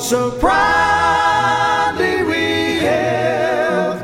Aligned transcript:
so 0.00 0.30
proudly 0.38 2.22
we 2.22 2.80
hailed 2.80 4.00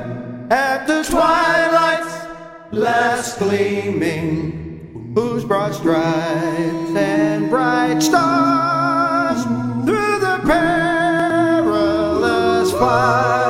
at 0.52 0.86
the 0.86 1.02
twilight's 1.02 2.26
last 2.70 3.38
gleaming, 3.38 5.12
whose 5.14 5.44
broad 5.44 5.74
stripes 5.74 6.94
and 6.94 7.48
bright 7.48 8.00
stars 8.00 9.42
through 9.86 10.18
the 10.20 10.38
perilous 10.44 11.52
fight 12.72 13.45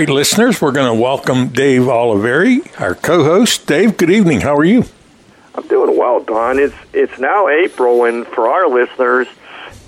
right, 0.00 0.08
listeners, 0.08 0.62
we're 0.62 0.72
going 0.72 0.90
to 0.90 0.98
welcome 0.98 1.48
Dave 1.48 1.82
Oliveri, 1.82 2.80
our 2.80 2.94
co-host. 2.94 3.66
Dave, 3.66 3.98
good 3.98 4.08
evening. 4.08 4.40
How 4.40 4.56
are 4.56 4.64
you? 4.64 4.84
I'm 5.54 5.68
doing 5.68 5.94
well, 5.94 6.20
Don. 6.20 6.58
It's 6.58 6.74
it's 6.94 7.18
now 7.18 7.48
April, 7.48 8.04
and 8.04 8.26
for 8.26 8.48
our 8.48 8.66
listeners, 8.66 9.26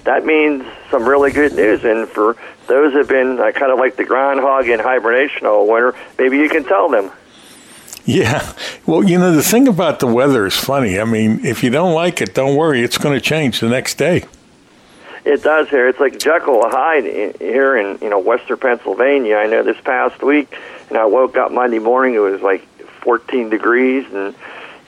that 0.05 0.27
means 0.27 0.67
some 0.91 1.09
really 1.09 1.33
good 1.33 1.55
news. 1.55 1.83
And 1.83 2.06
for 2.06 2.37
those 2.67 2.93
who've 2.93 3.09
been 3.09 3.41
uh, 3.41 3.53
kind 3.53 3.73
of 3.73 3.78
like 3.78 3.97
the 3.97 4.05
groundhog 4.05 4.69
in 4.69 4.81
hibernation 4.81 5.47
all 5.47 5.67
winter, 5.67 5.95
maybe 6.19 6.37
you 6.37 6.50
can 6.50 6.65
tell 6.65 6.91
them. 6.91 7.11
Yeah. 8.05 8.53
Well, 8.84 9.05
you 9.05 9.19
know, 9.19 9.34
the 9.34 9.43
thing 9.43 9.67
about 9.67 10.00
the 10.00 10.09
weather 10.09 10.44
is 10.44 10.56
funny. 10.56 11.00
I 11.00 11.05
mean, 11.05 11.43
if 11.43 11.65
you 11.65 11.71
don't 11.71 11.94
like 11.94 12.21
it, 12.21 12.34
don't 12.34 12.55
worry. 12.55 12.83
It's 12.83 12.99
going 12.99 13.15
to 13.15 13.21
change 13.21 13.61
the 13.61 13.71
next 13.71 13.94
day. 13.94 14.27
It 15.25 15.43
does 15.43 15.69
here. 15.69 15.88
It's 15.88 16.00
like 16.00 16.19
Jekyll 16.19 16.65
and 16.65 16.72
Hyde 16.72 17.05
i- 17.05 17.34
here 17.38 17.77
in 17.77 17.99
you 18.03 18.09
know 18.10 18.19
Western 18.19 18.56
Pennsylvania. 18.56 19.37
I 19.37 19.47
know 19.47 19.62
this 19.62 19.81
past 19.81 20.22
week, 20.22 20.53
and 20.88 20.99
I 20.99 21.05
woke 21.06 21.37
up 21.37 21.53
Monday 21.53 21.78
morning. 21.78 22.15
It 22.15 22.19
was 22.19 22.43
like 22.43 22.66
14 23.03 23.49
degrees, 23.49 24.05
and 24.12 24.34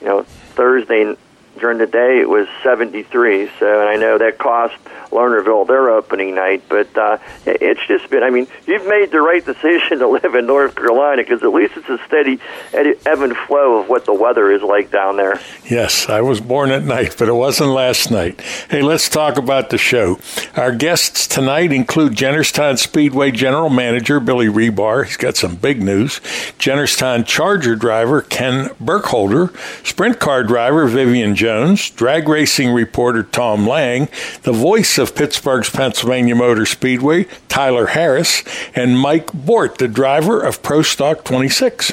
you 0.00 0.06
know 0.09 0.23
Thursday 0.56 1.17
during 1.59 1.78
the 1.78 1.87
day 1.87 2.20
it 2.20 2.28
was 2.28 2.48
73. 2.62 3.50
So, 3.59 3.81
and 3.81 3.88
I 3.88 3.97
know 3.97 4.19
that 4.19 4.38
cost 4.38 4.75
Lernerville 5.10 5.66
their 5.66 5.91
opening 5.91 6.34
night, 6.34 6.65
but 6.69 6.97
uh, 6.97 7.19
it's 7.47 7.87
just 7.87 8.10
been. 8.10 8.22
I 8.22 8.31
mean, 8.31 8.47
you've 8.66 8.87
made 8.87 9.10
the 9.12 9.20
right 9.20 9.44
decision 9.44 10.00
to 10.00 10.09
live 10.09 10.34
in 10.34 10.47
North 10.47 10.75
Carolina 10.75 11.22
because 11.22 11.43
at 11.43 11.53
least 11.53 11.76
it's 11.76 11.88
a 11.88 11.98
steady 12.06 12.41
ebb 12.72 13.20
and 13.20 13.37
flow 13.37 13.81
of 13.81 13.88
what 13.88 14.04
the 14.04 14.14
weather 14.14 14.50
is 14.50 14.62
like 14.62 14.91
down 14.91 15.16
there. 15.16 15.41
Yes, 15.69 16.09
I 16.09 16.20
was 16.20 16.41
born 16.41 16.70
at 16.70 16.82
night, 16.82 17.14
but 17.19 17.28
it 17.28 17.34
wasn't 17.34 17.70
last 17.70 18.10
night. 18.10 18.41
Hey, 18.69 18.82
let's 18.82 19.09
talk 19.09 19.38
about 19.38 19.70
the 19.70 19.78
show. 19.78 20.19
Our 20.56 20.75
guests 20.75 21.26
tonight 21.26 21.72
include 21.72 22.14
Jennerstown 22.14 22.78
Speedway 22.78 23.31
General 23.31 23.70
Manager 23.70 24.20
Billy 24.20 24.47
Rebar. 24.47 25.04
He's 25.04 25.16
got 25.16 25.37
some 25.37 25.56
big 25.56 25.82
news. 25.82 26.20
Jennerstown 26.59 27.25
Charger 27.25 27.76
driver 27.76 28.22
Ken 28.22 28.70
Burkholder, 28.81 29.53
Sprint 29.84 30.19
car 30.19 30.43
driver 30.43 30.87
Vivian 30.87 31.34
Jones, 31.44 31.91
drag 31.91 32.27
racing 32.27 32.72
reporter 32.72 33.22
Tom 33.22 33.69
Lang, 33.69 34.09
the 34.44 34.53
voice 34.53 34.97
of 34.97 35.15
Pittsburgh's 35.15 35.69
Pennsylvania 35.69 36.34
Motor 36.34 36.65
Speedway, 36.65 37.25
Tyler 37.49 37.88
Harris, 37.88 38.43
and 38.75 38.99
Mike 38.99 39.31
Bort, 39.31 39.77
the 39.77 39.87
driver 39.87 40.41
of 40.41 40.62
Pro 40.62 40.81
Stock 40.81 41.22
26. 41.22 41.93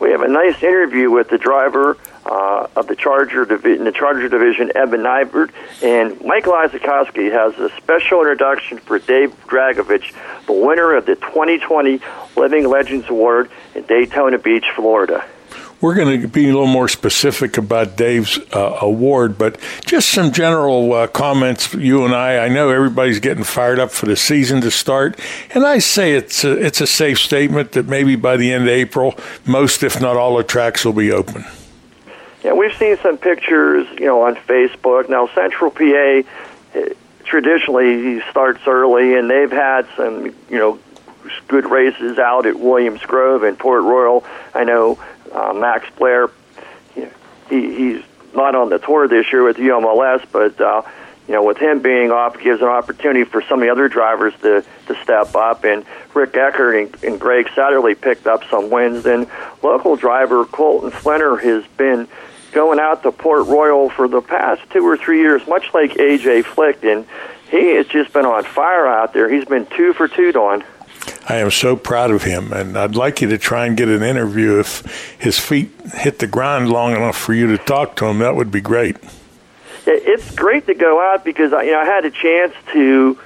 We 0.00 0.10
have 0.12 0.22
a 0.22 0.28
nice 0.28 0.62
interview 0.62 1.10
with 1.10 1.28
the 1.28 1.36
driver 1.36 1.98
uh, 2.24 2.66
of 2.74 2.86
the 2.86 2.96
Charger 2.96 3.44
division, 3.44 3.84
the 3.84 3.92
Charger 3.92 4.30
division, 4.30 4.72
Evan 4.74 5.02
Nybert, 5.02 5.50
and 5.82 6.18
Michael 6.22 6.54
Isakowski 6.54 7.30
has 7.30 7.54
a 7.58 7.68
special 7.76 8.20
introduction 8.20 8.78
for 8.78 8.98
Dave 8.98 9.34
Dragovich, 9.48 10.14
the 10.46 10.54
winner 10.54 10.94
of 10.94 11.04
the 11.04 11.16
2020 11.16 12.00
Living 12.38 12.66
Legends 12.66 13.06
Award 13.10 13.50
in 13.74 13.82
Daytona 13.82 14.38
Beach, 14.38 14.64
Florida. 14.74 15.22
We're 15.82 15.96
going 15.96 16.20
to 16.20 16.28
be 16.28 16.44
a 16.44 16.52
little 16.52 16.68
more 16.68 16.86
specific 16.86 17.58
about 17.58 17.96
Dave's 17.96 18.38
uh, 18.54 18.78
award, 18.80 19.36
but 19.36 19.58
just 19.84 20.10
some 20.10 20.30
general 20.30 20.92
uh, 20.92 21.08
comments. 21.08 21.74
You 21.74 22.04
and 22.04 22.14
I, 22.14 22.44
I 22.44 22.48
know 22.48 22.70
everybody's 22.70 23.18
getting 23.18 23.42
fired 23.42 23.80
up 23.80 23.90
for 23.90 24.06
the 24.06 24.14
season 24.14 24.60
to 24.60 24.70
start, 24.70 25.18
and 25.52 25.66
I 25.66 25.80
say 25.80 26.14
it's 26.14 26.44
a, 26.44 26.52
it's 26.52 26.80
a 26.80 26.86
safe 26.86 27.18
statement 27.18 27.72
that 27.72 27.88
maybe 27.88 28.14
by 28.14 28.36
the 28.36 28.52
end 28.52 28.62
of 28.62 28.68
April, 28.68 29.16
most, 29.44 29.82
if 29.82 30.00
not 30.00 30.16
all, 30.16 30.36
the 30.36 30.44
tracks 30.44 30.84
will 30.84 30.92
be 30.92 31.10
open. 31.10 31.44
Yeah, 32.44 32.52
we've 32.52 32.76
seen 32.76 32.96
some 32.98 33.18
pictures, 33.18 33.88
you 33.98 34.06
know, 34.06 34.22
on 34.22 34.36
Facebook. 34.36 35.08
Now, 35.08 35.26
Central 35.34 35.72
PA 35.72 36.22
eh, 36.74 36.94
traditionally 37.24 38.20
starts 38.30 38.60
early, 38.68 39.16
and 39.16 39.28
they've 39.28 39.50
had 39.50 39.88
some, 39.96 40.26
you 40.48 40.58
know, 40.58 40.78
good 41.48 41.70
races 41.70 42.18
out 42.18 42.46
at 42.46 42.58
Williams 42.58 43.02
Grove 43.02 43.42
and 43.42 43.58
Port 43.58 43.82
Royal. 43.82 44.24
I 44.54 44.64
know 44.64 44.98
uh, 45.32 45.52
Max 45.52 45.88
Blair, 45.96 46.30
he, 46.94 47.06
he's 47.48 48.02
not 48.34 48.54
on 48.54 48.70
the 48.70 48.78
tour 48.78 49.08
this 49.08 49.32
year 49.32 49.44
with 49.44 49.56
UMLS, 49.56 50.24
but 50.32 50.60
uh, 50.60 50.82
you 51.28 51.34
know, 51.34 51.44
with 51.44 51.58
him 51.58 51.80
being 51.80 52.10
off, 52.10 52.40
gives 52.40 52.60
an 52.60 52.68
opportunity 52.68 53.24
for 53.24 53.42
some 53.42 53.60
of 53.60 53.66
the 53.66 53.70
other 53.70 53.88
drivers 53.88 54.34
to 54.42 54.64
to 54.86 55.02
step 55.02 55.34
up. 55.34 55.64
And 55.64 55.84
Rick 56.14 56.36
Eckert 56.36 56.74
and, 56.74 57.04
and 57.04 57.20
Greg 57.20 57.46
Satterlee 57.46 58.00
picked 58.00 58.26
up 58.26 58.44
some 58.50 58.70
wins. 58.70 59.06
And 59.06 59.28
local 59.62 59.96
driver 59.96 60.44
Colton 60.44 60.90
Flinner 60.90 61.36
has 61.36 61.64
been 61.76 62.08
going 62.52 62.78
out 62.78 63.02
to 63.04 63.12
Port 63.12 63.46
Royal 63.46 63.88
for 63.88 64.08
the 64.08 64.20
past 64.20 64.62
two 64.70 64.86
or 64.86 64.96
three 64.96 65.20
years, 65.20 65.46
much 65.46 65.72
like 65.72 65.92
AJ 65.92 66.44
Flick, 66.44 66.84
and 66.84 67.06
he 67.50 67.76
has 67.76 67.86
just 67.86 68.12
been 68.12 68.26
on 68.26 68.44
fire 68.44 68.86
out 68.86 69.12
there. 69.12 69.28
He's 69.32 69.44
been 69.44 69.66
two 69.66 69.92
for 69.92 70.08
two, 70.08 70.32
Don. 70.32 70.64
I 71.28 71.36
am 71.36 71.50
so 71.52 71.76
proud 71.76 72.10
of 72.10 72.24
him, 72.24 72.52
and 72.52 72.76
I'd 72.76 72.96
like 72.96 73.20
you 73.20 73.28
to 73.28 73.38
try 73.38 73.66
and 73.66 73.76
get 73.76 73.88
an 73.88 74.02
interview 74.02 74.58
if 74.58 75.16
his 75.20 75.38
feet 75.38 75.70
hit 75.94 76.18
the 76.18 76.26
ground 76.26 76.68
long 76.68 76.96
enough 76.96 77.16
for 77.16 77.32
you 77.32 77.46
to 77.48 77.58
talk 77.58 77.94
to 77.96 78.06
him. 78.06 78.18
That 78.18 78.34
would 78.34 78.50
be 78.50 78.60
great. 78.60 78.96
It's 79.86 80.34
great 80.34 80.66
to 80.66 80.74
go 80.74 81.00
out 81.00 81.24
because 81.24 81.52
I, 81.52 81.62
you 81.62 81.72
know 81.72 81.80
I 81.80 81.84
had 81.84 82.04
a 82.04 82.10
chance 82.10 82.54
to 82.72 83.18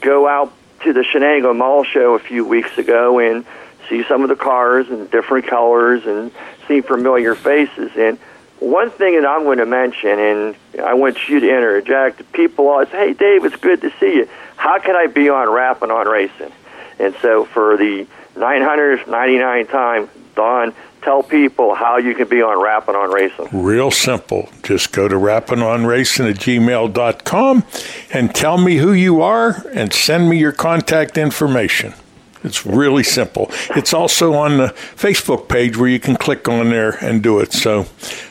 go 0.00 0.26
out 0.26 0.52
to 0.84 0.92
the 0.92 1.00
Shenango 1.00 1.54
Mall 1.54 1.84
show 1.84 2.14
a 2.14 2.18
few 2.18 2.44
weeks 2.44 2.78
ago 2.78 3.18
and 3.18 3.44
see 3.88 4.02
some 4.04 4.22
of 4.22 4.28
the 4.28 4.36
cars 4.36 4.88
and 4.88 5.10
different 5.10 5.46
colors 5.46 6.06
and 6.06 6.32
see 6.68 6.80
familiar 6.80 7.34
faces. 7.34 7.90
And 7.96 8.18
one 8.60 8.90
thing 8.90 9.20
that 9.20 9.28
I'm 9.28 9.44
going 9.44 9.58
to 9.58 9.66
mention, 9.66 10.18
and 10.18 10.56
I 10.82 10.94
want 10.94 11.28
you 11.28 11.40
to 11.40 11.46
interject, 11.46 12.32
people 12.32 12.68
always 12.68 12.88
say, 12.88 13.08
"Hey, 13.08 13.12
Dave, 13.12 13.44
it's 13.44 13.56
good 13.56 13.82
to 13.82 13.92
see 14.00 14.16
you. 14.16 14.28
How 14.56 14.78
can 14.78 14.96
I 14.96 15.06
be 15.06 15.28
on 15.28 15.50
Rapping 15.50 15.90
on 15.90 16.06
Racing?" 16.06 16.52
And 17.00 17.14
so 17.22 17.44
for 17.46 17.76
the 17.76 18.06
999 18.36 19.66
time. 19.66 20.08
Don, 20.34 20.74
tell 21.02 21.22
people 21.22 21.74
how 21.74 21.98
you 21.98 22.14
can 22.14 22.28
be 22.28 22.42
on 22.42 22.62
Rapping 22.62 22.94
on 22.94 23.10
Racing. 23.10 23.48
Real 23.52 23.90
simple. 23.90 24.48
Just 24.62 24.92
go 24.92 25.08
to 25.08 25.16
rappingonracing 25.16 26.30
at 26.30 26.36
gmail.com 26.36 27.64
and 28.12 28.34
tell 28.34 28.58
me 28.58 28.76
who 28.76 28.92
you 28.92 29.20
are 29.22 29.66
and 29.72 29.92
send 29.92 30.28
me 30.28 30.38
your 30.38 30.52
contact 30.52 31.18
information. 31.18 31.94
It's 32.42 32.64
really 32.64 33.02
simple. 33.02 33.50
It's 33.76 33.92
also 33.92 34.32
on 34.32 34.56
the 34.56 34.68
Facebook 34.96 35.46
page 35.46 35.76
where 35.76 35.90
you 35.90 36.00
can 36.00 36.16
click 36.16 36.48
on 36.48 36.70
there 36.70 36.92
and 37.04 37.22
do 37.22 37.38
it. 37.40 37.52
So 37.52 37.86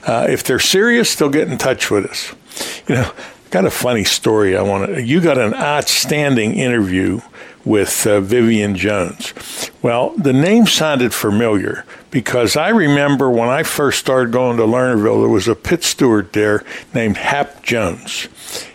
uh, 0.08 0.26
if 0.28 0.44
they're 0.44 0.58
serious, 0.58 1.14
they'll 1.16 1.30
get 1.30 1.48
in 1.48 1.60
touch 1.60 1.92
with 1.92 2.06
us. 2.08 2.34
You 2.88 2.96
know, 2.96 3.12
got 3.52 3.66
a 3.66 3.72
funny 3.72 4.04
story. 4.04 4.58
I 4.58 4.64
want 4.64 4.88
to. 4.88 5.04
You 5.04 5.22
got 5.22 5.38
an 5.38 5.54
outstanding 5.54 6.56
interview 6.56 7.22
with 7.66 8.08
uh, 8.08 8.22
Vivian 8.22 8.76
Jones. 8.76 9.34
Well, 9.82 10.12
the 10.18 10.34
name 10.34 10.66
sounded 10.66 11.14
familiar 11.14 11.86
because 12.12 12.56
I 12.56 12.70
remember 12.70 13.30
when 13.30 13.50
I 13.50 13.64
first 13.64 14.00
started 14.00 14.32
going 14.32 14.58
to 14.58 14.64
Lernerville, 14.64 15.22
there 15.22 15.30
was 15.30 15.48
a 15.48 15.56
pit 15.56 15.84
steward 15.84 16.34
there 16.34 16.64
named 16.94 17.18
Hap 17.18 17.64
Jones, 17.64 18.28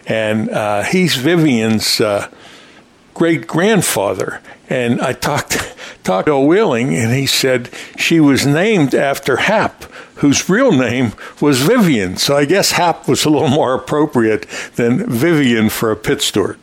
and 0.06 0.50
uh, 0.50 0.82
he's 0.82 1.16
Vivian's 1.16 2.00
uh, 2.00 2.28
great 3.14 3.46
grandfather. 3.46 4.40
And 4.68 5.00
I 5.00 5.12
talked 5.12 5.74
talked 6.04 6.26
to 6.26 6.38
Wheeling, 6.38 6.94
and 6.94 7.12
he 7.12 7.26
said 7.26 7.70
she 7.96 8.20
was 8.20 8.46
named 8.46 8.94
after 8.94 9.36
Hap, 9.36 9.84
whose 10.16 10.48
real 10.48 10.72
name 10.72 11.12
was 11.40 11.60
Vivian. 11.62 12.16
So 12.16 12.36
I 12.36 12.44
guess 12.44 12.72
Hap 12.72 13.08
was 13.08 13.24
a 13.24 13.30
little 13.30 13.48
more 13.48 13.74
appropriate 13.74 14.46
than 14.76 15.08
Vivian 15.10 15.70
for 15.70 15.90
a 15.90 15.96
pit 15.96 16.22
steward. 16.22 16.58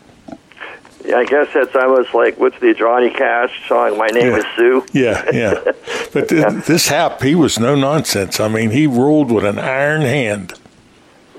Yeah, 1.12 1.18
I 1.18 1.25
guess 1.25 1.48
that's 1.54 1.75
almost 1.75 2.13
like 2.13 2.38
what's 2.40 2.58
the 2.60 2.74
Johnny 2.74 3.10
Cash 3.10 3.68
song? 3.68 3.98
My 3.98 4.08
name 4.08 4.28
Yeah. 4.28 4.38
is 4.38 4.46
Sue. 4.56 4.86
Yeah, 4.94 5.25
yeah. 5.34 5.72
But 6.13 6.30
th- 6.30 6.63
this 6.66 6.88
Hap, 6.88 7.22
he 7.22 7.36
was 7.36 7.60
no 7.60 7.75
nonsense. 7.75 8.40
I 8.40 8.48
mean, 8.48 8.72
he 8.72 8.88
ruled 8.88 9.30
with 9.30 9.44
an 9.44 9.60
iron 9.60 10.02
hand. 10.04 10.54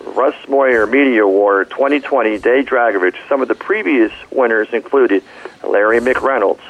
Russ 0.04 0.34
Moyer 0.46 0.86
Media 0.86 1.24
Award 1.24 1.70
2020, 1.70 2.38
Dave 2.38 2.66
Dragovich. 2.66 3.16
Some 3.30 3.40
of 3.40 3.48
the 3.48 3.54
previous 3.54 4.12
winners 4.30 4.68
included 4.72 5.22
Larry 5.66 6.00
McReynolds, 6.00 6.60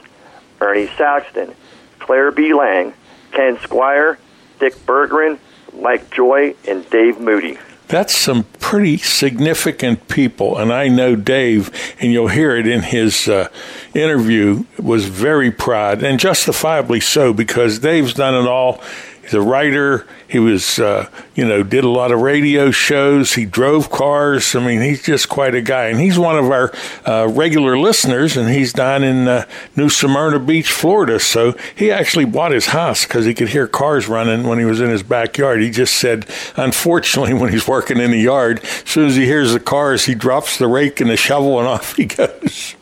Ernie 0.61 0.87
Saxton, 0.97 1.53
Claire 1.99 2.31
B. 2.31 2.55
Lang, 2.55 2.95
Ken 3.33 3.59
Squire, 3.63 4.17
Dick 4.61 4.75
Berggren, 4.87 5.39
Mike 5.81 6.09
Joy, 6.13 6.55
and 6.69 6.89
Dave 6.91 7.19
Moody. 7.19 7.59
That's 7.89 8.17
some 8.17 8.45
pretty 8.59 8.97
significant 8.97 10.09
people, 10.09 10.57
and 10.57 10.73
I 10.73 10.89
know 10.89 11.15
Dave, 11.15 11.71
and 12.01 12.11
you'll 12.11 12.29
hear 12.29 12.57
it 12.57 12.67
in 12.67 12.83
his 12.83 13.29
uh, 13.29 13.49
interview, 13.95 14.65
was 14.79 15.07
very 15.07 15.51
proud, 15.51 16.03
and 16.03 16.19
justifiably 16.19 17.01
so, 17.01 17.35
because 17.35 17.79
Dave's 17.81 18.15
done 18.15 18.35
it 18.35 18.49
all. 18.49 18.81
He's 19.23 19.35
a 19.35 19.41
writer. 19.41 20.07
He 20.27 20.41
was, 20.41 20.81
uh, 20.81 21.09
you 21.37 21.47
know, 21.47 21.63
did 21.63 21.85
a 21.85 21.89
lot 21.89 22.11
of 22.11 22.21
radio 22.21 22.73
shows. 22.73 23.35
He 23.35 23.47
drove 23.47 23.89
cars. 23.89 24.57
I 24.57 24.67
mean, 24.67 24.81
he's 24.81 25.03
just 25.03 25.29
quite 25.29 25.55
a 25.55 25.63
guy, 25.63 25.87
and 25.87 26.01
he's 26.01 26.19
one 26.19 26.37
of 26.37 26.51
our 26.51 26.73
uh, 27.07 27.29
regular 27.29 27.79
listeners. 27.79 28.37
And 28.37 28.51
he's 28.51 28.73
down 28.73 29.05
in 29.05 29.29
uh, 29.29 29.47
New 29.77 29.89
Smyrna 29.89 30.41
Beach, 30.41 30.73
Florida. 30.73 31.21
So 31.21 31.55
he 31.77 31.93
actually 31.93 32.25
bought 32.25 32.51
his 32.51 32.67
house 32.67 33.07
because 33.07 33.25
he 33.25 33.33
could 33.33 33.51
hear 33.51 33.69
cars 33.69 34.09
running 34.09 34.47
when 34.47 34.59
he 34.59 34.65
was 34.65 34.81
in 34.81 34.91
his 34.91 35.05
backyard. 35.05 35.63
He 35.63 35.71
just 35.71 35.97
said, 35.97 36.27
unfortunately, 36.57 37.35
when 37.41 37.53
he's 37.53 37.69
working 37.69 37.99
in 37.99 38.11
the 38.11 38.21
yard, 38.21 38.61
as 38.65 38.91
soon 38.91 39.07
as 39.07 39.15
he 39.15 39.25
hears 39.25 39.53
the 39.53 39.61
cars, 39.61 40.05
he 40.05 40.17
drops 40.17 40.59
the 40.59 40.67
rake 40.67 41.01
and 41.01 41.09
the 41.09 41.17
shovel, 41.17 41.61
and 41.61 41.69
off 41.73 41.95
he 41.95 42.07
goes. 42.07 42.75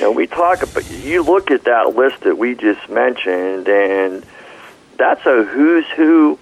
Know, 0.00 0.12
we 0.12 0.28
talk 0.28 0.62
about, 0.62 0.88
you 0.90 1.22
look 1.24 1.50
at 1.50 1.64
that 1.64 1.96
list 1.96 2.20
that 2.20 2.38
we 2.38 2.54
just 2.54 2.88
mentioned, 2.88 3.68
and 3.68 4.24
that's 4.98 5.24
a 5.24 5.44
who's 5.44 5.86
who 5.96 6.38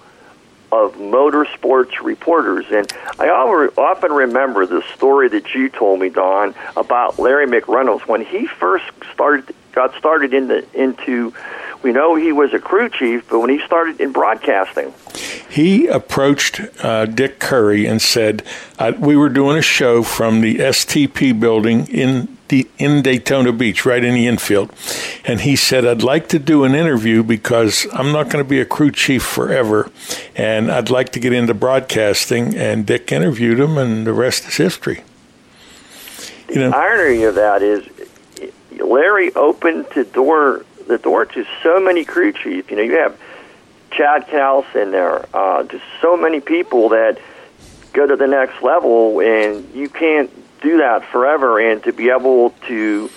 of 0.71 0.95
motorsports 0.95 2.01
reporters. 2.03 2.65
And 2.69 2.91
I 3.19 3.29
often 3.29 4.11
remember 4.11 4.65
the 4.65 4.83
story 4.95 5.29
that 5.29 5.55
you 5.55 5.69
told 5.69 6.01
me, 6.01 6.09
Don, 6.09 6.53
about 6.75 7.17
Larry 7.17 7.47
McReynolds 7.47 8.05
when 8.05 8.25
he 8.25 8.47
first 8.47 8.85
started 9.13 9.55
got 9.71 9.95
started 9.95 10.33
into 10.33 10.65
into. 10.73 11.33
We 11.83 11.91
know 11.91 12.15
he 12.15 12.31
was 12.31 12.53
a 12.53 12.59
crew 12.59 12.89
chief, 12.89 13.29
but 13.29 13.39
when 13.39 13.49
he 13.49 13.63
started 13.65 14.01
in 14.01 14.11
broadcasting, 14.11 14.93
he 15.49 15.87
approached 15.87 16.59
uh, 16.83 17.05
Dick 17.05 17.39
Curry 17.39 17.85
and 17.85 18.01
said, 18.01 18.43
"We 18.99 19.15
were 19.15 19.29
doing 19.29 19.57
a 19.57 19.61
show 19.61 20.03
from 20.03 20.41
the 20.41 20.57
STP 20.57 21.39
building 21.39 21.87
in 21.87 22.37
the 22.47 22.67
in 22.77 23.01
Daytona 23.01 23.51
Beach, 23.51 23.85
right 23.85 24.03
in 24.03 24.15
the 24.15 24.27
infield," 24.27 24.71
and 25.23 25.41
he 25.41 25.55
said, 25.55 25.85
"I'd 25.85 26.03
like 26.03 26.27
to 26.29 26.39
do 26.39 26.63
an 26.63 26.73
interview 26.73 27.23
because 27.23 27.85
I'm 27.93 28.11
not 28.11 28.29
going 28.29 28.43
to 28.43 28.49
be 28.49 28.59
a 28.59 28.65
crew 28.65 28.91
chief 28.91 29.23
forever, 29.23 29.91
and 30.35 30.71
I'd 30.71 30.89
like 30.89 31.11
to 31.11 31.19
get 31.19 31.31
into 31.31 31.53
broadcasting." 31.53 32.55
And 32.55 32.85
Dick 32.85 33.11
interviewed 33.11 33.59
him, 33.59 33.77
and 33.77 34.05
the 34.05 34.13
rest 34.13 34.47
is 34.47 34.57
history. 34.57 35.03
You 36.49 36.61
know, 36.61 36.71
irony 36.71 37.23
of 37.23 37.35
that 37.35 37.61
is 37.61 37.87
Larry 38.79 39.33
opened 39.35 39.85
the 39.93 40.05
door 40.05 40.65
the 40.87 40.97
door 40.97 41.25
to 41.25 41.45
so 41.63 41.79
many 41.79 42.05
crew 42.05 42.31
chiefs. 42.31 42.69
You 42.69 42.77
know, 42.77 42.83
you 42.83 42.97
have 42.97 43.19
Chad 43.91 44.27
Kals 44.27 44.75
in 44.75 44.91
there, 44.91 45.25
uh, 45.33 45.63
just 45.63 45.83
so 46.01 46.17
many 46.17 46.39
people 46.39 46.89
that 46.89 47.19
go 47.93 48.05
to 48.05 48.15
the 48.15 48.27
next 48.27 48.61
level, 48.61 49.21
and 49.21 49.73
you 49.73 49.89
can't 49.89 50.31
do 50.61 50.77
that 50.77 51.05
forever. 51.11 51.59
And 51.59 51.83
to 51.83 51.93
be 51.93 52.09
able 52.09 52.51
to, 52.67 53.09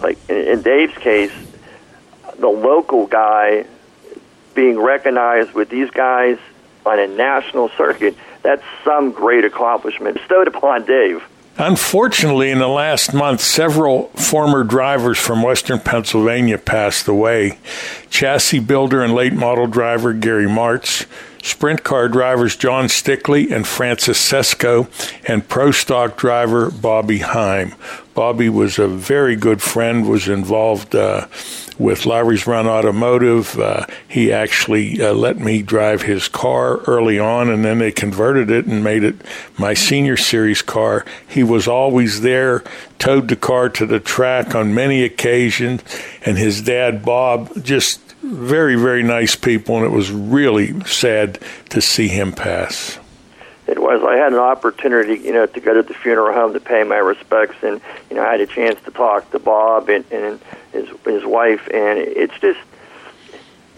like 0.00 0.18
in, 0.28 0.36
in 0.36 0.62
Dave's 0.62 0.96
case, 0.98 1.32
the 2.38 2.48
local 2.48 3.06
guy 3.06 3.64
being 4.54 4.78
recognized 4.78 5.52
with 5.52 5.68
these 5.68 5.90
guys 5.90 6.38
on 6.86 6.98
a 6.98 7.06
national 7.06 7.68
circuit, 7.70 8.16
that's 8.42 8.62
some 8.84 9.12
great 9.12 9.44
accomplishment 9.44 10.16
bestowed 10.16 10.48
upon 10.48 10.84
Dave. 10.84 11.22
Unfortunately, 11.60 12.52
in 12.52 12.60
the 12.60 12.68
last 12.68 13.12
month, 13.12 13.40
several 13.40 14.10
former 14.10 14.62
drivers 14.62 15.18
from 15.18 15.42
Western 15.42 15.80
Pennsylvania 15.80 16.56
passed 16.56 17.08
away. 17.08 17.58
Chassis 18.10 18.60
builder 18.60 19.02
and 19.02 19.12
late 19.12 19.32
model 19.32 19.66
driver 19.66 20.12
Gary 20.12 20.46
Martz, 20.46 21.06
sprint 21.42 21.82
car 21.82 22.08
drivers 22.08 22.54
John 22.54 22.84
Stickley 22.84 23.50
and 23.50 23.66
Francis 23.66 24.18
Sesko, 24.20 24.86
and 25.28 25.48
pro 25.48 25.72
stock 25.72 26.16
driver 26.16 26.70
Bobby 26.70 27.18
Heim. 27.18 27.74
Bobby 28.18 28.48
was 28.48 28.80
a 28.80 28.88
very 28.88 29.36
good 29.36 29.62
friend, 29.62 30.08
was 30.08 30.26
involved 30.26 30.92
uh, 30.96 31.28
with 31.78 32.04
Lowry's 32.04 32.48
Run 32.48 32.66
Automotive. 32.66 33.56
Uh, 33.56 33.86
he 34.08 34.32
actually 34.32 35.00
uh, 35.00 35.12
let 35.12 35.38
me 35.38 35.62
drive 35.62 36.02
his 36.02 36.26
car 36.26 36.78
early 36.78 37.20
on, 37.20 37.48
and 37.48 37.64
then 37.64 37.78
they 37.78 37.92
converted 37.92 38.50
it 38.50 38.66
and 38.66 38.82
made 38.82 39.04
it 39.04 39.14
my 39.56 39.72
senior 39.72 40.16
series 40.16 40.62
car. 40.62 41.06
He 41.28 41.44
was 41.44 41.68
always 41.68 42.22
there, 42.22 42.64
towed 42.98 43.28
the 43.28 43.36
car 43.36 43.68
to 43.68 43.86
the 43.86 44.00
track 44.00 44.52
on 44.52 44.74
many 44.74 45.04
occasions, 45.04 45.84
and 46.26 46.36
his 46.36 46.60
dad, 46.60 47.04
Bob, 47.04 47.62
just 47.62 48.00
very, 48.20 48.74
very 48.74 49.04
nice 49.04 49.36
people, 49.36 49.76
and 49.76 49.86
it 49.86 49.92
was 49.92 50.10
really 50.10 50.80
sad 50.86 51.38
to 51.70 51.80
see 51.80 52.08
him 52.08 52.32
pass. 52.32 52.98
It 53.68 53.78
was. 53.78 54.02
I 54.02 54.16
had 54.16 54.32
an 54.32 54.38
opportunity, 54.38 55.18
you 55.18 55.32
know, 55.34 55.44
to 55.44 55.60
go 55.60 55.74
to 55.74 55.82
the 55.82 55.92
funeral 55.92 56.32
home 56.32 56.54
to 56.54 56.60
pay 56.60 56.82
my 56.84 56.96
respects, 56.96 57.56
and 57.62 57.82
you 58.08 58.16
know, 58.16 58.24
I 58.24 58.32
had 58.32 58.40
a 58.40 58.46
chance 58.46 58.80
to 58.86 58.90
talk 58.90 59.30
to 59.32 59.38
Bob 59.38 59.90
and, 59.90 60.06
and 60.10 60.40
his 60.72 60.88
his 61.04 61.24
wife, 61.24 61.68
and 61.72 61.98
it's 61.98 62.32
just 62.40 62.58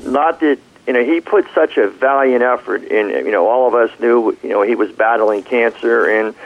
not 0.05 0.39
that 0.41 0.61
you 0.87 0.93
know 0.93 1.03
he 1.03 1.21
put 1.21 1.45
such 1.57 1.77
a 1.77 1.89
valiant 1.89 2.43
effort 2.43 2.85
in. 2.85 3.09
You 3.09 3.33
know, 3.33 3.49
all 3.49 3.67
of 3.67 3.75
us 3.75 3.91
knew, 3.99 4.39
you 4.45 4.51
know, 4.51 4.63
he 4.63 4.77
was 4.77 4.93
battling 4.93 5.43
cancer, 5.43 6.07
and 6.09 6.37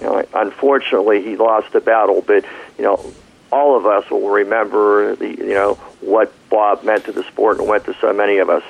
you 0.00 0.06
know, 0.06 0.24
unfortunately, 0.34 1.22
he 1.22 1.36
lost 1.36 1.72
the 1.72 1.80
battle. 1.80 2.20
But 2.20 2.44
you 2.78 2.84
know, 2.84 3.12
all 3.52 3.76
of 3.76 3.86
us 3.86 4.10
will 4.10 4.28
remember 4.28 5.14
the 5.14 5.28
you 5.28 5.54
know 5.54 5.74
what 6.00 6.32
Bob 6.50 6.82
meant 6.82 7.04
to 7.04 7.12
the 7.12 7.22
sport 7.22 7.60
and 7.60 7.68
went 7.68 7.84
to 7.84 7.94
so 8.00 8.12
many 8.12 8.38
of 8.38 8.50
us. 8.50 8.64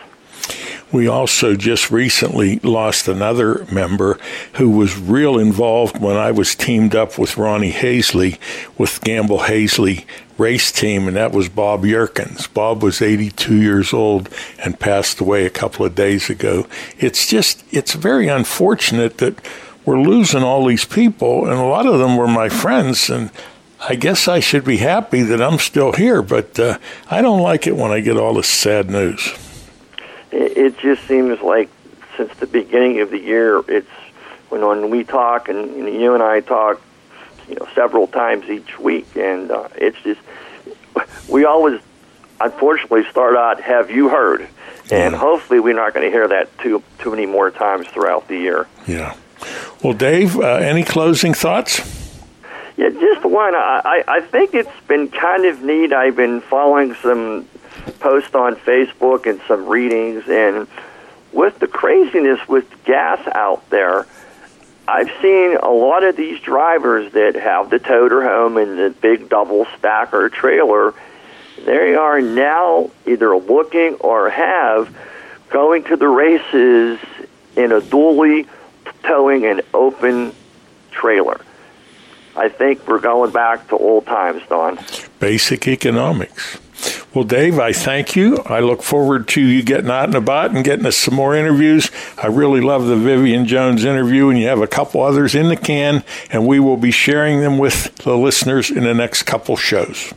We 0.91 1.07
also 1.07 1.55
just 1.55 1.91
recently 1.91 2.61
lost 2.61 3.09
another 3.09 3.67
member 3.71 4.19
who 4.55 4.71
was 4.71 4.99
real 4.99 5.39
involved 5.39 6.01
when 6.01 6.17
I 6.17 6.31
was 6.31 6.55
teamed 6.55 6.95
up 6.95 7.19
with 7.19 7.37
Ronnie 7.37 7.73
Hazley 7.73 8.39
with 8.79 9.03
Gamble 9.03 9.41
Hazley 9.41 10.07
race 10.39 10.73
team, 10.73 11.07
and 11.07 11.17
that 11.17 11.33
was 11.33 11.51
Bob 11.51 11.83
Yerkins. 11.83 12.53
Bob 12.53 12.83
was 12.83 13.03
82 13.03 13.57
years 13.57 13.93
old 13.93 14.31
and 14.65 14.81
passed 14.81 15.21
away 15.21 15.45
a 15.45 15.51
couple 15.51 15.85
of 15.85 15.95
days 15.95 16.31
ago. 16.31 16.67
It's 16.97 17.27
just, 17.27 17.65
it's 17.71 17.93
very 17.93 18.29
unfortunate 18.29 19.19
that 19.19 19.35
we're 19.85 20.01
losing 20.01 20.43
all 20.43 20.65
these 20.65 20.85
people, 20.85 21.45
and 21.45 21.55
a 21.55 21.65
lot 21.65 21.87
of 21.87 21.99
them 21.99 22.17
were 22.17 22.29
my 22.29 22.49
friends, 22.49 23.11
and 23.11 23.31
I 23.81 23.95
guess 23.95 24.27
I 24.27 24.41
should 24.41 24.65
be 24.65 24.79
happy 24.79 25.23
that 25.23 25.43
I'm 25.43 25.59
still 25.59 25.93
here, 25.93 26.23
but 26.23 26.59
uh, 26.59 26.79
I 27.11 27.21
don't 27.21 27.43
like 27.43 27.67
it 27.67 27.77
when 27.77 27.91
I 27.91 28.01
get 28.01 28.17
all 28.17 28.35
this 28.35 28.49
sad 28.49 28.89
news 28.91 29.35
it 30.33 30.79
just 30.79 31.07
seems 31.07 31.41
like 31.41 31.71
since 32.17 32.35
the 32.37 32.47
beginning 32.47 33.01
of 33.01 33.11
the 33.11 33.19
year, 33.19 33.63
it's 33.69 33.89
when 34.49 34.67
when 34.67 34.91
we 34.91 35.05
talk 35.05 35.49
and, 35.49 35.59
and 35.59 36.01
you 36.01 36.15
and 36.15 36.23
I 36.23 36.41
talk, 36.41 36.81
you 37.49 37.55
know, 37.55 37.69
several 37.75 38.07
times 38.07 38.49
each 38.49 38.79
week, 38.79 39.17
and 39.17 39.51
uh, 39.51 39.69
it's 39.77 40.01
just 40.03 40.21
we 41.29 41.45
always 41.45 41.81
unfortunately 42.41 43.05
start 43.11 43.37
out, 43.37 43.61
"Have 43.61 43.91
you 43.91 44.09
heard?" 44.09 44.49
And 44.91 45.15
hopefully, 45.15 45.61
we're 45.61 45.75
not 45.75 45.93
going 45.93 46.07
to 46.07 46.11
hear 46.11 46.29
that 46.29 46.57
too 46.59 46.83
too 46.99 47.11
many 47.11 47.27
more 47.27 47.51
times 47.51 47.87
throughout 47.89 48.27
the 48.29 48.37
year. 48.37 48.67
Yeah. 48.87 49.15
Well, 49.83 49.93
Dave, 49.93 50.37
uh, 50.37 50.47
any 50.47 50.83
closing 50.83 51.35
thoughts? 51.35 51.81
Yeah, 52.77 52.89
just 52.91 53.25
one. 53.25 53.55
I 53.55 54.03
I 54.09 54.21
think 54.21 54.55
it's 54.55 54.81
been 54.87 55.09
kind 55.09 55.45
of 55.45 55.63
neat. 55.63 55.93
I've 55.93 56.17
been 56.17 56.41
following 56.41 56.95
some 56.95 57.47
posts 58.01 58.35
on 58.35 58.57
Facebook 58.57 59.27
and 59.27 59.41
some 59.49 59.67
readings, 59.67 60.29
and 60.29 60.67
with 61.33 61.59
the 61.59 61.67
craziness 61.67 62.47
with 62.49 62.67
gas 62.85 63.27
out 63.29 63.69
there, 63.71 64.07
I've 64.87 65.11
seen 65.21 65.57
a 65.57 65.71
lot 65.71 66.03
of 66.03 66.17
these 66.17 66.41
drivers 66.41 67.13
that 67.13 67.35
have 67.35 67.69
the 67.69 67.79
toter 67.79 68.23
home 68.23 68.57
and 68.57 68.79
the 68.79 68.91
big 68.91 69.29
double 69.29 69.67
stacker 69.77 70.31
trailer. 70.31 70.95
They 71.65 71.95
are 71.95 72.23
now 72.23 72.91
either 73.07 73.37
looking 73.37 73.95
or 73.97 74.31
have 74.31 74.95
going 75.51 75.85
to 75.85 75.97
the 75.97 76.09
races 76.09 76.99
in 77.57 77.73
a 77.73 77.81
dually 77.81 78.47
towing 79.03 79.45
an 79.45 79.61
open 79.75 80.33
trailer. 80.91 81.41
I 82.39 82.49
think 82.49 82.87
we're 82.87 83.01
going 83.01 83.33
back 83.33 83.67
to 83.69 83.77
old 83.77 84.07
times, 84.07 84.43
Don. 84.49 84.79
Basic 85.19 85.67
economics. 85.67 86.59
Well, 87.13 87.25
Dave, 87.25 87.59
I 87.59 87.73
thank 87.73 88.15
you. 88.15 88.37
I 88.47 88.61
look 88.61 88.81
forward 88.81 89.27
to 89.29 89.41
you 89.41 89.65
getting 89.65 89.91
out 89.91 90.05
and 90.05 90.15
about 90.15 90.55
and 90.55 90.65
getting 90.65 90.87
us 90.87 90.97
some 90.97 91.15
more 91.15 91.35
interviews. 91.35 91.91
I 92.17 92.29
really 92.29 92.61
love 92.61 92.87
the 92.87 92.97
Vivian 92.97 93.45
Jones 93.45 93.85
interview, 93.85 94.29
and 94.29 94.39
you 94.39 94.47
have 94.47 94.61
a 94.61 94.69
couple 94.69 95.03
others 95.03 95.35
in 95.35 95.49
the 95.49 95.57
can, 95.57 96.05
and 96.31 96.47
we 96.47 96.61
will 96.61 96.77
be 96.77 96.93
sharing 96.93 97.41
them 97.41 97.59
with 97.59 97.93
the 97.97 98.17
listeners 98.17 98.71
in 98.71 98.85
the 98.85 98.95
next 98.95 99.25
couple 99.25 99.57
shows. 99.57 100.15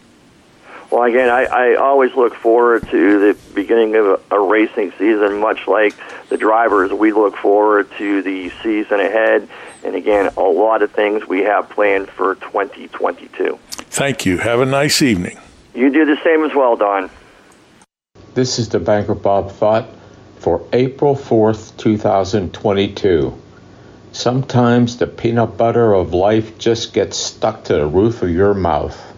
Well, 0.91 1.03
again, 1.03 1.29
I, 1.29 1.45
I 1.45 1.75
always 1.75 2.13
look 2.13 2.35
forward 2.35 2.87
to 2.89 3.19
the 3.33 3.39
beginning 3.53 3.95
of 3.95 4.05
a, 4.05 4.35
a 4.35 4.39
racing 4.39 4.91
season, 4.99 5.39
much 5.39 5.65
like 5.65 5.95
the 6.29 6.37
drivers. 6.37 6.91
We 6.91 7.13
look 7.13 7.37
forward 7.37 7.89
to 7.97 8.21
the 8.21 8.51
season 8.61 8.99
ahead, 8.99 9.47
and 9.83 9.95
again, 9.95 10.31
a 10.37 10.41
lot 10.41 10.81
of 10.81 10.91
things 10.91 11.27
we 11.27 11.41
have 11.41 11.69
planned 11.69 12.09
for 12.09 12.35
2022. 12.35 13.57
Thank 13.71 14.25
you. 14.25 14.37
Have 14.37 14.59
a 14.61 14.65
nice 14.65 15.01
evening. 15.01 15.37
You 15.73 15.91
do 15.91 16.05
the 16.05 16.17
same 16.23 16.43
as 16.43 16.53
well, 16.53 16.75
Don. 16.75 17.09
This 18.33 18.59
is 18.59 18.69
the 18.69 18.79
banker 18.79 19.15
Bob 19.15 19.51
Thought 19.51 19.87
for 20.37 20.65
April 20.73 21.15
4th, 21.15 21.75
2022. 21.77 23.37
Sometimes 24.11 24.97
the 24.97 25.07
peanut 25.07 25.57
butter 25.57 25.93
of 25.93 26.13
life 26.13 26.57
just 26.57 26.93
gets 26.93 27.17
stuck 27.17 27.63
to 27.65 27.73
the 27.73 27.87
roof 27.87 28.21
of 28.21 28.29
your 28.29 28.53
mouth. 28.53 29.11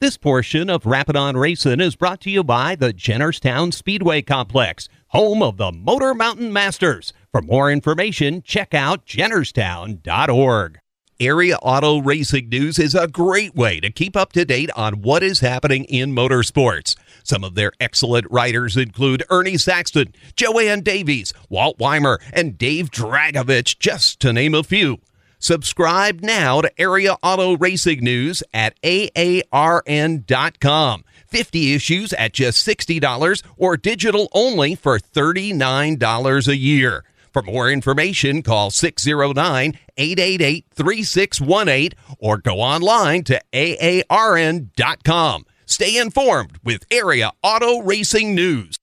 This 0.00 0.16
portion 0.16 0.68
of 0.68 0.84
Rappin' 0.84 1.14
On 1.14 1.36
Racing 1.36 1.80
is 1.80 1.94
brought 1.94 2.20
to 2.22 2.30
you 2.30 2.42
by 2.42 2.74
the 2.74 2.92
Jennerstown 2.92 3.72
Speedway 3.72 4.20
Complex, 4.22 4.88
home 5.08 5.44
of 5.44 5.58
the 5.58 5.70
Motor 5.70 6.12
Mountain 6.12 6.52
Masters. 6.52 7.12
For 7.32 7.40
more 7.40 7.72
information, 7.72 8.42
check 8.42 8.74
out 8.74 9.06
jennerstown.org. 9.06 10.78
Area 11.18 11.56
Auto 11.62 12.02
Racing 12.02 12.50
News 12.50 12.78
is 12.78 12.94
a 12.94 13.08
great 13.08 13.54
way 13.54 13.80
to 13.80 13.90
keep 13.90 14.14
up 14.16 14.32
to 14.32 14.44
date 14.44 14.68
on 14.76 15.00
what 15.00 15.22
is 15.22 15.40
happening 15.40 15.84
in 15.84 16.14
motorsports. 16.14 16.94
Some 17.24 17.42
of 17.42 17.54
their 17.54 17.72
excellent 17.80 18.26
writers 18.30 18.76
include 18.76 19.24
Ernie 19.30 19.56
Saxton, 19.56 20.12
Joanne 20.36 20.82
Davies, 20.82 21.32
Walt 21.48 21.78
Weimer, 21.78 22.20
and 22.34 22.58
Dave 22.58 22.90
Dragovich, 22.90 23.78
just 23.78 24.20
to 24.20 24.34
name 24.34 24.54
a 24.54 24.62
few. 24.62 24.98
Subscribe 25.38 26.20
now 26.20 26.60
to 26.60 26.70
Area 26.78 27.16
Auto 27.22 27.56
Racing 27.56 28.04
News 28.04 28.42
at 28.52 28.78
AARN.com. 28.82 29.54
50 31.28 31.74
issues 31.74 32.12
at 32.12 32.34
just 32.34 32.66
$60 32.66 33.42
or 33.56 33.78
digital 33.78 34.28
only 34.34 34.74
for 34.74 34.98
$39 34.98 36.48
a 36.48 36.56
year. 36.56 37.04
For 37.32 37.42
more 37.42 37.70
information, 37.70 38.42
call 38.42 38.70
609 38.70 39.78
888 39.96 40.66
3618 40.74 41.98
or 42.18 42.38
go 42.38 42.60
online 42.60 43.24
to 43.24 43.40
AARN.com. 43.52 45.46
Stay 45.64 45.96
informed 45.96 46.58
with 46.62 46.84
Area 46.90 47.30
Auto 47.42 47.80
Racing 47.80 48.34
News. 48.34 48.76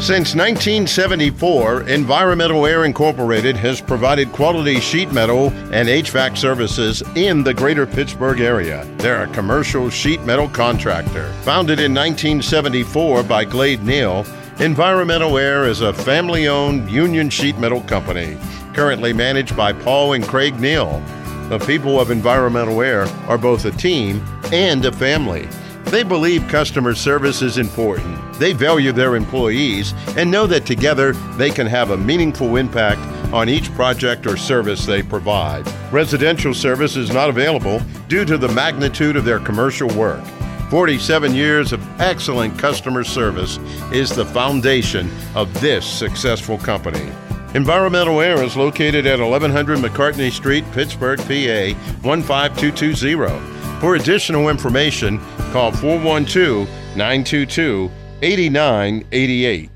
Since 0.00 0.34
1974, 0.34 1.88
Environmental 1.88 2.66
Air 2.66 2.84
Incorporated 2.84 3.56
has 3.56 3.80
provided 3.80 4.32
quality 4.32 4.80
sheet 4.80 5.12
metal 5.12 5.50
and 5.72 5.88
HVAC 5.88 6.36
services 6.36 7.02
in 7.14 7.42
the 7.42 7.54
greater 7.54 7.86
Pittsburgh 7.86 8.40
area. 8.40 8.84
They're 8.98 9.22
a 9.22 9.32
commercial 9.32 9.88
sheet 9.88 10.20
metal 10.24 10.48
contractor. 10.48 11.32
Founded 11.42 11.78
in 11.78 11.94
1974 11.94 13.22
by 13.22 13.44
Glade 13.44 13.82
Neal, 13.84 14.26
Environmental 14.60 15.36
Air 15.36 15.64
is 15.64 15.80
a 15.80 15.92
family 15.92 16.46
owned 16.46 16.88
union 16.88 17.28
sheet 17.28 17.58
metal 17.58 17.80
company, 17.82 18.38
currently 18.72 19.12
managed 19.12 19.56
by 19.56 19.72
Paul 19.72 20.12
and 20.12 20.24
Craig 20.24 20.60
Neal. 20.60 21.02
The 21.48 21.58
people 21.66 21.98
of 22.00 22.12
Environmental 22.12 22.80
Air 22.80 23.06
are 23.26 23.36
both 23.36 23.64
a 23.64 23.72
team 23.72 24.24
and 24.52 24.84
a 24.84 24.92
family. 24.92 25.48
They 25.86 26.04
believe 26.04 26.46
customer 26.46 26.94
service 26.94 27.42
is 27.42 27.58
important. 27.58 28.16
They 28.34 28.52
value 28.52 28.92
their 28.92 29.16
employees 29.16 29.92
and 30.16 30.30
know 30.30 30.46
that 30.46 30.66
together 30.66 31.14
they 31.36 31.50
can 31.50 31.66
have 31.66 31.90
a 31.90 31.96
meaningful 31.96 32.54
impact 32.54 33.00
on 33.34 33.48
each 33.48 33.72
project 33.72 34.24
or 34.24 34.36
service 34.36 34.86
they 34.86 35.02
provide. 35.02 35.66
Residential 35.92 36.54
service 36.54 36.94
is 36.94 37.10
not 37.10 37.28
available 37.28 37.80
due 38.06 38.24
to 38.24 38.38
the 38.38 38.48
magnitude 38.48 39.16
of 39.16 39.24
their 39.24 39.40
commercial 39.40 39.88
work. 39.96 40.22
47 40.70 41.34
years 41.34 41.72
of 41.72 42.00
excellent 42.00 42.58
customer 42.58 43.04
service 43.04 43.58
is 43.92 44.10
the 44.10 44.24
foundation 44.24 45.10
of 45.34 45.52
this 45.60 45.86
successful 45.86 46.58
company. 46.58 47.10
Environmental 47.54 48.20
Air 48.20 48.42
is 48.42 48.56
located 48.56 49.06
at 49.06 49.20
1100 49.20 49.78
McCartney 49.78 50.32
Street, 50.32 50.64
Pittsburgh, 50.72 51.18
PA 51.20 51.78
15220. 52.02 53.80
For 53.80 53.94
additional 53.94 54.48
information, 54.48 55.18
call 55.52 55.70
412 55.70 56.68
922 56.96 57.90
8988. 58.22 59.70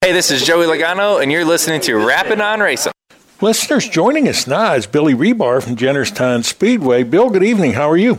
Hey, 0.00 0.12
this 0.12 0.30
is 0.30 0.44
Joey 0.44 0.66
Logano, 0.66 1.22
and 1.22 1.30
you're 1.30 1.44
listening 1.44 1.80
to 1.82 1.96
Rappin' 1.96 2.40
On 2.40 2.60
Racing. 2.60 2.92
Listeners, 3.40 3.88
joining 3.88 4.28
us 4.28 4.46
now 4.46 4.74
is 4.74 4.86
Billy 4.86 5.14
Rebar 5.14 5.62
from 5.62 5.76
Jennerstown 5.76 6.42
Speedway. 6.42 7.04
Bill, 7.04 7.30
good 7.30 7.44
evening. 7.44 7.74
How 7.74 7.88
are 7.88 7.96
you? 7.96 8.18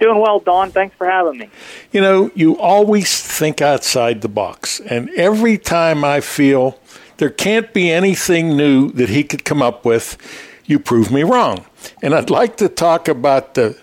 Doing 0.00 0.20
well, 0.20 0.40
Don. 0.40 0.70
Thanks 0.70 0.96
for 0.96 1.08
having 1.08 1.38
me. 1.38 1.48
You 1.92 2.00
know, 2.00 2.30
you 2.34 2.58
always 2.58 3.22
think 3.22 3.62
outside 3.62 4.20
the 4.22 4.28
box, 4.28 4.80
and 4.80 5.08
every 5.10 5.56
time 5.56 6.04
I 6.04 6.20
feel 6.20 6.78
there 7.18 7.30
can't 7.30 7.72
be 7.72 7.90
anything 7.90 8.56
new 8.56 8.90
that 8.92 9.08
he 9.08 9.22
could 9.22 9.44
come 9.44 9.62
up 9.62 9.84
with, 9.84 10.18
you 10.66 10.78
prove 10.78 11.12
me 11.12 11.22
wrong. 11.22 11.64
And 12.02 12.14
I'd 12.14 12.30
like 12.30 12.56
to 12.56 12.68
talk 12.68 13.08
about 13.08 13.54
the 13.54 13.78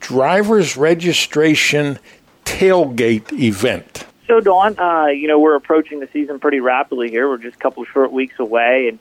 driver's 0.00 0.76
registration 0.76 1.98
tailgate 2.44 3.32
event. 3.32 4.06
So, 4.26 4.40
Don, 4.40 4.78
uh, 4.78 5.06
you 5.06 5.28
know, 5.28 5.38
we're 5.38 5.56
approaching 5.56 6.00
the 6.00 6.08
season 6.12 6.38
pretty 6.38 6.60
rapidly 6.60 7.10
here. 7.10 7.28
We're 7.28 7.38
just 7.38 7.56
a 7.56 7.58
couple 7.58 7.84
short 7.84 8.12
weeks 8.12 8.38
away, 8.38 8.88
and 8.88 8.98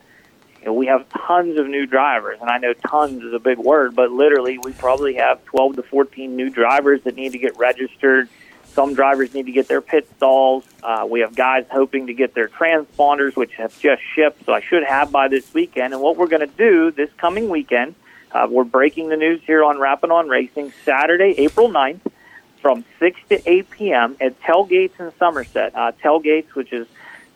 you 0.66 0.72
know, 0.72 0.74
we 0.74 0.88
have 0.88 1.08
tons 1.10 1.60
of 1.60 1.68
new 1.68 1.86
drivers. 1.86 2.40
And 2.42 2.50
I 2.50 2.58
know 2.58 2.74
tons 2.74 3.24
is 3.24 3.34
a 3.34 3.40
big 3.40 3.60
word, 3.60 3.96
but 3.96 4.12
literally, 4.12 4.58
we 4.58 4.72
probably 4.72 5.14
have 5.14 5.46
12 5.46 5.76
to 5.76 5.84
14 5.84 6.36
new 6.36 6.50
drivers 6.50 7.04
that 7.04 7.16
need 7.16 7.34
to 7.34 7.38
get 7.38 7.56
registered. 7.60 8.30
Some 8.74 8.96
drivers 8.96 9.36
need 9.36 9.46
to 9.46 9.52
get 9.52 9.68
their 9.68 9.80
pit 9.80 10.10
stalls. 10.18 10.66
Uh, 10.82 11.06
we 11.08 11.20
have 11.20 11.36
guys 11.36 11.66
hoping 11.70 12.08
to 12.08 12.16
get 12.16 12.34
their 12.34 12.48
transponders, 12.48 13.36
which 13.36 13.54
have 13.54 13.80
just 13.80 14.02
shipped, 14.16 14.44
so 14.46 14.54
I 14.54 14.60
should 14.60 14.84
have 14.84 15.12
by 15.12 15.28
this 15.28 15.54
weekend. 15.54 15.94
And 15.94 16.02
what 16.02 16.18
we're 16.18 16.28
going 16.28 16.42
to 16.50 16.58
do 16.58 16.90
this 16.90 17.12
coming 17.18 17.48
weekend, 17.48 17.94
uh, 18.32 18.48
we're 18.50 18.64
breaking 18.64 19.10
the 19.10 19.18
news 19.18 19.42
here 19.46 19.64
on 19.64 19.80
Rappin' 19.80 20.12
On 20.12 20.28
Racing 20.28 20.74
Saturday, 20.84 21.36
April 21.38 21.70
9th 21.70 22.02
from 22.62 22.84
6 23.00 23.20
to 23.30 23.50
8 23.50 23.70
p.m. 23.70 24.18
at 24.20 24.42
Tailgates 24.42 25.00
in 25.00 25.12
Somerset. 25.20 25.76
Uh, 25.76 25.92
Tailgates, 26.04 26.56
which 26.56 26.74
is 26.74 26.88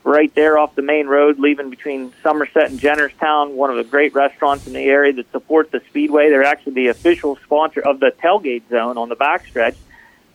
right 0.10 0.34
there 0.34 0.58
off 0.58 0.76
the 0.76 0.82
main 0.82 1.08
road, 1.08 1.40
leaving 1.40 1.70
between 1.70 2.12
Somerset 2.24 2.72
and 2.72 2.80
Jennerstown, 2.80 3.52
one 3.52 3.70
of 3.70 3.78
the 3.78 3.84
great 3.84 4.14
restaurants 4.16 4.66
in 4.66 4.74
the 4.74 4.84
area 4.84 5.14
that 5.14 5.32
support 5.32 5.72
the 5.72 5.82
Speedway. 5.90 6.30
They're 6.30 6.44
actually 6.44 6.74
the 6.74 6.88
official 6.88 7.38
sponsor 7.44 7.82
of 7.82 8.00
the 8.00 8.12
Tailgate 8.22 8.68
Zone 8.70 8.98
on 8.98 9.08
the 9.08 9.16
backstretch. 9.16 9.76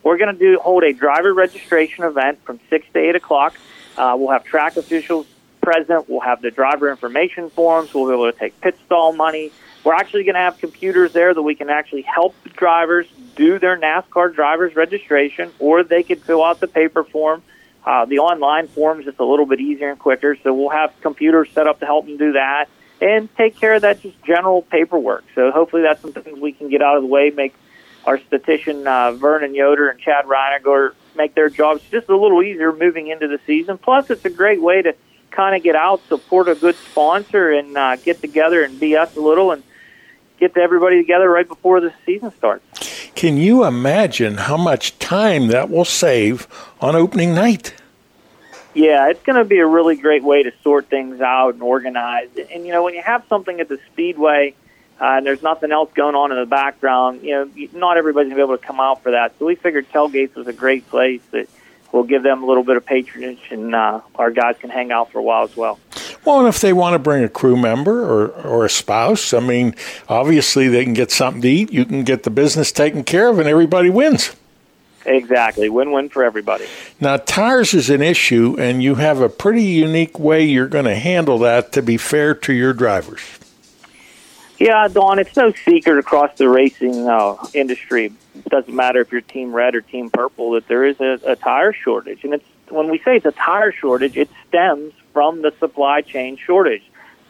We're 0.04 0.16
going 0.16 0.33
to 0.33 0.38
do 0.38 0.61
hold 0.61 0.85
a 0.85 0.93
driver 0.93 1.35
registration 1.35 2.04
event 2.04 2.45
from 2.45 2.61
6 2.71 2.87
to 2.93 2.99
8 2.99 3.16
o'clock. 3.16 3.54
Uh, 3.97 4.14
we'll 4.16 4.31
have 4.31 4.45
track 4.45 4.76
officials 4.76 5.26
present. 5.61 6.09
We'll 6.09 6.21
have 6.21 6.40
the 6.40 6.52
driver 6.52 6.90
information 6.90 7.50
forms. 7.50 7.93
We'll 7.93 8.07
be 8.07 8.12
able 8.12 8.31
to 8.31 8.38
take 8.38 8.61
pit 8.61 8.78
stall 8.87 9.12
money. 9.12 9.50
We're 9.83 9.95
actually 9.95 10.25
going 10.25 10.35
to 10.35 10.40
have 10.40 10.59
computers 10.59 11.12
there 11.12 11.35
that 11.35 11.43
we 11.43 11.54
can 11.57 11.69
actually 11.69 12.02
help 12.02 12.35
the 12.45 12.50
drivers 12.50 13.07
do 13.35 13.59
their 13.59 13.76
NASCAR 13.76 14.35
driver's 14.35 14.76
registration, 14.76 15.50
or 15.59 15.83
they 15.83 16.02
could 16.04 16.23
fill 16.23 16.45
out 16.45 16.61
the 16.61 16.69
paper 16.69 17.02
form. 17.02 17.43
Uh, 17.85 18.05
the 18.07 18.19
online 18.19 18.67
forms 18.69 19.07
it's 19.07 19.19
a 19.19 19.25
little 19.25 19.47
bit 19.47 19.61
easier 19.61 19.91
and 19.91 19.99
quicker, 19.99 20.37
so 20.43 20.55
we'll 20.55 20.71
have 20.71 20.93
computers 21.03 21.49
set 21.53 21.67
up 21.67 21.81
to 21.81 21.87
help 21.87 22.07
them 22.07 22.17
do 22.17 22.33
that 22.33 22.69
and 23.00 23.35
take 23.37 23.57
care 23.57 23.75
of 23.75 23.83
that 23.83 24.00
just 24.00 24.23
general 24.25 24.62
paperwork. 24.62 25.25
So 25.35 25.50
hopefully 25.50 25.83
that's 25.83 26.00
some 26.00 26.12
things 26.12 26.38
we 26.41 26.53
can 26.53 26.71
get 26.71 26.81
out 26.81 26.97
of 26.97 27.03
the 27.03 27.09
way, 27.09 27.31
make 27.31 27.55
our 28.07 28.19
statistician 28.19 28.87
uh, 28.87 29.12
Vernon 29.12 29.55
Yoder 29.55 29.88
and 29.88 30.00
Chad 30.00 30.25
Reiniger 30.26 30.93
make 31.17 31.35
their 31.35 31.49
jobs 31.49 31.83
just 31.91 32.09
a 32.09 32.17
little 32.17 32.43
easier 32.43 32.73
moving 32.73 33.09
into 33.09 33.29
the 33.29 33.38
season. 33.47 33.79
Plus, 33.79 34.11
it's 34.11 34.25
a 34.25 34.31
great 34.31 34.61
way 34.61 34.83
to 34.83 34.95
kind 35.31 35.57
of 35.57 35.62
get 35.62 35.75
out, 35.75 36.00
support 36.09 36.49
a 36.49 36.55
good 36.55 36.76
sponsor, 36.76 37.50
and 37.50 37.76
uh, 37.76 37.97
get 37.97 38.21
together 38.21 38.62
and 38.62 38.79
be 38.79 38.97
us 38.97 39.17
a 39.17 39.21
little 39.21 39.53
and 39.53 39.62
get 40.38 40.57
everybody 40.57 41.00
together 41.00 41.29
right 41.29 41.49
before 41.49 41.81
the 41.81 41.93
season 42.05 42.33
starts. 42.37 43.04
Can 43.14 43.37
you 43.37 43.64
imagine 43.64 44.37
how 44.37 44.56
much 44.56 44.99
time 44.99 45.47
that 45.49 45.71
will 45.71 45.85
save 45.85 46.49
on 46.80 46.97
opening 46.97 47.35
night? 47.35 47.75
Yeah, 48.75 49.09
it's 49.09 49.23
going 49.23 49.37
to 49.37 49.44
be 49.44 49.59
a 49.59 49.66
really 49.66 49.94
great 49.94 50.25
way 50.25 50.42
to 50.42 50.52
sort 50.62 50.88
things 50.88 51.21
out 51.21 51.54
and 51.54 51.62
organize. 51.62 52.28
And 52.52 52.66
you 52.66 52.73
know, 52.73 52.83
when 52.83 52.94
you 52.94 53.02
have 53.02 53.25
something 53.28 53.61
at 53.61 53.68
the 53.68 53.78
speedway 53.92 54.54
uh, 55.00 55.04
and 55.04 55.26
there's 55.26 55.42
nothing 55.42 55.71
else 55.71 55.92
going 55.94 56.16
on 56.16 56.33
in 56.33 56.38
the 56.38 56.47
background, 56.47 57.23
you 57.23 57.33
know, 57.33 57.68
not 57.73 57.97
everybody's 57.97 58.30
going 58.30 58.37
to 58.37 58.47
be 58.47 58.52
able 58.52 58.59
to 58.59 58.66
come 58.66 58.80
out 58.80 59.04
for 59.04 59.12
that. 59.12 59.38
So 59.38 59.47
we 59.47 59.54
figured 59.54 59.88
tailgates 59.90 60.35
was 60.35 60.49
a 60.49 60.52
great 60.52 60.88
place 60.88 61.23
that 61.30 61.49
will 61.92 62.02
give 62.02 62.25
them 62.25 62.42
a 62.42 62.47
little 62.47 62.64
bit 62.64 62.76
of 62.76 62.85
patronage, 62.85 63.42
and 63.50 63.76
uh, 63.76 64.00
our 64.16 64.33
guys 64.33 64.56
can 64.59 64.71
hang 64.71 64.90
out 64.90 65.12
for 65.12 65.21
a 65.21 65.23
while 65.23 65.44
as 65.44 65.56
well. 65.56 65.78
Well, 66.25 66.40
and 66.40 66.49
if 66.49 66.61
they 66.61 66.73
want 66.73 66.95
to 66.95 66.99
bring 66.99 67.23
a 67.23 67.28
crew 67.28 67.57
member 67.57 68.02
or, 68.02 68.28
or 68.28 68.64
a 68.64 68.71
spouse, 68.71 69.35
I 69.35 69.40
mean, 69.40 69.75
obviously 70.09 70.69
they 70.69 70.85
can 70.85 70.95
get 70.95 71.11
something 71.11 71.43
to 71.43 71.49
eat. 71.49 71.73
You 71.73 71.85
can 71.85 72.02
get 72.02 72.23
the 72.23 72.31
business 72.31 72.73
taken 72.73 73.04
care 73.04 73.28
of, 73.28 73.38
and 73.38 73.49
everybody 73.49 73.90
wins. 73.90 74.35
Exactly. 75.07 75.69
Win 75.69 75.93
win 75.93 76.09
for 76.09 76.25
everybody. 76.25 76.66
Now, 76.99 77.19
tires 77.19 77.75
is 77.75 77.90
an 77.90 78.00
issue, 78.00 78.57
and 78.59 78.83
you 78.83 78.95
have 78.95 79.21
a 79.21 79.28
pretty 79.28 79.64
unique 79.64 80.19
way 80.19 80.45
you're 80.45 80.66
going 80.66 80.87
to 80.87 80.95
handle 80.95 81.38
that 81.40 81.73
to 81.73 81.83
be 81.83 81.99
fair 81.99 82.35
to 82.35 82.52
your 82.54 82.73
drivers. 82.73 83.21
Yeah, 84.59 84.88
Don, 84.88 85.19
it's 85.19 85.37
no 85.37 85.52
secret 85.52 85.99
across 85.99 86.38
the 86.38 86.49
racing 86.49 87.07
uh, 87.07 87.37
industry. 87.52 88.12
It 88.35 88.45
doesn't 88.47 88.75
matter 88.75 89.00
if 89.00 89.12
you're 89.12 89.21
Team 89.21 89.52
Red 89.52 89.75
or 89.75 89.83
Team 89.83 90.09
Purple 90.09 90.52
that 90.52 90.69
there 90.69 90.85
is 90.85 90.99
a, 91.00 91.19
a 91.25 91.37
tire 91.37 91.75
shortage. 91.75 92.25
And 92.25 92.35
it's 92.35 92.45
when 92.71 92.88
we 92.88 92.99
say 92.99 93.16
it's 93.16 93.26
a 93.26 93.33
tire 93.33 93.73
shortage, 93.73 94.16
it 94.16 94.31
stems 94.49 94.95
from 95.14 95.40
the 95.40 95.54
supply 95.59 96.02
chain 96.02 96.37
shortage. 96.37 96.83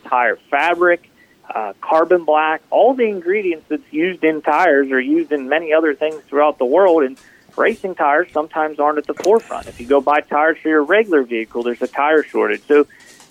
Tire 0.04 0.36
fabric, 0.50 1.08
uh, 1.54 1.74
carbon 1.80 2.24
black, 2.24 2.62
all 2.70 2.94
the 2.94 3.04
ingredients 3.04 3.66
that's 3.68 3.92
used 3.92 4.24
in 4.24 4.42
tires 4.42 4.90
are 4.90 5.00
used 5.00 5.30
in 5.30 5.48
many 5.48 5.72
other 5.72 5.94
things 5.94 6.20
throughout 6.28 6.58
the 6.58 6.64
world. 6.64 7.04
And 7.04 7.16
racing 7.56 7.94
tires 7.94 8.28
sometimes 8.32 8.80
aren't 8.80 8.98
at 8.98 9.06
the 9.06 9.14
forefront. 9.14 9.68
If 9.68 9.80
you 9.80 9.86
go 9.86 10.00
buy 10.00 10.22
tires 10.22 10.58
for 10.58 10.68
your 10.68 10.82
regular 10.82 11.22
vehicle, 11.22 11.62
there's 11.62 11.82
a 11.82 11.86
tire 11.86 12.24
shortage. 12.24 12.62
So 12.66 12.88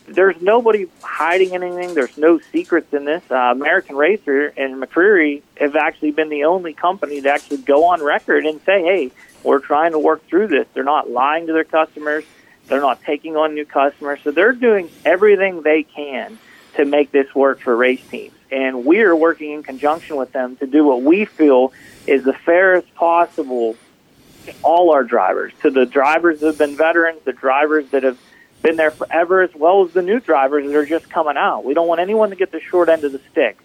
there's 0.08 0.40
nobody 0.42 0.88
hiding 1.02 1.54
anything. 1.54 1.94
There's 1.94 2.18
no 2.18 2.40
secrets 2.52 2.94
in 2.94 3.06
this. 3.06 3.24
Uh, 3.30 3.36
American 3.36 3.96
Racer 3.96 4.54
and 4.58 4.82
McCreary 4.82 5.42
have 5.58 5.76
actually 5.76 6.12
been 6.12 6.30
the 6.30 6.44
only 6.46 6.74
company 6.74 7.22
to 7.22 7.30
actually 7.30 7.58
go 7.58 7.86
on 7.86 8.04
record 8.04 8.46
and 8.46 8.62
say, 8.62 8.82
hey, 8.84 9.12
we're 9.44 9.60
trying 9.60 9.92
to 9.92 10.00
work 10.00 10.26
through 10.28 10.48
this. 10.48 10.68
They're 10.74 10.84
not 10.84 11.10
lying 11.10 11.48
to 11.48 11.54
their 11.54 11.64
customers. 11.64 12.24
They're 12.68 12.82
not 12.82 13.04
taking 13.04 13.36
on 13.36 13.54
new 13.54 13.66
customers. 13.66 14.20
So 14.24 14.32
they're 14.32 14.54
doing 14.54 14.90
everything 15.06 15.62
they 15.62 15.84
can 15.84 16.38
to 16.76 16.86
make 16.86 17.12
this 17.12 17.34
work 17.36 17.60
for 17.60 17.76
race 17.76 18.02
teams. 18.10 18.34
And 18.52 18.86
we're 18.86 19.16
working 19.16 19.52
in 19.52 19.64
conjunction 19.64 20.16
with 20.16 20.32
them 20.32 20.56
to 20.58 20.68
do 20.68 20.84
what 20.84 21.02
we 21.02 21.26
feel 21.26 21.74
is 22.08 22.24
the 22.24 22.34
fairest 22.34 22.94
possible 22.96 23.76
to 24.46 24.54
all 24.62 24.92
our 24.92 25.04
drivers, 25.04 25.54
to 25.62 25.72
the 25.72 25.86
drivers 25.86 26.40
that 26.42 26.48
have 26.48 26.58
been 26.58 26.76
veterans, 26.76 27.22
the 27.24 27.34
drivers 27.34 27.90
that 27.92 28.04
have 28.04 28.20
been 28.62 28.76
there 28.76 28.92
forever, 28.92 29.42
as 29.42 29.54
well 29.56 29.86
as 29.86 29.94
the 29.94 30.02
new 30.02 30.20
drivers 30.20 30.66
that 30.66 30.76
are 30.76 30.86
just 30.86 31.10
coming 31.10 31.38
out. 31.38 31.66
We 31.66 31.74
don't 31.74 31.88
want 31.88 32.02
anyone 32.02 32.30
to 32.30 32.36
get 32.36 32.52
the 32.52 32.60
short 32.60 32.90
end 32.90 33.04
of 33.04 33.12
the 33.12 33.22
stick. 33.32 33.58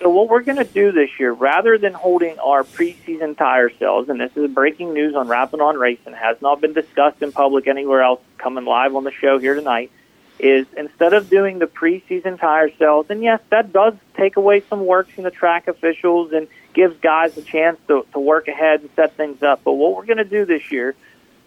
So 0.00 0.10
what 0.10 0.28
we're 0.28 0.42
going 0.42 0.58
to 0.58 0.64
do 0.64 0.92
this 0.92 1.08
year, 1.18 1.32
rather 1.32 1.78
than 1.78 1.94
holding 1.94 2.38
our 2.38 2.64
preseason 2.64 3.36
tire 3.36 3.70
sales, 3.70 4.08
and 4.10 4.20
this 4.20 4.36
is 4.36 4.50
breaking 4.50 4.92
news 4.92 5.14
on 5.14 5.26
Rapping 5.26 5.62
on 5.62 5.76
Racing, 5.76 6.12
has 6.12 6.40
not 6.42 6.60
been 6.60 6.74
discussed 6.74 7.22
in 7.22 7.32
public 7.32 7.66
anywhere 7.66 8.02
else, 8.02 8.20
coming 8.36 8.66
live 8.66 8.94
on 8.94 9.04
the 9.04 9.10
show 9.10 9.38
here 9.38 9.54
tonight, 9.54 9.90
is 10.38 10.66
instead 10.76 11.14
of 11.14 11.30
doing 11.30 11.58
the 11.58 11.66
preseason 11.66 12.38
tire 12.38 12.70
sales, 12.78 13.06
and 13.08 13.22
yes, 13.22 13.40
that 13.50 13.72
does 13.72 13.94
take 14.16 14.36
away 14.36 14.62
some 14.68 14.84
work 14.84 15.08
from 15.08 15.24
the 15.24 15.30
track 15.30 15.66
officials 15.66 16.30
and 16.32 16.46
gives 16.74 16.98
guys 17.00 17.34
a 17.38 17.42
chance 17.42 17.78
to, 17.88 18.04
to 18.12 18.18
work 18.18 18.48
ahead 18.48 18.80
and 18.80 18.90
set 18.96 19.16
things 19.16 19.42
up. 19.42 19.62
But 19.64 19.72
what 19.72 19.96
we're 19.96 20.04
going 20.04 20.18
to 20.18 20.24
do 20.24 20.44
this 20.44 20.70
year, 20.70 20.94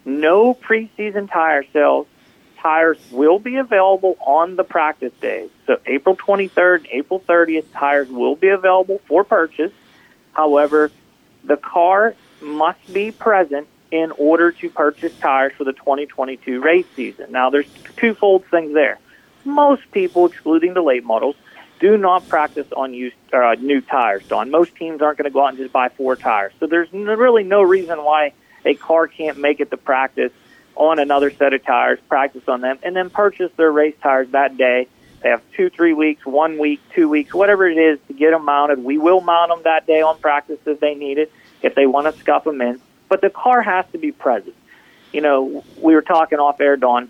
no 0.06 0.56
preseason 0.56 1.32
tire 1.32 1.63
sales, 1.71 2.08
tires 2.62 2.98
will 3.12 3.39
be 3.39 3.58
available 3.58 4.17
on 4.19 4.56
the 4.56 4.63
practice 4.63 5.13
days. 5.22 5.50
So 5.67 5.78
April 5.86 6.15
23rd 6.15 6.78
and 6.78 6.88
April 6.91 7.19
30th, 7.19 7.65
tires 7.74 8.10
will 8.10 8.36
be 8.36 8.50
available 8.50 9.02
for 9.08 9.24
purchase. 9.24 9.72
However, 10.34 10.91
the 11.43 11.58
car 11.58 12.15
must 12.41 12.93
be 12.93 13.12
present 13.12 13.67
in 13.91 14.12
order 14.12 14.52
to 14.52 14.69
purchase 14.69 15.17
tires 15.17 15.54
for 15.58 15.63
the 15.63 15.74
2022 15.74 16.62
race 16.62 16.86
season. 16.95 17.32
Now, 17.32 17.50
there's 17.50 17.67
twofold 17.98 18.45
things 18.45 18.74
there. 18.74 19.00
Most 19.45 19.89
people, 19.91 20.28
excluding 20.28 20.74
the 20.74 20.82
late 20.82 21.04
models, 21.04 21.36
do 21.80 21.98
not 21.98 22.28
practice 22.28 22.67
on 22.76 22.93
used, 22.93 23.15
uh, 23.34 23.56
new 23.56 23.82
tires, 23.82 24.24
Don. 24.28 24.52
Most 24.52 24.76
teams 24.76 25.02
aren't 25.02 25.17
going 25.17 25.30
to 25.30 25.34
go 25.34 25.43
out 25.43 25.50
and 25.50 25.58
just 25.58 25.72
buy 25.72 25.89
four 25.89 26.15
tires. 26.15 26.54
So 26.60 26.67
there's 26.67 26.91
really 26.91 27.43
no 27.43 27.62
reason 27.62 28.04
why 28.04 28.34
a 28.65 28.76
car 28.76 29.08
can't 29.08 29.38
make 29.38 29.60
it 29.60 29.72
to 29.72 29.78
practice 29.78 30.34
on 30.80 30.98
another 30.98 31.30
set 31.30 31.54
of 31.54 31.63
tires, 31.63 32.00
practice 32.08 32.48
on 32.48 32.62
them, 32.62 32.80
and 32.82 32.96
then 32.96 33.10
purchase 33.10 33.52
their 33.58 33.72
race 33.72 33.96
tires 34.02 34.30
that 34.30 34.58
day. 34.58 34.88
They 35.22 35.30
have 35.30 35.42
two, 35.52 35.70
three 35.70 35.94
weeks, 35.94 36.26
one 36.26 36.58
week, 36.58 36.80
two 36.96 37.10
weeks, 37.10 37.34
whatever 37.34 37.68
it 37.68 37.78
is 37.78 38.00
to 38.08 38.13
get 38.13 38.32
them 38.32 38.46
mounted. 38.46 38.82
We 38.82 38.98
will 38.98 39.20
mount 39.20 39.50
them 39.50 39.60
that 39.65 39.86
day 39.86 40.02
on 40.02 40.18
practice 40.20 40.60
if 40.65 40.80
they 40.80 40.96
need 40.96 41.18
it, 41.18 41.34
if 41.62 41.76
they 41.76 41.86
want 41.86 42.13
to 42.13 42.18
scuff 42.22 42.46
them 42.46 42.62
in. 42.62 42.80
But 43.10 43.20
the 43.20 43.30
car 43.30 43.62
has 43.62 43.86
to 43.92 43.98
be 43.98 44.13
present. 44.13 44.56
You 45.12 45.20
know, 45.20 45.65
we 45.82 45.94
were 45.94 46.02
talking 46.02 46.39
off 46.39 46.62
air, 46.62 46.78
Don. 46.78 47.10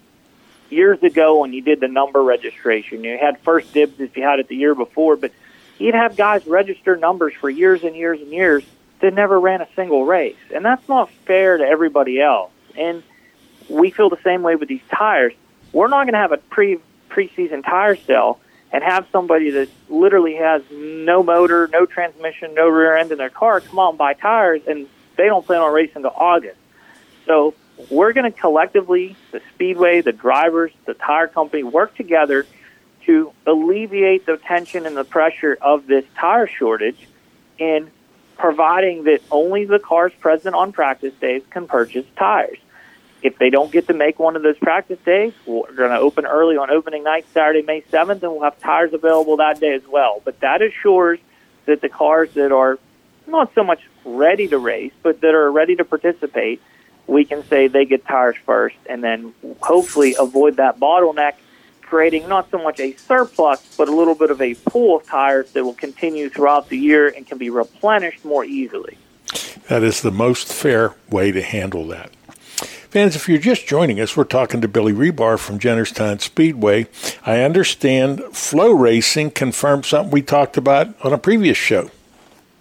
Years 0.71 1.01
ago, 1.03 1.39
when 1.39 1.53
you 1.53 1.61
did 1.61 1.79
the 1.79 1.87
number 1.87 2.23
registration, 2.23 3.03
you 3.03 3.17
had 3.19 3.39
first 3.41 3.71
dibs 3.71 3.99
if 3.99 4.17
you 4.17 4.23
had 4.23 4.39
it 4.39 4.47
the 4.47 4.55
year 4.55 4.73
before, 4.73 5.15
but 5.15 5.31
you'd 5.77 5.95
have 5.95 6.17
guys 6.17 6.45
register 6.47 6.95
numbers 6.95 7.33
for 7.39 7.49
years 7.49 7.83
and 7.83 7.95
years 7.95 8.19
and 8.19 8.31
years 8.31 8.63
that 9.01 9.13
never 9.13 9.39
ran 9.39 9.61
a 9.61 9.67
single 9.75 10.05
race. 10.05 10.37
And 10.53 10.65
that's 10.65 10.87
not 10.89 11.11
fair 11.25 11.57
to 11.57 11.63
everybody 11.63 12.19
else. 12.19 12.51
And 12.75 13.03
we 13.69 13.91
feel 13.91 14.09
the 14.09 14.21
same 14.23 14.41
way 14.41 14.55
with 14.55 14.69
these 14.69 14.81
tires. 14.91 15.33
We're 15.71 15.87
not 15.87 16.03
going 16.05 16.13
to 16.13 16.19
have 16.19 16.31
a 16.31 16.37
pre 16.37 16.79
preseason 17.09 17.63
tire 17.63 17.95
sale 17.95 18.39
and 18.71 18.83
have 18.83 19.07
somebody 19.11 19.49
that 19.51 19.69
literally 19.89 20.35
has 20.35 20.61
no 20.71 21.23
motor, 21.23 21.67
no 21.71 21.85
transmission, 21.85 22.53
no 22.53 22.67
rear 22.67 22.95
end 22.95 23.11
in 23.11 23.17
their 23.17 23.29
car 23.29 23.61
come 23.61 23.79
out 23.79 23.89
and 23.89 23.97
buy 23.97 24.13
tires, 24.13 24.61
and 24.67 24.87
they 25.15 25.25
don't 25.25 25.45
plan 25.45 25.61
on 25.61 25.73
racing 25.73 25.97
until 25.97 26.13
August. 26.15 26.57
So 27.25 27.55
we're 27.89 28.13
going 28.13 28.31
to 28.31 28.37
collectively, 28.37 29.15
the 29.31 29.41
speedway, 29.53 30.01
the 30.01 30.11
drivers, 30.11 30.71
the 30.85 30.93
tire 30.93 31.27
company, 31.27 31.63
work 31.63 31.95
together 31.95 32.45
to 33.05 33.31
alleviate 33.47 34.25
the 34.25 34.37
tension 34.37 34.85
and 34.85 34.95
the 34.95 35.03
pressure 35.03 35.57
of 35.61 35.87
this 35.87 36.05
tire 36.15 36.47
shortage 36.47 37.07
in 37.57 37.89
providing 38.37 39.03
that 39.05 39.21
only 39.31 39.65
the 39.65 39.79
cars 39.79 40.13
present 40.19 40.55
on 40.55 40.71
practice 40.71 41.13
days 41.19 41.41
can 41.49 41.67
purchase 41.67 42.05
tires. 42.15 42.57
If 43.21 43.37
they 43.37 43.49
don't 43.49 43.71
get 43.71 43.87
to 43.87 43.93
make 43.93 44.17
one 44.17 44.35
of 44.35 44.43
those 44.43 44.57
practice 44.57 44.99
days, 45.05 45.33
we're 45.45 45.73
going 45.73 45.91
to 45.91 45.99
open 45.99 46.25
early 46.25 46.55
on 46.55 46.69
opening 46.69 47.03
night, 47.03 47.25
Saturday, 47.33 47.61
May 47.61 47.81
7th, 47.81 48.23
and 48.23 48.31
we'll 48.31 48.43
have 48.43 48.59
tires 48.59 48.93
available 48.93 49.37
that 49.37 49.59
day 49.59 49.73
as 49.73 49.85
well. 49.87 50.21
But 50.23 50.39
that 50.39 50.61
assures 50.61 51.19
that 51.65 51.81
the 51.81 51.89
cars 51.89 52.31
that 52.35 52.51
are 52.51 52.79
not 53.27 53.53
so 53.53 53.63
much 53.63 53.81
ready 54.05 54.47
to 54.47 54.57
race, 54.57 54.93
but 55.03 55.21
that 55.21 55.35
are 55.35 55.51
ready 55.51 55.75
to 55.75 55.85
participate, 55.85 56.61
we 57.07 57.25
can 57.25 57.43
say 57.45 57.67
they 57.67 57.85
get 57.85 58.05
tires 58.05 58.35
first 58.45 58.77
and 58.85 59.03
then 59.03 59.33
hopefully 59.61 60.15
avoid 60.17 60.57
that 60.57 60.79
bottleneck, 60.79 61.33
creating 61.81 62.29
not 62.29 62.49
so 62.51 62.57
much 62.57 62.79
a 62.79 62.95
surplus, 62.95 63.75
but 63.77 63.89
a 63.89 63.95
little 63.95 64.15
bit 64.15 64.31
of 64.31 64.41
a 64.41 64.53
pool 64.55 64.97
of 64.97 65.05
tires 65.05 65.51
that 65.51 65.63
will 65.63 65.73
continue 65.73 66.29
throughout 66.29 66.69
the 66.69 66.77
year 66.77 67.07
and 67.09 67.27
can 67.27 67.37
be 67.37 67.49
replenished 67.49 68.23
more 68.23 68.45
easily. 68.45 68.97
That 69.67 69.83
is 69.83 70.01
the 70.01 70.11
most 70.11 70.53
fair 70.53 70.95
way 71.09 71.31
to 71.31 71.41
handle 71.41 71.85
that. 71.87 72.11
Fans, 72.89 73.15
if 73.15 73.29
you're 73.29 73.37
just 73.37 73.67
joining 73.67 73.99
us, 73.99 74.17
we're 74.17 74.23
talking 74.23 74.61
to 74.61 74.67
Billy 74.67 74.93
Rebar 74.93 75.37
from 75.37 75.59
Jennerstown 75.59 76.19
Speedway. 76.19 76.87
I 77.23 77.41
understand 77.41 78.19
Flo 78.31 78.71
Racing 78.71 79.29
confirmed 79.29 79.85
something 79.85 80.09
we 80.09 80.23
talked 80.23 80.57
about 80.57 80.95
on 81.05 81.13
a 81.13 81.19
previous 81.19 81.55
show. 81.55 81.91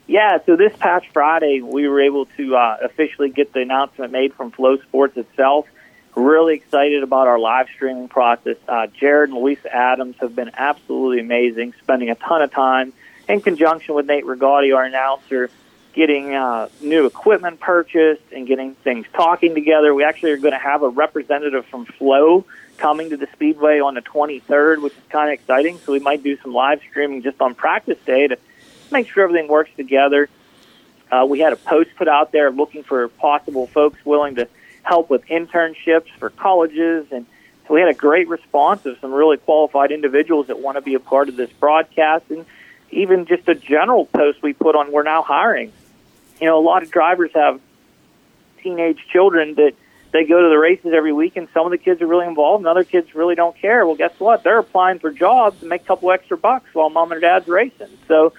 Yeah, 0.07 0.37
so 0.45 0.55
this 0.55 0.77
past 0.77 1.07
Friday, 1.15 1.63
we 1.63 1.89
were 1.89 2.03
able 2.03 2.27
to 2.37 2.57
uh, 2.57 2.77
officially 2.83 3.31
get 3.31 3.55
the 3.55 3.61
announcement 3.61 4.13
made 4.13 4.35
from 4.35 4.51
Flo 4.51 4.77
Sports 4.77 5.17
itself. 5.17 5.67
Really 6.15 6.57
excited 6.57 7.03
about 7.03 7.27
our 7.27 7.39
live 7.39 7.69
streaming 7.75 8.09
process. 8.09 8.59
Uh, 8.69 8.87
Jared 8.89 9.31
and 9.31 9.39
Louisa 9.39 9.75
Adams 9.75 10.17
have 10.21 10.37
been 10.37 10.51
absolutely 10.53 11.21
amazing, 11.21 11.73
spending 11.81 12.11
a 12.11 12.15
ton 12.17 12.43
of 12.43 12.51
time 12.51 12.93
in 13.31 13.41
conjunction 13.41 13.95
with 13.95 14.05
Nate 14.05 14.25
Rigotti, 14.25 14.77
our 14.77 14.85
announcer, 14.85 15.49
getting 15.99 16.33
uh, 16.33 16.69
new 16.81 17.07
equipment 17.07 17.59
purchased 17.59 18.23
and 18.31 18.47
getting 18.47 18.77
things 18.77 19.05
talking 19.13 19.53
together. 19.53 19.93
We 19.93 20.05
actually 20.05 20.31
are 20.31 20.37
going 20.37 20.53
to 20.53 20.59
have 20.59 20.85
a 20.85 20.89
representative 20.89 21.67
from 21.67 21.87
Flo 21.87 22.45
coming 22.77 23.11
to 23.11 23.17
the 23.17 23.27
Speedway 23.33 23.81
on 23.81 23.95
the 23.95 24.01
23rd, 24.03 24.81
which 24.81 24.93
is 24.93 25.03
kind 25.09 25.29
of 25.29 25.35
exciting. 25.35 25.77
So 25.79 25.91
we 25.91 25.99
might 25.99 26.23
do 26.23 26.39
some 26.39 26.55
live 26.55 26.81
streaming 26.89 27.23
just 27.23 27.41
on 27.41 27.57
practice 27.57 27.99
day 28.07 28.29
to 28.29 28.39
make 28.93 29.11
sure 29.11 29.25
everything 29.25 29.49
works 29.49 29.71
together. 29.77 30.29
Uh, 31.11 31.27
we 31.29 31.41
had 31.41 31.53
a 31.53 31.57
post 31.57 31.91
put 31.97 32.07
out 32.07 32.31
there 32.31 32.53
looking 32.53 32.85
for 32.85 33.09
possible 33.09 33.67
folks 33.67 33.99
willing 34.05 34.37
to 34.37 34.47
help 34.85 35.11
with 35.11 35.27
internships 35.27 36.11
for 36.21 36.31
colleges. 36.31 37.09
And 37.11 37.27
we 37.69 37.81
had 37.81 37.89
a 37.89 37.99
great 37.99 38.29
response 38.29 38.87
of 38.87 38.99
some 39.01 39.13
really 39.13 39.37
qualified 39.37 39.91
individuals 39.91 40.47
that 40.47 40.61
want 40.61 40.77
to 40.77 40.81
be 40.81 40.95
a 40.95 41.01
part 41.01 41.29
of 41.29 41.35
this 41.35 41.51
broadcast. 41.51 42.31
And 42.31 42.47
even 42.93 43.27
just 43.27 43.49
a 43.49 43.57
general 43.57 44.07
post 44.07 44.45
we 44.45 44.53
put 44.53 44.77
on, 44.77 44.93
we're 44.93 45.03
now 45.03 45.23
hiring. 45.23 45.73
You 46.41 46.47
know, 46.47 46.59
a 46.59 46.65
lot 46.65 46.83
of 46.83 46.91
drivers 46.91 47.31
have 47.35 47.61
teenage 48.63 48.99
children 49.13 49.55
that 49.55 49.73
they 50.13 50.25
go 50.25 50.41
to 50.41 50.49
the 50.49 50.59
races 50.59 50.93
every 50.95 51.13
week, 51.13 51.37
and 51.37 51.49
some 51.53 51.67
of 51.67 51.71
the 51.71 51.79
kids 51.79 52.01
are 52.01 52.07
really 52.07 52.27
involved, 52.27 52.63
and 52.63 52.69
other 52.69 52.85
kids 52.85 53.15
really 53.15 53.35
don't 53.35 53.57
care. 53.57 53.87
Well, 53.87 53.97
guess 53.97 54.19
what? 54.19 54.43
They're 54.43 54.59
applying 54.59 55.01
for 55.01 55.11
jobs 55.11 55.61
to 55.61 55.67
make 55.67 55.83
a 55.83 55.85
couple 55.85 56.11
extra 56.11 56.37
bucks 56.37 56.69
while 56.73 56.89
mom 56.89 57.13
and 57.13 57.21
dad's 57.21 57.47
racing. 57.47 57.91
So 58.07 58.33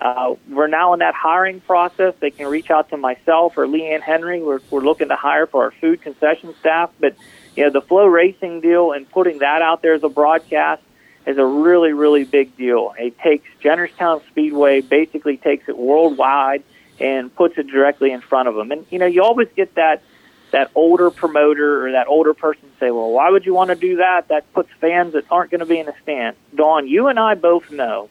uh, 0.00 0.34
we're 0.48 0.66
now 0.66 0.94
in 0.94 0.98
that 0.98 1.14
hiring 1.14 1.60
process. 1.60 2.14
They 2.18 2.30
can 2.30 2.48
reach 2.48 2.70
out 2.70 2.88
to 2.90 2.96
myself 2.96 3.56
or 3.56 3.66
Leanne 3.66 4.00
Henry. 4.00 4.42
We're, 4.42 4.60
we're 4.70 4.80
looking 4.80 5.08
to 5.08 5.16
hire 5.16 5.46
for 5.46 5.64
our 5.64 5.70
food 5.70 6.02
concession 6.02 6.54
staff. 6.58 6.90
But 6.98 7.16
you 7.54 7.64
know, 7.64 7.70
the 7.70 7.82
Flo 7.82 8.06
Racing 8.06 8.60
deal 8.60 8.92
and 8.92 9.08
putting 9.08 9.38
that 9.38 9.62
out 9.62 9.82
there 9.82 9.94
as 9.94 10.02
a 10.02 10.08
broadcast 10.08 10.82
is 11.24 11.38
a 11.38 11.44
really, 11.44 11.92
really 11.92 12.24
big 12.24 12.56
deal. 12.56 12.94
It 12.98 13.16
takes 13.20 13.46
Jennerstown 13.62 14.26
Speedway, 14.28 14.80
basically 14.80 15.36
takes 15.36 15.68
it 15.68 15.78
worldwide 15.78 16.64
and 16.98 17.34
puts 17.34 17.58
it 17.58 17.66
directly 17.66 18.12
in 18.12 18.20
front 18.20 18.48
of 18.48 18.54
them. 18.54 18.70
And 18.70 18.86
you 18.90 18.98
know, 18.98 19.06
you 19.06 19.22
always 19.22 19.48
get 19.54 19.74
that 19.74 20.02
that 20.50 20.70
older 20.74 21.10
promoter 21.10 21.86
or 21.86 21.92
that 21.92 22.08
older 22.08 22.34
person 22.34 22.70
say, 22.78 22.90
"Well, 22.90 23.10
why 23.10 23.30
would 23.30 23.46
you 23.46 23.54
want 23.54 23.70
to 23.70 23.76
do 23.76 23.96
that? 23.96 24.28
That 24.28 24.52
puts 24.52 24.70
fans 24.80 25.14
that 25.14 25.24
aren't 25.30 25.50
going 25.50 25.60
to 25.60 25.66
be 25.66 25.78
in 25.78 25.86
the 25.86 25.94
stand." 26.02 26.36
Don, 26.54 26.86
you 26.86 27.08
and 27.08 27.18
I 27.18 27.34
both 27.34 27.70
know 27.70 28.10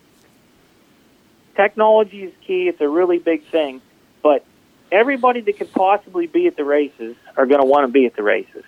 technology 1.56 2.24
is 2.24 2.34
key. 2.46 2.68
It's 2.68 2.82
a 2.82 2.90
really 2.90 3.20
big 3.20 3.44
thing, 3.46 3.82
but 4.22 4.44
everybody 4.92 5.42
that 5.42 5.58
could 5.58 5.72
possibly 5.72 6.28
be 6.28 6.48
at 6.48 6.56
the 6.56 6.66
races 6.66 7.16
are 7.38 7.46
going 7.46 7.62
to 7.62 7.68
want 7.68 7.88
to 7.88 7.92
be 7.92 8.06
at 8.06 8.16
the 8.16 8.24
races. 8.24 8.64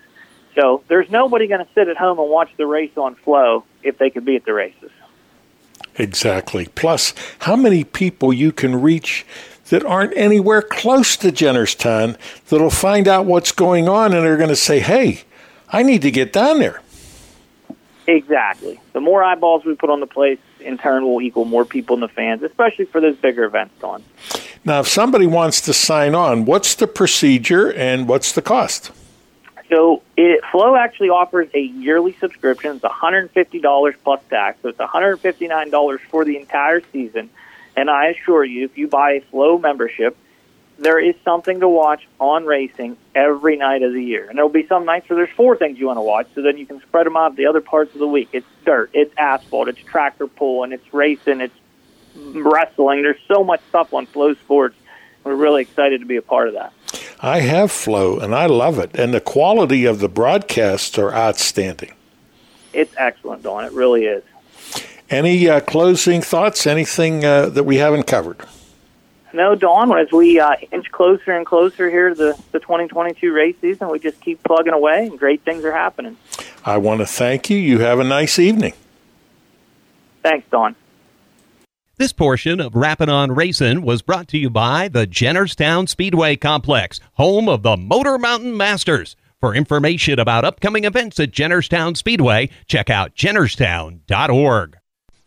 So 0.56 0.84
there's 0.88 1.10
nobody 1.10 1.48
going 1.48 1.66
to 1.66 1.72
sit 1.74 1.88
at 1.88 1.98
home 1.98 2.20
and 2.20 2.30
watch 2.30 2.52
the 2.58 2.68
race 2.68 2.96
on 2.96 3.16
Flo 3.16 3.64
if 3.82 3.98
they 3.98 4.10
could 4.10 4.26
be 4.26 4.36
at 4.36 4.46
the 4.46 4.54
races. 4.54 4.92
Exactly. 5.96 6.68
Plus, 6.76 7.14
how 7.40 7.56
many 7.56 7.84
people 7.84 8.34
you 8.34 8.52
can 8.52 8.82
reach 8.82 9.26
that 9.70 9.86
aren't 9.86 10.16
anywhere 10.18 10.62
close 10.62 11.16
to 11.18 11.32
Jennerstown 11.32 12.18
that'll 12.50 12.70
find 12.70 13.08
out 13.08 13.26
what's 13.26 13.52
going 13.52 13.88
on 13.88 14.14
and 14.14 14.26
are 14.26 14.38
going 14.38 14.50
to 14.50 14.56
say, 14.56 14.80
hey, 14.80 15.24
I 15.70 15.84
need 15.84 16.02
to 16.04 16.12
get 16.12 16.34
down 16.34 16.60
there. 16.60 16.82
Exactly. 18.06 18.80
The 18.92 19.00
more 19.00 19.24
eyeballs 19.24 19.64
we 19.66 19.76
put 19.76 19.90
on 19.90 20.00
the 20.00 20.08
place, 20.08 20.40
in 20.60 20.78
turn, 20.78 21.04
will 21.04 21.22
equal 21.22 21.46
more 21.46 21.66
people 21.66 21.96
in 21.96 22.02
the 22.02 22.08
fans, 22.08 22.44
especially 22.44 22.86
for 22.86 23.02
those 23.02 23.16
bigger 23.18 23.44
events, 23.46 23.74
Don. 23.80 24.04
Now, 24.66 24.82
if 24.82 24.88
somebody 24.88 25.28
wants 25.28 25.62
to 25.62 25.74
sign 25.74 26.16
on, 26.16 26.46
what's 26.46 26.76
the 26.76 26.88
procedure 26.88 27.72
and 27.74 28.08
what's 28.08 28.32
the 28.32 28.42
cost? 28.42 28.92
So, 29.70 30.02
it, 30.18 30.44
Flo 30.52 30.76
actually 30.76 31.10
offers 31.10 31.50
a 31.54 31.60
yearly 31.60 32.14
subscription. 32.20 32.76
It's 32.76 32.84
$150 32.84 33.96
plus 34.04 34.22
tax, 34.30 34.62
so 34.62 34.70
it's 34.70 34.78
$159 34.78 36.00
for 36.02 36.26
the 36.26 36.38
entire 36.38 36.82
season. 36.92 37.30
And 37.76 37.90
I 37.90 38.08
assure 38.08 38.44
you, 38.44 38.66
if 38.66 38.78
you 38.78 38.88
buy 38.88 39.14
a 39.14 39.22
Flo 39.22 39.58
membership, 39.58 40.16
there 40.78 41.00
is 41.00 41.16
something 41.24 41.60
to 41.60 41.68
watch 41.68 42.08
on 42.20 42.46
racing 42.46 42.98
every 43.16 43.58
night 43.58 43.84
of 43.84 43.94
the 43.94 44.04
year. 44.04 44.28
And 44.28 44.38
there'll 44.38 44.50
be 44.50 44.68
some 44.68 44.86
nights 44.86 45.10
where 45.10 45.18
there's 45.18 45.36
four 45.36 45.56
things 45.56 45.80
you 45.80 45.88
want 45.88 45.98
to 45.98 46.02
watch, 46.02 46.28
so 46.36 46.42
then 46.42 46.58
you 46.58 46.66
can 46.66 46.82
spread 46.82 47.06
them 47.06 47.16
out 47.16 47.36
the 47.36 47.46
other 47.46 47.62
parts 47.62 47.94
of 47.94 48.00
the 48.00 48.08
week. 48.08 48.30
It's 48.34 48.48
dirt, 48.66 48.90
it's 48.94 49.14
asphalt, 49.18 49.68
it's 49.68 49.80
tractor 49.80 50.28
pulling, 50.28 50.72
it's 50.72 50.94
racing, 50.94 51.42
it's 51.42 51.56
wrestling. 52.16 53.04
There's 53.04 53.22
so 53.28 53.44
much 53.44 53.62
stuff 53.70 53.94
on 53.94 54.06
Flo 54.08 54.34
Sports. 54.34 54.76
We're 55.24 55.36
really 55.36 55.62
excited 55.62 56.02
to 56.02 56.06
be 56.06 56.18
a 56.18 56.22
part 56.22 56.48
of 56.48 56.56
that. 56.56 56.74
I 57.20 57.40
have 57.40 57.72
Flo, 57.72 58.20
and 58.20 58.36
I 58.36 58.48
love 58.48 58.80
it. 58.80 58.96
And 58.96 59.14
the 59.14 59.22
quality 59.22 59.86
of 59.86 60.00
the 60.00 60.10
broadcasts 60.10 60.98
are 60.98 61.14
outstanding. 61.14 61.94
It's 62.74 62.94
excellent, 62.98 63.44
Don. 63.44 63.64
It 63.64 63.72
really 63.72 64.06
is. 64.06 64.24
Any 65.14 65.48
uh, 65.48 65.60
closing 65.60 66.22
thoughts? 66.22 66.66
Anything 66.66 67.24
uh, 67.24 67.50
that 67.50 67.66
we 67.66 67.78
haven't 67.78 68.08
covered? 68.08 68.38
No, 69.32 69.54
Don. 69.54 69.96
as 69.96 70.12
we 70.12 70.40
uh, 70.40 70.56
inch 70.72 70.92
closer 70.92 71.34
and 71.34 71.46
closer 71.46 71.88
here 71.88 72.10
to 72.10 72.16
the, 72.16 72.44
the 72.52 72.60
2022 72.60 73.32
race 73.32 73.56
season, 73.62 73.90
we 73.92 74.00
just 74.00 74.20
keep 74.22 74.42
plugging 74.42 74.74
away 74.74 75.06
and 75.06 75.20
great 75.20 75.44
things 75.44 75.64
are 75.66 75.72
happening. 75.72 76.18
I 76.66 76.78
want 76.78 77.02
to 77.02 77.06
thank 77.06 77.48
you. 77.52 77.58
You 77.58 77.78
have 77.80 78.00
a 78.00 78.04
nice 78.04 78.40
evening. 78.40 78.74
Thanks, 80.24 80.48
Don. 80.50 80.76
This 81.98 82.12
portion 82.12 82.60
of 82.60 82.76
Rapping 82.76 83.10
on 83.10 83.36
Racing 83.36 83.84
was 83.84 84.02
brought 84.02 84.28
to 84.30 84.40
you 84.40 84.50
by 84.50 84.88
the 84.88 85.06
Jennerstown 85.06 85.88
Speedway 85.88 86.38
Complex, 86.38 87.00
home 87.14 87.48
of 87.48 87.62
the 87.62 87.78
Motor 87.78 88.18
Mountain 88.18 88.58
Masters. 88.58 89.16
For 89.40 89.54
information 89.54 90.18
about 90.18 90.44
upcoming 90.44 90.86
events 90.86 91.20
at 91.20 91.30
Jennerstown 91.30 91.96
Speedway, 91.96 92.50
check 92.66 92.90
out 92.90 93.14
jennerstown.org. 93.14 94.78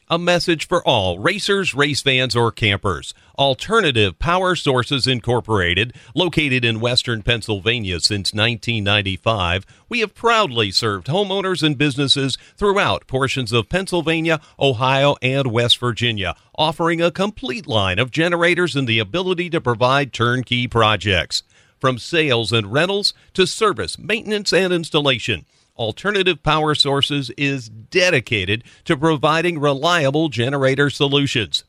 A 0.08 0.20
message 0.20 0.68
for 0.68 0.86
all 0.86 1.18
racers, 1.18 1.74
race 1.74 2.00
fans, 2.00 2.36
or 2.36 2.52
campers. 2.52 3.12
Alternative 3.36 4.16
Power 4.16 4.54
Sources 4.54 5.08
Incorporated, 5.08 5.94
located 6.14 6.64
in 6.64 6.78
western 6.78 7.22
Pennsylvania 7.24 7.98
since 7.98 8.32
1995, 8.32 9.66
we 9.88 9.98
have 9.98 10.14
proudly 10.14 10.70
served 10.70 11.08
homeowners 11.08 11.60
and 11.60 11.76
businesses 11.76 12.38
throughout 12.56 13.08
portions 13.08 13.52
of 13.52 13.68
Pennsylvania, 13.68 14.40
Ohio, 14.60 15.16
and 15.22 15.48
West 15.48 15.78
Virginia, 15.78 16.36
offering 16.56 17.02
a 17.02 17.10
complete 17.10 17.66
line 17.66 17.98
of 17.98 18.12
generators 18.12 18.76
and 18.76 18.86
the 18.86 19.00
ability 19.00 19.50
to 19.50 19.60
provide 19.60 20.12
turnkey 20.12 20.68
projects. 20.68 21.42
From 21.80 21.98
sales 21.98 22.52
and 22.52 22.72
rentals 22.72 23.12
to 23.34 23.44
service, 23.44 23.98
maintenance, 23.98 24.52
and 24.52 24.72
installation. 24.72 25.46
Alternative 25.76 26.42
Power 26.42 26.74
Sources 26.74 27.30
is 27.36 27.68
dedicated 27.68 28.64
to 28.84 28.96
providing 28.96 29.58
reliable 29.58 30.28
generator 30.28 30.90
solutions. 30.90 31.64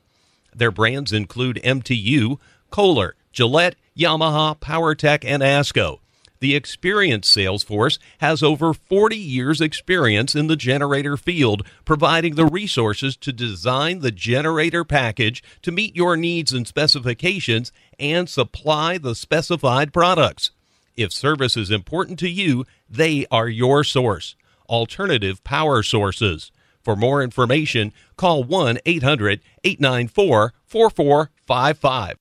Their 0.55 0.71
brands 0.71 1.13
include 1.13 1.59
MTU, 1.63 2.39
Kohler, 2.69 3.15
Gillette, 3.31 3.75
Yamaha, 3.97 4.57
PowerTech, 4.59 5.23
and 5.25 5.43
ASCO. 5.43 5.99
The 6.39 6.55
experienced 6.55 7.31
sales 7.31 7.63
force 7.63 7.97
has 8.19 8.43
over 8.43 8.73
40 8.73 9.17
years' 9.17 9.59
experience 9.59 10.35
in 10.35 10.47
the 10.47 10.55
generator 10.55 11.17
field, 11.17 11.65
providing 11.83 12.35
the 12.35 12.45
resources 12.45 13.17
to 13.17 13.33
design 13.33 13.99
the 13.99 14.11
generator 14.11 14.83
package 14.83 15.43
to 15.63 15.71
meet 15.71 15.95
your 15.95 16.15
needs 16.15 16.53
and 16.53 16.67
specifications 16.67 17.71
and 17.99 18.29
supply 18.29 18.99
the 18.99 19.15
specified 19.15 19.91
products. 19.91 20.51
If 20.97 21.13
service 21.13 21.55
is 21.55 21.69
important 21.69 22.17
to 22.19 22.29
you, 22.29 22.65
they 22.89 23.27
are 23.29 23.47
your 23.47 23.83
source. 23.83 24.35
Alternative 24.67 25.41
Power 25.43 25.83
Sources. 25.83 26.51
For 26.83 26.95
more 26.95 27.21
information, 27.21 27.93
call 28.17 28.43
1 28.43 28.79
800 28.83 29.41
894 29.63 30.53
4455. 30.65 32.17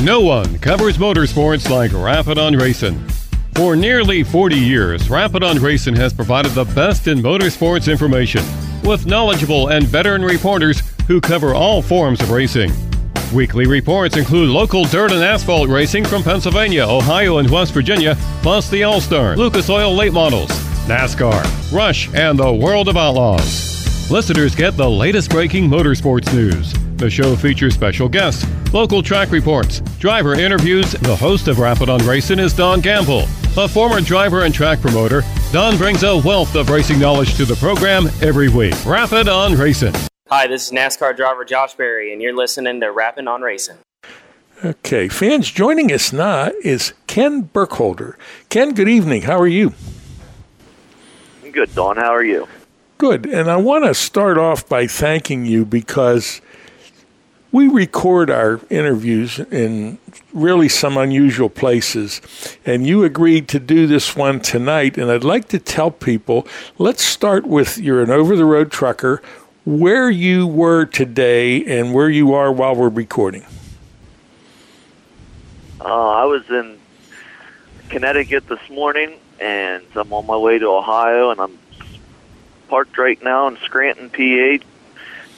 No 0.00 0.20
one 0.20 0.58
covers 0.60 0.96
motorsports 0.96 1.68
like 1.68 1.92
Rappin' 1.92 2.38
on 2.38 2.54
Racing. 2.54 3.04
For 3.56 3.74
nearly 3.74 4.22
40 4.22 4.56
years, 4.56 5.10
Rappin' 5.10 5.42
on 5.42 5.58
Racing 5.58 5.96
has 5.96 6.12
provided 6.12 6.52
the 6.52 6.64
best 6.64 7.08
in 7.08 7.18
motorsports 7.18 7.90
information 7.90 8.44
with 8.84 9.06
knowledgeable 9.06 9.68
and 9.68 9.84
veteran 9.84 10.22
reporters 10.22 10.82
who 11.08 11.20
cover 11.20 11.52
all 11.52 11.82
forms 11.82 12.20
of 12.20 12.30
racing. 12.30 12.70
Weekly 13.32 13.66
reports 13.66 14.18
include 14.18 14.50
local 14.50 14.84
dirt 14.84 15.10
and 15.10 15.22
asphalt 15.22 15.70
racing 15.70 16.04
from 16.04 16.22
Pennsylvania, 16.22 16.84
Ohio, 16.86 17.38
and 17.38 17.48
West 17.50 17.72
Virginia, 17.72 18.14
plus 18.42 18.68
the 18.68 18.82
All 18.84 19.00
Star, 19.00 19.36
Lucas 19.36 19.70
Oil 19.70 19.94
late 19.94 20.12
models, 20.12 20.50
NASCAR, 20.86 21.42
Rush, 21.72 22.12
and 22.12 22.38
the 22.38 22.52
World 22.52 22.88
of 22.88 22.98
Outlaws. 22.98 24.10
Listeners 24.10 24.54
get 24.54 24.76
the 24.76 24.88
latest 24.88 25.30
breaking 25.30 25.68
motorsports 25.68 26.32
news. 26.34 26.74
The 26.96 27.08
show 27.08 27.34
features 27.34 27.72
special 27.72 28.06
guests, 28.06 28.46
local 28.72 29.02
track 29.02 29.30
reports, 29.30 29.80
driver 29.98 30.34
interviews. 30.34 30.92
The 30.92 31.16
host 31.16 31.48
of 31.48 31.58
Rappin' 31.58 31.88
on 31.88 32.04
Racing 32.06 32.38
is 32.38 32.52
Don 32.52 32.80
Gamble. 32.80 33.24
A 33.56 33.66
former 33.66 34.02
driver 34.02 34.44
and 34.44 34.52
track 34.54 34.80
promoter, 34.80 35.22
Don 35.52 35.78
brings 35.78 36.02
a 36.02 36.18
wealth 36.18 36.54
of 36.54 36.68
racing 36.68 36.98
knowledge 36.98 37.34
to 37.36 37.46
the 37.46 37.56
program 37.56 38.08
every 38.20 38.50
week. 38.50 38.74
Rappin' 38.84 39.28
on 39.28 39.54
Racing. 39.54 39.94
Hi, 40.34 40.46
this 40.46 40.68
is 40.68 40.72
NASCAR 40.72 41.14
driver 41.14 41.44
Josh 41.44 41.74
Berry, 41.74 42.10
and 42.10 42.22
you're 42.22 42.34
listening 42.34 42.80
to 42.80 42.90
Rapping 42.90 43.28
on 43.28 43.42
Racing. 43.42 43.76
Okay, 44.64 45.06
fans, 45.08 45.50
joining 45.50 45.92
us 45.92 46.10
now 46.10 46.50
is 46.64 46.94
Ken 47.06 47.42
Burkholder. 47.42 48.16
Ken, 48.48 48.72
good 48.72 48.88
evening. 48.88 49.20
How 49.20 49.38
are 49.38 49.46
you? 49.46 49.74
Good, 51.52 51.74
Don. 51.74 51.98
How 51.98 52.14
are 52.14 52.24
you? 52.24 52.48
Good. 52.96 53.26
And 53.26 53.50
I 53.50 53.58
want 53.58 53.84
to 53.84 53.92
start 53.92 54.38
off 54.38 54.66
by 54.66 54.86
thanking 54.86 55.44
you 55.44 55.66
because 55.66 56.40
we 57.52 57.68
record 57.68 58.30
our 58.30 58.58
interviews 58.70 59.38
in 59.38 59.98
really 60.32 60.70
some 60.70 60.96
unusual 60.96 61.50
places. 61.50 62.22
And 62.64 62.86
you 62.86 63.04
agreed 63.04 63.48
to 63.48 63.60
do 63.60 63.86
this 63.86 64.16
one 64.16 64.40
tonight. 64.40 64.96
And 64.96 65.10
I'd 65.10 65.24
like 65.24 65.48
to 65.48 65.58
tell 65.58 65.90
people 65.90 66.46
let's 66.78 67.04
start 67.04 67.46
with 67.46 67.76
you're 67.76 68.02
an 68.02 68.10
over 68.10 68.34
the 68.34 68.46
road 68.46 68.72
trucker 68.72 69.20
where 69.64 70.10
you 70.10 70.46
were 70.46 70.84
today 70.84 71.64
and 71.64 71.94
where 71.94 72.10
you 72.10 72.34
are 72.34 72.52
while 72.52 72.74
we're 72.74 72.88
recording. 72.88 73.44
Uh, 75.80 75.84
I 75.84 76.24
was 76.24 76.48
in 76.48 76.78
Connecticut 77.88 78.48
this 78.48 78.70
morning, 78.70 79.18
and 79.40 79.84
I'm 79.94 80.12
on 80.12 80.26
my 80.26 80.36
way 80.36 80.58
to 80.58 80.66
Ohio, 80.66 81.30
and 81.30 81.40
I'm 81.40 81.58
parked 82.68 82.98
right 82.98 83.22
now 83.22 83.48
in 83.48 83.56
Scranton, 83.58 84.10
PA, 84.10 84.64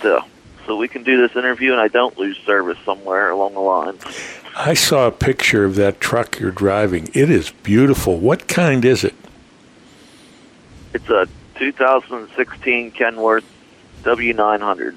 to, 0.00 0.24
so 0.66 0.76
we 0.76 0.88
can 0.88 1.02
do 1.02 1.26
this 1.26 1.36
interview, 1.36 1.72
and 1.72 1.80
I 1.80 1.88
don't 1.88 2.16
lose 2.18 2.38
service 2.38 2.78
somewhere 2.84 3.30
along 3.30 3.54
the 3.54 3.60
line. 3.60 3.98
I 4.56 4.74
saw 4.74 5.06
a 5.06 5.12
picture 5.12 5.64
of 5.64 5.74
that 5.76 6.00
truck 6.00 6.38
you're 6.38 6.50
driving. 6.50 7.08
It 7.12 7.28
is 7.28 7.50
beautiful. 7.50 8.18
What 8.18 8.46
kind 8.46 8.84
is 8.84 9.02
it? 9.02 9.14
It's 10.92 11.08
a 11.08 11.26
2016 11.56 12.92
Kenworth 12.92 13.44
W900. 14.04 14.94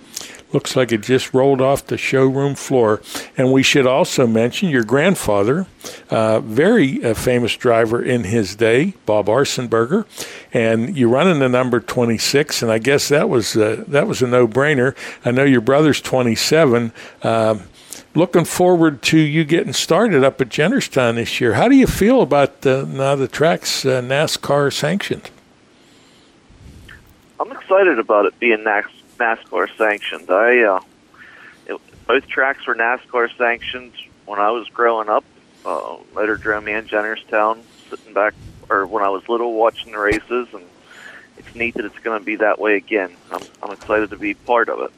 Looks 0.54 0.78
like 0.78 0.94
it 0.94 1.02
just 1.02 1.34
rolled 1.34 1.60
off 1.60 1.88
the 1.88 1.98
showroom 1.98 2.56
floor. 2.56 3.02
And 3.36 3.52
we 3.52 3.64
should 3.64 3.86
also 3.86 4.26
mention 4.26 4.70
your 4.70 4.86
grandfather, 4.86 5.68
uh, 6.10 6.40
very 6.40 7.04
uh, 7.04 7.14
famous 7.16 7.58
driver 7.58 8.02
in 8.02 8.24
his 8.24 8.56
day, 8.56 8.94
Bob 9.06 9.26
Arsenberger, 9.26 10.06
and 10.54 10.96
you're 10.96 11.10
running 11.10 11.40
the 11.40 11.50
number 11.50 11.82
26. 11.82 12.62
And 12.62 12.72
I 12.72 12.78
guess 12.78 13.10
that 13.10 13.28
was 13.28 13.58
uh, 13.58 13.84
that 13.90 14.08
was 14.08 14.22
a 14.22 14.28
no-brainer. 14.28 14.96
I 15.26 15.32
know 15.32 15.44
your 15.44 15.62
brother's 15.62 16.00
27. 16.00 16.94
Um, 17.24 17.64
looking 18.16 18.46
forward 18.46 19.02
to 19.04 19.20
you 19.20 19.44
getting 19.44 19.74
started 19.74 20.24
up 20.24 20.40
at 20.40 20.48
Jennerstown 20.48 21.16
this 21.16 21.42
year. 21.42 21.56
How 21.56 21.68
do 21.68 21.76
you 21.76 21.88
feel 21.88 22.22
about 22.22 22.64
now 22.64 23.16
the 23.16 23.28
track's 23.28 23.86
uh, 23.86 24.02
NASCAR 24.02 24.72
sanctioned? 24.72 25.30
I'm 27.40 27.52
excited 27.52 28.00
about 28.00 28.26
it 28.26 28.40
being 28.40 28.64
NAS- 28.64 28.86
NASCAR 29.18 29.68
sanctioned. 29.78 30.30
I 30.30 30.62
uh, 30.64 30.80
it, 31.66 31.82
both 32.08 32.28
tracks 32.28 32.66
were 32.66 32.76
NASCAR 32.76 33.36
sanctioned 33.38 33.94
when 34.26 34.40
I 34.40 34.52
was 34.52 34.68
growing 34.70 35.10
up. 35.10 35.26
Uh, 35.66 35.98
Motordrome 36.14 36.70
and 36.70 36.88
Jennerstown, 36.88 37.62
sitting 37.90 38.14
back, 38.14 38.34
or 38.70 38.86
when 38.86 39.04
I 39.04 39.10
was 39.10 39.28
little, 39.28 39.54
watching 39.54 39.92
the 39.92 40.00
races, 40.00 40.48
and 40.54 40.64
it's 41.38 41.54
neat 41.56 41.74
that 41.76 41.86
it's 41.86 42.00
going 42.00 42.20
to 42.20 42.26
be 42.26 42.38
that 42.38 42.60
way 42.60 42.76
again. 42.76 43.16
I'm, 43.32 43.42
I'm 43.62 43.72
excited 43.72 44.12
to 44.12 44.18
be 44.18 44.34
part 44.34 44.70
of 44.70 44.80
it. 44.82 44.92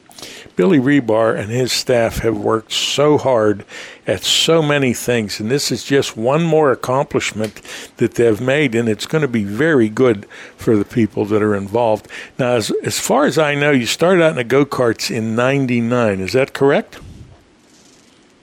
Billy 0.56 0.78
Rebar 0.78 1.38
and 1.38 1.50
his 1.50 1.72
staff 1.72 2.18
have 2.18 2.36
worked 2.36 2.72
so 2.72 3.16
hard 3.18 3.64
at 4.06 4.22
so 4.22 4.62
many 4.62 4.92
things, 4.92 5.40
and 5.40 5.50
this 5.50 5.70
is 5.70 5.84
just 5.84 6.16
one 6.16 6.42
more 6.42 6.70
accomplishment 6.70 7.62
that 7.96 8.14
they've 8.14 8.40
made, 8.40 8.74
and 8.74 8.88
it's 8.88 9.06
going 9.06 9.22
to 9.22 9.28
be 9.28 9.44
very 9.44 9.88
good 9.88 10.26
for 10.56 10.76
the 10.76 10.84
people 10.84 11.24
that 11.26 11.42
are 11.42 11.54
involved. 11.54 12.08
Now, 12.38 12.52
as, 12.52 12.70
as 12.82 12.98
far 12.98 13.24
as 13.24 13.38
I 13.38 13.54
know, 13.54 13.70
you 13.70 13.86
started 13.86 14.22
out 14.22 14.30
in 14.30 14.36
the 14.36 14.44
go 14.44 14.64
karts 14.64 15.14
in 15.14 15.34
'99. 15.34 16.20
Is 16.20 16.32
that 16.32 16.52
correct? 16.52 16.98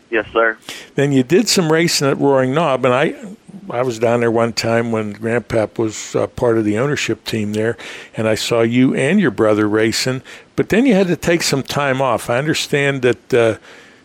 Yes, 0.10 0.26
sir. 0.32 0.58
Then 0.96 1.12
you 1.12 1.24
did 1.24 1.50
some 1.50 1.72
racing 1.72 2.08
at 2.08 2.18
Roaring 2.18 2.54
Knob, 2.54 2.86
and 2.86 2.94
I 2.94 3.36
I 3.70 3.82
was 3.82 4.00
down 4.00 4.22
there 4.22 4.32
one 4.32 4.54
time 4.54 4.92
when 4.92 5.14
Grandpap 5.14 5.78
was 5.78 6.16
uh, 6.16 6.28
part 6.28 6.58
of 6.58 6.64
the 6.64 6.78
ownership 6.78 7.26
team 7.26 7.54
there, 7.54 7.78
and 8.16 8.28
I 8.28 8.36
saw 8.36 8.62
you 8.62 8.96
and 8.96 9.20
your 9.20 9.32
brother 9.32 9.68
racing. 9.68 10.22
But 10.56 10.70
then 10.70 10.86
you 10.86 10.94
had 10.94 11.08
to 11.08 11.18
take 11.18 11.44
some 11.44 11.64
time 11.64 12.02
off. 12.02 12.30
I 12.30 12.38
understand 12.38 13.02
that 13.02 13.34
uh, 13.34 13.58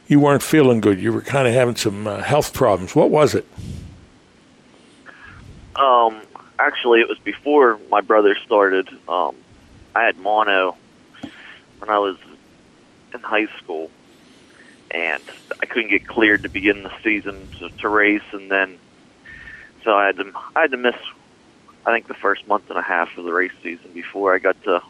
you 0.08 0.18
weren't 0.18 0.42
feeling 0.42 0.80
good. 0.80 1.00
You 1.00 1.12
were 1.12 1.20
kind 1.20 1.46
of 1.46 1.54
having 1.54 1.76
some 1.76 2.06
uh, 2.06 2.22
health 2.22 2.52
problems. 2.52 2.96
What 2.96 3.10
was 3.10 3.34
it? 3.34 3.46
Um, 5.76 6.20
actually, 6.58 7.00
it 7.00 7.08
was 7.08 7.18
before 7.18 7.78
my 7.90 8.00
brother 8.00 8.34
started. 8.44 8.88
Um, 9.08 9.36
I 9.94 10.04
had 10.04 10.18
mono 10.18 10.76
when 11.78 11.88
I 11.88 11.98
was 11.98 12.16
in 13.14 13.20
high 13.20 13.46
school, 13.58 13.90
and 14.90 15.22
I 15.60 15.66
couldn't 15.66 15.90
get 15.90 16.06
cleared 16.06 16.42
to 16.42 16.48
begin 16.48 16.82
the 16.82 16.92
season 17.02 17.48
to, 17.58 17.68
to 17.68 17.88
race, 17.88 18.22
and 18.32 18.50
then 18.50 18.78
so 19.84 19.94
I 19.94 20.06
had 20.06 20.16
to 20.16 20.32
I 20.56 20.62
had 20.62 20.70
to 20.72 20.76
miss 20.76 20.96
I 21.84 21.92
think 21.92 22.06
the 22.06 22.14
first 22.14 22.46
month 22.46 22.70
and 22.70 22.78
a 22.78 22.82
half 22.82 23.16
of 23.18 23.24
the 23.24 23.32
race 23.32 23.52
season 23.62 23.90
before 23.92 24.34
I 24.34 24.38
got 24.38 24.62
to 24.64 24.82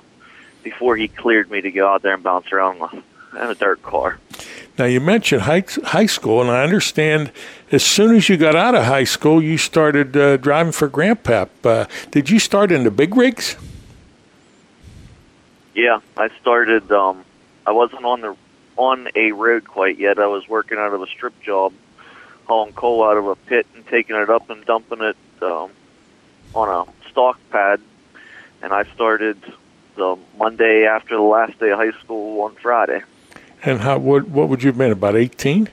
before 0.63 0.97
he 0.97 1.09
cleared 1.09 1.51
me 1.51 1.61
to 1.61 1.71
go 1.71 1.89
out 1.89 2.03
there 2.03 2.15
and 2.15 2.23
bounce 2.23 2.53
around 2.53 2.81
in 2.93 3.39
a 3.39 3.55
dirt 3.55 3.83
car. 3.83 4.19
Now 4.79 4.85
you 4.87 5.01
mentioned 5.01 5.43
high 5.43 5.65
high 5.85 6.07
school, 6.07 6.41
and 6.41 6.51
I 6.51 6.63
understand 6.63 7.31
as 7.71 7.85
soon 7.85 8.17
as 8.17 8.29
you 8.29 8.37
got 8.37 8.57
out 8.57 8.75
of 8.75 8.85
high 8.85 9.05
school, 9.05 9.43
you 9.43 9.59
started 9.59 10.17
uh, 10.17 10.37
driving 10.39 10.73
for 10.73 10.89
Grandpap. 10.89 11.49
Uh, 11.65 11.87
did 12.11 12.31
you 12.31 12.39
start 12.39 12.73
in 12.73 12.85
the 12.85 12.91
big 12.91 13.17
rigs? 13.17 13.57
Yeah, 15.75 16.01
I 16.17 16.29
started. 16.41 16.91
Um, 16.93 17.25
I 17.67 17.73
wasn't 17.73 18.05
on 18.05 18.21
the 18.21 18.37
on 18.77 19.09
a 19.15 19.33
road 19.33 19.67
quite 19.67 19.99
yet. 19.99 20.19
I 20.19 20.27
was 20.27 20.49
working 20.49 20.79
out 20.79 20.95
of 20.95 21.03
a 21.03 21.07
strip 21.07 21.39
job, 21.43 21.73
hauling 22.53 22.75
coal 22.75 23.03
out 23.03 23.17
of 23.17 23.27
a 23.27 23.35
pit 23.35 23.67
and 23.75 23.87
taking 23.87 24.15
it 24.15 24.29
up 24.29 24.51
and 24.51 24.63
dumping 24.67 25.01
it 25.01 25.17
um, 25.41 25.71
on 26.55 26.69
a 26.69 27.09
stock 27.11 27.41
pad. 27.51 27.81
And 28.61 28.75
I 28.75 28.85
started 28.95 29.41
the 29.97 30.19
Monday 30.39 30.85
after 30.85 31.17
the 31.17 31.23
last 31.23 31.59
day 31.59 31.71
of 31.71 31.79
high 31.79 31.99
school 32.03 32.43
on 32.43 32.55
Friday. 32.57 33.03
And 33.65 33.81
how 33.81 33.99
what 33.99 34.29
what 34.29 34.49
would 34.49 34.63
you 34.63 34.69
have 34.69 34.79
been 34.79 34.93
about 34.93 35.17
eighteen? 35.17 35.69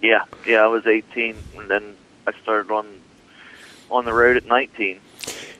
Yeah, 0.00 0.24
yeah, 0.46 0.62
I 0.62 0.66
was 0.66 0.86
18, 0.86 1.34
and 1.56 1.70
then 1.70 1.96
I 2.26 2.32
started 2.42 2.70
on 2.70 2.86
on 3.90 4.04
the 4.04 4.12
road 4.12 4.36
at 4.36 4.44
19. 4.44 4.86
You 4.86 4.98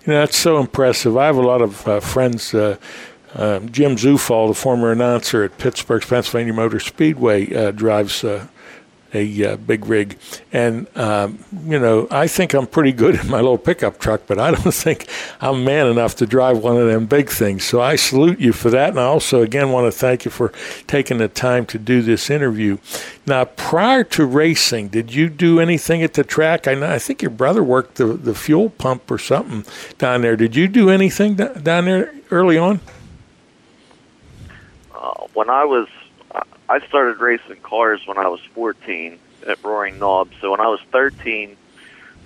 know, 0.06 0.20
that's 0.20 0.36
so 0.36 0.60
impressive. 0.60 1.16
I 1.16 1.26
have 1.26 1.38
a 1.38 1.42
lot 1.42 1.62
of 1.62 1.88
uh, 1.88 2.00
friends. 2.00 2.52
Uh, 2.52 2.76
uh, 3.34 3.60
Jim 3.60 3.96
Zufall, 3.96 4.48
the 4.48 4.54
former 4.54 4.92
announcer 4.92 5.44
at 5.44 5.56
Pittsburgh's 5.56 6.06
Pennsylvania 6.06 6.52
Motor 6.52 6.78
Speedway, 6.78 7.52
uh, 7.54 7.70
drives 7.70 8.22
uh, 8.22 8.46
a 9.14 9.53
uh, 9.53 9.57
big 9.57 9.87
rig. 9.87 10.18
And, 10.53 10.87
um, 10.96 11.44
you 11.66 11.79
know, 11.79 12.09
I 12.11 12.27
think 12.27 12.53
I'm 12.53 12.66
pretty 12.66 12.92
good 12.92 13.14
in 13.14 13.29
my 13.29 13.37
little 13.37 13.59
pickup 13.59 13.98
truck, 13.98 14.22
but 14.27 14.38
I 14.38 14.50
don't 14.55 14.74
think 14.74 15.09
I'm 15.40 15.64
man 15.64 15.87
enough 15.87 16.16
to 16.16 16.27
drive 16.27 16.59
one 16.59 16.77
of 16.77 16.87
them 16.87 17.07
big 17.07 17.31
things. 17.31 17.64
So 17.64 17.81
I 17.81 17.96
salute 17.96 18.40
you 18.40 18.53
for 18.53 18.70
that. 18.70 18.90
And 18.90 19.00
I 19.00 19.05
also, 19.05 19.42
again, 19.42 19.70
want 19.70 19.90
to 19.92 19.96
thank 19.96 20.24
you 20.24 20.31
for 20.31 20.53
taking 20.87 21.18
the 21.18 21.29
time 21.29 21.64
to 21.66 21.79
do 21.79 22.03
this 22.03 22.29
interview. 22.29 22.79
Now, 23.27 23.44
prior 23.44 24.05
to 24.05 24.27
racing, 24.27 24.88
did 24.88 25.14
you 25.14 25.31
do 25.31 25.61
anything 25.61 26.03
at 26.03 26.14
the 26.14 26.24
track? 26.24 26.68
I 26.68 26.74
know, 26.74 26.90
I 26.90 26.98
think 26.98 27.22
your 27.22 27.31
brother 27.31 27.62
worked 27.62 27.96
the, 27.96 28.07
the 28.07 28.35
fuel 28.35 28.70
pump 28.70 29.11
or 29.11 29.18
something 29.18 29.64
down 29.98 30.22
there. 30.22 30.37
Did 30.37 30.57
you 30.57 30.68
do 30.68 30.90
anything 30.90 31.37
down 31.37 31.85
there 31.87 32.12
early 32.31 32.59
on? 32.59 32.81
Uh, 34.94 35.27
when 35.33 35.48
I 35.48 35.64
was 35.64 35.88
I 36.68 36.87
started 36.87 37.20
racing 37.20 37.61
cars 37.62 38.00
when 38.07 38.16
I 38.16 38.29
was 38.29 38.40
14 38.55 39.18
at 39.46 39.62
Roaring 39.62 39.98
Knob. 39.98 40.31
So 40.40 40.50
when 40.50 40.61
I 40.61 40.68
was 40.68 40.81
13, 40.92 41.57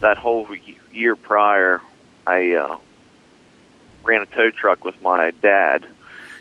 that 0.01 0.17
whole 0.17 0.47
year 0.93 1.17
prior, 1.17 1.81
I 2.27 2.53
uh, 2.53 2.79
ran 4.05 4.23
a 4.23 4.27
tow 4.27 4.51
truck 4.51 4.85
with 4.85 5.01
my 5.03 5.33
dad. 5.43 5.87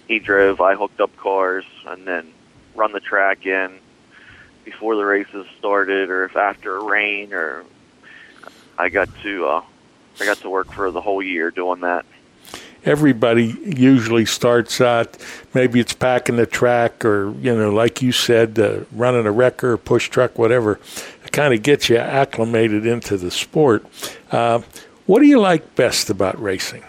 He 0.08 0.20
drove, 0.20 0.62
I 0.62 0.76
hooked 0.76 1.02
up 1.02 1.16
cars, 1.18 1.66
and 1.88 2.06
then 2.06 2.32
run 2.76 2.92
the 2.92 3.00
track 3.00 3.46
in 3.46 3.80
before 4.64 4.96
the 4.96 5.06
races 5.06 5.48
started, 5.58 6.10
or 6.10 6.26
if 6.26 6.36
after 6.36 6.78
a 6.78 6.84
rain, 6.84 7.34
or 7.34 7.64
I 8.78 8.90
got 8.90 9.10
to 9.24 9.46
uh, 9.48 9.62
I 10.20 10.26
got 10.26 10.38
to 10.38 10.50
work 10.50 10.72
for 10.72 10.92
the 10.92 11.02
whole 11.02 11.24
year 11.24 11.52
doing 11.52 11.82
that 11.82 12.06
everybody 12.88 13.56
usually 13.66 14.26
starts 14.26 14.80
out 14.80 15.18
maybe 15.54 15.80
it's 15.80 15.94
packing 15.94 16.38
the 16.38 16.46
track 16.46 17.04
or 17.04 17.32
you 17.42 17.54
know 17.54 17.70
like 17.70 18.02
you 18.02 18.14
said 18.14 18.58
uh, 18.58 18.80
running 18.94 19.26
a 19.26 19.32
wrecker 19.32 19.76
push 19.78 20.10
truck 20.10 20.40
whatever 20.40 20.80
it 21.28 21.34
kind 21.34 21.54
of 21.54 21.62
gets 21.62 21.90
you 21.90 21.98
acclimated 21.98 22.86
into 22.86 23.18
the 23.18 23.30
sport. 23.30 23.86
Uh, 24.32 24.62
what 25.08 25.20
do 25.20 25.26
you 25.26 25.42
like 25.42 25.76
best 25.76 26.10
about 26.10 26.42
racing? 26.42 26.86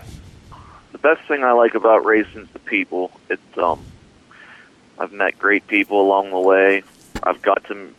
The 0.93 0.99
best 0.99 1.27
thing 1.27 1.43
i 1.43 1.51
like 1.51 1.75
about 1.75 2.05
racing 2.05 2.43
is 2.43 2.49
the 2.51 2.61
people. 2.61 3.11
It's 3.29 3.59
um 3.59 3.81
i've 5.01 5.13
met 5.13 5.37
great 5.39 5.67
people 5.67 6.01
along 6.01 6.31
the 6.31 6.39
way. 6.39 6.85
I've 7.21 7.43
got 7.43 7.65
to 7.65 7.93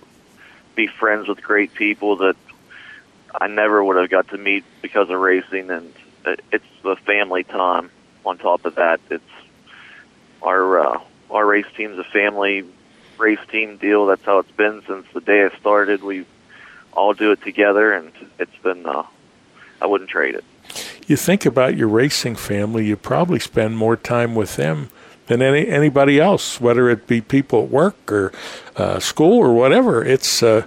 be 0.76 0.88
friends 0.88 1.28
with 1.28 1.42
great 1.42 1.74
people 1.74 2.16
that 2.18 2.38
i 3.42 3.48
never 3.48 3.84
would 3.84 3.98
have 3.98 4.10
got 4.10 4.30
to 4.30 4.38
meet 4.38 4.64
because 4.82 5.10
of 5.10 5.20
racing 5.20 5.70
and 5.70 5.94
it's 6.52 6.66
the 6.84 6.96
family 6.96 7.44
time. 7.44 7.92
On 8.26 8.38
top 8.38 8.66
of 8.66 8.76
that, 8.76 9.00
it's 9.10 9.24
our 10.42 10.80
uh, 10.80 11.02
our 11.32 11.46
race 11.46 11.66
team's 11.76 11.98
a 11.98 12.04
family 12.04 12.66
race 13.18 13.40
team 13.50 13.78
deal. 13.78 14.06
That's 14.06 14.24
how 14.24 14.40
it's 14.40 14.52
been 14.52 14.82
since 14.88 15.06
the 15.14 15.22
day 15.22 15.46
I 15.46 15.58
started. 15.58 16.04
We 16.04 16.26
all 16.94 17.14
do 17.14 17.32
it 17.32 17.42
together, 17.42 17.94
and 17.94 18.12
it's 18.38 18.56
been. 18.58 18.86
Uh, 18.86 19.04
I 19.82 19.86
wouldn't 19.86 20.10
trade 20.10 20.36
it. 20.36 20.44
You 21.08 21.16
think 21.16 21.46
about 21.46 21.78
your 21.78 21.88
racing 21.88 22.36
family. 22.36 22.86
You 22.86 22.96
probably 22.96 23.40
spend 23.40 23.78
more 23.78 23.96
time 23.96 24.36
with 24.36 24.58
them 24.58 24.90
than 25.28 25.42
any 25.42 25.68
anybody 25.68 26.20
else, 26.20 26.60
whether 26.60 26.90
it 26.90 27.08
be 27.08 27.22
people 27.22 27.64
at 27.64 27.70
work 27.70 28.12
or 28.12 28.32
uh, 28.76 29.00
school 29.00 29.38
or 29.38 29.54
whatever. 29.54 30.04
It's 30.04 30.44
uh, 30.44 30.66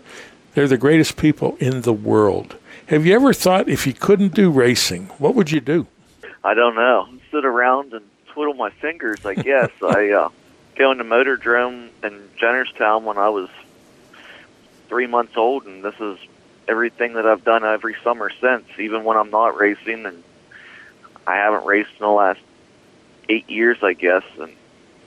they're 0.54 0.68
the 0.68 0.78
greatest 0.78 1.16
people 1.16 1.56
in 1.60 1.82
the 1.82 1.92
world. 1.92 2.56
Have 2.86 3.06
you 3.06 3.14
ever 3.14 3.32
thought 3.32 3.68
if 3.68 3.86
you 3.86 3.92
couldn't 3.92 4.34
do 4.34 4.50
racing, 4.50 5.06
what 5.18 5.34
would 5.34 5.50
you 5.50 5.60
do? 5.60 5.86
I 6.44 6.54
don't 6.54 6.74
know. 6.74 7.08
Sit 7.30 7.44
around 7.44 7.92
and 7.92 8.04
twiddle 8.26 8.54
my 8.54 8.70
fingers, 8.70 9.24
I 9.24 9.34
guess. 9.34 9.70
I 9.82 10.10
uh, 10.10 10.28
go 10.74 10.90
into 10.90 11.04
Motordrome 11.04 11.88
in 12.02 12.28
Jennerstown 12.38 13.02
when 13.04 13.18
I 13.18 13.28
was 13.28 13.48
three 14.88 15.06
months 15.06 15.36
old, 15.36 15.64
and 15.66 15.84
this 15.84 15.94
is 16.00 16.18
everything 16.68 17.14
that 17.14 17.26
I've 17.26 17.44
done 17.44 17.64
every 17.64 17.96
summer 18.02 18.30
since, 18.40 18.64
even 18.78 19.04
when 19.04 19.16
I'm 19.16 19.30
not 19.30 19.56
racing, 19.56 20.04
and 20.04 20.22
I 21.26 21.36
haven't 21.36 21.64
raced 21.64 21.90
in 21.92 22.04
the 22.04 22.08
last 22.08 22.40
eight 23.28 23.48
years, 23.48 23.78
I 23.82 23.92
guess, 23.92 24.24
and 24.40 24.52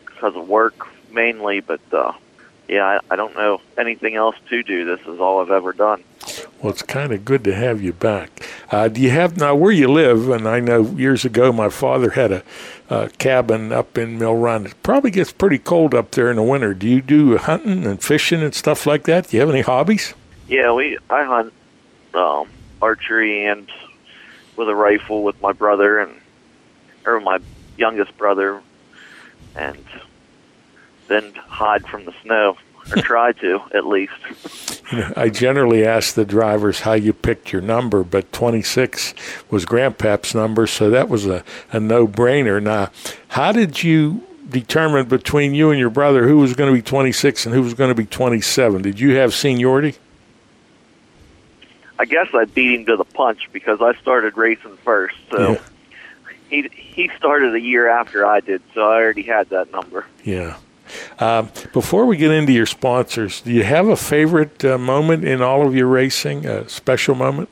because 0.06 0.36
of 0.36 0.48
work 0.48 0.88
mainly. 1.12 1.60
But 1.60 1.82
uh, 1.92 2.14
yeah, 2.70 2.86
I, 3.10 3.14
I 3.14 3.16
don't 3.18 3.36
know 3.36 3.62
anything 3.78 4.16
else 4.16 4.36
to 4.50 4.64
do. 4.64 4.86
This 4.86 5.06
is 5.06 5.20
all 5.20 5.42
I've 5.42 5.52
ever 5.52 5.74
done. 5.74 6.04
Well, 6.66 6.74
it's 6.74 6.82
kind 6.82 7.14
of 7.14 7.24
good 7.24 7.44
to 7.44 7.54
have 7.54 7.84
you 7.84 7.94
back. 7.94 8.44
Uh, 8.72 8.88
do 8.88 9.00
you 9.00 9.12
have 9.12 9.38
now 9.38 9.54
where 9.54 9.72
you 9.72 9.88
live? 9.88 10.30
And 10.30 10.48
I 10.48 10.60
know 10.60 10.82
years 10.82 11.24
ago 11.24 11.54
my 11.54 11.70
father 11.70 12.10
had 12.10 12.32
a, 12.32 12.44
a 12.90 13.10
cabin 13.20 13.72
up 13.72 14.00
in 14.00 14.18
Mill 14.18 14.34
Run. 14.34 14.66
It 14.66 14.82
probably 14.82 15.12
gets 15.12 15.32
pretty 15.32 15.60
cold 15.60 15.94
up 15.94 16.10
there 16.10 16.32
in 16.32 16.38
the 16.38 16.42
winter. 16.42 16.74
Do 16.74 16.88
you 16.88 17.04
do 17.04 17.38
hunting 17.38 17.86
and 17.86 18.02
fishing 18.02 18.42
and 18.42 18.56
stuff 18.56 18.88
like 18.88 19.04
that? 19.04 19.28
Do 19.28 19.38
you 19.38 19.42
have 19.42 19.52
any 19.52 19.62
hobbies? 19.62 20.16
Yeah, 20.48 20.74
we 20.74 20.98
I 21.08 21.24
hunt 21.26 21.54
um, 22.16 22.50
archery 22.82 23.46
and 23.46 23.72
with 24.56 24.68
a 24.68 24.76
rifle 24.76 25.22
with 25.22 25.40
my 25.44 25.52
brother 25.52 26.00
and 26.00 26.20
or 27.06 27.20
my 27.20 27.42
youngest 27.78 28.18
brother, 28.18 28.60
and 29.56 29.86
then 31.10 31.32
hide 31.36 31.86
from 31.86 32.06
the 32.06 32.14
snow 32.24 32.58
or 32.92 33.02
try 33.02 33.32
to 33.34 33.62
at 33.74 33.86
least. 33.88 34.14
You 34.92 35.00
know, 35.00 35.14
I 35.16 35.30
generally 35.30 35.86
ask 35.86 36.14
the 36.16 36.26
drivers 36.26 36.82
how 36.82 36.94
you 36.94 37.14
picked 37.14 37.52
your 37.52 37.62
number, 37.62 38.04
but 38.04 38.32
26 38.32 39.14
was 39.50 39.66
Grandpap's 39.66 40.36
number, 40.36 40.68
so 40.68 40.90
that 40.92 41.10
was 41.10 41.26
a, 41.26 41.44
a 41.72 41.80
no 41.80 42.08
brainer. 42.08 42.62
Now, 42.62 42.90
how 43.30 43.52
did 43.52 43.84
you 43.84 44.24
determine 44.50 45.08
between 45.08 45.56
you 45.56 45.72
and 45.72 45.80
your 45.80 45.90
brother 45.90 46.28
who 46.28 46.38
was 46.38 46.54
going 46.54 46.70
to 46.72 46.76
be 46.76 46.84
26 46.84 47.46
and 47.48 47.56
who 47.56 47.64
was 47.64 47.74
going 47.74 47.90
to 47.90 47.96
be 47.96 48.06
27? 48.06 48.82
Did 48.84 49.00
you 49.00 49.16
have 49.16 49.34
seniority? 49.34 49.96
I 51.98 52.06
guess 52.06 52.28
I 52.34 52.46
beat 52.46 52.80
him 52.80 52.86
to 52.88 52.98
the 52.98 53.06
punch 53.06 53.50
because 53.54 53.82
I 53.82 53.94
started 54.02 54.36
racing 54.38 54.78
first. 54.84 55.16
So 55.32 55.54
Yeah. 55.54 55.60
he 56.50 56.70
he 56.74 57.10
started 57.18 57.56
a 57.56 57.60
year 57.60 57.88
after 57.90 58.26
I 58.26 58.42
did, 58.42 58.62
so 58.74 58.82
I 58.82 58.96
already 59.02 59.24
had 59.24 59.50
that 59.50 59.72
number. 59.72 60.06
Yeah. 60.24 60.58
Um, 61.20 61.50
before 61.74 62.06
we 62.06 62.18
get 62.18 62.32
into 62.32 62.54
your 62.54 62.66
sponsors, 62.66 63.42
do 63.42 63.52
you 63.52 63.64
have 63.64 63.88
a 63.88 63.96
favorite 63.96 64.64
uh, 64.66 64.78
moment 64.78 65.24
in 65.24 65.42
all 65.42 65.66
of 65.66 65.76
your 65.76 65.88
racing? 65.88 66.46
A 66.46 66.68
special 66.70 67.16
moment? 67.16 67.50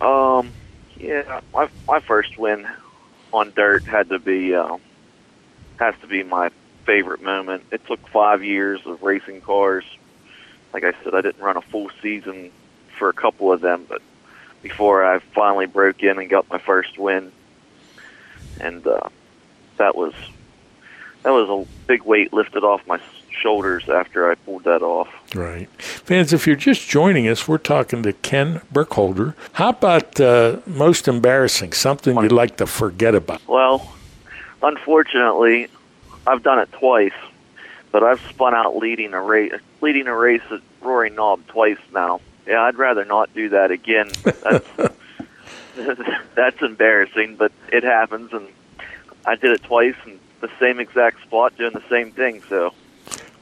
Um, 0.00 0.50
yeah, 0.98 1.40
my 1.52 1.68
my 1.86 2.00
first 2.00 2.38
win 2.38 2.66
on 3.32 3.52
dirt 3.54 3.84
had 3.84 4.08
to 4.08 4.18
be 4.18 4.54
um, 4.54 4.80
has 5.78 5.94
to 6.00 6.06
be 6.06 6.22
my 6.22 6.50
favorite 6.84 7.22
moment. 7.22 7.64
It 7.70 7.86
took 7.86 8.06
five 8.08 8.44
years 8.44 8.80
of 8.86 9.02
racing 9.02 9.40
cars. 9.40 9.84
Like 10.72 10.84
I 10.84 10.92
said, 11.04 11.14
I 11.14 11.20
didn't 11.20 11.42
run 11.42 11.56
a 11.56 11.62
full 11.62 11.90
season 12.00 12.50
for 12.98 13.08
a 13.08 13.12
couple 13.12 13.52
of 13.52 13.60
them, 13.60 13.86
but 13.88 14.02
before 14.62 15.04
I 15.04 15.18
finally 15.18 15.66
broke 15.66 16.02
in 16.02 16.18
and 16.18 16.30
got 16.30 16.48
my 16.48 16.58
first 16.58 16.98
win, 16.98 17.32
and 18.60 18.86
uh, 18.86 19.08
that 19.76 19.96
was 19.96 20.14
that 21.22 21.30
was 21.30 21.48
a 21.48 21.86
big 21.86 22.02
weight 22.02 22.32
lifted 22.32 22.64
off 22.64 22.86
my 22.86 23.00
shoulders 23.30 23.88
after 23.88 24.30
I 24.30 24.34
pulled 24.34 24.64
that 24.64 24.82
off. 24.82 25.08
Right. 25.34 25.68
Fans, 25.80 26.32
if 26.32 26.46
you're 26.46 26.56
just 26.56 26.88
joining 26.88 27.28
us, 27.28 27.48
we're 27.48 27.58
talking 27.58 28.02
to 28.04 28.12
Ken 28.12 28.60
Burkholder. 28.70 29.34
How 29.54 29.70
about 29.70 30.20
uh, 30.20 30.58
most 30.66 31.08
embarrassing, 31.08 31.72
something 31.72 32.16
you'd 32.16 32.32
like 32.32 32.56
to 32.58 32.66
forget 32.66 33.14
about? 33.14 33.46
Well, 33.48 33.92
unfortunately, 34.62 35.68
I've 36.26 36.42
done 36.42 36.58
it 36.58 36.70
twice, 36.72 37.12
but 37.90 38.02
I've 38.02 38.20
spun 38.28 38.54
out 38.54 38.76
leading 38.76 39.14
a 39.14 39.20
race, 39.20 39.52
leading 39.80 40.06
a 40.06 40.16
race 40.16 40.42
at 40.50 40.60
Roaring 40.80 41.14
Knob 41.14 41.46
twice 41.48 41.78
now. 41.92 42.20
Yeah, 42.46 42.62
I'd 42.62 42.76
rather 42.76 43.04
not 43.04 43.32
do 43.34 43.48
that 43.50 43.70
again. 43.70 44.10
That's 44.24 44.68
that's 46.34 46.62
embarrassing, 46.62 47.36
but 47.36 47.52
it 47.72 47.84
happens, 47.84 48.32
and 48.32 48.46
I 49.24 49.36
did 49.36 49.52
it 49.52 49.62
twice 49.62 49.94
in 50.06 50.18
the 50.42 50.50
same 50.60 50.78
exact 50.78 51.22
spot, 51.22 51.56
doing 51.56 51.72
the 51.72 51.88
same 51.88 52.10
thing. 52.12 52.42
So 52.48 52.74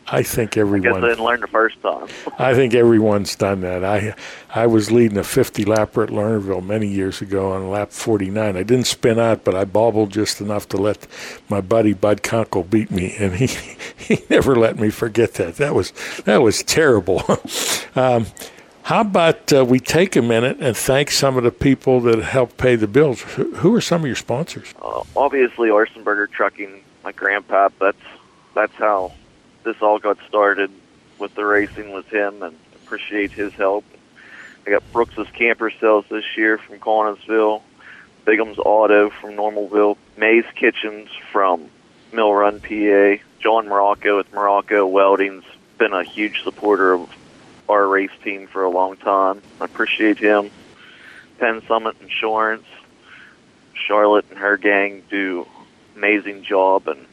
I 0.06 0.22
think 0.22 0.56
I 0.56 0.62
guess 0.78 0.94
I 0.94 1.00
didn't 1.00 1.24
learn 1.24 1.40
the 1.40 1.46
first 1.46 1.80
time. 1.82 2.06
I 2.38 2.54
think 2.54 2.74
everyone's 2.74 3.34
done 3.34 3.62
that. 3.62 3.84
I 3.84 4.14
I 4.54 4.66
was 4.66 4.92
leading 4.92 5.18
a 5.18 5.24
50 5.24 5.64
lapper 5.64 6.04
at 6.04 6.10
Lernerville 6.10 6.64
many 6.64 6.88
years 6.88 7.20
ago 7.20 7.52
on 7.52 7.70
lap 7.70 7.90
49. 7.90 8.56
I 8.56 8.62
didn't 8.62 8.86
spin 8.86 9.18
out, 9.18 9.44
but 9.44 9.54
I 9.54 9.64
bobbled 9.64 10.10
just 10.10 10.40
enough 10.40 10.68
to 10.68 10.76
let 10.76 11.06
my 11.48 11.60
buddy 11.60 11.94
Bud 11.94 12.22
Conkle 12.22 12.68
beat 12.68 12.90
me, 12.90 13.16
and 13.18 13.34
he 13.34 13.46
he 13.96 14.22
never 14.28 14.54
let 14.54 14.78
me 14.78 14.90
forget 14.90 15.34
that. 15.34 15.56
That 15.56 15.74
was 15.74 15.92
that 16.24 16.42
was 16.42 16.62
terrible. 16.62 17.22
um, 17.96 18.26
how 18.82 19.02
about 19.02 19.52
uh, 19.52 19.64
we 19.64 19.78
take 19.78 20.16
a 20.16 20.22
minute 20.22 20.56
and 20.58 20.76
thank 20.76 21.12
some 21.12 21.36
of 21.36 21.44
the 21.44 21.52
people 21.52 22.00
that 22.00 22.20
helped 22.20 22.56
pay 22.56 22.74
the 22.74 22.88
bills? 22.88 23.20
Who, 23.22 23.74
are 23.76 23.80
some 23.80 24.00
of 24.00 24.06
your 24.08 24.16
sponsors? 24.16 24.74
Uh, 24.82 25.04
obviously, 25.14 25.68
Arsenberger 25.68 26.28
Trucking, 26.28 26.82
my 27.04 27.12
grandpa. 27.12 27.68
That's 27.78 27.96
that's 28.54 28.74
how 28.74 29.12
this 29.64 29.76
all 29.80 29.98
got 29.98 30.18
started 30.28 30.70
with 31.18 31.34
the 31.34 31.44
racing 31.44 31.92
was 31.92 32.06
him, 32.06 32.42
and 32.42 32.56
appreciate 32.84 33.32
his 33.32 33.52
help. 33.54 33.84
I 34.66 34.70
got 34.70 34.92
Brooks's 34.92 35.28
Camper 35.32 35.70
Sales 35.70 36.04
this 36.10 36.24
year 36.36 36.58
from 36.58 36.78
Collinsville, 36.78 37.62
Bigham's 38.24 38.58
Auto 38.58 39.10
from 39.10 39.36
Normalville, 39.36 39.96
May's 40.16 40.44
Kitchens 40.54 41.08
from 41.32 41.70
Mill 42.12 42.32
Run, 42.32 42.60
PA, 42.60 43.22
John 43.40 43.68
Morocco 43.68 44.18
with 44.18 44.32
Morocco 44.32 44.86
Welding's 44.86 45.44
been 45.78 45.92
a 45.92 46.04
huge 46.04 46.42
supporter 46.42 46.92
of 46.92 47.10
our 47.68 47.86
race 47.86 48.10
team 48.22 48.46
for 48.48 48.64
a 48.64 48.68
long 48.68 48.96
time. 48.96 49.40
I 49.60 49.64
appreciate 49.64 50.18
him. 50.18 50.50
Penn 51.38 51.62
Summit 51.66 51.96
Insurance, 52.02 52.66
Charlotte 53.72 54.26
and 54.30 54.38
her 54.38 54.58
gang 54.58 55.02
do 55.08 55.46
amazing 56.00 56.42
job, 56.42 56.88
and 56.88 57.06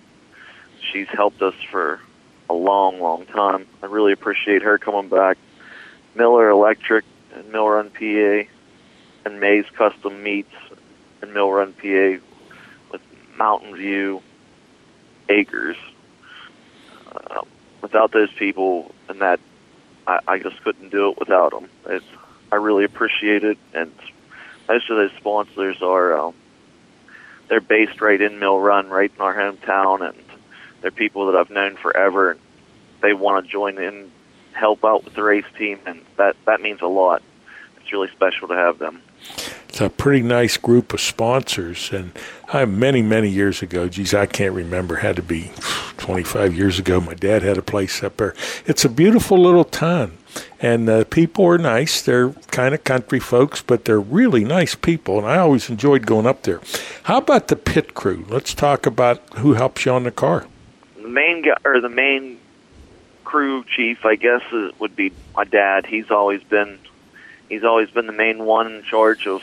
she's 0.80 1.10
helped 1.10 1.42
us 1.42 1.56
for 1.70 2.00
a 2.50 2.54
long, 2.54 3.02
long 3.02 3.26
time. 3.26 3.68
I 3.84 3.88
really 3.88 4.14
appreciate 4.14 4.62
her 4.62 4.78
coming 4.78 5.10
back. 5.10 5.38
Miller 6.16 6.50
Electric 6.50 7.04
and 7.36 7.52
Mill 7.52 7.68
Run, 7.68 7.90
PA, 7.90 8.50
and 9.26 9.42
Mays 9.42 9.66
Custom 9.78 10.24
Meats 10.24 10.54
in 11.22 11.34
Mill 11.34 11.52
Run, 11.52 11.74
PA, 11.74 12.24
with 12.90 13.02
Mountain 13.38 13.76
View 13.76 14.22
Acres. 15.28 15.76
Uh, 17.12 17.42
without 17.82 18.14
those 18.14 18.32
people 18.32 18.96
and 19.10 19.20
that, 19.20 19.42
I, 20.08 20.20
I 20.30 20.40
just 20.40 20.64
couldn't 20.64 20.92
do 20.92 21.12
it 21.12 21.20
without 21.20 21.52
them. 21.52 21.70
It's, 21.88 22.06
I 22.54 22.56
really 22.56 22.86
appreciate 22.86 23.44
it, 23.44 23.58
and 23.74 23.92
most 24.70 24.90
of 24.90 24.96
those 24.96 25.12
sponsors 25.18 25.82
are 25.82 26.18
um, 26.18 26.34
they're 27.48 27.62
based 27.62 28.02
right 28.02 28.22
in 28.22 28.40
Mill 28.40 28.60
Run, 28.60 28.90
right 28.90 29.12
in 29.14 29.22
our 29.22 29.36
hometown, 29.36 30.08
and 30.08 30.18
they're 30.82 30.92
people 30.92 31.28
that 31.28 31.36
I've 31.36 31.50
known 31.50 31.76
forever, 31.76 32.32
and 32.32 32.40
they 33.02 33.14
want 33.14 33.46
to 33.46 33.52
join 33.52 33.78
in, 33.78 34.12
help 34.54 34.84
out 34.84 35.04
with 35.04 35.14
the 35.14 35.24
race 35.24 35.46
team, 35.58 35.80
and 35.86 36.04
that 36.18 36.36
that 36.46 36.62
means 36.62 36.82
a 36.82 36.88
lot. 36.88 37.22
It's 37.80 37.92
really 37.92 38.10
special 38.10 38.48
to 38.50 38.56
have 38.56 38.80
them. 38.80 39.02
It's 39.70 39.82
a 39.82 39.90
pretty 39.90 40.24
nice 40.24 40.58
group 40.58 40.94
of 40.94 41.02
sponsors, 41.02 41.92
and 41.92 42.12
I 42.52 42.66
many 42.66 43.02
many 43.02 43.30
years 43.30 43.62
ago, 43.62 43.88
geez, 43.88 44.14
I 44.14 44.26
can't 44.26 44.54
remember, 44.54 44.98
had 44.98 45.16
to 45.18 45.22
be 45.22 45.52
25 45.98 46.56
years 46.56 46.80
ago. 46.80 47.00
My 47.00 47.14
dad 47.14 47.44
had 47.44 47.58
a 47.58 47.62
place 47.62 48.04
up 48.04 48.18
there. 48.18 48.36
It's 48.66 48.86
a 48.86 48.90
beautiful 48.90 49.38
little 49.38 49.64
town, 49.64 50.18
and 50.60 50.88
the 50.88 51.06
people 51.10 51.46
are 51.46 51.58
nice. 51.58 52.02
They're 52.02 52.32
kind 52.52 52.74
of 52.74 52.84
country 52.84 53.20
folks, 53.20 53.62
but 53.62 53.86
they're 53.86 54.00
really 54.00 54.44
nice 54.44 54.76
people, 54.76 55.18
and 55.18 55.28
I 55.28 55.38
always 55.38 55.70
enjoyed 55.70 56.06
going 56.06 56.26
up 56.26 56.44
there. 56.44 56.62
How 57.04 57.18
about 57.18 57.48
the 57.48 57.56
pit 57.56 57.94
crew? 57.94 58.26
Let's 58.30 58.54
talk 58.54 58.86
about 58.86 59.22
who 59.36 59.54
helps 59.54 59.86
you 59.86 59.92
on 59.92 60.04
the 60.04 60.12
car. 60.12 60.48
The 61.02 61.08
main 61.08 61.44
guy 61.44 61.56
or 61.64 61.80
the 61.80 61.90
main 61.90 62.40
crew 63.24 63.66
chief, 63.76 64.06
I 64.06 64.16
guess, 64.16 64.42
is, 64.52 64.80
would 64.80 64.96
be 64.96 65.12
my 65.36 65.44
dad. 65.44 65.86
He's 65.86 66.10
always 66.10 66.44
been 66.44 66.80
he's 67.50 67.64
always 67.64 67.90
been 67.90 68.08
the 68.08 68.14
main 68.14 68.46
one 68.46 68.72
in 68.72 68.84
charge 68.84 69.28
of 69.28 69.42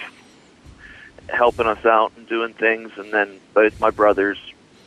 helping 1.29 1.67
us 1.67 1.85
out 1.85 2.13
and 2.17 2.29
doing 2.29 2.53
things. 2.55 2.93
And 2.97 3.13
then 3.13 3.41
both 3.55 3.81
my 3.81 3.91
brothers, 3.91 4.39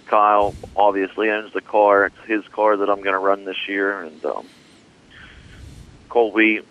Kyle 0.08 0.56
obviously 0.76 1.30
owns 1.30 1.54
the 1.54 1.62
car. 1.62 2.06
It's 2.06 2.26
his 2.26 2.48
car 2.50 2.78
that 2.78 2.90
I'm 2.90 3.02
going 3.02 3.14
to 3.14 3.20
run 3.20 3.46
this 3.46 3.68
year, 3.68 4.02
and 4.02 4.26
um, 4.26 4.48
Colby 6.10 6.62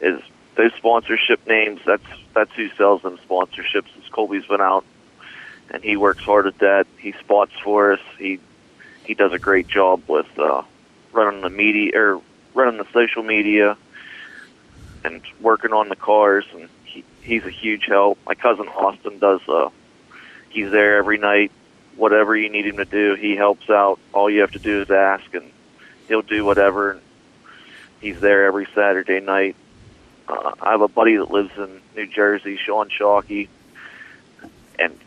is 0.00 0.20
those 0.56 0.72
sponsorship 0.74 1.46
names. 1.46 1.80
That's 1.84 2.04
that's 2.34 2.52
who 2.54 2.68
sells 2.70 3.02
them 3.02 3.18
sponsorships. 3.28 3.96
Is 3.98 4.08
Colby's 4.10 4.46
been 4.46 4.60
out, 4.60 4.84
and 5.70 5.82
he 5.82 5.96
works 5.96 6.22
hard 6.22 6.46
at 6.46 6.58
that. 6.58 6.86
He 6.98 7.12
spots 7.12 7.52
for 7.62 7.92
us. 7.92 8.00
He 8.18 8.40
he 9.04 9.14
does 9.14 9.32
a 9.32 9.38
great 9.38 9.68
job 9.68 10.02
with 10.08 10.26
uh, 10.38 10.62
running 11.12 11.42
the 11.42 11.50
media 11.50 11.92
or 11.94 12.20
running 12.54 12.78
the 12.78 12.86
social 12.92 13.22
media 13.22 13.76
and 15.04 15.20
working 15.40 15.72
on 15.72 15.88
the 15.88 15.96
cars. 15.96 16.44
And 16.54 16.68
he, 16.84 17.04
he's 17.22 17.44
a 17.44 17.50
huge 17.50 17.86
help. 17.86 18.18
My 18.26 18.34
cousin 18.34 18.68
Austin 18.68 19.18
does. 19.18 19.40
Uh, 19.48 19.70
he's 20.50 20.70
there 20.70 20.96
every 20.96 21.18
night. 21.18 21.52
Whatever 21.96 22.36
you 22.36 22.50
need 22.50 22.66
him 22.66 22.78
to 22.78 22.84
do, 22.84 23.14
he 23.14 23.36
helps 23.36 23.70
out. 23.70 24.00
All 24.12 24.28
you 24.28 24.40
have 24.40 24.50
to 24.52 24.58
do 24.58 24.82
is 24.82 24.90
ask, 24.90 25.32
and 25.34 25.50
he'll 26.08 26.22
do 26.22 26.44
whatever. 26.44 26.92
And 26.92 27.00
he's 28.04 28.20
there 28.20 28.44
every 28.44 28.66
Saturday 28.74 29.20
night. 29.20 29.56
Uh, 30.28 30.52
I 30.60 30.72
have 30.72 30.82
a 30.82 30.88
buddy 30.88 31.16
that 31.16 31.30
lives 31.30 31.50
in 31.56 31.80
New 31.96 32.06
Jersey, 32.06 32.58
Sean 32.58 32.90
Chalky, 32.90 33.48
and 34.78 34.98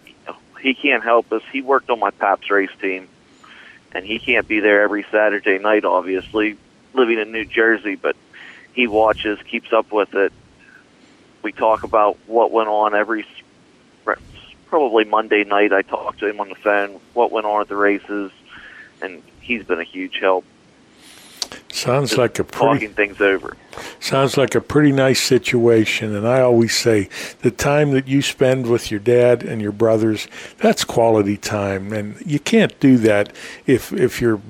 he 0.59 0.73
can't 0.73 1.03
help 1.03 1.31
us. 1.31 1.43
He 1.51 1.61
worked 1.61 1.91
on 1.91 1.99
my 1.99 2.09
Paps 2.09 2.49
race 2.49 2.71
team, 2.81 3.07
and 3.91 4.03
he 4.03 4.17
can't 4.17 4.47
be 4.47 4.59
there 4.59 4.81
every 4.81 5.05
Saturday 5.11 5.59
night, 5.59 5.85
obviously, 5.85 6.57
living 6.93 7.19
in 7.19 7.31
New 7.31 7.45
Jersey, 7.45 7.95
but 7.95 8.15
he 8.73 8.87
watches, 8.87 9.39
keeps 9.49 9.71
up 9.71 9.91
with 9.91 10.15
it. 10.15 10.33
We 11.43 11.51
talk 11.51 11.83
about 11.83 12.17
what 12.25 12.51
went 12.51 12.67
on 12.67 12.95
every 12.95 13.25
probably 14.65 15.05
Monday 15.05 15.43
night. 15.43 15.71
I 15.71 15.83
talked 15.83 16.19
to 16.19 16.27
him 16.27 16.41
on 16.41 16.49
the 16.49 16.55
phone, 16.55 16.99
what 17.13 17.31
went 17.31 17.45
on 17.45 17.61
at 17.61 17.69
the 17.69 17.75
races, 17.75 18.31
and 19.01 19.21
he's 19.39 19.63
been 19.63 19.79
a 19.79 19.85
huge 19.85 20.17
help. 20.19 20.45
Sounds 21.77 22.17
like 22.17 22.39
a 22.39 22.43
pretty 22.43 22.87
talking 22.87 22.93
things 22.93 23.21
over. 23.21 23.55
sounds 23.99 24.35
like 24.35 24.55
a 24.55 24.61
pretty 24.61 24.91
nice 24.91 25.21
situation. 25.21 26.15
And 26.15 26.27
I 26.27 26.41
always 26.41 26.75
say 26.75 27.07
the 27.43 27.51
time 27.51 27.91
that 27.91 28.07
you 28.07 28.23
spend 28.23 28.65
with 28.65 28.89
your 28.89 28.99
dad 28.99 29.43
and 29.43 29.61
your 29.61 29.71
brothers, 29.71 30.27
that's 30.57 30.83
quality 30.83 31.37
time. 31.37 31.93
And 31.93 32.19
you 32.25 32.39
can't 32.39 32.77
do 32.79 32.97
that 32.97 33.31
if 33.67 33.93
if 33.93 34.19
you're 34.19 34.41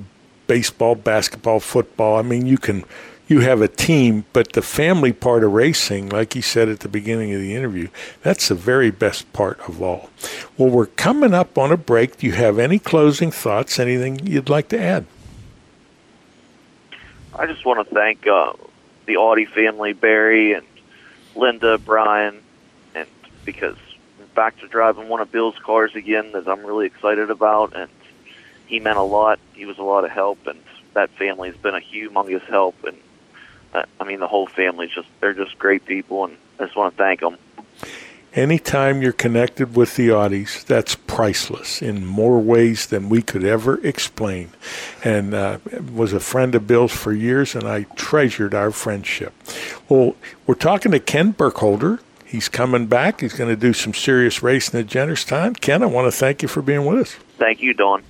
baseball, 0.47 0.95
basketball, 0.95 1.59
football. 1.59 2.17
I 2.17 2.21
mean, 2.21 2.45
you 2.45 2.57
can 2.57 2.85
you 3.27 3.41
have 3.41 3.61
a 3.61 3.67
team, 3.67 4.23
but 4.31 4.53
the 4.53 4.61
family 4.61 5.11
part 5.11 5.43
of 5.43 5.51
racing, 5.51 6.07
like 6.07 6.33
you 6.33 6.41
said 6.41 6.69
at 6.69 6.79
the 6.79 6.87
beginning 6.87 7.33
of 7.33 7.41
the 7.41 7.53
interview, 7.53 7.89
that's 8.21 8.47
the 8.47 8.55
very 8.55 8.89
best 8.89 9.33
part 9.33 9.59
of 9.67 9.81
all. 9.81 10.09
Well, 10.57 10.69
we're 10.69 10.85
coming 10.85 11.33
up 11.33 11.57
on 11.57 11.73
a 11.73 11.77
break. 11.77 12.19
Do 12.19 12.25
you 12.27 12.33
have 12.33 12.57
any 12.57 12.79
closing 12.79 13.31
thoughts? 13.31 13.79
Anything 13.79 14.25
you'd 14.25 14.47
like 14.47 14.69
to 14.69 14.79
add? 14.79 15.05
I 17.37 17.45
just 17.45 17.63
want 17.65 17.87
to 17.87 17.93
thank 17.93 18.25
uh, 18.25 18.53
the 19.05 19.17
Audi 19.17 19.45
family, 19.45 19.93
Barry 19.93 20.53
and 20.53 20.65
Linda, 21.35 21.77
Brian, 21.77 22.41
and 22.95 23.07
because 23.45 23.77
I'm 24.19 24.27
back 24.33 24.59
to 24.61 24.67
driving 24.67 25.07
one 25.07 25.21
of 25.21 25.31
Bill's 25.31 25.57
cars 25.59 25.95
again 25.95 26.31
that 26.31 26.47
I'm 26.47 26.65
really 26.65 26.87
excited 26.87 27.29
about, 27.29 27.75
and 27.75 27.91
he 28.65 28.79
meant 28.79 28.97
a 28.97 29.03
lot. 29.03 29.39
He 29.53 29.65
was 29.65 29.77
a 29.77 29.83
lot 29.83 30.03
of 30.03 30.09
help, 30.09 30.47
and 30.47 30.59
that 30.93 31.11
family 31.11 31.49
has 31.49 31.57
been 31.57 31.75
a 31.75 31.79
humongous 31.79 32.43
help. 32.45 32.83
And 32.83 32.97
uh, 33.71 33.83
I 33.99 34.03
mean, 34.03 34.19
the 34.19 34.27
whole 34.27 34.47
family's 34.47 34.91
just—they're 34.91 35.33
just 35.33 35.59
great 35.59 35.85
people, 35.85 36.25
and 36.25 36.35
I 36.59 36.63
just 36.63 36.75
want 36.75 36.95
to 36.95 36.97
thank 36.97 37.19
them. 37.19 37.37
Anytime 38.33 39.01
you're 39.01 39.13
connected 39.13 39.75
with 39.75 39.95
the 39.95 40.09
Audis, 40.09 40.63
that's 40.63 40.95
priceless 40.95 41.81
in 41.81 42.05
more 42.05 42.39
ways 42.39 42.85
than 42.87 43.09
we 43.09 43.21
could 43.21 43.43
ever 43.43 43.83
explain. 43.85 44.51
And 45.03 45.33
uh, 45.33 45.57
was 45.91 46.13
a 46.13 46.19
friend 46.19 46.53
of 46.53 46.67
Bill's 46.67 46.91
for 46.91 47.13
years, 47.13 47.55
and 47.55 47.63
I 47.63 47.83
treasured 47.95 48.53
our 48.53 48.71
friendship. 48.71 49.33
Well, 49.89 50.15
we're 50.45 50.55
talking 50.55 50.91
to 50.91 50.99
Ken 50.99 51.31
Burkholder. 51.31 51.99
He's 52.25 52.49
coming 52.49 52.87
back. 52.87 53.21
He's 53.21 53.33
going 53.33 53.49
to 53.49 53.59
do 53.59 53.73
some 53.73 53.93
serious 53.93 54.43
racing 54.43 54.79
at 54.79 54.87
Jennerstown. 54.87 55.59
Ken, 55.59 55.81
I 55.81 55.87
want 55.87 56.11
to 56.11 56.11
thank 56.11 56.41
you 56.41 56.47
for 56.47 56.61
being 56.61 56.85
with 56.85 56.99
us. 56.99 57.13
Thank 57.37 57.61
you, 57.61 57.73
Don. 57.73 58.03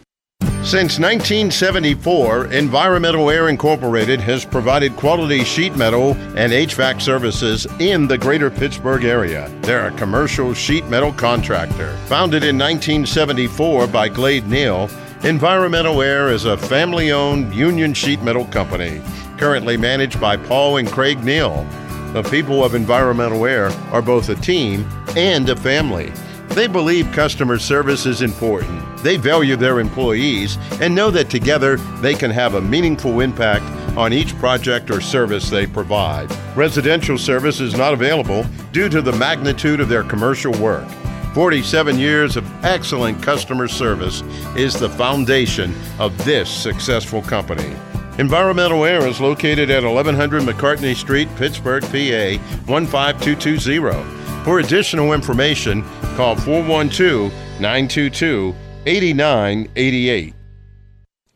Since 0.68 1.00
1974, 1.00 2.48
Environmental 2.48 3.30
Air 3.30 3.48
Incorporated 3.48 4.20
has 4.20 4.44
provided 4.44 4.98
quality 4.98 5.46
sheet 5.46 5.78
metal 5.78 6.12
and 6.36 6.52
HVAC 6.52 7.02
services 7.02 7.66
in 7.80 8.06
the 8.06 8.18
greater 8.18 8.52
Pittsburgh 8.52 9.06
area. 9.06 9.50
They're 9.62 9.88
a 9.88 9.92
commercial 9.98 10.54
sheet 10.54 10.86
metal 10.88 11.14
contractor. 11.14 11.96
Founded 12.08 12.44
in 12.44 12.58
1974 12.58 13.88
by 13.88 14.10
Glade 14.10 14.50
Neal, 14.50 14.90
Environmental 15.24 16.02
Air 16.02 16.34
is 16.34 16.44
a 16.44 16.58
family 16.58 17.14
owned 17.14 17.56
union 17.56 17.94
sheet 17.94 18.22
metal 18.22 18.44
company, 18.48 19.02
currently 19.38 19.78
managed 19.78 20.20
by 20.20 20.36
Paul 20.36 20.76
and 20.76 20.90
Craig 20.90 21.24
Neal. 21.24 21.66
The 22.12 22.24
people 22.24 22.66
of 22.66 22.76
Environmental 22.76 23.46
Air 23.46 23.70
are 23.94 24.02
both 24.02 24.28
a 24.28 24.36
team 24.36 24.86
and 25.16 25.48
a 25.48 25.56
family. 25.56 26.12
They 26.58 26.66
believe 26.66 27.12
customer 27.12 27.60
service 27.60 28.08
is 28.08 28.24
important. 28.24 29.04
They 29.04 29.18
value 29.18 29.56
their 29.56 29.80
employees 29.80 30.58
and 30.82 30.96
know 30.96 31.12
that 31.12 31.30
together 31.30 31.76
they 32.02 32.16
can 32.16 32.32
have 32.32 32.56
a 32.56 32.62
meaningful 32.62 33.20
impact 33.20 33.64
on 33.96 34.12
each 34.12 34.36
project 34.40 34.90
or 34.90 35.00
service 35.00 35.52
they 35.52 35.68
provide. 35.68 36.36
Residential 36.56 37.16
service 37.16 37.60
is 37.60 37.76
not 37.76 37.94
available 37.94 38.44
due 38.72 38.90
to 38.90 39.04
the 39.04 39.12
magnitude 39.12 39.80
of 39.80 39.88
their 39.88 40.04
commercial 40.04 40.52
work. 40.54 40.90
47 41.36 42.00
years 42.00 42.36
of 42.36 42.66
excellent 42.66 43.22
customer 43.22 43.68
service 43.68 44.24
is 44.56 44.74
the 44.74 44.90
foundation 44.90 45.76
of 46.00 46.18
this 46.26 46.50
successful 46.50 47.22
company. 47.22 47.72
Environmental 48.18 48.84
Air 48.84 49.06
is 49.06 49.22
located 49.22 49.70
at 49.70 49.84
1100 49.84 50.42
McCartney 50.42 50.96
Street, 50.96 51.30
Pittsburgh, 51.36 51.84
PA 51.84 52.42
15220. 52.66 54.27
For 54.48 54.60
additional 54.60 55.12
information, 55.12 55.84
call 56.16 56.38
412 56.38 57.34
922 57.60 58.56
8988. 58.86 60.34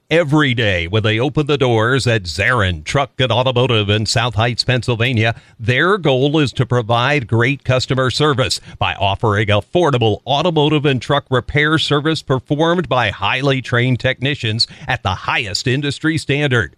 every 0.09 0.53
day 0.53 0.87
when 0.87 1.03
they 1.03 1.19
open 1.19 1.45
the 1.45 1.57
doors 1.57 2.07
at 2.07 2.23
Zarin 2.23 2.85
Truck 2.85 3.11
and 3.19 3.29
Automotive 3.29 3.89
in 3.89 4.05
South 4.05 4.35
Heights, 4.35 4.63
Pennsylvania. 4.63 5.35
Their 5.59 5.97
goal 5.97 6.39
is 6.39 6.53
to 6.53 6.65
provide 6.65 7.27
great 7.27 7.65
customer 7.65 8.11
service 8.11 8.61
by 8.79 8.95
offering 8.95 9.47
affordable 9.47 10.21
automotive 10.25 10.85
and 10.85 11.01
truck 11.01 11.25
repair 11.29 11.77
service 11.77 12.21
performed 12.21 12.87
by 12.87 13.09
highly 13.09 13.61
trained 13.61 13.99
technicians 13.99 14.67
at 14.87 15.03
the 15.03 15.15
highest 15.15 15.67
industry 15.67 16.17
standard. 16.17 16.77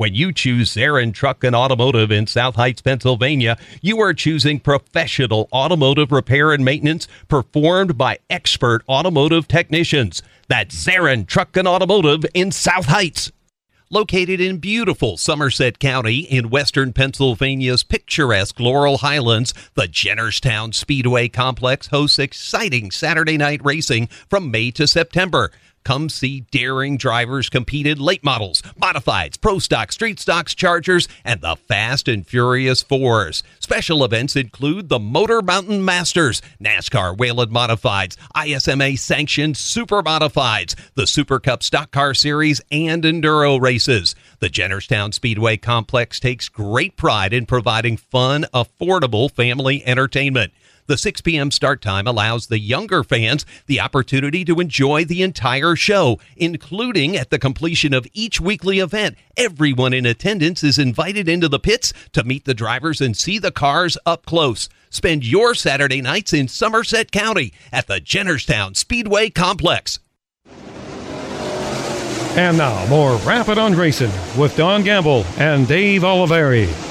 When 0.00 0.14
you 0.14 0.32
choose 0.32 0.72
Zarin 0.72 1.12
Truck 1.12 1.44
and 1.44 1.54
Automotive 1.54 2.10
in 2.10 2.26
South 2.26 2.54
Heights, 2.54 2.80
Pennsylvania, 2.80 3.58
you 3.82 4.00
are 4.00 4.14
choosing 4.14 4.58
professional 4.58 5.46
automotive 5.52 6.10
repair 6.10 6.52
and 6.52 6.64
maintenance 6.64 7.06
performed 7.28 7.98
by 7.98 8.18
expert 8.30 8.82
automotive 8.88 9.46
technicians. 9.46 10.22
That's 10.48 10.74
Zarin 10.74 11.26
Truck 11.26 11.54
and 11.54 11.68
Automotive 11.68 12.24
in 12.32 12.50
South 12.50 12.86
Heights. 12.86 13.30
Located 13.90 14.40
in 14.40 14.56
beautiful 14.56 15.18
Somerset 15.18 15.78
County 15.78 16.20
in 16.20 16.48
western 16.48 16.94
Pennsylvania's 16.94 17.82
picturesque 17.82 18.58
Laurel 18.58 18.98
Highlands, 18.98 19.52
the 19.74 19.82
Jennerstown 19.82 20.72
Speedway 20.72 21.28
Complex 21.28 21.88
hosts 21.88 22.18
exciting 22.18 22.90
Saturday 22.90 23.36
night 23.36 23.60
racing 23.62 24.06
from 24.30 24.50
May 24.50 24.70
to 24.70 24.86
September. 24.86 25.50
Come 25.90 26.08
see 26.08 26.42
daring 26.52 26.98
drivers 26.98 27.48
compete 27.48 27.84
in 27.84 27.98
late 27.98 28.22
models, 28.22 28.62
modifieds, 28.80 29.40
pro 29.40 29.58
stock, 29.58 29.90
street 29.90 30.20
stocks, 30.20 30.54
chargers, 30.54 31.08
and 31.24 31.40
the 31.40 31.56
Fast 31.56 32.06
and 32.06 32.24
Furious 32.24 32.80
Fours. 32.80 33.42
Special 33.58 34.04
events 34.04 34.36
include 34.36 34.88
the 34.88 35.00
Motor 35.00 35.42
Mountain 35.42 35.84
Masters, 35.84 36.42
NASCAR 36.62 37.18
Whelen 37.18 37.50
Modifieds, 37.50 38.16
ISMA 38.36 38.96
sanctioned 39.00 39.56
Super 39.56 40.00
Modifieds, 40.00 40.76
the 40.94 41.08
Super 41.08 41.40
Cup 41.40 41.64
Stock 41.64 41.90
Car 41.90 42.14
Series, 42.14 42.60
and 42.70 43.02
Enduro 43.02 43.60
races. 43.60 44.14
The 44.38 44.48
Jennerstown 44.48 45.12
Speedway 45.12 45.56
Complex 45.56 46.20
takes 46.20 46.48
great 46.48 46.96
pride 46.96 47.32
in 47.32 47.46
providing 47.46 47.96
fun, 47.96 48.46
affordable 48.54 49.28
family 49.28 49.84
entertainment. 49.84 50.52
The 50.90 50.98
6 50.98 51.20
p.m. 51.20 51.52
start 51.52 51.82
time 51.82 52.08
allows 52.08 52.48
the 52.48 52.58
younger 52.58 53.04
fans 53.04 53.46
the 53.66 53.78
opportunity 53.78 54.44
to 54.44 54.58
enjoy 54.58 55.04
the 55.04 55.22
entire 55.22 55.76
show, 55.76 56.18
including 56.36 57.16
at 57.16 57.30
the 57.30 57.38
completion 57.38 57.94
of 57.94 58.08
each 58.12 58.40
weekly 58.40 58.80
event. 58.80 59.14
Everyone 59.36 59.92
in 59.92 60.04
attendance 60.04 60.64
is 60.64 60.80
invited 60.80 61.28
into 61.28 61.48
the 61.48 61.60
pits 61.60 61.92
to 62.10 62.24
meet 62.24 62.44
the 62.44 62.54
drivers 62.54 63.00
and 63.00 63.16
see 63.16 63.38
the 63.38 63.52
cars 63.52 63.96
up 64.04 64.26
close. 64.26 64.68
Spend 64.90 65.24
your 65.24 65.54
Saturday 65.54 66.00
nights 66.00 66.32
in 66.32 66.48
Somerset 66.48 67.12
County 67.12 67.52
at 67.70 67.86
the 67.86 68.00
Jennerstown 68.00 68.76
Speedway 68.76 69.30
Complex. 69.30 70.00
And 72.36 72.58
now, 72.58 72.84
more 72.88 73.14
Rappin' 73.18 73.58
on 73.60 73.76
Racing 73.76 74.10
with 74.36 74.56
Don 74.56 74.82
Gamble 74.82 75.24
and 75.38 75.68
Dave 75.68 76.02
Oliveri. 76.02 76.89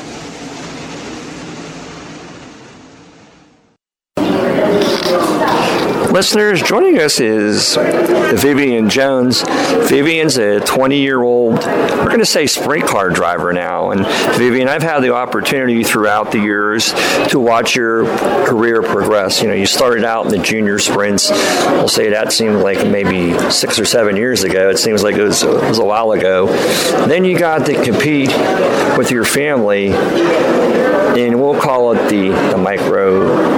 Listeners, 6.12 6.62
joining 6.62 6.98
us 7.00 7.20
is 7.20 7.76
Vivian 7.76 8.90
Jones. 8.90 9.44
Vivian's 9.90 10.38
a 10.38 10.60
20 10.60 11.00
year 11.00 11.22
old, 11.22 11.54
we're 11.54 12.06
going 12.06 12.20
to 12.20 12.26
say 12.26 12.48
sprint 12.48 12.88
car 12.88 13.10
driver 13.10 13.54
now. 13.54 13.92
And 13.92 14.06
Vivian, 14.38 14.68
I've 14.68 14.82
had 14.82 15.02
the 15.02 15.14
opportunity 15.14 15.84
throughout 15.84 16.32
the 16.32 16.40
years 16.40 16.94
to 17.30 17.40
watch 17.40 17.76
your 17.76 18.06
career 18.46 18.82
progress. 18.82 19.42
You 19.42 19.50
know, 19.50 19.54
you 19.54 19.66
started 19.66 20.04
out 20.04 20.26
in 20.26 20.32
the 20.32 20.40
junior 20.40 20.80
sprints. 20.80 21.30
We'll 21.30 21.88
say 21.88 22.10
that 22.10 22.34
seemed 22.34 22.62
like 22.62 22.86
maybe 22.88 23.38
six 23.52 23.80
or 23.80 23.86
seven 23.86 24.16
years 24.16 24.44
ago. 24.44 24.70
It 24.70 24.78
seems 24.78 25.04
like 25.04 25.16
it 25.16 25.24
was, 25.24 25.44
it 25.44 25.50
was 25.50 25.80
a 25.80 25.86
while 25.86 26.12
ago. 26.12 26.48
Then 27.08 27.24
you 27.24 27.38
got 27.38 27.66
to 27.68 27.84
compete 27.84 28.30
with 28.98 29.12
your 29.12 29.26
family 29.26 29.92
and 31.18 31.42
we'll 31.42 31.60
call 31.60 31.94
it 31.94 32.10
the, 32.10 32.30
the 32.52 32.58
micro 32.58 33.49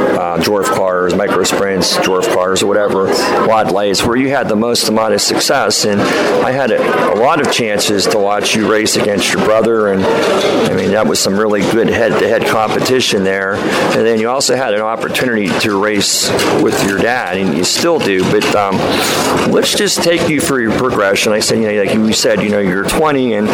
dwarf 0.41 0.65
cars, 0.75 1.15
micro 1.15 1.43
sprints, 1.43 1.97
dwarf 1.97 2.31
cars, 2.33 2.63
or 2.63 2.67
whatever, 2.67 3.05
wide 3.47 3.71
lights, 3.71 4.03
where 4.03 4.17
you 4.17 4.29
had 4.29 4.47
the 4.47 4.55
most 4.55 4.89
amount 4.89 5.13
of 5.13 5.21
success. 5.21 5.85
And 5.85 6.01
I 6.01 6.51
had 6.51 6.71
a, 6.71 7.13
a 7.13 7.17
lot 7.19 7.39
of 7.39 7.51
chances 7.51 8.05
to 8.07 8.17
watch 8.17 8.55
you 8.55 8.71
race 8.71 8.95
against 8.95 9.31
your 9.33 9.43
brother, 9.45 9.87
and 9.87 10.03
I 10.03 10.73
mean 10.75 10.91
that 10.91 11.07
was 11.07 11.19
some 11.19 11.37
really 11.37 11.61
good 11.71 11.89
head-to-head 11.89 12.47
competition 12.47 13.23
there. 13.23 13.55
And 13.55 14.05
then 14.05 14.19
you 14.19 14.29
also 14.29 14.55
had 14.55 14.73
an 14.73 14.81
opportunity 14.81 15.47
to 15.59 15.81
race 15.81 16.29
with 16.61 16.87
your 16.87 16.97
dad, 16.97 17.37
and 17.37 17.55
you 17.55 17.63
still 17.63 17.99
do. 17.99 18.23
But 18.31 18.55
um, 18.55 18.77
let's 19.51 19.75
just 19.75 20.03
take 20.03 20.29
you 20.29 20.39
through 20.39 20.63
your 20.63 20.77
progression. 20.77 21.31
I 21.31 21.39
said, 21.39 21.59
you 21.59 21.71
know, 21.71 21.83
like 21.83 21.93
you 21.93 22.13
said, 22.13 22.41
you 22.41 22.49
know, 22.49 22.59
you're 22.59 22.87
20, 22.87 23.33
and 23.33 23.47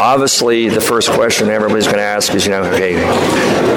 obviously 0.00 0.68
the 0.68 0.80
first 0.80 1.10
question 1.10 1.48
everybody's 1.50 1.86
going 1.86 1.98
to 1.98 2.02
ask 2.02 2.34
is, 2.34 2.44
you 2.44 2.50
know, 2.52 2.62
okay, 2.64 2.92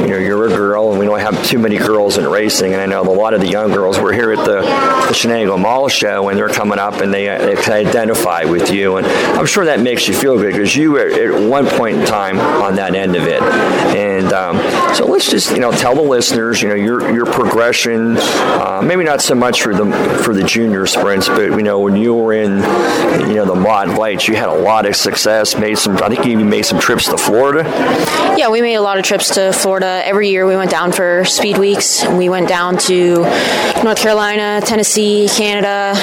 you 0.01 0.07
know, 0.07 0.17
you're 0.17 0.45
a 0.45 0.49
girl, 0.49 0.91
and 0.91 0.99
we 0.99 1.05
don't 1.05 1.19
have 1.19 1.45
too 1.45 1.59
many 1.59 1.77
girls 1.77 1.98
in 2.07 2.27
racing. 2.27 2.73
And 2.73 2.81
I 2.81 2.85
know 2.85 3.01
a 3.01 3.11
lot 3.11 3.33
of 3.33 3.41
the 3.41 3.47
young 3.47 3.71
girls 3.71 3.99
were 3.99 4.13
here 4.13 4.31
at 4.31 4.45
the, 4.45 4.61
the 4.61 5.13
Shenango 5.13 5.59
Mall 5.59 5.89
show, 5.89 6.29
and 6.29 6.37
they're 6.37 6.49
coming 6.49 6.79
up 6.79 7.01
and 7.01 7.13
they, 7.13 7.25
they 7.25 7.55
identify 7.73 8.45
with 8.45 8.71
you. 8.71 8.97
And 8.97 9.05
I'm 9.07 9.45
sure 9.45 9.65
that 9.65 9.79
makes 9.79 10.07
you 10.07 10.13
feel 10.13 10.37
good 10.37 10.53
because 10.53 10.75
you 10.75 10.91
were 10.93 10.99
at 11.07 11.49
one 11.49 11.67
point 11.67 11.97
in 11.97 12.05
time 12.05 12.39
on 12.39 12.75
that 12.75 12.95
end 12.95 13.15
of 13.15 13.23
it. 13.27 13.41
And 13.41 14.31
um, 14.33 14.57
so 14.95 15.05
let's 15.05 15.29
just, 15.29 15.51
you 15.51 15.59
know, 15.59 15.71
tell 15.71 15.95
the 15.95 16.01
listeners, 16.01 16.61
you 16.61 16.69
know, 16.69 16.75
your 16.75 17.13
your 17.13 17.25
progression. 17.25 18.17
Uh, 18.17 18.81
maybe 18.83 19.03
not 19.03 19.21
so 19.21 19.35
much 19.35 19.61
for 19.61 19.73
the 19.73 19.85
for 20.23 20.33
the 20.33 20.43
junior 20.43 20.85
sprints, 20.85 21.27
but 21.27 21.51
you 21.51 21.63
know, 21.63 21.79
when 21.79 21.95
you 21.95 22.13
were 22.13 22.33
in, 22.33 22.57
you 23.27 23.35
know, 23.35 23.45
the 23.45 23.55
mod 23.55 23.89
lights, 23.97 24.27
you 24.27 24.35
had 24.35 24.49
a 24.49 24.53
lot 24.53 24.85
of 24.85 24.95
success. 24.95 25.57
Made 25.57 25.77
some, 25.77 25.97
I 25.97 26.09
think 26.09 26.25
you 26.25 26.31
even 26.33 26.49
made 26.49 26.63
some 26.63 26.79
trips 26.79 27.05
to 27.09 27.17
Florida. 27.17 27.63
Yeah, 28.37 28.49
we 28.49 28.61
made 28.61 28.75
a 28.75 28.81
lot 28.81 28.97
of 28.97 29.05
trips 29.05 29.35
to 29.35 29.51
Florida. 29.51 30.01
Every 30.05 30.29
year 30.29 30.45
we 30.45 30.55
went 30.55 30.71
down 30.71 30.91
for 30.91 31.25
speed 31.25 31.57
weeks. 31.57 31.88
We 32.17 32.29
went 32.29 32.47
down 32.47 32.77
to 32.89 33.23
North 33.83 33.97
Carolina, 33.97 34.61
Tennessee, 34.63 35.27
Canada, 35.29 35.93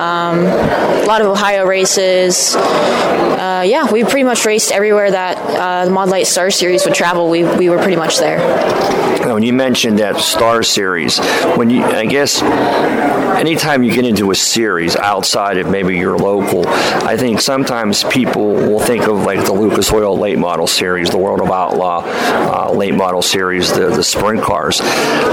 um, 0.00 0.40
a 0.40 1.06
lot 1.06 1.20
of 1.20 1.26
Ohio 1.26 1.66
races. 1.66 2.54
Uh, 2.56 3.64
yeah, 3.66 3.90
we 3.92 4.02
pretty 4.04 4.24
much 4.24 4.44
raced 4.44 4.72
everywhere 4.72 5.10
that 5.10 5.38
uh, 5.38 5.84
the 5.84 5.90
Mod 5.90 6.08
Light 6.08 6.26
Star 6.26 6.50
Series 6.50 6.84
would 6.84 6.94
travel. 6.94 7.28
We, 7.28 7.44
we 7.44 7.68
were 7.68 7.78
pretty 7.78 7.96
much 7.96 8.18
there. 8.18 8.40
When 9.24 9.42
you 9.42 9.52
mentioned 9.52 9.98
that 9.98 10.18
Star 10.18 10.62
Series, 10.62 11.18
when 11.56 11.70
you, 11.70 11.82
I 11.82 12.06
guess, 12.06 12.42
anytime 13.36 13.82
you 13.82 13.92
get 13.92 14.04
into 14.04 14.30
a 14.30 14.34
series 14.34 14.96
outside 14.96 15.58
of 15.58 15.68
maybe 15.70 15.96
your 15.96 16.16
local, 16.16 16.66
I 16.68 17.16
think 17.16 17.40
sometimes 17.40 18.04
people 18.04 18.52
will 18.52 18.80
think 18.80 19.08
of 19.08 19.22
like 19.22 19.44
the 19.44 19.52
Lucas 19.52 19.92
Oil 19.92 20.16
Late 20.16 20.38
Model 20.38 20.66
Series, 20.66 21.10
the 21.10 21.18
World 21.18 21.40
of 21.40 21.50
Outlaw 21.50 22.02
uh, 22.04 22.72
Late 22.72 22.94
Model 22.94 23.22
Series, 23.22 23.72
the, 23.72 23.88
the 23.88 24.04
sprint 24.04 24.42
cars. 24.42 24.80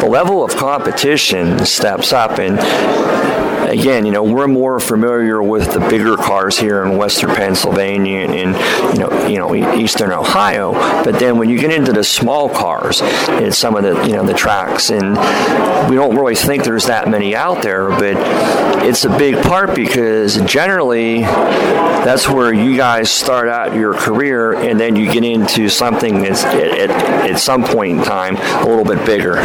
The 0.01 0.07
level 0.07 0.43
of 0.43 0.55
competition 0.55 1.63
steps 1.63 2.11
up, 2.11 2.39
and 2.39 2.57
again, 3.71 4.05
you 4.05 4.11
know, 4.11 4.23
we're 4.23 4.47
more 4.47 4.79
familiar 4.79 5.41
with 5.41 5.73
the 5.73 5.79
bigger 5.79 6.17
cars 6.17 6.59
here 6.59 6.83
in 6.83 6.97
Western 6.97 7.33
Pennsylvania 7.33 8.19
and, 8.19 8.55
you 8.93 8.99
know, 8.99 9.27
you 9.27 9.37
know, 9.37 9.55
Eastern 9.75 10.11
Ohio. 10.11 10.73
But 11.03 11.19
then 11.19 11.37
when 11.37 11.49
you 11.49 11.57
get 11.57 11.71
into 11.71 11.93
the 11.93 12.03
small 12.03 12.49
cars, 12.49 12.99
it's 13.01 13.57
some 13.57 13.75
of 13.75 13.83
the, 13.83 14.05
you 14.05 14.13
know, 14.13 14.25
the 14.25 14.33
tracks, 14.33 14.89
and 14.89 15.11
we 15.89 15.95
don't 15.95 16.15
really 16.15 16.35
think 16.35 16.63
there's 16.63 16.85
that 16.85 17.09
many 17.09 17.35
out 17.35 17.63
there, 17.63 17.89
but 17.89 18.15
it's 18.85 19.05
a 19.05 19.17
big 19.17 19.41
part 19.43 19.73
because 19.75 20.39
generally 20.41 21.21
that's 21.21 22.27
where 22.27 22.53
you 22.53 22.75
guys 22.75 23.11
start 23.11 23.47
out 23.47 23.75
your 23.75 23.93
career, 23.93 24.53
and 24.53 24.79
then 24.79 24.95
you 24.95 25.11
get 25.11 25.23
into 25.23 25.69
something 25.69 26.21
that's 26.23 26.43
at, 26.43 26.55
at, 26.55 26.89
at 27.31 27.39
some 27.39 27.63
point 27.63 27.99
in 27.99 28.03
time 28.03 28.35
a 28.37 28.65
little 28.67 28.83
bit 28.83 29.05
bigger. 29.05 29.35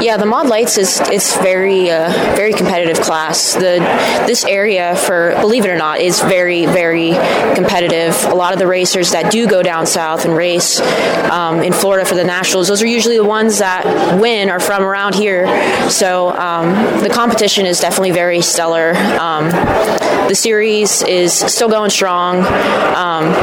Yeah, 0.00 0.16
the 0.16 0.24
Mod 0.24 0.48
Lights 0.48 0.78
is 0.78 0.98
it's 1.10 1.36
very 1.36 1.90
uh, 1.90 2.10
very 2.34 2.54
competitive 2.54 3.00
class. 3.00 3.54
The 3.60 3.78
this 4.26 4.44
area 4.44 4.96
for 4.96 5.36
believe 5.40 5.64
it 5.64 5.70
or 5.70 5.76
not 5.76 6.00
is 6.00 6.20
very 6.20 6.66
very 6.66 7.10
competitive. 7.54 8.24
A 8.24 8.34
lot 8.34 8.52
of 8.52 8.58
the 8.58 8.66
racers 8.66 9.12
that 9.12 9.30
do 9.30 9.46
go 9.46 9.62
down 9.62 9.86
south 9.86 10.24
and 10.24 10.34
race 10.34 10.80
um, 11.30 11.62
in 11.62 11.72
Florida 11.72 12.04
for 12.06 12.14
the 12.14 12.24
nationals, 12.24 12.68
those 12.68 12.82
are 12.82 12.86
usually 12.86 13.16
the 13.16 13.24
ones 13.24 13.58
that 13.58 14.18
win 14.20 14.48
are 14.48 14.60
from 14.60 14.82
around 14.82 15.14
here. 15.14 15.46
So 15.90 16.30
um, 16.30 17.02
the 17.02 17.10
competition 17.10 17.66
is 17.66 17.80
definitely 17.80 18.12
very 18.12 18.40
stellar. 18.40 18.94
Um, 18.94 19.50
the 20.28 20.34
series 20.34 21.02
is 21.02 21.34
still 21.34 21.68
going 21.68 21.90
strong. 21.90 22.38
Um, 22.38 23.34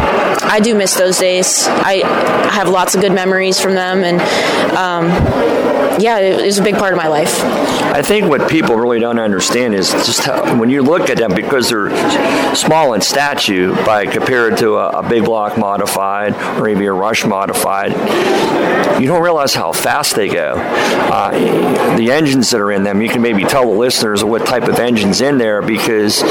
I 0.49 0.59
do 0.63 0.74
miss 0.74 0.95
those 0.95 1.20
days. 1.20 1.68
I, 1.68 2.38
have 2.47 2.70
lots 2.70 2.95
of 2.95 3.01
good 3.01 3.11
memories 3.11 3.59
from 3.59 3.76
them, 3.76 4.03
and 4.03 4.20
um, 4.76 5.09
yeah, 6.00 6.20
it 6.20 6.45
was 6.45 6.60
a 6.60 6.64
big 6.64 6.76
part 6.76 6.93
of 6.93 6.98
my 6.98 7.08
life. 7.08 7.41
I 7.43 8.02
think 8.02 8.28
what 8.28 8.50
people 8.50 8.76
really 8.76 9.00
don't 9.00 9.20
understand 9.20 9.74
is 9.74 9.91
just 9.91 10.24
how, 10.24 10.60
when 10.60 10.70
you 10.70 10.84
look 10.84 11.10
at 11.10 11.18
them, 11.18 11.34
because 11.34 11.70
they're 11.70 11.89
small 12.56 12.93
in 12.93 13.02
stature, 13.02 13.74
by 13.86 14.06
compared 14.06 14.58
to 14.58 14.76
a, 14.76 15.00
a 15.00 15.10
big 15.10 15.26
block 15.26 15.58
modified 15.58 16.34
or 16.58 16.64
maybe 16.64 16.86
a 16.86 16.93
rush 16.93 17.26
modified, 17.26 17.91
you 19.02 19.08
don't 19.08 19.22
realize 19.22 19.54
how 19.54 19.72
fast 19.72 20.16
they 20.16 20.28
go. 20.28 20.54
Uh, 20.56 21.95
the 21.98 22.12
engines 22.12 22.52
that 22.52 22.62
are 22.62 22.72
in 22.72 22.84
them, 22.84 23.02
you 23.02 23.10
can 23.10 23.22
maybe 23.22 23.43
tell 23.43 23.70
the 23.70 23.78
listeners 23.78 24.24
what 24.24 24.45
type 24.45 24.64
of 24.64 24.80
engines 24.80 25.22
in 25.22 25.38
there 25.38 25.62
because 25.62 26.22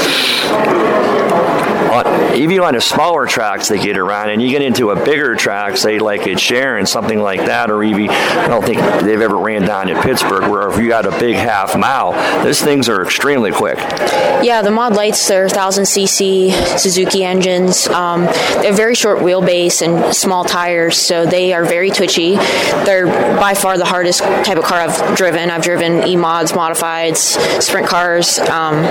even 2.35 2.59
on 2.59 2.73
the 2.73 2.81
smaller 2.81 3.25
tracks 3.25 3.67
they 3.67 3.79
get 3.79 3.97
around, 3.97 4.29
and 4.29 4.41
you 4.41 4.49
get 4.49 4.61
into 4.61 4.91
a 4.91 5.05
bigger 5.05 5.35
track, 5.35 5.77
say 5.77 5.99
like 5.99 6.27
at 6.27 6.39
Sharon, 6.39 6.85
something 6.85 7.19
like 7.19 7.45
that, 7.45 7.71
or 7.71 7.83
even 7.83 8.09
I 8.09 8.47
don't 8.47 8.63
think 8.63 8.79
they've 9.03 9.21
ever 9.21 9.37
ran 9.37 9.63
down 9.63 9.89
in 9.89 9.97
Pittsburgh, 10.01 10.49
where 10.49 10.69
if 10.69 10.79
you 10.79 10.87
got 10.87 11.05
a 11.05 11.11
big 11.19 11.35
half 11.35 11.77
mile, 11.77 12.11
those 12.43 12.61
things 12.61 12.89
are 12.89 13.03
extremely 13.03 13.51
quick. 13.51 13.77
Yeah, 13.77 14.61
the 14.61 14.71
Mod 14.71 14.93
Lights 14.93 15.27
they're 15.27 15.43
1000 15.43 15.83
cc 15.85 16.79
Suzuki 16.79 17.23
engines. 17.23 17.87
Um, 17.87 18.25
they're 18.61 18.73
very 18.73 18.95
short 18.95 19.19
wheelbase 19.19 19.81
and 19.81 20.15
small 20.15 20.43
tires, 20.45 20.97
so 20.97 21.25
they 21.25 21.53
are 21.53 21.65
very 21.65 21.89
twitchy. 21.89 22.35
They're 22.85 23.07
by 23.39 23.53
far 23.53 23.77
the 23.77 23.85
hardest 23.85 24.19
type 24.19 24.57
of 24.57 24.63
car 24.63 24.79
I've 24.79 25.17
driven. 25.17 25.49
I've 25.49 25.63
driven 25.63 26.07
E 26.07 26.15
mods, 26.15 26.51
modifieds, 26.51 27.61
sprint 27.61 27.87
cars. 27.87 28.39
Um, 28.39 28.83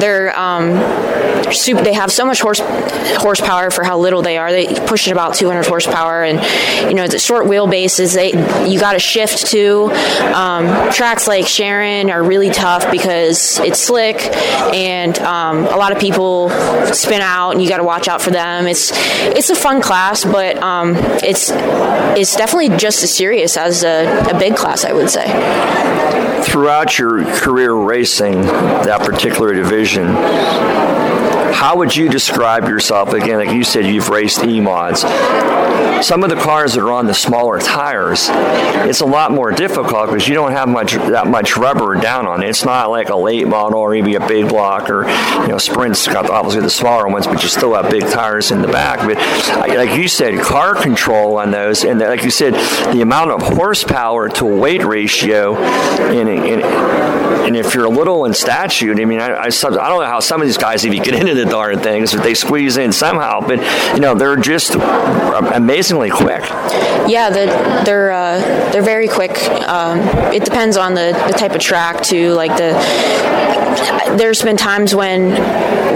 they're 0.00 0.38
um, 0.38 1.52
super, 1.52 1.82
they 1.82 1.94
have 1.94 2.07
so 2.08 2.24
much 2.24 2.40
horse 2.40 2.60
horsepower 2.60 3.70
for 3.70 3.84
how 3.84 3.98
little 3.98 4.22
they 4.22 4.38
are. 4.38 4.50
They 4.50 4.66
push 4.86 5.08
it 5.08 5.12
about 5.12 5.34
200 5.34 5.66
horsepower, 5.66 6.22
and 6.22 6.40
you 6.88 6.94
know 6.94 7.06
the 7.06 7.18
short 7.18 7.46
wheelbases. 7.46 8.14
They 8.14 8.30
you 8.68 8.78
got 8.78 8.94
to 8.94 8.98
shift 8.98 9.46
to. 9.48 9.90
Um, 10.34 10.90
tracks 10.92 11.26
like 11.26 11.46
Sharon 11.46 12.10
are 12.10 12.22
really 12.22 12.50
tough 12.50 12.90
because 12.90 13.58
it's 13.60 13.80
slick, 13.80 14.16
and 14.74 15.18
um, 15.20 15.58
a 15.66 15.76
lot 15.76 15.92
of 15.92 15.98
people 15.98 16.50
spin 16.92 17.20
out, 17.20 17.52
and 17.52 17.62
you 17.62 17.68
got 17.68 17.78
to 17.78 17.84
watch 17.84 18.08
out 18.08 18.22
for 18.22 18.30
them. 18.30 18.66
It's 18.66 18.90
it's 18.94 19.50
a 19.50 19.56
fun 19.56 19.80
class, 19.80 20.24
but 20.24 20.62
um, 20.62 20.94
it's 21.22 21.50
it's 21.50 22.36
definitely 22.36 22.76
just 22.76 23.02
as 23.02 23.14
serious 23.14 23.56
as 23.56 23.84
a, 23.84 24.30
a 24.30 24.38
big 24.38 24.56
class, 24.56 24.84
I 24.84 24.92
would 24.92 25.10
say 25.10 25.26
throughout 26.42 26.98
your 26.98 27.24
career 27.36 27.74
racing 27.74 28.42
that 28.42 29.00
particular 29.00 29.52
division, 29.54 30.06
how 31.52 31.76
would 31.78 31.94
you 31.94 32.08
describe 32.08 32.68
yourself? 32.68 33.12
Again, 33.12 33.38
like 33.38 33.50
you 33.50 33.64
said, 33.64 33.86
you've 33.86 34.08
raced 34.08 34.44
E 34.44 34.60
mods. 34.60 35.02
Some 36.06 36.22
of 36.22 36.30
the 36.30 36.36
cars 36.36 36.74
that 36.74 36.82
are 36.82 36.92
on 36.92 37.06
the 37.06 37.14
smaller 37.14 37.58
tires, 37.58 38.28
it's 38.30 39.00
a 39.00 39.06
lot 39.06 39.32
more 39.32 39.50
difficult 39.50 40.06
because 40.06 40.28
you 40.28 40.34
don't 40.34 40.52
have 40.52 40.68
much 40.68 40.92
that 40.92 41.26
much 41.26 41.56
rubber 41.56 41.96
down 41.96 42.26
on 42.26 42.42
it. 42.42 42.48
It's 42.48 42.64
not 42.64 42.90
like 42.90 43.08
a 43.08 43.16
late 43.16 43.48
model 43.48 43.80
or 43.80 43.90
maybe 43.90 44.14
a 44.14 44.26
big 44.26 44.48
block 44.48 44.90
or 44.90 45.08
you 45.42 45.48
know 45.48 45.58
sprints 45.58 46.06
got 46.06 46.30
obviously 46.30 46.62
the 46.62 46.70
smaller 46.70 47.08
ones, 47.08 47.26
but 47.26 47.42
you 47.42 47.48
still 47.48 47.74
have 47.74 47.90
big 47.90 48.02
tires 48.02 48.50
in 48.52 48.62
the 48.62 48.68
back. 48.68 49.00
But 49.00 49.16
like 49.58 49.98
you 49.98 50.06
said, 50.06 50.40
car 50.40 50.74
control 50.74 51.38
on 51.38 51.50
those, 51.50 51.84
and 51.84 51.98
like 51.98 52.22
you 52.22 52.30
said, 52.30 52.54
the 52.92 53.00
amount 53.02 53.32
of 53.32 53.42
horsepower 53.42 54.28
to 54.28 54.44
weight 54.44 54.84
ratio, 54.84 55.56
and, 55.56 56.28
and, 56.28 56.62
and 56.62 57.56
if 57.56 57.74
you're 57.74 57.86
a 57.86 57.90
little 57.90 58.24
in 58.24 58.34
stature, 58.34 58.92
I 58.92 59.04
mean, 59.04 59.20
I, 59.20 59.28
I, 59.28 59.46
I 59.46 59.48
don't 59.50 60.00
know 60.00 60.06
how 60.06 60.20
some 60.20 60.40
of 60.40 60.46
these 60.46 60.58
guys 60.58 60.86
even 60.86 61.02
get 61.02 61.14
into 61.14 61.34
the 61.38 61.50
darn 61.50 61.78
things, 61.78 62.12
but 62.12 62.22
they 62.22 62.34
squeeze 62.34 62.76
in 62.76 62.92
somehow. 62.92 63.40
But 63.40 63.58
you 63.94 64.00
know, 64.00 64.14
they're 64.14 64.36
just 64.36 64.74
amazingly 64.74 66.10
quick. 66.10 66.42
Yeah, 67.08 67.30
the, 67.30 67.82
they're 67.84 68.12
uh, 68.12 68.38
they're 68.72 68.82
very 68.82 69.08
quick. 69.08 69.40
Um, 69.68 70.00
it 70.32 70.44
depends 70.44 70.76
on 70.76 70.94
the, 70.94 71.12
the 71.26 71.32
type 71.32 71.52
of 71.52 71.60
track 71.60 72.02
too. 72.02 72.32
Like 72.32 72.56
the 72.56 72.72
there's 74.18 74.42
been 74.42 74.56
times 74.56 74.94
when 74.94 75.30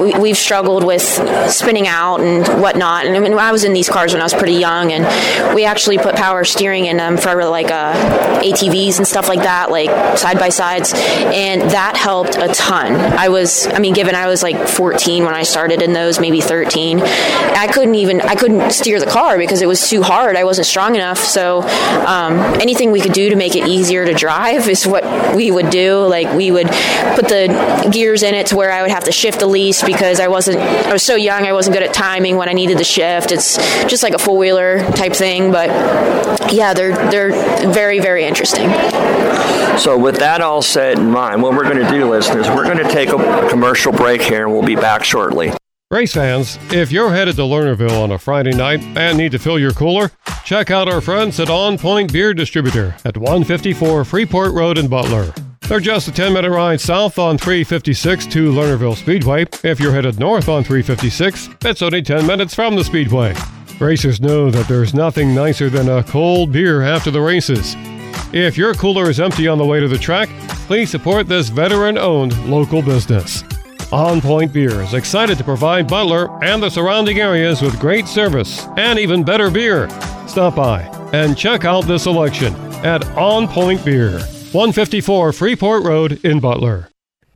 we, 0.02 0.12
we've 0.18 0.36
struggled 0.36 0.84
with 0.84 1.02
spinning 1.50 1.86
out 1.86 2.20
and 2.20 2.46
whatnot. 2.60 3.06
And 3.06 3.16
I 3.16 3.20
mean, 3.20 3.34
I 3.34 3.52
was 3.52 3.64
in 3.64 3.72
these 3.72 3.88
cars 3.88 4.12
when 4.12 4.20
I 4.20 4.24
was 4.24 4.34
pretty 4.34 4.54
young, 4.54 4.92
and 4.92 5.54
we 5.54 5.64
actually 5.64 5.98
put 5.98 6.16
power 6.16 6.44
steering 6.44 6.86
in 6.86 6.96
them 6.96 7.16
for 7.16 7.44
like 7.44 7.70
uh, 7.70 7.94
ATVs 8.42 8.98
and 8.98 9.06
stuff 9.06 9.28
like 9.28 9.40
that, 9.40 9.70
like 9.70 10.18
side 10.18 10.38
by 10.38 10.48
sides, 10.48 10.92
and 10.94 11.62
that 11.70 11.96
helped 11.96 12.36
a 12.36 12.48
ton. 12.48 12.94
I 12.94 13.28
was, 13.28 13.66
I 13.68 13.78
mean, 13.78 13.94
given 13.94 14.14
I 14.14 14.26
was 14.26 14.42
like 14.42 14.68
14 14.68 15.24
when 15.24 15.34
I 15.34 15.42
started 15.42 15.82
in 15.82 15.92
those, 15.92 16.18
maybe 16.18 16.40
13, 16.40 17.00
I 17.00 17.68
couldn't 17.72 17.94
even, 17.94 18.20
I 18.22 18.34
couldn't 18.34 18.72
steer 18.72 18.98
the 18.98 19.06
car 19.06 19.38
because 19.38 19.62
it 19.62 19.66
was 19.66 19.88
too 19.88 20.02
hard. 20.02 20.36
I 20.36 20.44
wasn't 20.44 20.66
strong 20.66 20.94
enough. 20.94 21.18
So 21.18 21.60
um, 21.62 22.38
anything 22.60 22.90
we 22.90 23.00
could 23.00 23.12
do 23.12 23.30
to 23.30 23.36
make 23.36 23.54
it 23.54 23.68
easier 23.68 24.04
to 24.04 24.14
drive 24.14 24.68
is 24.68 24.86
what 24.86 25.04
we 25.34 25.50
would 25.50 25.70
do. 25.70 26.06
Like 26.06 26.34
we 26.36 26.50
would 26.50 26.68
put 27.14 27.28
the 27.28 27.46
gears 27.90 28.22
in 28.22 28.34
it 28.34 28.46
to 28.48 28.56
where 28.56 28.70
I 28.70 28.82
would 28.82 28.90
have 28.90 29.04
to 29.04 29.12
shift 29.12 29.40
the 29.40 29.46
least 29.46 29.84
because 29.86 30.20
I 30.20 30.28
wasn't, 30.28 30.58
I 30.58 30.92
was 30.92 31.02
so 31.02 31.14
young, 31.16 31.46
I 31.46 31.52
wasn't 31.52 31.74
good 31.74 31.82
at 31.82 31.94
timing 31.94 32.36
when 32.36 32.48
I 32.48 32.52
needed 32.52 32.78
to 32.78 32.84
shift. 32.84 33.32
It's 33.32 33.56
just 33.86 34.02
like 34.02 34.14
a 34.14 34.18
four 34.18 34.38
wheeler 34.38 34.80
type 34.92 35.12
thing, 35.12 35.52
but 35.52 35.68
yeah, 36.52 36.74
they're 36.74 36.94
they're 37.10 37.30
very 37.72 38.00
very 38.00 38.24
interesting. 38.24 38.70
So, 39.78 39.98
with 39.98 40.16
that 40.16 40.40
all 40.42 40.62
said 40.62 40.98
in 40.98 41.10
mind, 41.10 41.42
what 41.42 41.52
we're 41.52 41.64
going 41.64 41.84
to 41.84 41.90
do, 41.90 42.08
listeners, 42.10 42.48
we're 42.48 42.64
going 42.64 42.78
to 42.78 42.90
take 42.92 43.08
a 43.08 43.48
commercial 43.48 43.92
break 43.92 44.20
here 44.20 44.44
and 44.44 44.52
we'll 44.52 44.62
be 44.62 44.76
back 44.76 45.02
shortly. 45.02 45.52
Race 45.90 46.12
fans, 46.12 46.58
if 46.70 46.90
you're 46.92 47.10
headed 47.10 47.36
to 47.36 47.42
Lernerville 47.42 48.02
on 48.02 48.12
a 48.12 48.18
Friday 48.18 48.52
night 48.52 48.80
and 48.96 49.18
need 49.18 49.32
to 49.32 49.38
fill 49.38 49.58
your 49.58 49.72
cooler, 49.72 50.10
check 50.44 50.70
out 50.70 50.88
our 50.88 51.00
friends 51.00 51.38
at 51.40 51.50
On 51.50 51.76
Point 51.76 52.12
Beer 52.12 52.32
Distributor 52.32 52.94
at 53.04 53.16
154 53.16 54.04
Freeport 54.04 54.52
Road 54.52 54.78
in 54.78 54.88
Butler. 54.88 55.34
They're 55.72 55.80
just 55.80 56.06
a 56.06 56.12
10 56.12 56.34
minute 56.34 56.50
ride 56.50 56.82
south 56.82 57.18
on 57.18 57.38
356 57.38 58.26
to 58.26 58.52
Lernerville 58.52 58.94
Speedway. 58.94 59.46
If 59.64 59.80
you're 59.80 59.94
headed 59.94 60.20
north 60.20 60.50
on 60.50 60.62
356, 60.64 61.48
it's 61.64 61.80
only 61.80 62.02
10 62.02 62.26
minutes 62.26 62.54
from 62.54 62.76
the 62.76 62.84
Speedway. 62.84 63.34
Racers 63.80 64.20
know 64.20 64.50
that 64.50 64.68
there's 64.68 64.92
nothing 64.92 65.34
nicer 65.34 65.70
than 65.70 65.88
a 65.88 66.04
cold 66.04 66.52
beer 66.52 66.82
after 66.82 67.10
the 67.10 67.22
races. 67.22 67.74
If 68.34 68.58
your 68.58 68.74
cooler 68.74 69.08
is 69.08 69.18
empty 69.18 69.48
on 69.48 69.56
the 69.56 69.64
way 69.64 69.80
to 69.80 69.88
the 69.88 69.96
track, 69.96 70.28
please 70.66 70.90
support 70.90 71.26
this 71.26 71.48
veteran 71.48 71.96
owned 71.96 72.36
local 72.46 72.82
business. 72.82 73.42
On 73.92 74.20
Point 74.20 74.52
Beer 74.52 74.82
is 74.82 74.92
excited 74.92 75.38
to 75.38 75.44
provide 75.44 75.88
Butler 75.88 76.28
and 76.44 76.62
the 76.62 76.68
surrounding 76.68 77.18
areas 77.18 77.62
with 77.62 77.80
great 77.80 78.06
service 78.06 78.66
and 78.76 78.98
even 78.98 79.24
better 79.24 79.50
beer. 79.50 79.88
Stop 80.28 80.54
by 80.54 80.82
and 81.14 81.34
check 81.34 81.64
out 81.64 81.86
the 81.86 81.96
selection 81.96 82.54
at 82.84 83.06
On 83.16 83.48
Point 83.48 83.82
Beer, 83.86 84.20
154 84.52 85.32
Freeport 85.32 85.82
Road 85.84 86.22
in 86.24 86.38
Butler. 86.38 86.91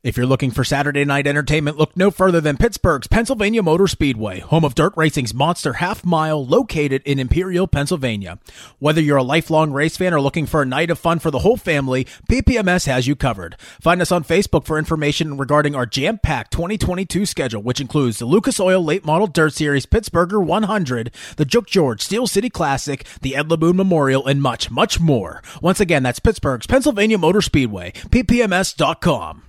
If 0.07 0.16
you're 0.16 0.24
looking 0.24 0.52
for 0.52 0.62
Saturday 0.62 1.04
night 1.04 1.26
entertainment, 1.26 1.78
look 1.78 1.96
no 1.96 2.12
further 2.12 2.40
than 2.40 2.57
Pittsburgh's 2.57 3.09
Pennsylvania 3.09 3.61
Motor 3.61 3.88
Speedway, 3.88 4.38
home 4.38 4.64
of 4.64 4.76
dirt 4.76 4.92
racing's 4.94 5.34
monster 5.34 5.72
half 5.72 6.04
mile 6.04 6.46
located 6.46 7.02
in 7.04 7.18
Imperial, 7.18 7.66
Pennsylvania. 7.66 8.38
Whether 8.78 9.00
you're 9.00 9.16
a 9.16 9.24
lifelong 9.24 9.72
race 9.72 9.96
fan 9.96 10.14
or 10.14 10.20
looking 10.20 10.46
for 10.46 10.62
a 10.62 10.64
night 10.64 10.90
of 10.90 11.00
fun 11.00 11.18
for 11.18 11.32
the 11.32 11.40
whole 11.40 11.57
family, 11.57 12.07
PPMS 12.30 12.86
has 12.86 13.09
you 13.09 13.16
covered. 13.16 13.57
Find 13.80 14.00
us 14.00 14.12
on 14.12 14.22
Facebook 14.22 14.64
for 14.64 14.78
information 14.78 15.38
regarding 15.38 15.74
our 15.74 15.86
jam-packed 15.86 16.52
2022 16.52 17.26
schedule, 17.26 17.64
which 17.64 17.80
includes 17.80 18.20
the 18.20 18.26
Lucas 18.26 18.61
Oil 18.61 18.84
Late 18.84 19.04
Model 19.04 19.26
Dirt 19.26 19.54
Series 19.54 19.86
Pittsburgher 19.86 20.40
100, 20.40 21.12
the 21.36 21.44
Jook 21.44 21.66
George 21.66 22.00
Steel 22.00 22.28
City 22.28 22.48
Classic, 22.48 23.04
the 23.22 23.34
Ed 23.34 23.48
Laboon 23.48 23.74
Memorial, 23.74 24.24
and 24.24 24.40
much, 24.40 24.70
much 24.70 25.00
more. 25.00 25.42
Once 25.61 25.80
again, 25.80 26.04
that's 26.04 26.20
Pittsburgh's 26.20 26.68
Pennsylvania 26.68 27.18
Motor 27.18 27.42
Speedway, 27.42 27.90
ppms.com. 27.90 29.45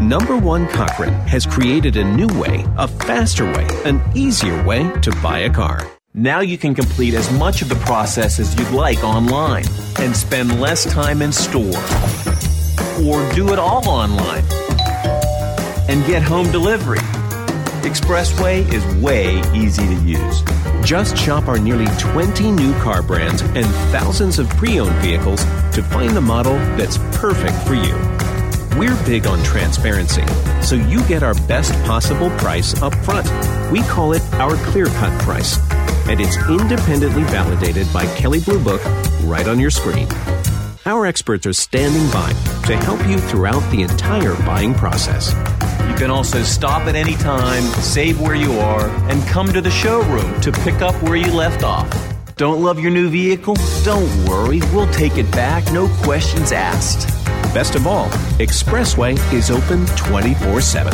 Number 0.00 0.36
One 0.36 0.68
Cochran 0.68 1.12
has 1.26 1.44
created 1.44 1.96
a 1.96 2.04
new 2.04 2.28
way, 2.38 2.64
a 2.76 2.86
faster 2.86 3.44
way, 3.44 3.66
an 3.84 4.00
easier 4.14 4.62
way 4.64 4.88
to 5.00 5.10
buy 5.22 5.40
a 5.40 5.50
car. 5.50 5.90
Now 6.14 6.40
you 6.40 6.56
can 6.56 6.74
complete 6.74 7.14
as 7.14 7.32
much 7.32 7.62
of 7.62 7.68
the 7.68 7.74
process 7.76 8.38
as 8.38 8.54
you'd 8.54 8.70
like 8.70 9.02
online 9.02 9.64
and 9.98 10.14
spend 10.14 10.60
less 10.60 10.84
time 10.84 11.20
in 11.22 11.32
store. 11.32 11.82
Or 13.04 13.32
do 13.32 13.52
it 13.52 13.58
all 13.58 13.88
online 13.88 14.44
and 15.88 16.06
get 16.06 16.22
home 16.22 16.52
delivery. 16.52 16.98
Expressway 17.82 18.70
is 18.72 18.84
way 19.02 19.40
easy 19.54 19.86
to 19.86 19.94
use. 20.04 20.42
Just 20.84 21.16
shop 21.16 21.48
our 21.48 21.58
nearly 21.58 21.86
20 21.98 22.52
new 22.52 22.72
car 22.80 23.02
brands 23.02 23.42
and 23.42 23.66
thousands 23.90 24.38
of 24.38 24.48
pre 24.50 24.78
owned 24.78 24.94
vehicles 24.96 25.42
to 25.72 25.82
find 25.82 26.16
the 26.16 26.20
model 26.20 26.54
that's 26.76 26.98
perfect 27.18 27.56
for 27.66 27.74
you. 27.74 28.37
We're 28.78 29.04
big 29.04 29.26
on 29.26 29.42
transparency, 29.42 30.24
so 30.62 30.76
you 30.76 31.02
get 31.08 31.24
our 31.24 31.34
best 31.48 31.72
possible 31.82 32.30
price 32.38 32.80
up 32.80 32.94
front. 33.04 33.26
We 33.72 33.82
call 33.82 34.12
it 34.12 34.22
our 34.34 34.54
clear 34.70 34.86
cut 34.86 35.20
price, 35.20 35.58
and 36.08 36.20
it's 36.20 36.36
independently 36.48 37.24
validated 37.24 37.92
by 37.92 38.06
Kelley 38.14 38.38
Blue 38.38 38.62
Book 38.62 38.80
right 39.24 39.48
on 39.48 39.58
your 39.58 39.70
screen. 39.70 40.06
Our 40.86 41.06
experts 41.06 41.44
are 41.44 41.52
standing 41.52 42.08
by 42.12 42.30
to 42.68 42.76
help 42.76 43.04
you 43.08 43.18
throughout 43.18 43.68
the 43.72 43.82
entire 43.82 44.36
buying 44.46 44.74
process. 44.74 45.32
You 45.88 45.96
can 45.96 46.12
also 46.12 46.44
stop 46.44 46.82
at 46.82 46.94
any 46.94 47.14
time, 47.14 47.64
save 47.82 48.20
where 48.20 48.36
you 48.36 48.52
are, 48.60 48.88
and 49.10 49.20
come 49.26 49.52
to 49.54 49.60
the 49.60 49.72
showroom 49.72 50.40
to 50.40 50.52
pick 50.52 50.82
up 50.82 50.94
where 51.02 51.16
you 51.16 51.32
left 51.32 51.64
off. 51.64 52.17
Don't 52.38 52.62
love 52.62 52.78
your 52.78 52.92
new 52.92 53.10
vehicle? 53.10 53.56
Don't 53.82 54.08
worry, 54.24 54.60
we'll 54.72 54.90
take 54.92 55.18
it 55.18 55.28
back, 55.32 55.72
no 55.72 55.88
questions 56.04 56.52
asked. 56.52 57.08
Best 57.52 57.74
of 57.74 57.84
all, 57.84 58.08
Expressway 58.38 59.16
is 59.32 59.50
open 59.50 59.84
24 59.96 60.60
7. 60.60 60.92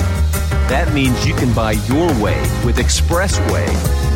That 0.69 0.91
means 0.95 1.27
you 1.27 1.35
can 1.35 1.53
buy 1.53 1.73
your 1.73 2.07
way 2.19 2.41
with 2.65 2.79
Expressway 2.79 3.67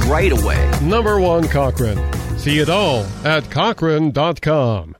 right 0.08 0.32
away. 0.32 0.70
Number 0.82 1.20
one 1.20 1.46
Cochran. 1.48 1.98
See 2.38 2.60
it 2.60 2.70
all 2.70 3.04
at 3.24 3.50
Cochran.com. 3.50 4.96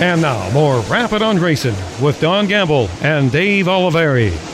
And 0.00 0.20
now, 0.20 0.50
more 0.50 0.80
Rappin' 0.90 1.22
on 1.22 1.38
Racing 1.38 1.76
with 2.02 2.20
Don 2.20 2.48
Gamble 2.48 2.88
and 3.02 3.30
Dave 3.30 3.66
Oliveri. 3.66 4.51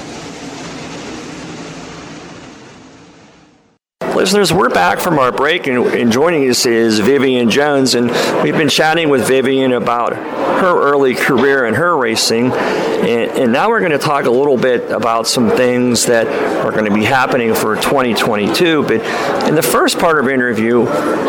Listeners, 4.19 4.53
we're 4.53 4.69
back 4.69 4.99
from 4.99 5.21
our 5.21 5.31
break, 5.31 5.69
and, 5.69 5.87
and, 5.87 6.11
joining 6.11 6.51
us 6.51 6.67
is 6.67 6.99
Vivian 6.99 7.51
Jones, 7.51 7.95
and 7.95 8.11
we've 8.43 8.57
been 8.57 8.69
chatting 8.69 9.11
with 9.11 9.29
Vivian 9.29 9.73
about 9.73 10.13
her 10.13 10.91
early 10.91 11.15
career 11.15 11.65
and 11.65 11.77
her 11.77 11.97
racing, 11.97 12.51
and, 12.51 13.31
and 13.39 13.53
now 13.53 13.69
we're 13.69 13.79
going 13.79 13.93
to 13.93 13.99
talk 13.99 14.25
a 14.25 14.31
little 14.31 14.57
bit 14.57 14.91
about 14.91 15.29
some 15.29 15.51
things 15.51 16.07
that 16.07 16.27
are 16.67 16.73
going 16.73 16.87
to 16.87 16.93
be 16.93 17.05
happening 17.05 17.55
for 17.55 17.77
2022. 17.77 18.83
But 18.83 19.49
in 19.49 19.55
the 19.55 19.63
first 19.63 20.01
part 20.01 20.19
of 20.19 20.25
the 20.25 20.35
interview, 20.35 20.81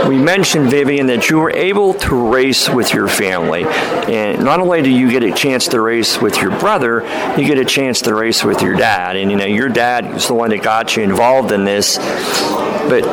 we 0.09 0.17
mentioned 0.17 0.71
Vivian 0.71 1.05
that 1.07 1.29
you 1.29 1.37
were 1.37 1.51
able 1.51 1.93
to 1.93 2.31
race 2.31 2.69
with 2.69 2.91
your 2.91 3.07
family, 3.07 3.65
and 3.65 4.43
not 4.43 4.61
only 4.61 4.81
do 4.81 4.89
you 4.89 5.11
get 5.11 5.21
a 5.21 5.31
chance 5.31 5.67
to 5.67 5.79
race 5.79 6.19
with 6.19 6.41
your 6.41 6.57
brother, 6.57 7.01
you 7.37 7.45
get 7.45 7.59
a 7.59 7.65
chance 7.65 8.01
to 8.01 8.15
race 8.15 8.43
with 8.43 8.63
your 8.63 8.75
dad, 8.75 9.15
and 9.15 9.29
you 9.29 9.37
know 9.37 9.45
your 9.45 9.69
dad 9.69 10.07
is 10.15 10.27
the 10.27 10.33
one 10.33 10.49
that 10.49 10.63
got 10.63 10.97
you 10.97 11.03
involved 11.03 11.51
in 11.51 11.65
this. 11.65 11.99
But 12.89 13.05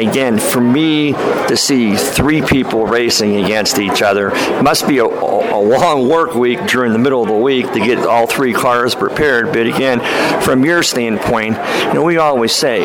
again, 0.00 0.38
for 0.38 0.60
me 0.60 1.12
to 1.12 1.56
see 1.56 1.96
three 1.96 2.42
people 2.42 2.86
racing 2.86 3.44
against 3.44 3.78
each 3.78 4.02
other 4.02 4.30
must 4.62 4.88
be 4.88 4.98
a, 4.98 5.04
a, 5.04 5.60
long 5.60 6.08
work 6.08 6.34
week 6.34 6.58
during 6.66 6.92
the 6.92 6.98
middle 6.98 7.22
of 7.22 7.28
the 7.28 7.36
week 7.36 7.70
to 7.72 7.80
get 7.80 7.98
all 7.98 8.26
three 8.26 8.52
cars 8.52 8.94
prepared. 8.94 9.46
But 9.46 9.66
again, 9.66 10.00
from 10.42 10.64
your 10.64 10.82
standpoint, 10.82 11.56
you 11.56 11.94
know, 11.94 12.02
we 12.02 12.16
always 12.16 12.52
say 12.52 12.80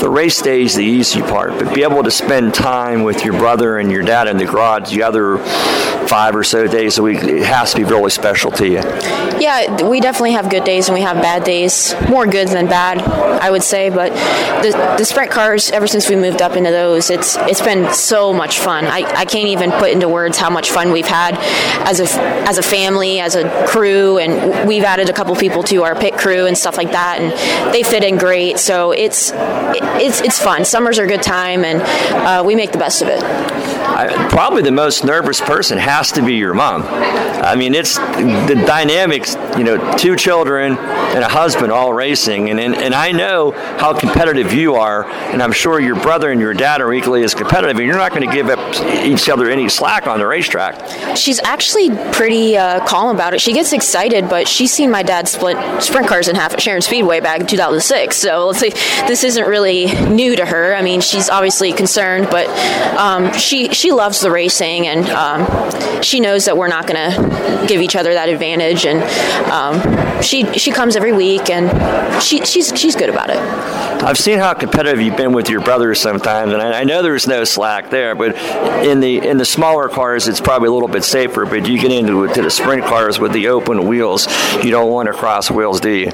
the 0.00 0.08
race 0.08 0.40
day 0.42 0.62
is 0.62 0.74
the 0.74 0.84
easy 0.84 1.20
part, 1.20 1.52
but 1.52 1.74
be 1.74 1.82
able 1.82 2.02
to 2.02 2.10
spend 2.10 2.54
time 2.54 3.02
with 3.02 3.24
your 3.24 3.34
brother 3.34 3.78
and 3.78 3.90
your 3.90 4.02
dad 4.02 4.28
in 4.28 4.36
the 4.36 4.44
garage 4.44 4.90
the 4.90 5.02
other 5.02 5.38
five 6.06 6.36
or 6.36 6.44
so 6.44 6.66
days 6.66 6.98
a 6.98 7.02
week, 7.02 7.22
it 7.22 7.44
has 7.44 7.72
to 7.72 7.78
be 7.78 7.84
really 7.84 8.10
special 8.10 8.50
to 8.52 8.66
you. 8.66 8.80
Yeah, 9.38 9.86
we 9.88 10.00
definitely 10.00 10.32
have 10.32 10.48
good 10.50 10.64
days 10.64 10.88
and 10.88 10.94
we 10.94 11.02
have 11.02 11.16
bad 11.16 11.44
days. 11.44 11.94
More 12.08 12.26
good 12.26 12.48
than 12.48 12.66
bad, 12.66 13.00
I 13.00 13.50
would 13.50 13.62
say. 13.62 13.90
But 13.90 14.12
the, 14.62 14.96
the 14.98 15.04
sprint 15.04 15.30
cars, 15.30 15.70
ever 15.70 15.86
since 15.86 16.08
we 16.08 16.16
moved 16.16 16.42
up 16.42 16.56
into 16.56 16.70
those, 16.70 17.10
it's 17.10 17.36
it's 17.40 17.60
been 17.60 17.92
so 17.92 18.32
much 18.32 18.58
fun. 18.58 18.84
I, 18.84 19.02
I 19.14 19.24
can't 19.24 19.48
even 19.48 19.70
put 19.72 19.90
into 19.90 20.08
words 20.08 20.38
how 20.38 20.50
much 20.50 20.70
fun 20.70 20.92
we've 20.92 21.06
had 21.06 21.36
as 21.86 22.00
a 22.00 22.20
as 22.48 22.58
a 22.58 22.62
family, 22.62 23.20
as 23.20 23.34
a 23.34 23.66
crew, 23.66 24.18
and 24.18 24.68
we've 24.68 24.84
added 24.84 25.08
a 25.08 25.12
couple 25.12 25.34
people 25.36 25.62
to 25.64 25.82
our 25.82 25.94
pit 25.94 26.16
crew 26.16 26.46
and 26.46 26.56
stuff 26.56 26.76
like 26.76 26.92
that, 26.92 27.18
and 27.20 27.74
they 27.74 27.82
fit 27.82 28.04
in 28.04 28.16
great. 28.16 28.58
So 28.58 28.92
it's 28.92 29.32
it, 29.32 29.82
it's 30.00 30.20
it's 30.20 30.38
fun. 30.38 30.64
Summers 30.64 30.98
are 30.98 31.04
a 31.04 31.08
good 31.08 31.22
time, 31.22 31.64
and 31.64 31.80
uh, 32.26 32.42
we 32.44 32.54
make 32.54 32.72
the 32.72 32.78
best 32.78 33.02
of 33.02 33.08
it. 33.08 33.22
I, 33.22 34.28
probably 34.28 34.62
the 34.62 34.72
most 34.72 35.04
nervous 35.04 35.40
person 35.40 35.78
has 35.78 36.12
to 36.12 36.22
be 36.22 36.34
your 36.34 36.54
mom. 36.54 36.82
I 36.82 37.54
mean, 37.54 37.74
it's 37.74 37.96
the 37.96 38.62
dynamics. 38.66 39.34
You 39.56 39.64
know, 39.64 39.96
two 39.96 40.16
children 40.16 40.76
and 40.76 41.24
a 41.24 41.28
husband 41.28 41.72
all 41.72 41.92
racing, 41.92 42.50
and, 42.50 42.60
and 42.60 42.74
and 42.74 42.94
I 42.94 43.12
know 43.12 43.52
how 43.52 43.98
competitive 43.98 44.52
you 44.52 44.74
are, 44.74 45.06
and 45.06 45.42
I'm 45.42 45.52
sure 45.52 45.80
your 45.80 45.96
brother 45.96 46.30
and 46.30 46.40
your 46.40 46.54
dad 46.54 46.80
are 46.80 46.92
equally 46.92 47.22
as 47.22 47.34
competitive, 47.34 47.76
and 47.76 47.86
you're 47.86 47.96
not 47.96 48.12
going 48.12 48.28
to 48.28 48.34
give 48.34 48.48
up 48.48 48.58
each 49.04 49.28
other 49.28 49.48
any 49.48 49.68
slack 49.68 50.06
on 50.06 50.18
the 50.18 50.26
racetrack. 50.26 51.16
She's 51.16 51.40
actually 51.40 51.90
pretty 52.12 52.56
uh, 52.56 52.84
calm 52.86 53.14
about 53.14 53.34
it. 53.34 53.40
She 53.40 53.52
gets 53.52 53.72
excited, 53.72 54.28
but 54.28 54.48
she's 54.48 54.72
seen 54.72 54.90
my 54.90 55.02
dad 55.02 55.28
split 55.28 55.56
sprint 55.82 56.08
cars 56.08 56.28
in 56.28 56.36
half 56.36 56.52
at 56.52 56.60
Sharon 56.60 56.82
Speedway 56.82 57.20
back 57.20 57.40
in 57.40 57.46
2006. 57.46 58.16
So 58.16 58.46
let's 58.48 58.58
say 58.66 58.70
this 59.06 59.24
isn't 59.24 59.46
really 59.46 59.75
new 59.84 60.34
to 60.36 60.46
her. 60.46 60.74
I 60.74 60.82
mean, 60.82 61.00
she's 61.00 61.28
obviously 61.28 61.72
concerned, 61.72 62.28
but 62.30 62.48
um, 62.96 63.32
she 63.34 63.68
she 63.68 63.92
loves 63.92 64.20
the 64.20 64.30
racing, 64.30 64.86
and 64.86 65.06
um, 65.10 66.02
she 66.02 66.20
knows 66.20 66.46
that 66.46 66.56
we're 66.56 66.68
not 66.68 66.86
going 66.86 67.12
to 67.12 67.66
give 67.68 67.80
each 67.82 67.96
other 67.96 68.14
that 68.14 68.28
advantage. 68.28 68.86
And 68.86 69.02
um, 69.50 70.22
she 70.22 70.44
she 70.58 70.70
comes 70.72 70.96
every 70.96 71.12
week, 71.12 71.50
and 71.50 72.22
she 72.22 72.44
she's 72.44 72.72
she's 72.74 72.96
good 72.96 73.10
about 73.10 73.30
it. 73.30 73.38
I've 74.02 74.18
seen 74.18 74.38
how 74.38 74.54
competitive 74.54 75.00
you've 75.00 75.16
been 75.16 75.32
with 75.32 75.48
your 75.50 75.60
brothers 75.60 76.00
sometimes, 76.00 76.52
and 76.52 76.62
I, 76.62 76.80
I 76.80 76.84
know 76.84 77.02
there's 77.02 77.26
no 77.26 77.44
slack 77.44 77.90
there. 77.90 78.14
But 78.14 78.36
in 78.84 79.00
the 79.00 79.18
in 79.18 79.36
the 79.36 79.44
smaller 79.44 79.88
cars, 79.88 80.28
it's 80.28 80.40
probably 80.40 80.68
a 80.68 80.72
little 80.72 80.88
bit 80.88 81.04
safer. 81.04 81.44
But 81.44 81.68
you 81.68 81.80
get 81.80 81.92
into 81.92 82.26
to 82.32 82.42
the 82.42 82.50
sprint 82.50 82.84
cars 82.84 83.18
with 83.18 83.32
the 83.32 83.48
open 83.48 83.86
wheels, 83.86 84.26
you 84.64 84.70
don't 84.70 84.90
want 84.90 85.08
to 85.08 85.12
cross 85.12 85.50
wheels, 85.50 85.80
do 85.80 85.90
you? 85.90 86.10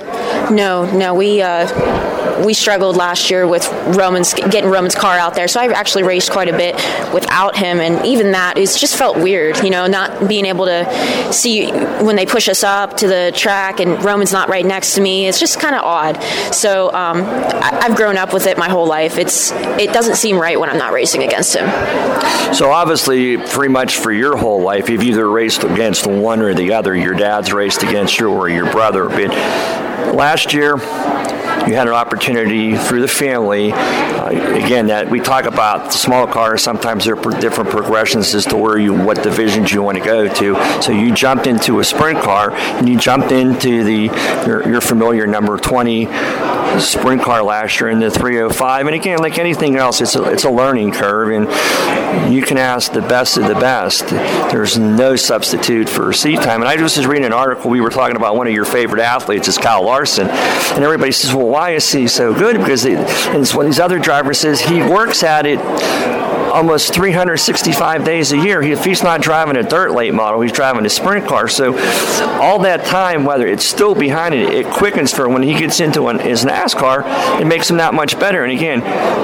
No, 0.51 0.91
no, 0.97 1.15
we 1.15 1.43
uh, 1.43 2.43
we 2.45 2.55
struggled 2.55 2.97
last 2.97 3.31
year 3.31 3.47
with 3.53 3.69
Roman's 3.97 4.35
getting 4.35 4.71
Roman's 4.71 4.97
car 4.97 5.17
out 5.17 5.35
there. 5.35 5.47
So 5.47 5.61
I've 5.61 5.71
actually 5.71 6.03
raced 6.03 6.33
quite 6.33 6.49
a 6.49 6.57
bit 6.57 6.75
without 7.13 7.55
him, 7.55 7.79
and 7.79 8.05
even 8.05 8.33
that 8.33 8.59
it 8.59 8.67
just 8.77 8.97
felt 8.97 9.17
weird. 9.17 9.63
You 9.63 9.71
know, 9.71 9.87
not 9.87 10.27
being 10.27 10.47
able 10.47 10.65
to 10.65 11.33
see 11.33 11.71
when 11.71 12.17
they 12.17 12.27
push 12.27 12.49
us 12.49 12.65
up 12.65 12.97
to 12.97 13.07
the 13.07 13.33
track, 13.37 13.79
and 13.79 14.03
Roman's 14.03 14.33
not 14.33 14.49
right 14.49 14.67
next 14.67 14.95
to 14.95 15.01
me. 15.01 15.29
It's 15.29 15.39
just 15.39 15.61
kind 15.61 15.77
of 15.77 15.83
odd. 15.85 16.21
So 16.53 16.89
um, 16.89 17.23
I, 17.23 17.81
I've 17.83 17.97
grown 17.97 18.17
up 18.17 18.33
with 18.33 18.47
it 18.47 18.59
my 18.59 18.69
whole 18.69 18.87
life. 18.87 19.19
It's 19.19 19.53
it 19.53 19.93
doesn't 19.93 20.17
seem 20.17 20.39
right 20.39 20.59
when 20.59 20.71
I'm 20.71 20.79
not 20.79 20.93
racing 20.93 21.23
against 21.23 21.55
him. 21.55 21.69
So 22.55 22.71
obviously, 22.71 23.37
pretty 23.37 23.73
much 23.73 23.97
for 23.97 24.11
your 24.11 24.37
whole 24.37 24.63
life, 24.63 24.89
you've 24.89 25.03
either 25.03 25.31
raced 25.31 25.63
against 25.63 26.07
one 26.07 26.41
or 26.41 26.55
the 26.55 26.73
other. 26.73 26.97
Your 26.97 27.15
dad's 27.15 27.53
raced 27.53 27.83
against 27.83 28.19
you 28.19 28.31
or 28.31 28.49
your 28.49 28.71
brother. 28.73 29.09
But 29.09 30.15
last 30.15 30.55
year, 30.55 30.77
you 31.67 31.75
had 31.75 31.87
an 31.87 31.95
opportunity 31.95 32.77
through 32.77 33.01
the 33.01 33.09
family. 33.09 33.73
Uh, 33.73 34.29
again, 34.29 34.87
that 34.89 35.09
we 35.11 35.21
talk 35.21 35.45
about 35.45 35.93
small 35.93 36.27
cars. 36.27 36.63
Sometimes 36.63 37.05
there 37.05 37.17
are 37.17 37.41
different 37.41 37.71
progressions 37.71 38.35
as 38.35 38.45
to 38.47 38.57
where 38.57 38.79
you, 38.79 38.95
what 38.95 39.23
divisions 39.23 39.73
you 39.73 39.83
want 39.83 39.99
to 39.99 40.05
go 40.05 40.33
to. 40.33 40.83
So 40.83 40.93
you 40.93 41.15
jumped 41.15 41.47
into 41.47 41.81
a 41.81 41.85
sprint 41.85 42.21
car, 42.21 42.53
and 42.53 42.89
you 42.89 42.99
jumped 42.99 43.33
into 43.33 43.85
the 43.85 44.07
your, 44.47 44.69
your 44.69 44.81
familiar 44.81 45.27
number 45.27 45.57
20 45.57 46.07
sprint 46.81 47.23
car 47.23 47.43
last 47.43 47.81
year 47.81 47.91
in 47.91 48.01
the 48.01 48.11
305. 48.11 48.87
And 48.87 48.95
again, 48.95 49.19
like 49.19 49.39
anything 49.39 49.77
else, 49.77 50.01
it's 50.01 50.17
a, 50.17 50.25
it's 50.31 50.45
a 50.45 50.51
learning 50.51 50.93
curve, 50.93 51.31
and 51.31 52.33
you 52.33 52.43
can 52.43 52.59
ask 52.59 52.93
the 52.93 53.03
best 53.03 53.37
of 53.37 53.47
the 53.47 53.55
best. 53.55 54.09
There's 54.09 54.79
no 54.79 55.17
substitute 55.17 55.89
for 55.89 56.13
seat 56.13 56.37
time. 56.37 56.61
And 56.61 56.69
I 56.69 56.77
just 56.77 56.97
was 56.97 57.07
reading 57.07 57.27
an 57.27 57.33
article. 57.33 57.71
We 57.71 57.81
were 57.81 57.91
talking 57.91 58.17
about 58.17 58.37
one 58.37 58.47
of 58.47 58.53
your 58.53 58.65
favorite 58.65 59.03
athletes, 59.03 59.49
is 59.49 59.59
Kyle 59.59 59.85
Larson, 59.85 60.29
and 60.29 60.85
everybody 60.85 61.13
says, 61.13 61.35
"Well, 61.35 61.47
why 61.53 61.71
is 61.71 61.93
he 61.93 62.09
so 62.09 62.33
good?" 62.33 62.57
Because 62.57 62.87
it's 62.87 63.55
one 63.55 63.67
of 63.67 63.71
these 63.71 63.79
other 63.79 63.99
drivers 63.99 64.39
says 64.41 64.61
he 64.61 64.81
works 64.81 65.23
at 65.23 65.45
it 65.45 65.61
almost 66.53 66.95
365 66.95 68.05
days 68.05 68.33
a 68.33 68.37
year. 68.37 68.63
If 68.63 68.85
he's 68.85 69.03
not 69.03 69.21
driving 69.21 69.57
a 69.57 69.63
dirt 69.63 69.93
late 69.93 70.15
model, 70.15 70.41
he's 70.41 70.53
driving 70.53 70.85
a 70.87 70.91
sprint 70.91 71.27
car. 71.27 71.49
So 71.49 71.77
all 72.41 72.61
that 72.61 72.85
time, 72.85 73.25
whether 73.25 73.47
it's 73.47 73.65
still 73.65 73.95
behind 73.95 74.35
it, 74.35 74.53
it 74.53 74.67
quickens 74.67 75.13
for 75.13 75.29
when 75.29 75.43
he 75.43 75.55
gets 75.55 75.81
into 75.81 76.09
an, 76.09 76.19
his 76.19 76.45
NASCAR, 76.45 77.41
it 77.41 77.47
makes 77.47 77.71
him 77.71 77.79
that 77.79 77.95
much 77.95 78.19
better. 78.19 78.45
And 78.45 78.53
again, 78.53 78.81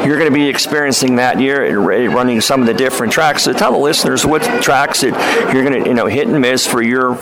you're 0.06 0.18
going 0.18 0.30
to 0.30 0.34
be 0.34 0.48
experiencing 0.48 1.16
that 1.16 1.40
year 1.40 1.78
running 1.78 2.40
some 2.40 2.60
of 2.60 2.66
the 2.66 2.74
different 2.74 3.12
tracks. 3.12 3.44
So 3.44 3.52
tell 3.52 3.72
the 3.72 3.78
listeners 3.78 4.24
what 4.24 4.42
tracks 4.62 5.02
that 5.02 5.52
you're 5.52 5.64
going 5.64 5.82
to 5.82 5.88
you 5.88 5.94
know 5.94 6.06
hit 6.06 6.28
and 6.28 6.40
miss 6.40 6.66
for 6.66 6.82
your 6.82 7.14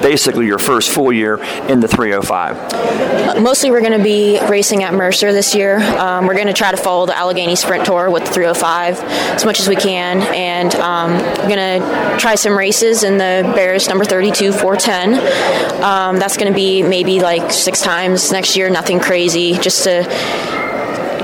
basically 0.00 0.46
your 0.46 0.58
first 0.58 0.90
full 0.90 1.12
year 1.12 1.36
in 1.68 1.80
the 1.80 1.88
305. 1.88 3.40
Mostly, 3.42 3.70
we're 3.70 3.80
going 3.80 3.96
to 3.96 4.02
be 4.02 4.38
racing 4.48 4.82
at 4.82 4.92
Mercer 4.92 5.32
this 5.32 5.54
year. 5.54 5.78
Um, 5.78 6.26
we're 6.26 6.34
going 6.34 6.46
to 6.46 6.52
try 6.52 6.70
to 6.70 6.76
follow 6.76 7.06
the 7.06 7.16
Allegheny 7.16 7.56
Sprint 7.56 7.86
Tour 7.86 8.10
with 8.10 8.24
the 8.24 8.32
305 8.32 9.39
as 9.40 9.46
much 9.46 9.58
as 9.58 9.68
we 9.68 9.76
can, 9.76 10.20
and 10.34 10.74
um, 10.74 11.12
we're 11.12 11.48
to 11.80 12.16
try 12.18 12.34
some 12.34 12.56
races 12.56 13.04
in 13.04 13.14
the 13.16 13.50
Bears 13.54 13.88
number 13.88 14.04
32 14.04 14.52
410. 14.52 15.82
Um, 15.82 16.18
that's 16.18 16.36
to 16.52 16.54
be 16.54 16.82
maybe 16.82 17.20
like 17.20 17.50
six 17.50 17.80
times 17.80 18.30
next 18.32 18.54
year. 18.54 18.68
Nothing 18.68 19.00
crazy, 19.00 19.54
just 19.54 19.84
to 19.84 20.02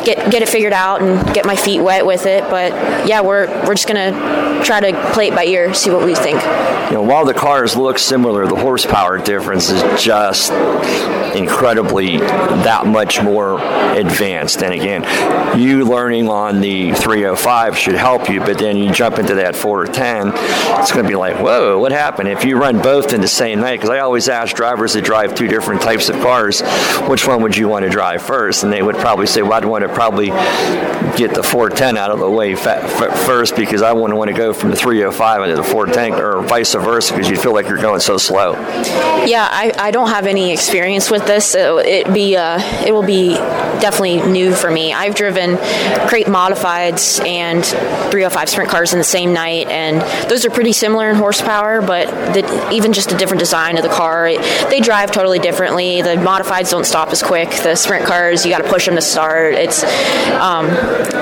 get 0.07 0.31
get 0.31 0.41
it 0.41 0.49
figured 0.49 0.73
out 0.73 1.03
and 1.03 1.35
get 1.35 1.45
my 1.45 1.57
feet 1.57 1.81
wet 1.81 2.07
with 2.07 2.25
it. 2.25 2.45
But 2.49 2.73
yeah, 3.07 3.21
we're 3.21 3.49
we're 3.67 3.75
just 3.75 3.89
gonna 3.89 4.63
try 4.65 4.81
to 4.81 5.13
play 5.13 5.29
it 5.29 5.35
by 5.35 5.45
ear, 5.45 5.75
see 5.75 5.91
what 5.91 6.05
we 6.05 6.15
think. 6.15 6.41
You 6.87 6.93
know, 6.93 7.03
while 7.03 7.25
the 7.25 7.35
cars 7.35 7.77
look 7.77 7.99
similar, 7.99 8.47
the 8.47 8.55
horsepower 8.55 9.19
difference 9.19 9.71
is 9.71 10.03
just 10.03 10.53
incredibly 11.35 12.19
that 12.19 12.87
much 12.87 13.21
more 13.21 13.61
advanced. 13.97 14.63
And 14.63 14.73
again, 14.73 15.59
you 15.59 15.85
learning 15.85 16.29
on 16.29 16.61
the 16.61 16.93
305 16.93 17.77
should 17.77 17.95
help 17.95 18.29
you, 18.29 18.41
but 18.41 18.59
then 18.59 18.77
you 18.77 18.93
jump 18.93 19.19
into 19.19 19.35
that 19.37 19.57
410, 19.57 20.33
it's 20.81 20.93
going 20.93 21.05
to 21.05 21.09
be 21.09 21.17
like, 21.17 21.37
whoa, 21.37 21.79
what 21.79 21.93
happened? 21.93 22.29
If 22.29 22.45
you 22.45 22.57
run 22.57 22.81
both 22.81 23.13
in 23.13 23.21
the 23.21 23.29
same 23.29 23.61
night, 23.61 23.77
because 23.77 23.91
I 23.91 23.99
always 24.01 24.29
ask 24.29 24.55
drivers 24.55 24.95
that 24.95 25.05
drive 25.05 25.35
two 25.35 25.49
different 25.49 25.83
types 25.83 26.09
of 26.09 26.17
cars, 26.17 26.63
which 27.09 27.27
one 27.27 27.43
would 27.43 27.57
you 27.57 27.69
want 27.69 27.85
to 27.85 27.91
drive 27.91 28.23
first? 28.23 28.63
And 28.63 28.73
they 28.73 28.83
would 28.83 28.97
probably 28.97 29.27
say, 29.27 29.43
well, 29.43 29.55
I'd 29.55 29.65
want 29.65 29.83
to 29.83 29.93
probably 29.97 30.27
get 31.17 31.33
the 31.33 31.43
410 31.43 31.97
out 31.97 32.11
of 32.11 32.19
the 32.19 32.31
way 32.31 32.55
first 32.55 33.57
because 33.57 33.81
I 33.81 33.95
wouldn't 33.95 34.19
want 34.19 34.29
to 34.29 34.37
go 34.37 34.53
from 34.53 34.69
the 34.69 34.77
305 34.77 35.43
into 35.43 35.57
the 35.57 35.63
410 35.65 36.21
or 36.21 36.43
vice 36.43 36.75
versa 36.75 37.15
because 37.15 37.31
you 37.31 37.37
feel 37.39 37.55
like 37.55 37.67
you're 37.67 37.81
going 37.81 38.01
so 38.01 38.19
slow. 38.19 38.53
Yeah, 39.25 39.49
I, 39.51 39.73
I 39.79 39.91
don't 39.91 40.11
have 40.11 40.27
any 40.27 40.53
experience 40.53 41.11
with 41.11 41.27
this, 41.27 41.47
so 41.47 41.79
it 41.79 42.13
be 42.13 42.37
uh, 42.37 42.61
it 42.85 42.93
will 42.93 43.03
be 43.03 43.35
definitely 43.81 44.21
new 44.31 44.53
for 44.53 44.71
me. 44.71 44.93
I've 44.93 45.15
driven 45.15 45.57
crate 46.09 46.27
modifieds 46.27 47.25
and 47.27 47.65
305 47.65 48.49
sprint 48.51 48.71
cars 48.71 48.93
in 48.93 48.99
the 48.99 49.05
same 49.05 49.33
night, 49.33 49.69
and 49.69 50.03
those 50.31 50.45
are 50.45 50.51
pretty 50.51 50.73
similar 50.73 51.09
in 51.09 51.17
horsepower, 51.17 51.81
but 51.81 52.09
the, 52.35 52.71
even 52.71 52.93
just 52.93 53.13
a 53.13 53.17
different 53.17 53.41
design 53.41 53.79
of 53.79 53.83
the 53.83 53.89
car, 53.89 54.29
it, 54.29 54.41
they 54.69 54.81
drive 54.81 55.11
totally 55.11 55.39
differently. 55.39 56.03
The 56.03 56.17
modifieds 56.17 56.71
don't 56.71 56.87
stop 56.87 57.09
as 57.09 57.23
quick. 57.23 57.51
The 57.63 57.75
sprint 57.75 58.05
cars, 58.05 58.45
you 58.45 58.51
got 58.51 58.63
to 58.63 58.69
push 58.69 58.85
them 58.85 58.97
to 58.97 59.03
start. 59.03 59.55
It's 59.55 59.86
um, 60.41 60.67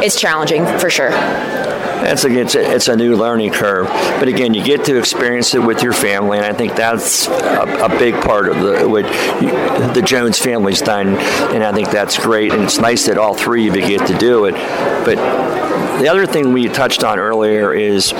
it's 0.03 0.19
challenging 0.21 0.67
for 0.79 0.91
sure. 0.91 1.11
It's 2.07 2.25
a, 2.25 2.31
it's, 2.31 2.55
a, 2.55 2.75
it's 2.75 2.89
a 2.89 2.97
new 2.97 3.17
learning 3.17 3.53
curve, 3.53 3.87
but 3.87 4.29
again, 4.29 4.53
you 4.53 4.62
get 4.62 4.85
to 4.85 4.99
experience 4.99 5.55
it 5.55 5.62
with 5.62 5.83
your 5.83 5.95
family, 5.95 6.37
and 6.37 6.47
I 6.47 6.53
think 6.53 6.77
that's 6.77 7.29
a, 7.29 7.87
a 7.87 7.89
big 7.99 8.15
part 8.17 8.49
of 8.49 8.61
the, 8.61 8.87
what 8.87 9.05
you, 9.41 9.49
the 9.95 10.03
Jones 10.03 10.39
family's 10.39 10.83
done, 10.83 11.17
and 11.55 11.65
I 11.65 11.73
think 11.73 11.91
that's 11.91 12.19
great, 12.19 12.53
and 12.53 12.62
it's 12.62 12.79
nice 12.79 13.07
that 13.07 13.17
all 13.17 13.35
three 13.35 13.69
of 13.69 13.77
you 13.77 13.87
get 13.87 14.07
to 14.09 14.19
do 14.19 14.45
it. 14.45 14.55
But 15.07 15.17
the 15.99 16.09
other 16.09 16.27
thing 16.27 16.53
we 16.53 16.69
touched 16.69 17.05
on 17.05 17.19
earlier 17.19 17.73
is 17.73 18.12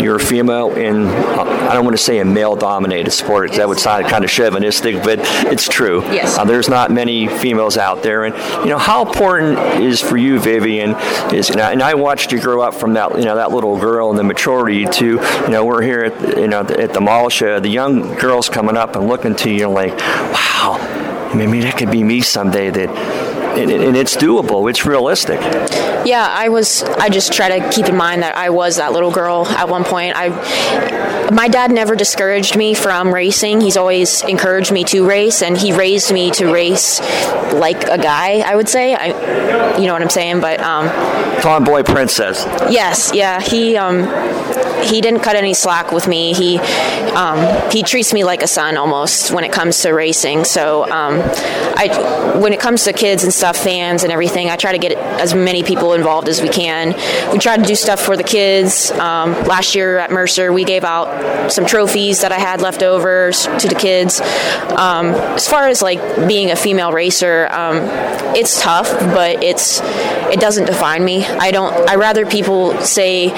you're 0.00 0.16
a 0.16 0.20
female 0.20 0.74
in, 0.74 1.06
I 1.06 1.74
don't 1.74 1.84
want 1.84 1.96
to 1.96 2.02
say 2.02 2.18
a 2.18 2.24
male 2.24 2.56
dominated 2.56 3.10
sport 3.10 3.44
because 3.44 3.58
that 3.58 3.68
would 3.68 3.78
sound 3.78 4.06
kind 4.06 4.24
of 4.24 4.30
chauvinistic, 4.30 5.02
but 5.02 5.18
it's 5.46 5.68
true. 5.68 6.02
Yes. 6.04 6.38
Uh, 6.38 6.44
there's 6.44 6.68
not 6.68 6.90
many 6.90 7.28
females 7.28 7.76
out 7.76 8.02
there. 8.02 8.24
And, 8.24 8.34
you 8.64 8.70
know, 8.70 8.78
how 8.78 9.06
important 9.06 9.58
is 9.88 10.00
for 10.00 10.16
you, 10.16 10.38
Vivian, 10.38 10.94
is, 11.32 11.48
you 11.48 11.56
know, 11.56 11.64
and 11.64 11.82
I 11.82 11.94
watched 11.94 12.32
you 12.32 12.40
grow 12.40 12.60
up 12.60 12.74
from 12.74 12.94
that, 12.94 13.18
you 13.18 13.24
know, 13.24 13.36
that 13.36 13.50
little 13.50 13.78
girl 13.78 14.10
and 14.10 14.18
the 14.18 14.24
maturity 14.24 14.84
to, 14.84 15.06
you 15.06 15.48
know, 15.48 15.64
we're 15.64 15.82
here 15.82 16.04
at, 16.04 16.38
you 16.38 16.48
know, 16.48 16.60
at 16.60 16.92
the 16.92 17.00
mall 17.00 17.28
show, 17.28 17.58
the 17.60 17.68
young 17.68 18.14
girls 18.16 18.48
coming 18.48 18.76
up 18.76 18.96
and 18.96 19.08
looking 19.08 19.34
to 19.36 19.50
you 19.50 19.68
like, 19.68 19.96
wow, 19.98 21.32
maybe 21.34 21.60
that 21.60 21.76
could 21.76 21.90
be 21.90 22.04
me 22.04 22.20
someday 22.20 22.70
that, 22.70 22.88
and, 23.56 23.70
and 23.70 23.96
it's 23.96 24.16
doable. 24.16 24.68
It's 24.68 24.84
realistic. 24.86 25.40
Yeah, 26.04 26.26
I 26.28 26.48
was. 26.48 26.82
I 26.82 27.08
just 27.08 27.32
try 27.32 27.58
to 27.58 27.70
keep 27.70 27.86
in 27.86 27.96
mind 27.96 28.22
that 28.22 28.36
I 28.36 28.50
was 28.50 28.76
that 28.76 28.92
little 28.92 29.10
girl 29.10 29.46
at 29.46 29.68
one 29.68 29.84
point. 29.84 30.14
I, 30.16 31.30
my 31.30 31.48
dad 31.48 31.70
never 31.70 31.96
discouraged 31.96 32.56
me 32.56 32.74
from 32.74 33.12
racing. 33.12 33.60
He's 33.60 33.76
always 33.76 34.22
encouraged 34.22 34.72
me 34.72 34.84
to 34.84 35.06
race, 35.06 35.42
and 35.42 35.56
he 35.56 35.72
raised 35.72 36.12
me 36.12 36.30
to 36.32 36.52
race 36.52 37.00
like 37.52 37.84
a 37.84 37.98
guy. 37.98 38.40
I 38.40 38.56
would 38.56 38.68
say. 38.68 38.94
I, 38.94 39.76
you 39.78 39.86
know 39.86 39.92
what 39.92 40.02
I'm 40.02 40.10
saying, 40.10 40.40
but 40.40 40.60
um, 40.60 40.88
tomboy 41.40 41.82
princess. 41.82 42.44
Yes, 42.70 43.12
yeah. 43.14 43.40
He 43.40 43.76
um, 43.76 44.04
he 44.84 45.00
didn't 45.00 45.20
cut 45.20 45.36
any 45.36 45.54
slack 45.54 45.92
with 45.92 46.08
me. 46.08 46.32
He 46.34 46.58
um, 46.58 47.70
he 47.70 47.82
treats 47.82 48.12
me 48.12 48.24
like 48.24 48.42
a 48.42 48.46
son 48.46 48.76
almost 48.76 49.32
when 49.32 49.44
it 49.44 49.52
comes 49.52 49.80
to 49.82 49.90
racing. 49.90 50.44
So 50.44 50.84
um, 50.84 51.20
I 51.76 52.38
when 52.38 52.52
it 52.52 52.60
comes 52.60 52.84
to 52.84 52.92
kids 52.92 53.24
and 53.24 53.32
stuff 53.32 53.47
stuff, 53.48 53.64
fans 53.64 54.02
and 54.02 54.12
everything. 54.12 54.50
I 54.50 54.56
try 54.56 54.72
to 54.72 54.78
get 54.78 54.92
as 54.92 55.34
many 55.34 55.62
people 55.62 55.94
involved 55.94 56.28
as 56.28 56.42
we 56.42 56.48
can. 56.48 56.94
We 57.32 57.38
try 57.38 57.56
to 57.56 57.62
do 57.62 57.74
stuff 57.74 58.00
for 58.00 58.16
the 58.16 58.22
kids. 58.22 58.90
Um, 58.90 59.32
last 59.44 59.74
year 59.74 59.98
at 59.98 60.10
Mercer, 60.10 60.52
we 60.52 60.64
gave 60.64 60.84
out 60.84 61.50
some 61.50 61.64
trophies 61.66 62.20
that 62.22 62.32
I 62.32 62.38
had 62.38 62.60
left 62.60 62.82
over 62.82 63.32
to 63.32 63.68
the 63.68 63.74
kids. 63.74 64.20
Um, 64.20 65.06
as 65.36 65.48
far 65.48 65.68
as 65.68 65.82
like 65.82 66.00
being 66.28 66.50
a 66.50 66.56
female 66.56 66.92
racer, 66.92 67.48
um, 67.50 67.76
it's 68.36 68.60
tough, 68.60 68.90
but 69.14 69.42
it's 69.42 69.80
it 70.30 70.40
doesn't 70.40 70.66
define 70.66 71.04
me. 71.04 71.24
I 71.26 71.50
don't. 71.50 71.72
I 71.88 71.94
rather 71.96 72.26
people 72.26 72.78
say 72.82 73.30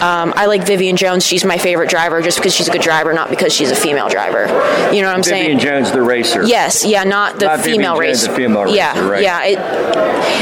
um, 0.00 0.32
I 0.36 0.46
like 0.46 0.64
Vivian 0.66 0.96
Jones. 0.96 1.24
She's 1.24 1.44
my 1.44 1.58
favorite 1.58 1.90
driver 1.90 2.22
just 2.22 2.38
because 2.38 2.54
she's 2.54 2.68
a 2.68 2.72
good 2.72 2.82
driver, 2.82 3.12
not 3.12 3.30
because 3.30 3.52
she's 3.52 3.70
a 3.70 3.76
female 3.76 4.08
driver. 4.08 4.46
You 4.94 5.02
know 5.02 5.08
what 5.08 5.16
I'm 5.16 5.22
Vivian 5.22 5.24
saying? 5.24 5.58
Vivian 5.58 5.58
Jones, 5.58 5.92
the 5.92 6.02
racer. 6.02 6.44
Yes, 6.44 6.84
yeah, 6.84 7.04
not 7.04 7.38
the 7.38 7.46
Not 7.46 7.58
Vivian 7.58 7.76
female 7.78 7.94
Jones, 7.94 8.00
racer. 8.00 8.28
the 8.28 8.36
female 8.36 8.62
racer, 8.64 8.76
yeah, 8.76 9.08
right. 9.08 9.22
yeah. 9.22 9.45
It, 9.48 9.58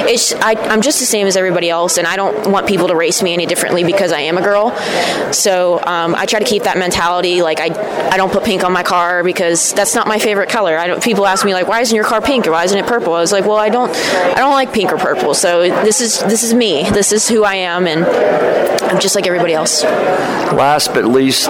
it's 0.08 0.32
I, 0.34 0.52
I'm 0.52 0.82
just 0.82 1.00
the 1.00 1.06
same 1.06 1.26
as 1.26 1.36
everybody 1.36 1.70
else, 1.70 1.98
and 1.98 2.06
I 2.06 2.16
don't 2.16 2.50
want 2.50 2.66
people 2.66 2.88
to 2.88 2.96
race 2.96 3.22
me 3.22 3.32
any 3.32 3.46
differently 3.46 3.84
because 3.84 4.12
I 4.12 4.20
am 4.20 4.38
a 4.38 4.42
girl. 4.42 4.76
So 5.32 5.78
um, 5.84 6.14
I 6.14 6.26
try 6.26 6.38
to 6.38 6.44
keep 6.44 6.64
that 6.64 6.78
mentality. 6.78 7.42
Like 7.42 7.60
I, 7.60 7.66
I 8.10 8.16
don't 8.16 8.32
put 8.32 8.44
pink 8.44 8.64
on 8.64 8.72
my 8.72 8.82
car 8.82 9.22
because 9.22 9.72
that's 9.72 9.94
not 9.94 10.06
my 10.06 10.18
favorite 10.18 10.48
color. 10.48 10.78
I 10.78 10.86
don't. 10.86 11.02
People 11.02 11.26
ask 11.26 11.44
me 11.44 11.54
like, 11.54 11.68
why 11.68 11.80
isn't 11.80 11.94
your 11.94 12.04
car 12.04 12.20
pink 12.20 12.46
or 12.46 12.52
why 12.52 12.64
isn't 12.64 12.78
it 12.78 12.86
purple? 12.86 13.14
I 13.14 13.20
was 13.20 13.32
like, 13.32 13.44
well, 13.44 13.56
I 13.56 13.68
don't, 13.68 13.90
I 13.90 14.36
don't 14.36 14.52
like 14.52 14.72
pink 14.72 14.92
or 14.92 14.98
purple. 14.98 15.34
So 15.34 15.62
this 15.62 16.00
is 16.00 16.20
this 16.20 16.42
is 16.42 16.54
me. 16.54 16.88
This 16.90 17.12
is 17.12 17.28
who 17.28 17.44
I 17.44 17.56
am, 17.56 17.86
and 17.86 18.04
I'm 18.84 19.00
just 19.00 19.14
like 19.14 19.26
everybody 19.26 19.54
else. 19.54 19.82
Last 19.82 20.94
but 20.94 21.04
least, 21.04 21.48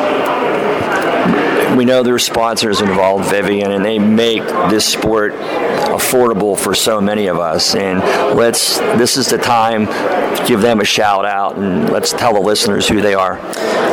we 1.77 1.85
know 1.85 2.03
there's 2.03 2.25
sponsors 2.25 2.81
involved, 2.81 3.29
Vivian, 3.31 3.73
and 3.73 3.85
they 3.85 3.99
make 3.99 4.43
this 4.71 4.85
sport 4.85 5.33
affordable 5.35 6.59
for 6.59 6.75
so 6.75 7.01
many 7.01 7.27
of 7.27 7.39
us. 7.39 7.75
And 7.75 8.01
let's 8.37 8.79
this 8.79 9.17
is 9.17 9.29
the 9.29 9.39
time 9.39 9.87
to 9.87 10.45
give 10.47 10.61
them 10.61 10.81
a 10.81 10.85
shout 10.85 11.25
out 11.25 11.57
and 11.57 11.91
let's 11.91 12.13
tell 12.13 12.35
the 12.35 12.41
listeners 12.41 12.89
who 12.89 13.01
they 13.01 13.15
are. 13.15 13.39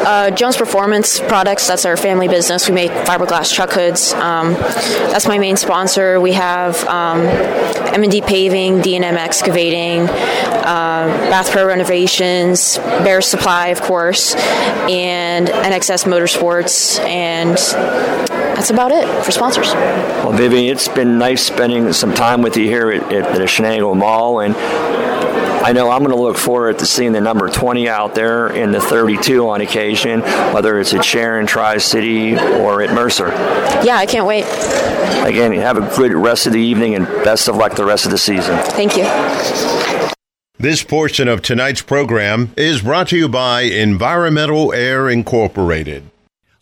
Uh, 0.03 0.31
Jones 0.31 0.57
Performance 0.57 1.19
Products, 1.19 1.67
that's 1.67 1.85
our 1.85 1.95
family 1.95 2.27
business. 2.27 2.67
We 2.67 2.73
make 2.73 2.91
fiberglass 2.91 3.53
truck 3.53 3.71
hoods. 3.71 4.13
Um, 4.13 4.53
that's 4.53 5.27
my 5.27 5.37
main 5.37 5.57
sponsor. 5.57 6.19
We 6.19 6.33
have 6.33 6.83
um, 6.85 7.19
M&D 7.93 8.21
Paving, 8.21 8.81
D&M 8.81 9.03
Excavating, 9.03 10.01
uh, 10.01 11.07
Bath 11.29 11.51
Pro 11.51 11.67
Renovations, 11.67 12.77
Bear 12.77 13.21
Supply, 13.21 13.67
of 13.67 13.81
course, 13.81 14.33
and 14.35 15.47
NXS 15.47 16.05
Motorsports, 16.05 16.99
and 17.01 17.59
that's 17.73 18.69
about 18.69 18.91
it 18.91 19.07
for 19.23 19.31
sponsors. 19.31 19.73
Well, 19.73 20.33
Vivian, 20.33 20.71
it's 20.71 20.87
been 20.87 21.17
nice 21.17 21.43
spending 21.43 21.91
some 21.93 22.13
time 22.13 22.41
with 22.41 22.57
you 22.57 22.65
here 22.65 22.91
at, 22.91 23.11
at 23.11 23.35
the 23.35 23.43
Shenango 23.43 23.95
Mall, 23.95 24.41
and 24.41 24.55
I 25.63 25.73
know 25.73 25.91
I'm 25.91 25.99
going 25.99 26.15
to 26.15 26.21
look 26.21 26.37
forward 26.37 26.79
to 26.79 26.85
seeing 26.85 27.11
the 27.11 27.21
number 27.21 27.47
20 27.47 27.87
out 27.87 28.15
there 28.15 28.47
in 28.47 28.71
the 28.71 28.81
32 28.81 29.47
on 29.47 29.61
occasion, 29.61 30.21
whether 30.53 30.79
it's 30.79 30.93
at 30.93 31.05
Sharon, 31.05 31.45
Tri 31.45 31.77
City, 31.77 32.35
or 32.35 32.81
at 32.81 32.93
Mercer. 32.93 33.27
Yeah, 33.83 33.97
I 33.97 34.07
can't 34.07 34.25
wait. 34.25 34.43
Again, 35.23 35.53
have 35.53 35.77
a 35.77 35.95
good 35.95 36.13
rest 36.13 36.47
of 36.47 36.53
the 36.53 36.59
evening 36.59 36.95
and 36.95 37.05
best 37.05 37.47
of 37.47 37.55
luck 37.55 37.75
the 37.75 37.85
rest 37.85 38.05
of 38.05 38.11
the 38.11 38.17
season. 38.17 38.57
Thank 38.57 38.97
you. 38.97 39.03
This 40.57 40.83
portion 40.83 41.27
of 41.27 41.41
tonight's 41.41 41.81
program 41.81 42.53
is 42.57 42.81
brought 42.81 43.07
to 43.09 43.17
you 43.17 43.29
by 43.29 43.61
Environmental 43.61 44.73
Air 44.73 45.09
Incorporated. 45.09 46.09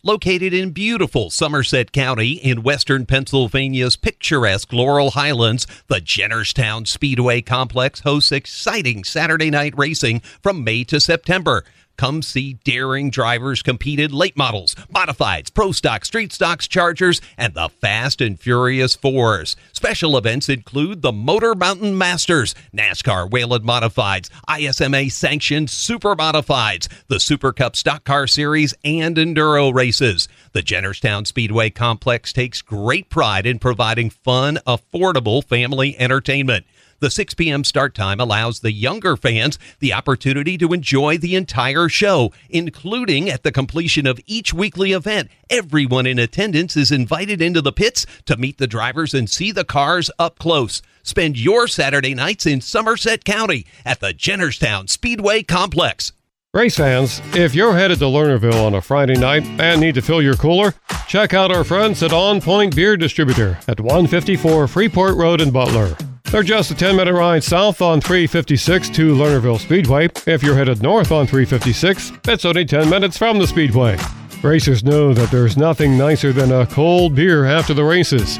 Located 0.02 0.54
in 0.54 0.70
beautiful 0.70 1.28
Somerset 1.28 1.92
County 1.92 2.30
in 2.30 2.62
western 2.62 3.04
Pennsylvania's 3.04 3.96
picturesque 3.96 4.72
Laurel 4.72 5.10
Highlands, 5.10 5.66
the 5.88 5.96
Jennerstown 6.00 6.86
Speedway 6.86 7.42
Complex 7.42 8.00
hosts 8.00 8.32
exciting 8.32 9.04
Saturday 9.04 9.50
night 9.50 9.74
racing 9.76 10.20
from 10.42 10.64
May 10.64 10.84
to 10.84 11.00
September. 11.00 11.64
Come 12.00 12.22
see 12.22 12.54
daring 12.64 13.10
drivers 13.10 13.62
compete 13.62 14.00
in 14.00 14.10
late 14.10 14.34
models, 14.34 14.74
modifieds, 14.90 15.52
pro 15.52 15.70
stock, 15.70 16.06
street 16.06 16.32
stocks, 16.32 16.66
chargers, 16.66 17.20
and 17.36 17.52
the 17.52 17.68
Fast 17.68 18.22
and 18.22 18.40
Furious 18.40 18.96
Fours. 18.96 19.54
Special 19.74 20.16
events 20.16 20.48
include 20.48 21.02
the 21.02 21.12
Motor 21.12 21.54
Mountain 21.54 21.98
Masters, 21.98 22.54
NASCAR 22.74 23.30
Whelen 23.30 23.64
Modifieds, 23.64 24.30
ISMA 24.48 25.12
sanctioned 25.12 25.68
Super 25.68 26.16
Modifieds, 26.16 26.88
the 27.08 27.20
Super 27.20 27.52
Cup 27.52 27.76
Stock 27.76 28.02
Car 28.04 28.26
Series, 28.26 28.72
and 28.82 29.18
Enduro 29.18 29.70
races. 29.70 30.26
The 30.52 30.62
Jennerstown 30.62 31.26
Speedway 31.26 31.68
Complex 31.68 32.32
takes 32.32 32.62
great 32.62 33.10
pride 33.10 33.44
in 33.44 33.58
providing 33.58 34.08
fun, 34.08 34.58
affordable 34.66 35.44
family 35.44 35.98
entertainment. 35.98 36.64
The 37.00 37.10
6 37.10 37.32
p.m. 37.32 37.64
start 37.64 37.94
time 37.94 38.20
allows 38.20 38.60
the 38.60 38.72
younger 38.72 39.16
fans 39.16 39.58
the 39.78 39.94
opportunity 39.94 40.58
to 40.58 40.74
enjoy 40.74 41.16
the 41.16 41.34
entire 41.34 41.88
show, 41.88 42.30
including 42.50 43.30
at 43.30 43.42
the 43.42 43.50
completion 43.50 44.06
of 44.06 44.20
each 44.26 44.52
weekly 44.52 44.92
event. 44.92 45.30
Everyone 45.48 46.04
in 46.04 46.18
attendance 46.18 46.76
is 46.76 46.92
invited 46.92 47.40
into 47.40 47.62
the 47.62 47.72
pits 47.72 48.04
to 48.26 48.36
meet 48.36 48.58
the 48.58 48.66
drivers 48.66 49.14
and 49.14 49.30
see 49.30 49.50
the 49.50 49.64
cars 49.64 50.10
up 50.18 50.38
close. 50.38 50.82
Spend 51.02 51.38
your 51.38 51.66
Saturday 51.66 52.12
nights 52.14 52.44
in 52.44 52.60
Somerset 52.60 53.24
County 53.24 53.64
at 53.82 54.00
the 54.00 54.12
Jennerstown 54.12 54.90
Speedway 54.90 55.42
Complex. 55.42 56.12
Race 56.52 56.76
fans, 56.76 57.22
if 57.34 57.54
you're 57.54 57.72
headed 57.72 58.00
to 58.00 58.06
Lernerville 58.06 58.66
on 58.66 58.74
a 58.74 58.82
Friday 58.82 59.18
night 59.18 59.44
and 59.58 59.80
need 59.80 59.94
to 59.94 60.02
fill 60.02 60.20
your 60.20 60.34
cooler, 60.34 60.74
check 61.08 61.32
out 61.32 61.50
our 61.50 61.64
friends 61.64 62.02
at 62.02 62.12
On 62.12 62.42
Point 62.42 62.76
Beer 62.76 62.98
Distributor 62.98 63.56
at 63.68 63.80
154 63.80 64.68
Freeport 64.68 65.16
Road 65.16 65.40
in 65.40 65.50
Butler. 65.50 65.96
They're 66.30 66.44
just 66.44 66.70
a 66.70 66.76
10 66.76 66.94
minute 66.94 67.12
ride 67.12 67.42
south 67.42 67.82
on 67.82 68.00
356 68.00 68.90
to 68.90 69.14
Lernerville 69.16 69.58
Speedway. 69.58 70.08
If 70.28 70.44
you're 70.44 70.54
headed 70.54 70.80
north 70.80 71.10
on 71.10 71.26
356, 71.26 72.12
it's 72.28 72.44
only 72.44 72.64
10 72.64 72.88
minutes 72.88 73.18
from 73.18 73.40
the 73.40 73.48
Speedway. 73.48 73.98
Racers 74.40 74.84
know 74.84 75.12
that 75.12 75.32
there's 75.32 75.56
nothing 75.56 75.98
nicer 75.98 76.32
than 76.32 76.52
a 76.52 76.66
cold 76.66 77.16
beer 77.16 77.46
after 77.46 77.74
the 77.74 77.82
races. 77.82 78.38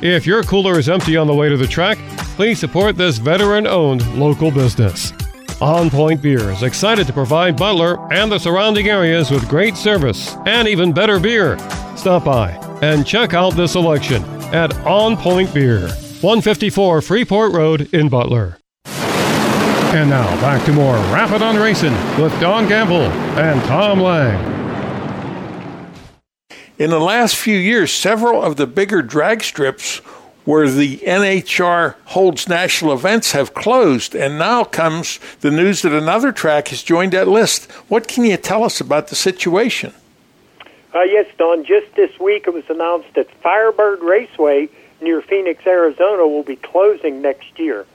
If 0.00 0.26
your 0.26 0.44
cooler 0.44 0.78
is 0.78 0.88
empty 0.88 1.18
on 1.18 1.26
the 1.26 1.34
way 1.34 1.50
to 1.50 1.58
the 1.58 1.66
track, 1.66 1.98
please 2.36 2.58
support 2.58 2.96
this 2.96 3.18
veteran 3.18 3.66
owned 3.66 4.18
local 4.18 4.50
business. 4.50 5.12
On 5.60 5.90
Point 5.90 6.22
Beer 6.22 6.50
is 6.50 6.62
excited 6.62 7.06
to 7.06 7.12
provide 7.12 7.56
Butler 7.56 7.98
and 8.14 8.32
the 8.32 8.38
surrounding 8.38 8.88
areas 8.88 9.30
with 9.30 9.46
great 9.46 9.76
service 9.76 10.34
and 10.46 10.66
even 10.66 10.90
better 10.90 11.20
beer. 11.20 11.58
Stop 11.96 12.24
by 12.24 12.52
and 12.80 13.06
check 13.06 13.34
out 13.34 13.54
the 13.56 13.66
selection 13.66 14.24
at 14.54 14.74
On 14.86 15.18
Point 15.18 15.52
Beer, 15.52 15.90
154 16.22 17.02
Freeport 17.02 17.52
Road 17.52 17.92
in 17.92 18.08
Butler. 18.08 18.58
And 18.86 20.08
now 20.08 20.24
back 20.40 20.64
to 20.64 20.72
more 20.72 20.94
Rappin' 21.12 21.42
on 21.42 21.56
Racing 21.56 21.92
with 22.20 22.32
Don 22.40 22.66
Gamble 22.66 23.02
and 23.38 23.62
Tom 23.64 24.00
Lang. 24.00 24.54
In 26.78 26.90
the 26.90 26.98
last 26.98 27.36
few 27.36 27.56
years, 27.56 27.92
several 27.92 28.42
of 28.42 28.56
the 28.56 28.66
bigger 28.66 29.02
drag 29.02 29.42
strips 29.42 29.98
where 30.46 30.70
the 30.70 30.98
NHR 30.98 31.96
holds 32.06 32.48
national 32.48 32.94
events 32.94 33.32
have 33.32 33.52
closed, 33.52 34.14
and 34.14 34.38
now 34.38 34.64
comes 34.64 35.20
the 35.40 35.50
news 35.50 35.82
that 35.82 35.92
another 35.92 36.32
track 36.32 36.68
has 36.68 36.82
joined 36.82 37.12
that 37.12 37.28
list. 37.28 37.70
What 37.88 38.08
can 38.08 38.24
you 38.24 38.36
tell 38.36 38.64
us 38.64 38.80
about 38.80 39.08
the 39.08 39.16
situation? 39.16 39.92
Uh, 40.94 41.02
yes, 41.02 41.26
Don. 41.36 41.64
Just 41.64 41.94
this 41.94 42.18
week, 42.18 42.46
it 42.46 42.54
was 42.54 42.64
announced 42.70 43.08
that 43.14 43.30
Firebird 43.42 44.00
Raceway 44.00 44.70
near 45.00 45.20
Phoenix, 45.20 45.66
Arizona, 45.66 46.26
will 46.26 46.42
be 46.42 46.56
closing 46.56 47.22
next 47.22 47.58
year. 47.58 47.86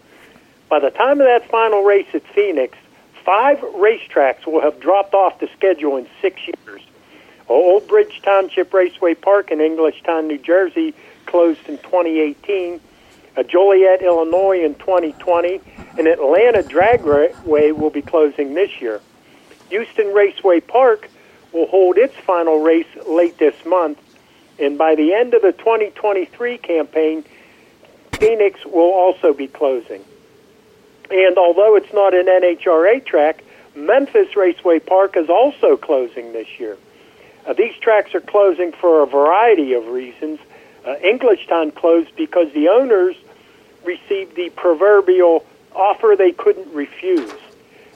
By 0.69 0.79
the 0.79 0.89
time 0.89 1.19
of 1.19 1.27
that 1.27 1.49
final 1.49 1.83
race 1.83 2.07
at 2.13 2.25
Phoenix, 2.27 2.77
five 3.25 3.59
racetracks 3.59 4.45
will 4.45 4.61
have 4.61 4.79
dropped 4.79 5.13
off 5.13 5.39
the 5.39 5.49
schedule 5.55 5.97
in 5.97 6.07
six 6.21 6.39
years. 6.47 6.81
Old 7.49 7.87
Bridge 7.87 8.21
Township 8.23 8.73
Raceway 8.73 9.15
Park 9.15 9.51
in 9.51 9.59
Englishtown, 9.59 10.27
New 10.27 10.37
Jersey, 10.37 10.93
closed 11.25 11.67
in 11.67 11.77
2018. 11.79 12.79
Uh, 13.35 13.43
Joliet, 13.43 14.01
Illinois, 14.01 14.63
in 14.63 14.75
2020, 14.75 15.61
and 15.97 16.07
Atlanta 16.07 16.63
Dragway 16.63 17.73
will 17.75 17.89
be 17.89 18.01
closing 18.01 18.53
this 18.53 18.81
year. 18.81 18.99
Houston 19.69 20.13
Raceway 20.13 20.59
Park 20.59 21.09
will 21.53 21.67
hold 21.67 21.97
its 21.97 22.15
final 22.15 22.59
race 22.59 22.87
late 23.07 23.37
this 23.37 23.55
month, 23.65 23.99
and 24.61 24.77
by 24.77 24.95
the 24.95 25.13
end 25.13 25.33
of 25.33 25.41
the 25.41 25.51
2023 25.51 26.57
campaign, 26.59 27.25
Phoenix 28.13 28.63
will 28.65 28.93
also 28.93 29.33
be 29.33 29.47
closing. 29.47 30.03
And 31.09 31.37
although 31.37 31.75
it's 31.75 31.91
not 31.91 32.13
an 32.13 32.27
NHRA 32.27 33.03
track, 33.03 33.43
Memphis 33.75 34.35
Raceway 34.35 34.79
Park 34.79 35.17
is 35.17 35.29
also 35.29 35.75
closing 35.75 36.31
this 36.31 36.59
year. 36.59 36.77
Uh, 37.45 37.53
these 37.53 37.73
tracks 37.75 38.13
are 38.13 38.21
closing 38.21 38.71
for 38.71 39.01
a 39.01 39.07
variety 39.07 39.73
of 39.73 39.87
reasons. 39.87 40.39
Uh, 40.85 40.95
Englishtown 41.03 41.73
closed 41.73 42.15
because 42.15 42.51
the 42.53 42.69
owners 42.69 43.15
received 43.83 44.35
the 44.35 44.49
proverbial 44.51 45.45
offer 45.73 46.15
they 46.15 46.31
couldn't 46.31 46.71
refuse. 46.73 47.33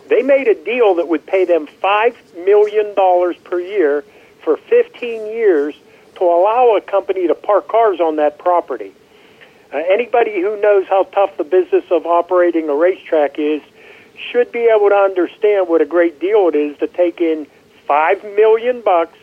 They 0.07 0.23
made 0.23 0.47
a 0.47 0.55
deal 0.55 0.95
that 0.95 1.07
would 1.07 1.25
pay 1.25 1.45
them 1.45 1.67
$5 1.67 2.45
million 2.45 2.95
per 3.43 3.59
year 3.59 4.03
for 4.41 4.57
15 4.57 5.27
years 5.27 5.75
to 6.15 6.23
allow 6.23 6.75
a 6.75 6.81
company 6.81 7.27
to 7.27 7.35
park 7.35 7.67
cars 7.67 7.99
on 7.99 8.17
that 8.17 8.37
property. 8.37 8.93
Uh, 9.73 9.77
anybody 9.77 10.41
who 10.41 10.59
knows 10.61 10.87
how 10.87 11.03
tough 11.03 11.35
the 11.37 11.43
business 11.43 11.83
of 11.91 12.05
operating 12.05 12.69
a 12.69 12.75
racetrack 12.75 13.37
is 13.37 13.61
should 14.31 14.51
be 14.51 14.71
able 14.73 14.89
to 14.89 14.95
understand 14.95 15.67
what 15.67 15.81
a 15.81 15.85
great 15.85 16.19
deal 16.19 16.47
it 16.47 16.55
is 16.55 16.77
to 16.77 16.87
take 16.87 17.19
in 17.19 17.47
five 17.85 18.23
million 18.23 18.81
bucks 18.81 19.17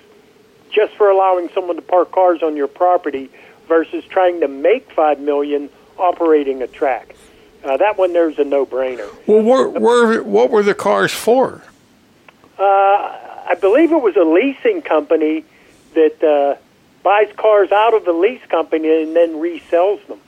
just 0.70 0.92
for 0.94 1.10
allowing 1.10 1.48
someone 1.50 1.76
to 1.76 1.82
park 1.82 2.12
cars 2.12 2.42
on 2.42 2.56
your 2.56 2.68
property 2.68 3.30
versus 3.68 4.04
trying 4.04 4.40
to 4.40 4.48
make 4.48 4.90
five 4.92 5.20
million 5.20 5.70
operating 5.98 6.62
a 6.62 6.66
track. 6.66 7.14
Uh, 7.64 7.76
that 7.76 7.96
one 7.96 8.12
there's 8.12 8.38
a 8.38 8.44
no-brainer. 8.44 9.08
Well, 9.26 9.42
were, 9.42 9.68
were, 9.68 10.22
what 10.22 10.50
were 10.50 10.62
the 10.62 10.74
cars 10.74 11.12
for? 11.12 11.62
Uh, 12.58 12.62
I 12.62 13.56
believe 13.60 13.92
it 13.92 14.02
was 14.02 14.16
a 14.16 14.24
leasing 14.24 14.82
company 14.82 15.44
that 15.94 16.22
uh, 16.22 16.61
buys 17.02 17.32
cars 17.36 17.72
out 17.72 17.94
of 17.94 18.04
the 18.04 18.12
lease 18.12 18.44
company 18.48 19.02
and 19.02 19.16
then 19.16 19.34
resells 19.34 20.06
them. 20.06 20.20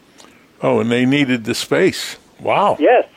Oh, 0.62 0.80
and 0.80 0.90
they 0.90 1.04
needed 1.04 1.44
the 1.44 1.54
space. 1.54 2.16
Wow. 2.40 2.76
Yes. 2.80 3.08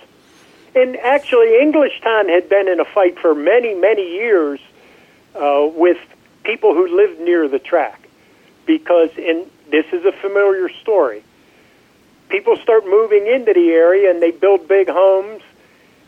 And 0.76 0.96
actually, 0.98 1.48
Englishtown 1.48 2.30
had 2.30 2.50
been 2.50 2.68
in 2.68 2.80
a 2.80 2.86
fight 2.86 3.18
for 3.20 3.34
many, 3.34 3.74
many 3.74 4.14
years 4.14 4.60
uh, 5.36 5.68
with 5.74 5.98
people 6.44 6.74
who 6.74 6.96
lived 6.96 7.20
near 7.20 7.48
the 7.48 7.60
track 7.60 8.08
because, 8.66 9.10
and 9.18 9.50
this 9.72 9.86
is 9.92 10.06
a 10.06 10.12
familiar 10.12 10.70
story, 10.70 11.24
people 12.30 12.58
start 12.58 12.86
moving 12.86 13.26
into 13.28 13.54
the 13.54 13.70
area 13.70 14.12
and 14.12 14.22
they 14.22 14.32
build 14.32 14.68
big 14.68 14.90
homes 14.90 15.42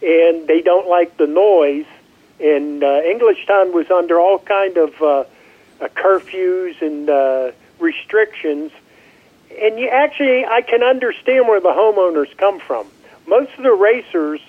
and 0.01 0.47
they 0.47 0.61
don't 0.61 0.87
like 0.87 1.17
the 1.17 1.27
noise. 1.27 1.85
And 2.39 2.83
uh, 2.83 3.01
Englishtown 3.01 3.73
was 3.73 3.89
under 3.89 4.19
all 4.19 4.39
kind 4.39 4.77
of 4.77 5.01
uh, 5.01 5.23
uh, 5.81 5.87
curfews 5.89 6.81
and 6.81 7.09
uh, 7.09 7.51
restrictions. 7.79 8.71
And 9.61 9.79
you 9.79 9.89
actually, 9.89 10.45
I 10.45 10.61
can 10.61 10.83
understand 10.83 11.47
where 11.47 11.59
the 11.59 11.69
homeowners 11.69 12.35
come 12.37 12.59
from. 12.59 12.87
Most 13.27 13.51
of 13.57 13.63
the 13.63 13.73
racers 13.73 14.41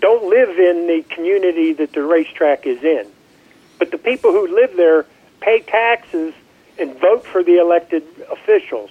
don't 0.00 0.28
live 0.28 0.50
in 0.58 0.86
the 0.86 1.04
community 1.08 1.72
that 1.74 1.92
the 1.92 2.02
racetrack 2.02 2.66
is 2.66 2.82
in, 2.82 3.06
but 3.78 3.90
the 3.90 3.98
people 3.98 4.32
who 4.32 4.54
live 4.54 4.76
there 4.76 5.06
pay 5.40 5.60
taxes 5.60 6.34
and 6.78 6.98
vote 6.98 7.24
for 7.24 7.42
the 7.42 7.58
elected 7.58 8.02
officials. 8.30 8.90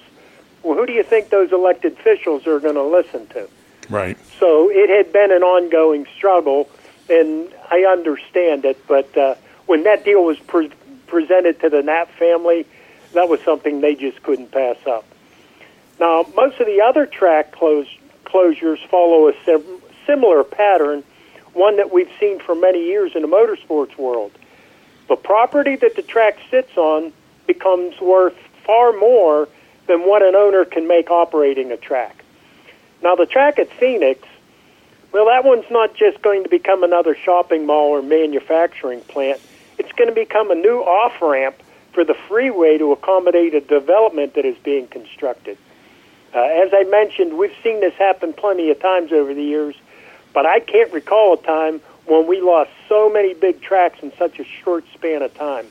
Well, 0.62 0.76
who 0.76 0.86
do 0.86 0.92
you 0.92 1.02
think 1.02 1.28
those 1.28 1.52
elected 1.52 1.92
officials 1.92 2.46
are 2.46 2.58
going 2.58 2.74
to 2.74 2.82
listen 2.82 3.26
to? 3.28 3.48
Right. 3.90 4.16
So 4.40 4.70
it 4.70 4.88
had 4.88 5.12
been 5.12 5.30
an 5.30 5.42
ongoing 5.42 6.06
struggle, 6.16 6.70
and 7.10 7.52
I 7.70 7.84
understand 7.84 8.64
it. 8.64 8.78
But 8.86 9.14
uh, 9.16 9.34
when 9.66 9.84
that 9.84 10.04
deal 10.04 10.24
was 10.24 10.38
pre- 10.38 10.70
presented 11.06 11.60
to 11.60 11.70
the 11.70 11.82
Knapp 11.82 12.10
family, 12.12 12.66
that 13.12 13.28
was 13.28 13.40
something 13.40 13.80
they 13.80 13.94
just 13.94 14.22
couldn't 14.22 14.50
pass 14.50 14.76
up. 14.86 15.04
Now, 16.00 16.26
most 16.34 16.58
of 16.60 16.66
the 16.66 16.80
other 16.80 17.06
track 17.06 17.52
close, 17.52 17.86
closures 18.24 18.84
follow 18.88 19.28
a 19.28 19.32
sim- 19.44 19.80
similar 20.06 20.42
pattern, 20.44 21.04
one 21.52 21.76
that 21.76 21.92
we've 21.92 22.10
seen 22.18 22.40
for 22.40 22.54
many 22.54 22.84
years 22.84 23.12
in 23.14 23.22
the 23.22 23.28
motorsports 23.28 23.96
world. 23.96 24.32
The 25.08 25.16
property 25.16 25.76
that 25.76 25.94
the 25.96 26.02
track 26.02 26.38
sits 26.50 26.76
on 26.76 27.12
becomes 27.46 28.00
worth 28.00 28.36
far 28.64 28.92
more 28.92 29.48
than 29.86 30.00
what 30.00 30.22
an 30.22 30.34
owner 30.34 30.64
can 30.64 30.88
make 30.88 31.10
operating 31.10 31.70
a 31.70 31.76
track. 31.76 32.24
Now, 33.02 33.14
the 33.14 33.26
track 33.26 33.58
at 33.58 33.70
Phoenix, 33.70 34.26
well, 35.12 35.26
that 35.26 35.44
one's 35.44 35.70
not 35.70 35.94
just 35.94 36.22
going 36.22 36.42
to 36.42 36.48
become 36.48 36.82
another 36.82 37.14
shopping 37.14 37.66
mall 37.66 37.90
or 37.90 38.02
manufacturing 38.02 39.00
plant. 39.02 39.40
Going 39.96 40.08
to 40.08 40.14
become 40.14 40.50
a 40.50 40.56
new 40.56 40.80
off 40.80 41.22
ramp 41.22 41.54
for 41.92 42.04
the 42.04 42.14
freeway 42.28 42.78
to 42.78 42.90
accommodate 42.90 43.54
a 43.54 43.60
development 43.60 44.34
that 44.34 44.44
is 44.44 44.56
being 44.64 44.88
constructed. 44.88 45.56
Uh, 46.34 46.40
as 46.40 46.70
I 46.72 46.82
mentioned, 46.90 47.38
we've 47.38 47.54
seen 47.62 47.80
this 47.80 47.94
happen 47.94 48.32
plenty 48.32 48.70
of 48.70 48.80
times 48.80 49.12
over 49.12 49.32
the 49.32 49.42
years, 49.42 49.76
but 50.32 50.46
I 50.46 50.58
can't 50.58 50.92
recall 50.92 51.34
a 51.34 51.36
time 51.36 51.80
when 52.06 52.26
we 52.26 52.40
lost 52.40 52.70
so 52.88 53.08
many 53.08 53.34
big 53.34 53.62
tracks 53.62 54.00
in 54.02 54.12
such 54.18 54.40
a 54.40 54.44
short 54.44 54.84
span 54.92 55.22
of 55.22 55.32
time. 55.34 55.68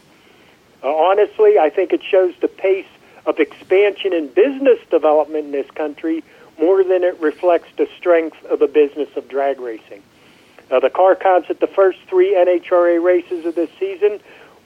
Uh, 0.82 0.96
honestly, 0.96 1.60
I 1.60 1.70
think 1.70 1.92
it 1.92 2.02
shows 2.02 2.34
the 2.40 2.48
pace 2.48 2.88
of 3.26 3.40
expansion 3.40 4.14
and 4.14 4.34
business 4.34 4.80
development 4.90 5.48
in 5.48 5.52
this 5.52 5.70
country 5.72 6.24
more 6.58 6.84
than 6.84 7.04
it 7.04 7.20
reflects 7.20 7.70
the 7.78 7.90
strength 7.98 8.44
of 8.46 8.60
the 8.60 8.68
business 8.68 9.10
of 9.18 9.28
drag 9.28 9.60
racing. 9.60 10.02
Uh, 10.74 10.80
the 10.80 10.90
car 10.90 11.16
counts 11.16 11.52
at 11.52 11.60
the 11.60 11.68
first 11.68 12.00
three 12.08 12.34
NHRA 12.34 13.02
races 13.02 13.46
of 13.46 13.54
this 13.54 13.70
season 13.80 14.20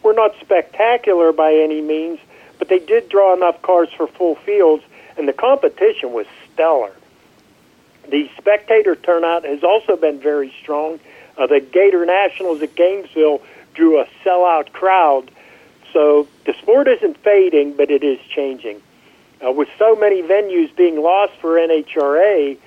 were 0.04 0.14
not 0.14 0.34
spectacular 0.40 1.34
by 1.34 1.54
any 1.54 1.82
means, 1.82 2.18
but 2.60 2.70
they 2.70 2.80
did 2.80 3.10
draw 3.10 3.36
enough 3.36 3.62
cars 3.62 3.90
for 3.92 4.08
full 4.08 4.36
fields, 4.36 4.86
and 5.18 5.28
the 5.28 5.34
competition 5.34 6.14
was 6.14 6.26
stellar. 6.54 6.94
The 8.08 8.32
spectator 8.38 8.96
turnout 8.96 9.44
has 9.44 9.66
also 9.66 9.98
been 9.98 10.18
very 10.18 10.54
strong. 10.62 11.02
Uh, 11.38 11.46
the 11.48 11.60
Gator 11.60 12.06
Nationals 12.06 12.62
at 12.62 12.74
Gainesville 12.74 13.42
drew 13.74 14.00
a 14.00 14.08
sellout 14.24 14.72
crowd. 14.72 15.30
So 15.92 16.26
the 16.46 16.54
sport 16.54 16.88
isn't 16.88 17.18
fading, 17.18 17.74
but 17.74 17.92
it 17.92 18.06
is 18.06 18.20
changing. 18.30 18.82
Uh, 19.46 19.52
with 19.52 19.68
so 19.78 19.94
many 19.94 20.22
venues 20.22 20.74
being 20.74 21.02
lost 21.02 21.34
for 21.42 21.56
NHRA, 21.56 22.58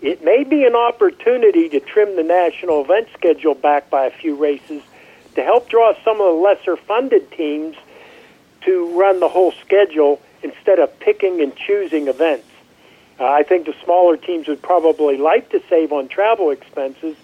it 0.00 0.22
may 0.22 0.44
be 0.44 0.64
an 0.64 0.76
opportunity 0.76 1.68
to 1.68 1.80
trim 1.80 2.16
the 2.16 2.22
national 2.22 2.84
event 2.84 3.08
schedule 3.14 3.54
back 3.54 3.90
by 3.90 4.06
a 4.06 4.10
few 4.10 4.36
races 4.36 4.82
to 5.34 5.42
help 5.42 5.68
draw 5.68 5.92
some 6.04 6.20
of 6.20 6.26
the 6.26 6.40
lesser 6.40 6.76
funded 6.76 7.30
teams 7.32 7.76
to 8.62 8.98
run 8.98 9.20
the 9.20 9.28
whole 9.28 9.52
schedule 9.64 10.20
instead 10.42 10.78
of 10.78 10.98
picking 11.00 11.40
and 11.40 11.54
choosing 11.56 12.08
events. 12.08 12.48
Uh, 13.18 13.26
I 13.26 13.42
think 13.42 13.66
the 13.66 13.74
smaller 13.84 14.16
teams 14.16 14.46
would 14.46 14.62
probably 14.62 15.16
like 15.16 15.50
to 15.50 15.62
save 15.68 15.92
on 15.92 16.08
travel 16.08 16.50
expenses, 16.50 17.16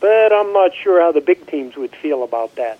but 0.00 0.32
I'm 0.32 0.52
not 0.52 0.72
sure 0.74 1.00
how 1.00 1.12
the 1.12 1.20
big 1.20 1.46
teams 1.46 1.76
would 1.76 1.94
feel 1.94 2.22
about 2.22 2.56
that. 2.56 2.78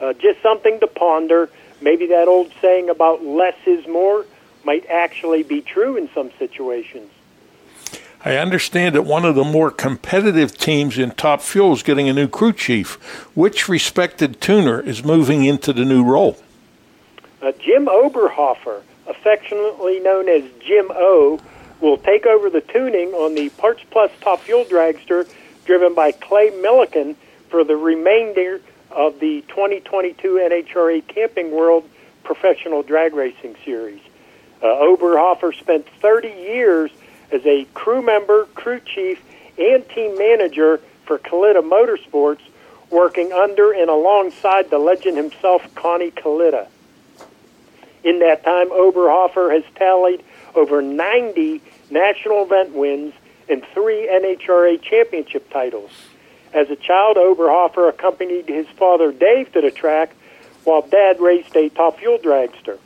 Uh, 0.00 0.14
just 0.14 0.40
something 0.42 0.80
to 0.80 0.86
ponder. 0.86 1.50
Maybe 1.82 2.06
that 2.06 2.28
old 2.28 2.50
saying 2.62 2.88
about 2.88 3.22
less 3.22 3.56
is 3.66 3.86
more 3.86 4.24
might 4.64 4.86
actually 4.88 5.42
be 5.42 5.60
true 5.60 5.96
in 5.96 6.08
some 6.14 6.30
situations. 6.38 7.11
I 8.24 8.36
understand 8.36 8.94
that 8.94 9.02
one 9.02 9.24
of 9.24 9.34
the 9.34 9.42
more 9.42 9.72
competitive 9.72 10.56
teams 10.56 10.96
in 10.96 11.10
Top 11.10 11.42
Fuel 11.42 11.72
is 11.72 11.82
getting 11.82 12.08
a 12.08 12.12
new 12.12 12.28
crew 12.28 12.52
chief. 12.52 12.94
Which 13.36 13.68
respected 13.68 14.40
tuner 14.40 14.80
is 14.80 15.02
moving 15.04 15.44
into 15.44 15.72
the 15.72 15.84
new 15.84 16.04
role? 16.04 16.38
Uh, 17.40 17.50
Jim 17.58 17.86
Oberhofer, 17.86 18.82
affectionately 19.08 19.98
known 19.98 20.28
as 20.28 20.44
Jim 20.64 20.86
O, 20.92 21.40
will 21.80 21.98
take 21.98 22.24
over 22.24 22.48
the 22.48 22.60
tuning 22.60 23.08
on 23.08 23.34
the 23.34 23.48
Parts 23.50 23.82
Plus 23.90 24.12
Top 24.20 24.38
Fuel 24.40 24.64
dragster 24.66 25.28
driven 25.64 25.92
by 25.92 26.12
Clay 26.12 26.50
Millican 26.50 27.16
for 27.48 27.64
the 27.64 27.76
remainder 27.76 28.60
of 28.92 29.18
the 29.18 29.40
2022 29.48 30.34
NHRA 30.48 31.04
Camping 31.08 31.50
World 31.50 31.88
Professional 32.22 32.84
Drag 32.84 33.14
Racing 33.14 33.56
Series. 33.64 34.00
Uh, 34.62 34.66
Oberhofer 34.66 35.58
spent 35.58 35.88
30 36.00 36.28
years 36.28 36.92
as 37.32 37.44
a 37.46 37.64
crew 37.74 38.02
member, 38.02 38.44
crew 38.54 38.80
chief, 38.80 39.20
and 39.58 39.88
team 39.90 40.16
manager 40.18 40.80
for 41.04 41.18
Kalitta 41.18 41.62
Motorsports, 41.62 42.40
working 42.90 43.32
under 43.32 43.72
and 43.72 43.88
alongside 43.88 44.70
the 44.70 44.78
legend 44.78 45.16
himself, 45.16 45.74
Connie 45.74 46.10
Kalitta. 46.10 46.68
In 48.04 48.18
that 48.18 48.44
time, 48.44 48.68
Oberhofer 48.70 49.52
has 49.52 49.64
tallied 49.74 50.22
over 50.54 50.82
90 50.82 51.62
national 51.90 52.44
event 52.44 52.74
wins 52.74 53.14
and 53.48 53.64
three 53.72 54.08
NHRA 54.08 54.80
championship 54.82 55.50
titles. 55.50 55.90
As 56.52 56.68
a 56.70 56.76
child, 56.76 57.16
Oberhofer 57.16 57.88
accompanied 57.88 58.48
his 58.48 58.66
father 58.68 59.12
Dave 59.12 59.52
to 59.52 59.60
the 59.60 59.70
track 59.70 60.14
while 60.64 60.82
Dad 60.82 61.20
raced 61.20 61.56
a 61.56 61.68
top 61.70 61.98
fuel 61.98 62.18
dragster. 62.18 62.78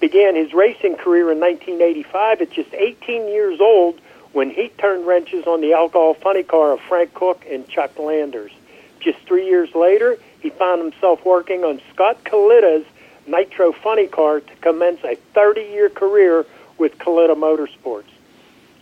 Began 0.00 0.34
his 0.34 0.52
racing 0.52 0.96
career 0.96 1.30
in 1.30 1.40
1985 1.40 2.42
at 2.42 2.50
just 2.50 2.72
18 2.74 3.28
years 3.28 3.60
old 3.60 4.00
when 4.32 4.50
he 4.50 4.68
turned 4.78 5.06
wrenches 5.06 5.46
on 5.46 5.60
the 5.60 5.72
alcohol 5.72 6.14
funny 6.14 6.42
car 6.42 6.72
of 6.72 6.80
Frank 6.80 7.14
Cook 7.14 7.44
and 7.48 7.66
Chuck 7.68 7.98
Landers. 7.98 8.52
Just 9.00 9.18
three 9.20 9.46
years 9.46 9.74
later, 9.74 10.18
he 10.40 10.50
found 10.50 10.82
himself 10.82 11.24
working 11.24 11.64
on 11.64 11.80
Scott 11.92 12.22
Kalitta's 12.24 12.84
Nitro 13.26 13.72
funny 13.72 14.06
car 14.06 14.40
to 14.40 14.56
commence 14.56 15.00
a 15.04 15.16
30-year 15.34 15.88
career 15.88 16.44
with 16.76 16.98
Kalitta 16.98 17.34
Motorsports. 17.34 18.04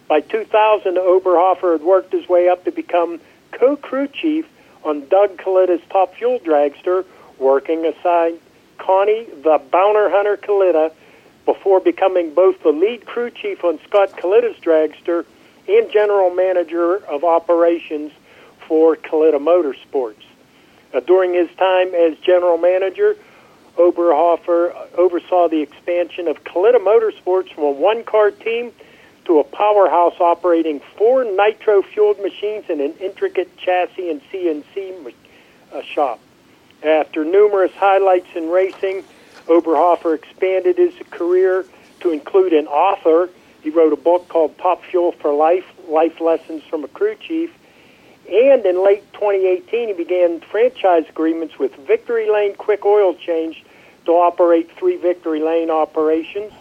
By 0.09 0.21
2000, 0.21 0.97
Oberhofer 0.97 1.73
had 1.73 1.83
worked 1.83 2.13
his 2.13 2.29
way 2.29 2.49
up 2.49 2.65
to 2.65 2.73
become 2.73 3.21
co-crew 3.53 4.09
chief 4.09 4.47
on 4.85 5.07
Doug 5.09 5.37
Kalitta's 5.37 5.83
Top 5.91 6.15
Fuel 6.17 6.41
dragster, 6.41 7.05
working 7.39 7.87
aside 7.87 8.35
Connie 8.79 9.25
the 9.43 9.61
Bounty 9.71 10.11
Hunter 10.11 10.37
Kalitta 10.37 10.93
before 11.45 11.81
becoming 11.81 12.33
both 12.35 12.63
the 12.63 12.71
lead 12.71 13.05
crew 13.07 13.31
chief 13.31 13.65
on 13.65 13.79
Scott 13.85 14.13
Kalitta's 14.13 14.59
dragster 14.61 15.25
and 15.69 15.91
general 15.91 16.31
manager 16.31 16.97
of 17.07 17.25
operations 17.25 18.13
for 18.67 18.97
Kalitta 18.97 19.39
Motorsports. 19.39 20.25
Uh, 20.95 21.01
during 21.01 21.35
his 21.35 21.49
time 21.57 21.95
as 21.95 22.17
general 22.19 22.59
manager, 22.59 23.17
Oberhofer 23.77 24.75
oversaw 24.95 25.49
the 25.49 25.61
expansion 25.61 26.29
of 26.29 26.45
Kalitta 26.45 26.79
Motorsports 26.79 27.53
from 27.55 27.65
a 27.65 27.71
one-car 27.71 28.31
team 28.31 28.73
to 29.25 29.39
a 29.39 29.45
powerhouse 29.45 30.15
operating 30.21 30.81
four 30.97 31.25
nitro 31.25 31.83
fueled 31.83 32.21
machines 32.21 32.65
and 32.69 32.81
an 32.81 32.93
intricate 33.01 33.57
chassis 33.57 34.11
and 34.11 34.21
CNC 34.31 35.15
uh, 35.73 35.83
shop. 35.83 36.21
After 36.83 37.25
numerous 37.25 37.73
highlights 37.73 38.27
in 38.35 38.51
racing, 38.51 39.05
Oberhofer 39.47 40.15
expanded 40.15 40.79
his 40.79 40.95
career 41.11 41.65
to 42.01 42.11
include 42.11 42.53
an 42.53 42.67
author. 42.67 43.31
He 43.63 43.71
wrote 43.71 43.93
a 43.93 43.97
book 43.97 44.29
called 44.29 44.57
Top 44.59 44.83
Fuel 44.85 45.13
for 45.13 45.33
Life 45.33 45.67
Life 45.89 46.21
Lessons 46.21 46.63
from 46.65 46.85
a 46.85 46.89
Crew 46.89 47.17
Chief. 47.17 47.51
And 48.31 48.65
in 48.65 48.85
late 48.85 49.05
2018, 49.15 49.89
he 49.89 49.95
began 49.95 50.41
franchise 50.41 51.05
agreements 51.09 51.59
with 51.59 51.75
Victory 51.87 52.31
Lane 52.31 52.55
Quick 52.55 52.85
Oil 52.85 53.15
Change 53.15 53.65
to 54.05 54.13
operate 54.13 54.71
three 54.79 54.97
Victory 54.97 55.41
Lane 55.41 55.71
operations. 55.71 56.53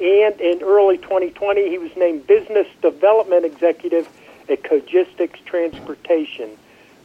And 0.00 0.40
in 0.40 0.62
early 0.62 0.98
2020, 0.98 1.68
he 1.68 1.78
was 1.78 1.94
named 1.96 2.26
Business 2.26 2.66
Development 2.82 3.44
Executive 3.44 4.08
at 4.48 4.64
Cogistics 4.64 5.40
Transportation. 5.44 6.50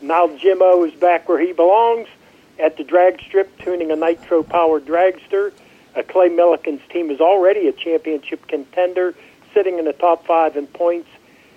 Now 0.02 0.28
Jim 0.38 0.60
O 0.62 0.86
is 0.86 0.94
back 0.94 1.28
where 1.28 1.40
he 1.40 1.54
belongs 1.54 2.08
at 2.60 2.78
the 2.78 2.84
drag 2.84 3.22
strip 3.22 3.58
tuning 3.60 3.92
a 3.92 3.96
nitro 3.96 4.44
powered 4.44 4.86
dragster. 4.86 5.52
Uh, 5.96 6.04
Clay 6.04 6.30
Millican's 6.30 6.82
team 6.90 7.10
is 7.10 7.20
already 7.20 7.68
a 7.68 7.72
championship 7.72 8.48
contender, 8.48 9.16
sitting 9.54 9.80
in 9.80 9.86
the 9.86 9.94
top 9.94 10.26
five 10.26 10.56
in 10.56 10.68
points, 10.68 11.10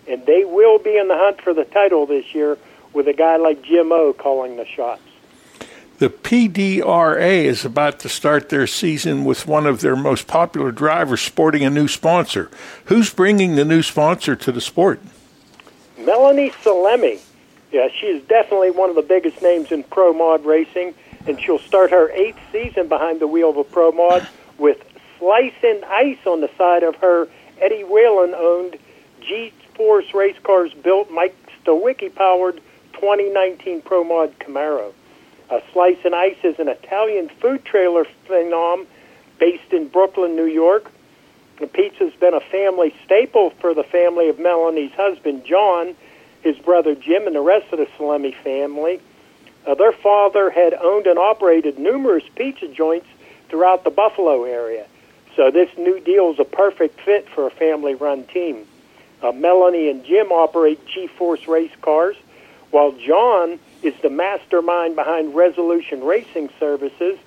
and 0.09 0.25
they 0.27 0.45
will 0.45 0.79
be 0.79 0.97
in 0.97 1.09
the 1.09 1.17
hunt 1.17 1.41
for 1.41 1.53
the 1.53 1.65
title 1.65 2.07
this 2.07 2.35
year 2.35 2.59
with 2.93 3.09
a 3.09 3.13
guy 3.13 3.37
like 3.37 3.63
Jim 3.63 3.93
O 3.93 4.13
calling 4.13 4.57
the 4.57 4.67
shots. 4.67 5.03
The 5.99 6.11
PDRA 6.11 7.45
is 7.45 7.65
about 7.65 8.01
to 8.01 8.09
start 8.09 8.49
their 8.49 8.67
season 8.67 9.25
with 9.25 9.47
one 9.47 9.67
of 9.67 9.83
their 9.83 9.95
most 9.95 10.27
popular 10.27 10.73
drivers 10.73 11.21
sporting 11.21 11.65
a 11.65 11.71
new 11.71 11.87
sponsor. 11.87 12.51
Who's 12.87 13.13
bringing 13.13 13.55
the 13.55 13.65
new 13.65 13.83
sponsor 13.83 14.35
to 14.35 14.51
the 14.51 14.61
sport? 14.61 15.01
Melanie 15.99 16.51
Salemi. 16.51 17.21
Yeah, 17.73 17.89
she 17.89 18.07
is 18.07 18.23
definitely 18.29 18.71
one 18.71 18.91
of 18.91 18.97
the 18.97 19.03
biggest 19.03 19.41
names 19.43 19.73
in 19.73 19.83
pro 19.85 20.13
mod 20.13 20.45
racing, 20.45 20.95
and 21.27 21.41
she'll 21.41 21.59
start 21.59 21.91
her 21.91 22.11
eighth 22.11 22.39
season 22.53 22.89
behind 22.89 23.21
the 23.21 23.27
wheel 23.27 23.51
of 23.51 23.57
a 23.57 23.65
pro 23.65 23.91
mod 23.91 24.27
with 24.59 24.79
Slice 25.19 25.55
and 25.63 25.85
Ice 25.87 26.19
on 26.27 26.41
the 26.41 26.51
side 26.59 26.83
of 26.83 26.97
her 26.97 27.29
Eddie 27.61 27.85
Whalen 27.85 28.35
owned 28.35 28.79
G 29.21 29.53
Force 29.75 30.13
race 30.13 30.37
cars 30.43 30.73
built 30.75 31.11
Mike 31.11 31.35
Stowicki 31.65 32.15
powered 32.15 32.61
2019 32.93 33.81
Pro 33.83 34.05
Mod 34.05 34.39
Camaro. 34.39 34.93
Slice 35.73 35.99
and 36.05 36.15
Ice 36.15 36.37
is 36.45 36.59
an 36.59 36.69
Italian 36.69 37.29
food 37.29 37.65
trailer 37.65 38.07
phenom 38.27 38.87
based 39.39 39.73
in 39.73 39.89
Brooklyn, 39.89 40.35
New 40.37 40.47
York. 40.47 40.91
The 41.59 41.67
pizza's 41.67 42.15
been 42.15 42.35
a 42.35 42.41
family 42.41 42.95
staple 43.05 43.51
for 43.61 43.75
the 43.75 43.83
family 43.83 44.29
of 44.29 44.39
Melanie's 44.39 44.93
husband, 44.93 45.45
John, 45.45 45.95
his 46.43 46.57
brother 46.59 46.95
Jim, 46.95 47.27
and 47.27 47.35
the 47.35 47.41
rest 47.41 47.73
of 47.73 47.79
the 47.79 47.87
Salemi 47.99 48.35
family. 48.35 49.01
Uh, 49.67 49.75
their 49.75 49.93
father 49.93 50.51
had 50.51 50.75
owned 50.75 51.07
and 51.07 51.19
operated 51.19 51.79
numerous 51.79 52.25
pizza 52.35 52.69
joints 52.69 53.07
throughout 53.49 53.85
the 53.85 53.91
Buffalo 53.91 54.45
area. 54.45 54.87
So 55.37 55.51
this 55.51 55.71
new 55.79 56.01
deal 56.01 56.31
is 56.33 56.39
a 56.39 56.45
perfect 56.45 57.01
fit 57.01 57.29
for 57.29 57.47
a 57.47 57.51
family-run 57.51 58.25
team. 58.25 58.67
Uh, 59.23 59.33
Melanie 59.33 59.89
and 59.89 60.05
Jim 60.05 60.33
operate 60.33 60.85
G-Force 60.87 61.47
race 61.47 61.73
cars, 61.81 62.17
while 62.71 62.93
John 62.93 63.59
is 63.83 63.95
the 64.03 64.11
mastermind 64.11 64.97
behind 64.97 65.35
Resolution 65.35 66.03
Racing 66.03 66.51
Services 66.59 67.19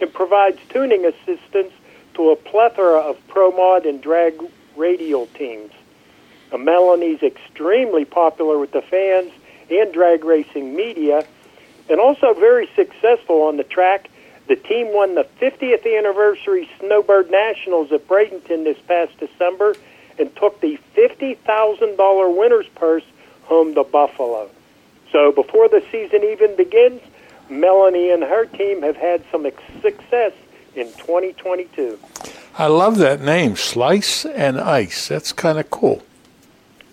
and 0.00 0.12
provides 0.12 0.58
tuning 0.68 1.04
assistance 1.04 1.72
to 2.14 2.30
a 2.30 2.36
plethora 2.36 2.98
of 2.98 3.16
pro 3.28 3.50
mod 3.50 3.84
and 3.84 4.00
drag 4.00 4.34
radial 4.76 5.26
teams. 5.28 5.72
Melanie's 6.58 7.22
extremely 7.22 8.04
popular 8.04 8.58
with 8.58 8.72
the 8.72 8.82
fans 8.82 9.32
and 9.70 9.92
drag 9.92 10.24
racing 10.24 10.74
media, 10.74 11.24
and 11.88 12.00
also 12.00 12.34
very 12.34 12.68
successful 12.74 13.42
on 13.42 13.56
the 13.56 13.64
track. 13.64 14.08
The 14.48 14.56
team 14.56 14.92
won 14.92 15.14
the 15.14 15.26
50th 15.40 15.86
anniversary 15.98 16.68
Snowbird 16.80 17.30
Nationals 17.30 17.92
at 17.92 18.08
Bradenton 18.08 18.64
this 18.64 18.78
past 18.88 19.16
December 19.18 19.76
and 20.18 20.34
took 20.36 20.60
the 20.60 20.78
$50,000 20.96 22.36
winner's 22.38 22.66
purse 22.74 23.04
home 23.44 23.74
to 23.74 23.84
Buffalo. 23.84 24.50
So 25.12 25.32
before 25.32 25.68
the 25.68 25.82
season 25.90 26.24
even 26.24 26.56
begins, 26.56 27.00
Melanie 27.48 28.10
and 28.10 28.22
her 28.22 28.46
team 28.46 28.82
have 28.82 28.96
had 28.96 29.24
some 29.30 29.46
success 29.82 30.32
in 30.74 30.86
2022. 30.92 31.98
I 32.58 32.66
love 32.66 32.98
that 32.98 33.20
name, 33.20 33.56
Slice 33.56 34.24
and 34.24 34.60
Ice. 34.60 35.08
That's 35.08 35.32
kind 35.32 35.58
of 35.58 35.70
cool. 35.70 36.02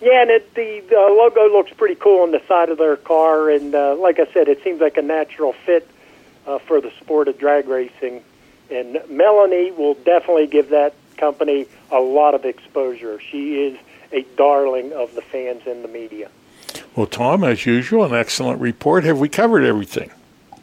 Yeah, 0.02 0.22
and 0.22 0.30
it, 0.30 0.54
the, 0.54 0.84
the 0.90 0.96
logo 0.96 1.48
looks 1.50 1.74
pretty 1.74 1.96
cool 1.96 2.22
on 2.22 2.32
the 2.32 2.42
side 2.48 2.70
of 2.70 2.78
their 2.78 2.98
car, 2.98 3.50
and 3.50 3.74
uh, 3.74 3.96
like 3.96 4.20
I 4.20 4.32
said, 4.32 4.48
it 4.48 4.64
seems 4.64 4.80
like 4.80 4.98
a 4.98 5.02
natural 5.02 5.54
fit 5.54 5.90
uh, 6.46 6.60
for 6.60 6.82
the 6.82 6.92
sport 7.00 7.28
of 7.28 7.38
drag 7.38 7.68
racing. 7.68 8.24
And 8.70 9.02
Melanie 9.10 9.72
will 9.72 9.96
definitely 9.96 10.48
give 10.48 10.70
that 10.70 10.94
company 11.18 11.66
a 11.92 12.00
lot 12.00 12.36
of 12.36 12.46
exposure. 12.46 13.20
She 13.20 13.64
is 13.64 13.80
a 14.12 14.22
darling 14.36 14.94
of 14.94 15.16
the 15.16 15.22
fans 15.22 15.64
and 15.66 15.84
the 15.84 15.88
media. 15.88 16.30
Well, 16.96 17.08
Tom, 17.08 17.44
as 17.44 17.66
usual, 17.66 18.04
an 18.04 18.14
excellent 18.14 18.62
report. 18.62 19.04
Have 19.04 19.20
we 19.20 19.30
covered 19.30 19.64
everything? 19.64 20.12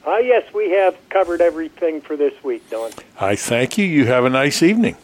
Ah, 0.07 0.19
yes, 0.19 0.53
we 0.53 0.71
have 0.71 0.97
covered 1.09 1.41
everything 1.41 2.01
for 2.01 2.17
this 2.17 2.35
week, 2.45 2.69
Don. 2.71 2.91
I 3.19 3.37
thank 3.37 3.79
you. 3.79 3.87
You 3.87 4.07
have 4.07 4.25
a 4.25 4.31
nice 4.31 4.63
evening. 4.63 4.97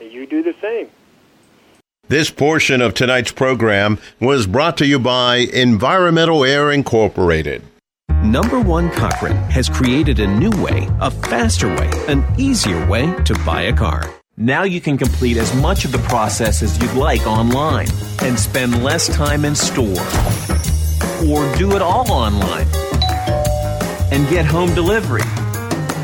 You 0.00 0.26
do 0.26 0.42
the 0.42 0.54
same. 0.60 0.90
This 2.10 2.28
portion 2.28 2.80
of 2.80 2.94
tonight's 2.94 3.30
program 3.30 3.96
was 4.18 4.48
brought 4.48 4.78
to 4.78 4.84
you 4.84 4.98
by 4.98 5.36
Environmental 5.36 6.44
Air 6.44 6.72
Incorporated. 6.72 7.62
Number 8.24 8.58
One 8.58 8.90
Cochran 8.90 9.36
has 9.48 9.68
created 9.68 10.18
a 10.18 10.26
new 10.26 10.50
way, 10.60 10.88
a 11.00 11.12
faster 11.12 11.68
way, 11.68 11.88
an 12.08 12.24
easier 12.36 12.84
way 12.88 13.14
to 13.22 13.34
buy 13.46 13.62
a 13.62 13.72
car. 13.72 14.12
Now 14.36 14.64
you 14.64 14.80
can 14.80 14.98
complete 14.98 15.36
as 15.36 15.54
much 15.62 15.84
of 15.84 15.92
the 15.92 15.98
process 15.98 16.64
as 16.64 16.76
you'd 16.82 16.94
like 16.94 17.24
online 17.28 17.86
and 18.22 18.36
spend 18.36 18.82
less 18.82 19.06
time 19.14 19.44
in 19.44 19.54
store. 19.54 20.02
Or 21.28 21.56
do 21.58 21.76
it 21.76 21.80
all 21.80 22.10
online 22.10 22.66
and 24.10 24.28
get 24.28 24.44
home 24.44 24.74
delivery. 24.74 25.22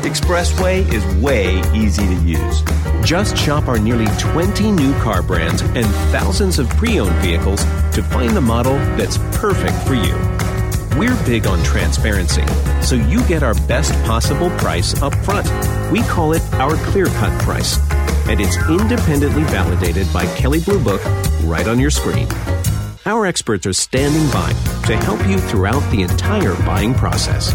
Expressway 0.07 0.89
is 0.93 1.03
way 1.21 1.59
easy 1.75 2.05
to 2.07 2.15
use. 2.23 2.63
Just 3.03 3.35
shop 3.35 3.67
our 3.67 3.77
nearly 3.77 4.05
20 4.19 4.71
new 4.71 4.93
car 5.01 5.21
brands 5.21 5.61
and 5.61 5.85
thousands 6.13 6.59
of 6.59 6.69
pre 6.69 6.97
owned 7.01 7.13
vehicles 7.15 7.61
to 7.91 8.01
find 8.01 8.33
the 8.33 8.39
model 8.39 8.77
that's 8.95 9.17
perfect 9.37 9.75
for 9.85 9.95
you. 9.95 10.15
We're 10.97 11.21
big 11.25 11.45
on 11.45 11.61
transparency, 11.61 12.45
so 12.81 12.95
you 12.95 13.21
get 13.27 13.43
our 13.43 13.53
best 13.67 13.91
possible 14.05 14.49
price 14.51 14.99
up 15.01 15.13
front. 15.25 15.45
We 15.91 16.01
call 16.03 16.31
it 16.31 16.41
our 16.53 16.77
clear 16.85 17.07
cut 17.07 17.37
price, 17.41 17.77
and 18.29 18.39
it's 18.39 18.55
independently 18.69 19.43
validated 19.43 20.07
by 20.13 20.25
Kelley 20.37 20.61
Blue 20.61 20.81
Book 20.81 21.03
right 21.43 21.67
on 21.67 21.81
your 21.81 21.91
screen. 21.91 22.29
Our 23.05 23.25
experts 23.25 23.65
are 23.65 23.73
standing 23.73 24.25
by 24.31 24.53
to 24.87 24.95
help 24.95 25.27
you 25.27 25.37
throughout 25.37 25.81
the 25.91 26.03
entire 26.03 26.55
buying 26.65 26.93
process. 26.93 27.53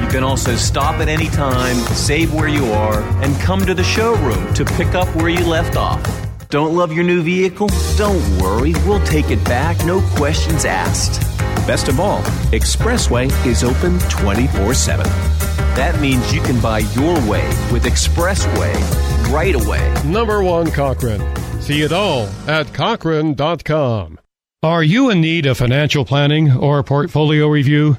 You 0.00 0.08
can 0.08 0.24
also 0.24 0.56
stop 0.56 0.96
at 1.00 1.08
any 1.08 1.28
time, 1.28 1.76
save 1.94 2.32
where 2.34 2.48
you 2.48 2.64
are, 2.72 3.00
and 3.22 3.34
come 3.40 3.64
to 3.66 3.74
the 3.74 3.84
showroom 3.84 4.52
to 4.54 4.64
pick 4.64 4.94
up 4.94 5.08
where 5.16 5.28
you 5.28 5.44
left 5.44 5.76
off. 5.76 6.02
Don't 6.48 6.74
love 6.74 6.92
your 6.92 7.04
new 7.04 7.22
vehicle? 7.22 7.68
Don't 7.96 8.20
worry, 8.38 8.72
we'll 8.86 9.04
take 9.06 9.30
it 9.30 9.42
back, 9.44 9.84
no 9.86 10.00
questions 10.16 10.64
asked. 10.64 11.20
Best 11.66 11.88
of 11.88 12.00
all, 12.00 12.20
Expressway 12.50 13.30
is 13.46 13.62
open 13.62 13.98
24 14.08 14.74
7. 14.74 15.04
That 15.76 16.00
means 16.00 16.34
you 16.34 16.40
can 16.40 16.60
buy 16.60 16.80
your 16.80 17.14
way 17.28 17.46
with 17.72 17.84
Expressway 17.84 18.74
right 19.30 19.54
away. 19.54 19.94
Number 20.04 20.42
one 20.42 20.70
Cochran. 20.70 21.20
See 21.60 21.82
it 21.82 21.92
all 21.92 22.26
at 22.48 22.72
Cochran.com. 22.74 24.18
Are 24.62 24.82
you 24.82 25.08
in 25.08 25.20
need 25.20 25.46
of 25.46 25.56
financial 25.56 26.04
planning 26.04 26.50
or 26.50 26.82
portfolio 26.82 27.46
review? 27.46 27.98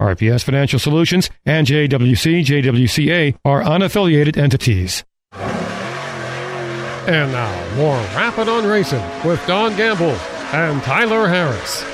RPS 0.00 0.42
Financial 0.42 0.78
Solutions 0.78 1.28
and 1.44 1.66
JWC, 1.66 2.44
JWCA 2.44 3.36
are 3.44 3.62
unaffiliated 3.62 4.36
entities. 4.36 5.04
And 7.06 7.32
now, 7.32 7.76
more 7.76 7.96
Rappin' 8.16 8.48
on 8.48 8.66
Racing 8.66 9.02
with 9.24 9.44
Don 9.46 9.76
Gamble 9.76 10.16
and 10.52 10.82
Tyler 10.82 11.28
Harris. 11.28 11.84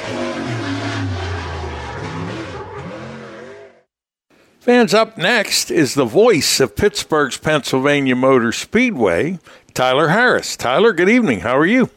Fans, 4.61 4.95
up 4.95 5.16
next 5.16 5.70
is 5.70 5.95
the 5.95 6.05
voice 6.05 6.59
of 6.59 6.74
Pittsburgh's 6.74 7.39
Pennsylvania 7.39 8.16
Motor 8.16 8.51
Speedway, 8.51 9.39
Tyler 9.74 10.09
Harris. 10.09 10.57
Tyler, 10.57 10.93
good 10.93 11.09
evening. 11.09 11.41
How 11.41 11.57
are 11.57 11.66
you? 11.66 11.89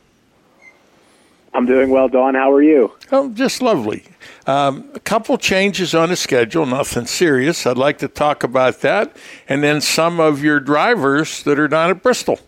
I'm 1.53 1.65
doing 1.65 1.89
well, 1.89 2.07
Don. 2.07 2.35
How 2.35 2.51
are 2.51 2.61
you? 2.61 2.93
Oh, 3.11 3.29
just 3.29 3.61
lovely. 3.61 4.03
Um, 4.45 4.89
a 4.93 4.99
couple 4.99 5.37
changes 5.37 5.93
on 5.95 6.09
the 6.09 6.15
schedule, 6.15 6.65
nothing 6.65 7.05
serious. 7.05 7.65
I'd 7.65 7.77
like 7.77 7.97
to 7.99 8.07
talk 8.07 8.43
about 8.43 8.81
that, 8.81 9.15
and 9.47 9.63
then 9.63 9.81
some 9.81 10.19
of 10.19 10.43
your 10.43 10.59
drivers 10.59 11.43
that 11.43 11.59
are 11.59 11.67
down 11.67 11.89
at 11.89 12.03
Bristol. 12.03 12.39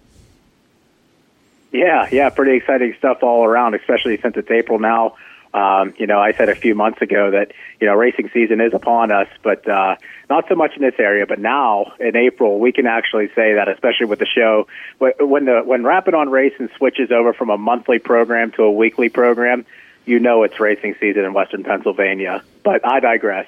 Yeah, 1.71 2.07
yeah, 2.11 2.29
pretty 2.29 2.57
exciting 2.57 2.93
stuff 2.97 3.23
all 3.23 3.45
around, 3.45 3.75
especially 3.75 4.19
since 4.19 4.35
it's 4.35 4.51
April 4.51 4.77
now. 4.79 5.15
Um, 5.53 5.93
you 5.97 6.07
know, 6.07 6.19
I 6.19 6.33
said 6.33 6.49
a 6.49 6.55
few 6.55 6.75
months 6.75 7.01
ago 7.01 7.31
that 7.31 7.51
you 7.79 7.87
know 7.87 7.93
racing 7.95 8.29
season 8.33 8.61
is 8.61 8.73
upon 8.73 9.11
us, 9.11 9.27
but 9.43 9.67
uh, 9.67 9.95
not 10.29 10.45
so 10.47 10.55
much 10.55 10.75
in 10.75 10.81
this 10.81 10.95
area. 10.97 11.25
But 11.27 11.39
now 11.39 11.93
in 11.99 12.15
April, 12.15 12.59
we 12.59 12.71
can 12.71 12.87
actually 12.87 13.27
say 13.35 13.55
that, 13.55 13.67
especially 13.67 14.05
with 14.05 14.19
the 14.19 14.25
show, 14.25 14.67
when 14.99 15.45
the 15.45 15.61
when 15.65 15.83
Rappin' 15.83 16.15
on 16.15 16.29
Racing 16.29 16.69
switches 16.77 17.11
over 17.11 17.33
from 17.33 17.49
a 17.49 17.57
monthly 17.57 17.99
program 17.99 18.51
to 18.53 18.63
a 18.63 18.71
weekly 18.71 19.09
program, 19.09 19.65
you 20.05 20.19
know 20.19 20.43
it's 20.43 20.59
racing 20.59 20.95
season 20.99 21.25
in 21.25 21.33
Western 21.33 21.63
Pennsylvania. 21.63 22.43
But 22.63 22.85
I 22.85 22.99
digress. 22.99 23.47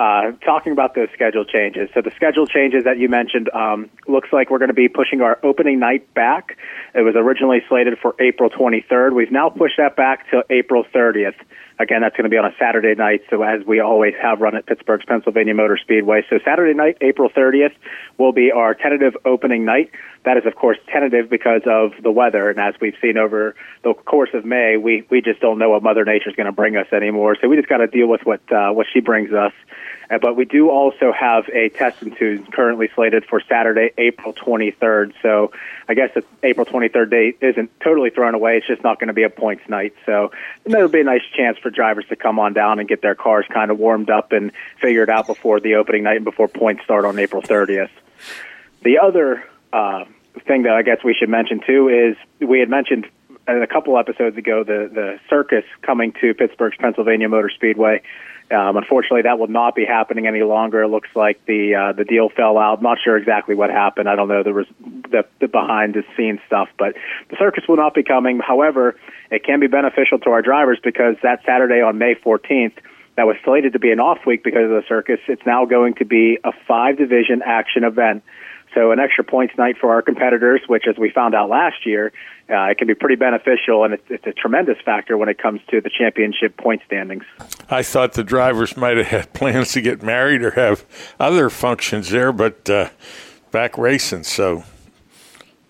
Uh, 0.00 0.32
talking 0.42 0.72
about 0.72 0.94
those 0.94 1.08
schedule 1.12 1.44
changes. 1.44 1.90
So 1.92 2.00
the 2.00 2.10
schedule 2.16 2.46
changes 2.46 2.84
that 2.84 2.96
you 2.96 3.10
mentioned 3.10 3.50
um, 3.52 3.90
looks 4.08 4.30
like 4.32 4.48
we're 4.48 4.56
going 4.56 4.70
to 4.70 4.74
be 4.74 4.88
pushing 4.88 5.20
our 5.20 5.38
opening 5.42 5.78
night 5.78 6.14
back. 6.14 6.56
It 6.94 7.02
was 7.02 7.16
originally 7.16 7.58
slated 7.68 7.98
for 7.98 8.14
April 8.18 8.48
23rd. 8.48 9.14
We've 9.14 9.30
now 9.30 9.50
pushed 9.50 9.76
that 9.76 9.96
back 9.96 10.30
to 10.30 10.42
April 10.48 10.84
30th. 10.94 11.34
Again, 11.78 12.00
that's 12.00 12.16
going 12.16 12.24
to 12.24 12.30
be 12.30 12.38
on 12.38 12.46
a 12.46 12.54
Saturday 12.58 12.94
night, 12.94 13.22
so 13.30 13.42
as 13.42 13.64
we 13.66 13.80
always 13.80 14.14
have 14.20 14.40
run 14.40 14.54
at 14.54 14.64
Pittsburgh's 14.64 15.04
Pennsylvania 15.06 15.54
Motor 15.54 15.78
Speedway. 15.78 16.22
So 16.28 16.38
Saturday 16.44 16.74
night, 16.74 16.96
April 17.02 17.28
30th, 17.28 17.72
will 18.18 18.32
be 18.32 18.50
our 18.52 18.74
tentative 18.74 19.16
opening 19.26 19.64
night. 19.64 19.90
That 20.24 20.36
is, 20.36 20.44
of 20.44 20.54
course, 20.56 20.76
tentative 20.92 21.30
because 21.30 21.62
of 21.66 21.92
the 22.02 22.10
weather, 22.10 22.50
and 22.50 22.60
as 22.60 22.74
we've 22.82 22.96
seen 23.00 23.16
over 23.16 23.54
the 23.82 23.94
course 23.94 24.28
of 24.34 24.44
May, 24.44 24.76
we 24.76 25.06
we 25.08 25.22
just 25.22 25.40
don't 25.40 25.58
know 25.58 25.70
what 25.70 25.82
Mother 25.82 26.04
Nature 26.04 26.28
is 26.28 26.36
going 26.36 26.46
to 26.46 26.52
bring 26.52 26.76
us 26.76 26.86
anymore. 26.92 27.36
So 27.40 27.48
we 27.48 27.56
just 27.56 27.68
got 27.68 27.78
to 27.78 27.86
deal 27.86 28.08
with 28.08 28.20
what 28.24 28.40
uh, 28.52 28.72
what 28.72 28.86
she 28.92 29.00
brings 29.00 29.32
us. 29.32 29.52
Uh, 30.10 30.18
but 30.18 30.34
we 30.34 30.44
do 30.44 30.70
also 30.70 31.12
have 31.12 31.48
a 31.52 31.68
test 31.68 32.02
and 32.02 32.16
tune 32.16 32.44
currently 32.50 32.90
slated 32.94 33.24
for 33.24 33.40
Saturday, 33.40 33.92
April 33.96 34.32
23rd. 34.32 35.12
So 35.22 35.52
I 35.88 35.94
guess 35.94 36.10
the 36.14 36.24
April 36.42 36.66
23rd 36.66 37.10
date 37.10 37.38
isn't 37.40 37.70
totally 37.80 38.10
thrown 38.10 38.34
away. 38.34 38.56
It's 38.56 38.66
just 38.66 38.82
not 38.82 38.98
going 38.98 39.08
to 39.08 39.14
be 39.14 39.22
a 39.22 39.30
points 39.30 39.68
night. 39.68 39.94
So 40.06 40.32
that'll 40.64 40.88
be 40.88 41.00
a 41.00 41.04
nice 41.04 41.22
chance 41.36 41.58
for 41.58 41.70
drivers 41.70 42.06
to 42.08 42.16
come 42.16 42.38
on 42.38 42.54
down 42.54 42.80
and 42.80 42.88
get 42.88 43.02
their 43.02 43.14
cars 43.14 43.46
kind 43.52 43.70
of 43.70 43.78
warmed 43.78 44.10
up 44.10 44.32
and 44.32 44.50
figured 44.80 45.10
out 45.10 45.28
before 45.28 45.60
the 45.60 45.76
opening 45.76 46.02
night 46.02 46.16
and 46.16 46.24
before 46.24 46.48
points 46.48 46.82
start 46.82 47.04
on 47.04 47.18
April 47.18 47.42
30th. 47.42 47.90
The 48.82 48.98
other 48.98 49.44
uh, 49.72 50.06
thing 50.46 50.64
that 50.64 50.72
I 50.72 50.82
guess 50.82 51.04
we 51.04 51.14
should 51.14 51.28
mention 51.28 51.60
too 51.64 51.88
is 51.88 52.16
we 52.46 52.58
had 52.58 52.68
mentioned 52.68 53.06
a 53.46 53.66
couple 53.66 53.98
episodes 53.98 54.36
ago 54.36 54.64
the 54.64 54.90
the 54.92 55.20
circus 55.28 55.64
coming 55.82 56.12
to 56.20 56.34
Pittsburgh's 56.34 56.76
Pennsylvania 56.78 57.28
Motor 57.28 57.50
Speedway. 57.50 58.02
Um, 58.50 58.76
unfortunately, 58.76 59.22
that 59.22 59.38
will 59.38 59.48
not 59.48 59.76
be 59.76 59.84
happening 59.84 60.26
any 60.26 60.42
longer. 60.42 60.82
It 60.82 60.88
looks 60.88 61.08
like 61.14 61.44
the 61.46 61.74
uh, 61.74 61.92
the 61.92 62.04
deal 62.04 62.28
fell 62.30 62.58
out. 62.58 62.78
I'm 62.78 62.82
not 62.82 62.98
sure 63.02 63.16
exactly 63.16 63.54
what 63.54 63.70
happened. 63.70 64.08
I 64.08 64.16
don't 64.16 64.26
know 64.26 64.42
the, 64.42 64.64
the 65.08 65.24
the 65.40 65.46
behind 65.46 65.94
the 65.94 66.02
scenes 66.16 66.40
stuff, 66.46 66.68
but 66.76 66.94
the 67.30 67.36
circus 67.38 67.64
will 67.68 67.76
not 67.76 67.94
be 67.94 68.02
coming. 68.02 68.40
However, 68.40 68.96
it 69.30 69.44
can 69.44 69.60
be 69.60 69.68
beneficial 69.68 70.18
to 70.20 70.30
our 70.30 70.42
drivers 70.42 70.80
because 70.82 71.14
that 71.22 71.40
Saturday 71.46 71.80
on 71.80 71.98
May 71.98 72.16
14th, 72.16 72.74
that 73.16 73.26
was 73.26 73.36
slated 73.44 73.74
to 73.74 73.78
be 73.78 73.92
an 73.92 74.00
off 74.00 74.18
week 74.26 74.42
because 74.42 74.64
of 74.64 74.70
the 74.70 74.84
circus. 74.88 75.20
It's 75.28 75.46
now 75.46 75.64
going 75.64 75.94
to 75.94 76.04
be 76.04 76.38
a 76.42 76.50
five 76.66 76.98
division 76.98 77.42
action 77.44 77.84
event. 77.84 78.24
So 78.74 78.92
an 78.92 79.00
extra 79.00 79.24
points 79.24 79.54
night 79.58 79.76
for 79.80 79.92
our 79.92 80.02
competitors, 80.02 80.60
which, 80.68 80.84
as 80.88 80.96
we 80.96 81.10
found 81.10 81.34
out 81.34 81.48
last 81.48 81.84
year, 81.84 82.12
uh, 82.48 82.70
it 82.70 82.78
can 82.78 82.86
be 82.86 82.94
pretty 82.94 83.16
beneficial, 83.16 83.84
and 83.84 83.94
it's, 83.94 84.04
it's 84.08 84.26
a 84.26 84.32
tremendous 84.32 84.78
factor 84.84 85.16
when 85.16 85.28
it 85.28 85.38
comes 85.38 85.60
to 85.70 85.80
the 85.80 85.90
championship 85.90 86.56
point 86.56 86.82
standings. 86.86 87.24
I 87.68 87.82
thought 87.82 88.12
the 88.12 88.24
drivers 88.24 88.76
might 88.76 88.96
have 88.96 89.06
had 89.06 89.32
plans 89.32 89.72
to 89.72 89.80
get 89.80 90.02
married 90.02 90.42
or 90.42 90.52
have 90.52 90.84
other 91.18 91.50
functions 91.50 92.10
there, 92.10 92.32
but 92.32 92.68
uh, 92.70 92.90
back 93.50 93.76
racing, 93.76 94.24
so 94.24 94.64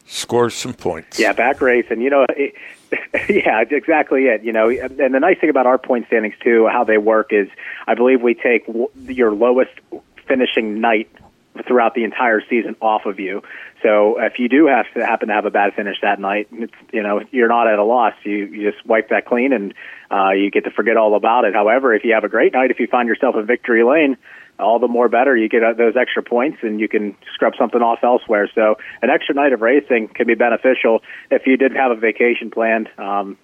scores 0.07 0.55
some 0.55 0.75
points. 0.75 1.19
Yeah, 1.19 1.33
back 1.33 1.61
racing. 1.61 2.03
You 2.03 2.11
know, 2.11 2.27
it, 2.29 2.55
yeah, 3.29 3.63
exactly 3.71 4.25
it. 4.25 4.43
You 4.43 4.53
know, 4.53 4.69
and 4.69 5.15
the 5.15 5.21
nice 5.21 5.39
thing 5.39 5.51
about 5.51 5.67
our 5.67 5.79
point 5.79 6.07
standings 6.07 6.35
too, 6.43 6.69
how 6.71 6.85
they 6.85 6.99
work 6.99 7.33
is, 7.33 7.49
I 7.87 7.95
believe 7.95 8.21
we 8.21 8.35
take 8.35 8.67
your 9.07 9.33
lowest 9.33 9.73
finishing 10.27 10.81
night 10.81 11.11
throughout 11.67 11.95
the 11.95 12.05
entire 12.05 12.41
season 12.49 12.77
off 12.81 13.07
of 13.07 13.19
you. 13.19 13.43
So 13.83 14.21
if 14.21 14.39
you 14.39 14.49
do 14.49 14.67
have 14.67 14.87
to 14.95 15.05
happen 15.05 15.29
to 15.29 15.35
have 15.35 15.47
a 15.47 15.51
bad 15.51 15.75
finish 15.75 15.97
that 16.03 16.21
night, 16.21 16.49
it's, 16.53 16.73
you 16.93 17.03
know 17.03 17.23
you're 17.31 17.49
not 17.49 17.67
at 17.67 17.79
a 17.79 17.85
loss. 17.85 18.15
You 18.25 18.47
you 18.47 18.71
just 18.71 18.85
wipe 18.87 19.09
that 19.09 19.27
clean 19.27 19.53
and 19.53 19.75
uh, 20.11 20.31
you 20.31 20.51
get 20.51 20.65
to 20.65 20.71
forget 20.71 20.97
all 20.97 21.15
about 21.17 21.45
it. 21.45 21.55
However, 21.55 21.95
if 21.95 22.05
you 22.05 22.15
have 22.15 22.25
a 22.25 22.29
great 22.29 22.53
night, 22.53 22.71
if 22.71 22.79
you 22.79 22.87
find 22.87 23.09
yourself 23.09 23.37
in 23.37 23.47
victory 23.47 23.83
lane, 23.83 24.17
all 24.61 24.79
the 24.79 24.89
more 24.89 25.09
better. 25.09 25.37
You 25.37 25.49
get 25.49 25.63
uh, 25.63 25.73
those 25.73 25.95
extra 25.97 26.23
points 26.23 26.59
and 26.63 26.81
you 26.81 26.89
can 26.89 27.17
scrub 27.35 27.55
something 27.59 27.81
off 27.81 28.01
elsewhere. 28.03 28.49
So 28.55 28.77
an 29.03 29.11
extra 29.11 29.35
night 29.35 29.53
of 29.53 29.61
racing 29.61 30.09
can 30.09 30.27
be 30.27 30.35
beneficial 30.35 31.03
if 31.31 31.47
you 31.47 31.57
did 31.57 31.73
have 31.73 31.91
a 31.91 31.97
vacation 31.97 32.51
planned. 32.51 32.89
Um, 32.99 33.39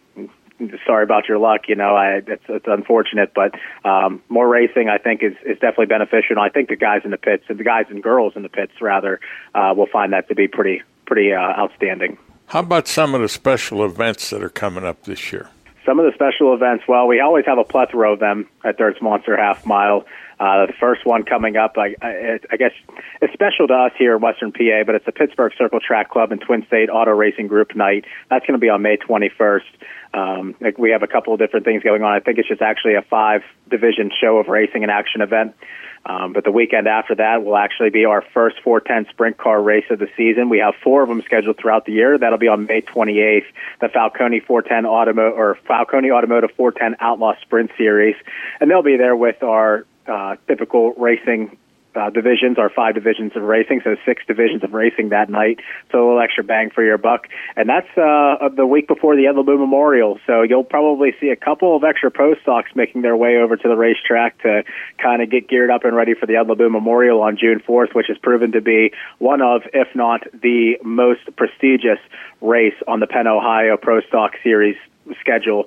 sorry 0.87 1.05
about 1.05 1.28
your 1.28 1.39
luck. 1.39 1.62
You 1.69 1.74
know, 1.74 1.95
I, 1.95 2.23
it's, 2.27 2.45
it's 2.49 2.66
unfortunate, 2.66 3.33
but 3.35 3.55
um, 3.85 4.23
more 4.28 4.49
racing, 4.49 4.89
I 4.89 4.99
think, 4.99 5.23
is, 5.23 5.35
is 5.45 5.59
definitely 5.59 5.87
beneficial. 5.87 6.39
I 6.39 6.49
think 6.49 6.69
the 6.69 6.77
guys 6.77 7.03
in 7.05 7.11
the 7.11 7.16
pits, 7.19 7.45
the 7.49 7.55
guys 7.62 7.87
and 7.89 8.03
girls 8.03 8.35
in 8.37 8.43
the 8.43 8.49
pits, 8.49 8.73
rather, 8.81 9.20
uh, 9.55 9.74
will 9.77 9.87
find 9.87 10.12
that 10.12 10.28
to 10.28 10.35
be 10.35 10.49
pretty 10.49 10.83
pretty 11.07 11.33
uh, 11.33 11.39
outstanding. 11.39 12.19
How 12.47 12.61
about 12.61 12.87
some 12.89 13.15
of 13.15 13.20
the 13.20 13.28
special 13.28 13.85
events 13.85 14.31
that 14.31 14.43
are 14.43 14.49
coming 14.49 14.85
up 14.85 15.05
this 15.05 15.33
year? 15.33 15.49
Some 15.85 16.01
of 16.01 16.07
the 16.07 16.12
special 16.15 16.53
events, 16.53 16.85
well, 16.89 17.07
we 17.07 17.20
always 17.20 17.47
have 17.47 17.59
a 17.59 17.65
plethora 17.65 18.12
of 18.12 18.19
them 18.19 18.49
at 18.65 18.77
Dirt's 18.77 19.01
Monster 19.01 19.37
Half 19.37 19.65
Mile. 19.66 20.05
Uh, 20.39 20.66
the 20.66 20.73
first 20.78 21.07
one 21.07 21.23
coming 21.23 21.57
up, 21.57 21.77
I, 21.78 21.95
I, 22.03 22.39
I 22.51 22.57
guess, 22.57 22.73
it's 23.23 23.33
special 23.33 23.69
to 23.69 23.74
us 23.74 23.93
here 23.97 24.16
in 24.16 24.20
Western 24.20 24.53
PA, 24.53 24.83
but 24.85 24.97
it's 24.97 25.07
the 25.07 25.12
Pittsburgh 25.12 25.53
Circle 25.57 25.81
Track 25.81 26.11
Club 26.11 26.33
and 26.33 26.41
Twin 26.41 26.66
State 26.66 26.91
Auto 26.91 27.12
Racing 27.12 27.47
Group 27.47 27.74
night. 27.74 28.05
That's 28.28 28.45
going 28.45 28.59
to 28.59 28.59
be 28.59 28.69
on 28.69 28.83
May 28.83 28.97
21st. 28.97 29.62
Um, 30.15 30.55
like 30.61 30.78
we 30.78 30.91
have 30.91 31.03
a 31.03 31.07
couple 31.07 31.33
of 31.33 31.39
different 31.39 31.65
things 31.65 31.83
going 31.83 32.03
on. 32.03 32.12
I 32.12 32.20
think 32.20 32.39
it's 32.39 32.49
just 32.49 32.62
actually 32.62 32.95
a 32.95 33.03
five 33.03 33.43
division 33.69 34.11
show 34.20 34.39
of 34.39 34.49
racing 34.49 34.83
and 34.83 34.91
action 34.91 35.20
event. 35.20 35.55
Um, 36.07 36.33
but 36.33 36.45
the 36.45 36.53
weekend 36.53 36.87
after 36.87 37.16
that 37.16 37.45
will 37.45 37.57
actually 37.57 37.91
be 37.91 38.05
our 38.05 38.23
first 38.33 38.61
410 38.62 39.12
sprint 39.12 39.39
car 39.39 39.61
race 39.61 39.87
of 39.91 39.99
the 39.99 40.09
season. 40.16 40.49
We 40.49 40.59
have 40.59 40.74
four 40.83 41.03
of 41.03 41.09
them 41.09 41.20
scheduled 41.23 41.59
throughout 41.59 41.85
the 41.85 41.93
year. 41.93 42.16
That'll 42.16 42.39
be 42.39 42.47
on 42.47 42.66
May 42.66 42.83
28th, 42.83 43.47
the 43.81 43.89
Falcone 43.89 44.39
410 44.41 44.85
Automo 44.85 45.33
or 45.33 45.59
Falcone 45.66 46.12
Automotive 46.12 46.53
410 46.57 46.97
Outlaw 47.01 47.35
Sprint 47.43 47.73
Series, 47.77 48.15
and 48.61 48.70
they'll 48.70 48.83
be 48.83 48.97
there 48.97 49.16
with 49.16 49.43
our 49.43 49.85
uh, 50.07 50.37
typical 50.47 50.95
racing 50.95 51.57
uh, 51.97 52.10
divisions, 52.10 52.59
our 52.59 52.70
five 52.70 52.94
divisions 52.94 53.32
of 53.35 53.43
racing, 53.43 53.81
so 53.82 53.97
six 54.05 54.23
divisions 54.27 54.62
of 54.62 54.73
racing 54.73 55.10
that 55.10 55.31
night. 55.31 55.60
So 55.90 55.98
a 55.98 56.05
little 56.05 56.20
extra 56.20 56.44
bang 56.44 56.70
for 56.70 56.85
your 56.85 56.98
buck, 56.98 57.27
and 57.56 57.68
that's 57.68 57.89
uh, 57.97 58.48
the 58.55 58.66
week 58.66 58.89
before 58.89 59.16
the 59.16 59.27
Ed 59.27 59.36
Laboon 59.36 59.59
Memorial. 59.59 60.18
So 60.27 60.43
you'll 60.43 60.64
probably 60.64 61.14
see 61.20 61.31
a 61.31 61.36
couple 61.36 61.77
of 61.77 61.85
extra 61.85 62.10
pro 62.10 62.35
stocks 62.36 62.70
making 62.74 63.02
their 63.02 63.16
way 63.16 63.36
over 63.36 63.56
to 63.56 63.68
the 63.68 63.77
racetrack 63.77 64.40
to 64.43 64.62
kind 65.02 65.23
of 65.23 65.31
get 65.31 65.48
geared 65.48 65.70
up 65.70 65.85
and 65.85 65.97
ready 65.97 66.14
for 66.14 66.27
the 66.27 66.36
Ed 66.36 66.47
Laboon 66.47 66.73
Memorial 66.73 67.23
on 67.23 67.36
June 67.36 67.60
4th, 67.66 67.94
which 67.94 68.06
has 68.09 68.18
proven 68.18 68.52
to 68.52 68.60
be 68.60 68.93
one 69.18 69.40
of, 69.40 69.62
if 69.73 69.89
not 69.94 70.23
the 70.32 70.78
most 70.85 71.20
prestigious 71.36 71.98
race 72.40 72.74
on 72.86 73.01
the 73.01 73.06
Penn 73.06 73.27
Ohio 73.27 73.77
Pro 73.77 74.01
Stock 74.02 74.32
Series 74.43 74.77
schedule 75.20 75.66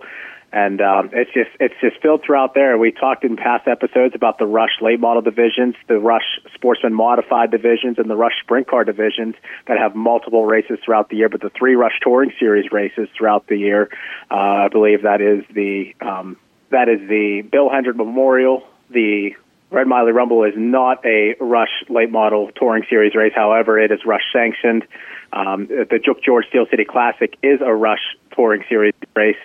and 0.52 0.82
um, 0.82 1.10
it's 1.14 1.32
just 1.32 1.50
it's 1.60 1.76
just 1.80 2.02
filled 2.02 2.24
throughout 2.24 2.54
there. 2.56 2.78
We 2.78 2.92
talked 2.92 3.24
in 3.24 3.36
past 3.36 3.68
episodes 3.68 4.16
about 4.16 4.40
the 4.40 4.46
Rush 4.46 4.82
late 4.82 5.00
model 5.00 5.22
divisions, 5.22 5.76
the 5.88 6.00
Rush 6.00 6.40
Sportsman 6.56 6.94
modified 6.94 7.52
divisions, 7.52 8.00
and 8.00 8.10
the 8.10 8.16
Rush 8.16 8.34
Sprint 8.42 8.68
Car 8.68 8.84
divisions 8.84 9.36
that 9.68 9.78
have 9.78 9.96
multiple 9.96 10.46
races 10.46 10.80
throughout 10.84 11.10
the 11.10 11.18
year. 11.18 11.30
But 11.30 11.42
the 11.42 11.52
three 11.52 11.76
Rush 11.76 12.00
Touring 12.02 12.34
Series 12.40 12.72
races 12.72 13.08
throughout 13.16 13.48
the 13.48 13.58
year, 13.58 13.90
uh, 14.32 14.36
I 14.36 14.68
believe 14.70 15.04
that 15.04 15.22
is 15.22 15.44
the 15.54 15.94
um, 16.02 16.38
that 16.72 16.90
is 16.90 17.08
the 17.08 17.42
Bill 17.42 17.70
Hendren 17.70 17.98
Memorial, 17.98 18.64
the 18.90 19.36
Red 19.72 19.86
Miley 19.86 20.14
Rumble 20.14 20.44
is 20.46 20.56
not 20.58 21.06
a 21.06 21.36
Rush 21.40 21.84
late 21.90 22.10
model 22.10 22.50
touring 22.56 22.86
series 22.90 23.14
race. 23.14 23.34
However, 23.36 23.80
it 23.80 23.92
is 23.92 24.00
Rush 24.04 24.24
sanctioned. 24.34 24.84
Um, 25.32 25.68
the 25.68 26.00
George 26.26 26.46
Steel 26.50 26.66
City 26.72 26.86
Classic 26.86 27.38
is 27.44 27.62
a 27.62 27.72
Rush 27.72 28.02
touring 28.36 28.64
series 28.68 28.96
race 29.16 29.38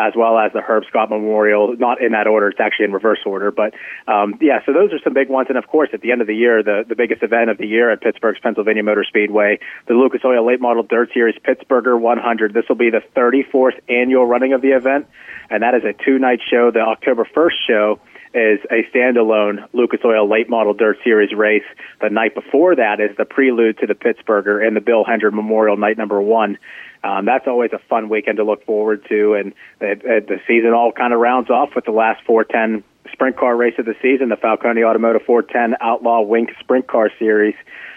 as 0.00 0.14
well 0.16 0.38
as 0.38 0.52
the 0.52 0.60
Herb 0.60 0.84
Scott 0.88 1.10
Memorial. 1.10 1.76
Not 1.76 2.00
in 2.00 2.12
that 2.12 2.26
order; 2.26 2.48
it's 2.48 2.60
actually 2.60 2.86
in 2.86 2.92
reverse 2.92 3.20
order. 3.24 3.50
But 3.50 3.74
um, 4.06 4.38
yeah, 4.40 4.60
so 4.66 4.72
those 4.72 4.92
are 4.92 4.98
some 5.04 5.14
big 5.14 5.28
ones. 5.28 5.46
And 5.48 5.58
of 5.58 5.66
course, 5.66 5.90
at 5.92 6.00
the 6.00 6.12
end 6.12 6.20
of 6.20 6.26
the 6.26 6.34
year, 6.34 6.62
the 6.62 6.84
the 6.88 6.96
biggest 6.96 7.22
event 7.22 7.50
of 7.50 7.58
the 7.58 7.66
year 7.66 7.90
at 7.90 8.00
Pittsburgh's 8.00 8.40
Pennsylvania 8.42 8.82
Motor 8.82 9.04
Speedway, 9.04 9.58
the 9.86 9.94
Lucas 9.94 10.22
Oil 10.24 10.46
Late 10.46 10.60
Model 10.60 10.82
Dirt 10.82 11.10
Series 11.12 11.36
Pittsburgher 11.38 11.98
100. 11.98 12.54
This 12.54 12.64
will 12.68 12.76
be 12.76 12.90
the 12.90 13.02
34th 13.14 13.78
annual 13.88 14.26
running 14.26 14.52
of 14.52 14.62
the 14.62 14.70
event, 14.70 15.06
and 15.50 15.62
that 15.62 15.74
is 15.74 15.82
a 15.84 15.92
two 15.92 16.18
night 16.18 16.40
show. 16.50 16.70
The 16.70 16.80
October 16.80 17.26
1st 17.34 17.56
show 17.66 18.00
is 18.32 18.60
a 18.70 18.84
standalone 18.94 19.66
Lucas 19.72 20.00
Oil 20.04 20.28
Late 20.28 20.48
Model 20.48 20.72
Dirt 20.72 20.98
Series 21.02 21.32
race. 21.32 21.64
The 22.00 22.10
night 22.10 22.34
before 22.34 22.76
that 22.76 23.00
is 23.00 23.16
the 23.16 23.24
prelude 23.24 23.78
to 23.78 23.86
the 23.86 23.94
Pittsburgher 23.94 24.64
and 24.64 24.76
the 24.76 24.80
Bill 24.80 25.04
Hendren 25.04 25.34
Memorial 25.34 25.76
Night 25.76 25.98
Number 25.98 26.20
One. 26.22 26.56
Um, 27.02 27.24
that's 27.24 27.46
always 27.46 27.70
a 27.72 27.78
fun 27.88 28.08
weekend 28.08 28.36
to 28.36 28.44
look 28.44 28.64
forward 28.64 29.04
to, 29.08 29.34
and 29.34 29.52
it, 29.80 30.02
it, 30.04 30.28
the 30.28 30.40
season 30.46 30.72
all 30.72 30.92
kind 30.92 31.12
of 31.12 31.20
rounds 31.20 31.48
off 31.48 31.70
with 31.74 31.86
the 31.86 31.92
last 31.92 32.22
410 32.26 32.84
sprint 33.12 33.36
car 33.36 33.56
race 33.56 33.74
of 33.78 33.86
the 33.86 33.94
season, 34.02 34.28
the 34.28 34.36
Falcone 34.36 34.84
Automotive 34.84 35.22
410 35.22 35.78
Outlaw 35.80 36.20
Wink 36.22 36.50
Sprint 36.60 36.86
Car 36.86 37.10
Series, 37.18 37.54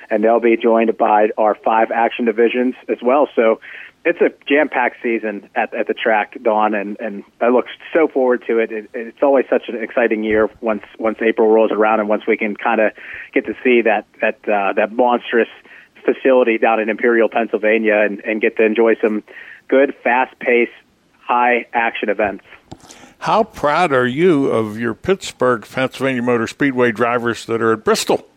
and 0.10 0.24
they'll 0.24 0.40
be 0.40 0.56
joined 0.56 0.98
by 0.98 1.30
our 1.38 1.56
five 1.56 1.92
action 1.92 2.26
divisions 2.26 2.76
as 2.88 2.98
well. 3.02 3.28
So 3.36 3.60
it's 4.06 4.20
a 4.22 4.30
jam-packed 4.48 4.98
season 5.04 5.50
at, 5.56 5.74
at 5.74 5.88
the 5.88 5.94
track, 5.94 6.38
Don, 6.42 6.74
and, 6.74 6.98
and 7.00 7.24
I 7.42 7.50
look 7.50 7.66
so 7.94 8.08
forward 8.08 8.44
to 8.48 8.60
it. 8.60 8.72
it. 8.72 8.90
It's 8.94 9.22
always 9.22 9.46
such 9.50 9.64
an 9.68 9.82
exciting 9.82 10.24
year 10.24 10.50
once 10.62 10.84
once 10.98 11.20
April 11.22 11.50
rolls 11.50 11.72
around 11.72 12.00
and 12.00 12.10
once 12.10 12.24
we 12.28 12.38
can 12.38 12.56
kind 12.56 12.80
of 12.80 12.94
get 13.34 13.46
to 13.46 13.54
see 13.64 13.82
that 13.82 14.06
that 14.22 14.40
uh, 14.48 14.74
that 14.74 14.94
monstrous– 14.94 15.50
facility 16.04 16.58
down 16.58 16.80
in 16.80 16.90
Imperial, 16.90 17.30
Pennsylvania, 17.30 17.98
and, 17.98 18.20
and 18.22 18.42
get 18.42 18.58
to 18.58 18.64
enjoy 18.64 18.96
some 19.02 19.24
good, 19.68 19.96
fast 20.04 20.38
paced, 20.40 20.72
high 21.20 21.66
action 21.74 22.10
events. 22.10 22.44
How 23.20 23.44
proud 23.44 23.94
are 23.94 24.06
you 24.06 24.48
of 24.48 24.78
your 24.78 24.94
Pittsburgh, 24.94 25.66
Pennsylvania 25.66 26.22
Motor 26.22 26.48
Speedway 26.48 26.92
drivers 26.92 27.46
that 27.46 27.62
are 27.62 27.74
at 27.74 27.84
Bristol? 27.84 28.28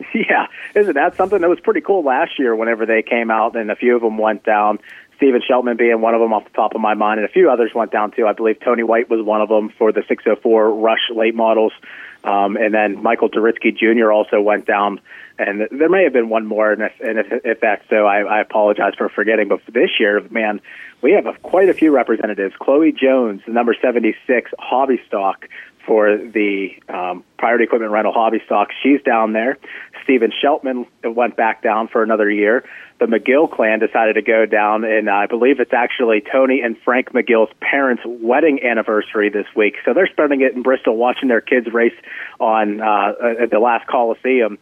Yeah, 0.14 0.46
isn't 0.74 0.94
that 0.94 1.16
something 1.16 1.40
that 1.40 1.48
was 1.48 1.60
pretty 1.60 1.82
cool 1.82 2.02
last 2.02 2.38
year 2.38 2.56
whenever 2.56 2.86
they 2.86 3.02
came 3.02 3.30
out 3.30 3.54
and 3.54 3.70
a 3.70 3.76
few 3.76 3.94
of 3.94 4.02
them 4.02 4.18
went 4.18 4.44
down? 4.44 4.78
Steven 5.16 5.42
Sheltman 5.48 5.76
being 5.76 6.00
one 6.00 6.14
of 6.14 6.20
them 6.20 6.32
off 6.32 6.44
the 6.44 6.50
top 6.50 6.74
of 6.74 6.80
my 6.80 6.94
mind, 6.94 7.20
and 7.20 7.28
a 7.28 7.32
few 7.32 7.50
others 7.50 7.72
went 7.74 7.92
down 7.92 8.10
too. 8.10 8.26
I 8.26 8.32
believe 8.32 8.58
Tony 8.60 8.82
White 8.82 9.10
was 9.10 9.22
one 9.22 9.42
of 9.42 9.50
them 9.50 9.68
for 9.76 9.92
the 9.92 10.02
604 10.08 10.74
Rush 10.74 11.10
late 11.14 11.34
models. 11.34 11.72
Um, 12.22 12.56
and 12.56 12.74
then 12.74 13.02
Michael 13.02 13.30
Duritsky 13.30 13.76
Jr. 13.76 14.12
also 14.12 14.40
went 14.40 14.66
down 14.66 15.00
and 15.40 15.66
there 15.70 15.88
may 15.88 16.04
have 16.04 16.12
been 16.12 16.28
one 16.28 16.44
more, 16.44 16.70
and 16.70 16.82
if, 16.82 16.92
and 17.00 17.18
if, 17.18 17.26
if 17.46 17.60
that's 17.60 17.82
so, 17.88 18.04
I, 18.04 18.20
I 18.20 18.40
apologize 18.42 18.92
for 18.98 19.08
forgetting. 19.08 19.48
But 19.48 19.62
for 19.62 19.70
this 19.70 19.88
year, 19.98 20.20
man, 20.28 20.60
we 21.00 21.12
have 21.12 21.24
a, 21.24 21.32
quite 21.32 21.70
a 21.70 21.74
few 21.74 21.92
representatives. 21.92 22.54
Chloe 22.60 22.92
Jones, 22.92 23.40
the 23.46 23.52
number 23.52 23.74
76 23.80 24.50
hobby 24.58 25.00
stock 25.06 25.48
for 25.90 26.16
the 26.16 26.68
um, 26.88 27.24
Priority 27.36 27.64
Equipment 27.64 27.90
Rental 27.90 28.12
hobby 28.12 28.40
stock, 28.46 28.68
she's 28.80 29.02
down 29.02 29.32
there. 29.32 29.58
Stephen 30.04 30.30
Sheltman 30.30 30.86
went 31.02 31.34
back 31.34 31.64
down 31.64 31.88
for 31.88 32.04
another 32.04 32.30
year. 32.30 32.62
The 33.00 33.06
McGill 33.06 33.50
clan 33.50 33.80
decided 33.80 34.12
to 34.12 34.22
go 34.22 34.46
down, 34.46 34.84
and 34.84 35.10
I 35.10 35.26
believe 35.26 35.58
it's 35.58 35.72
actually 35.72 36.22
Tony 36.30 36.60
and 36.60 36.76
Frank 36.84 37.10
McGill's 37.10 37.52
parents' 37.60 38.04
wedding 38.06 38.60
anniversary 38.62 39.30
this 39.30 39.46
week. 39.56 39.78
So 39.84 39.92
they're 39.92 40.06
spending 40.06 40.42
it 40.42 40.54
in 40.54 40.62
Bristol, 40.62 40.96
watching 40.96 41.28
their 41.28 41.40
kids 41.40 41.66
race 41.72 41.96
on 42.38 42.80
uh, 42.80 43.14
at 43.42 43.50
the 43.50 43.58
last 43.58 43.88
Coliseum. 43.88 44.58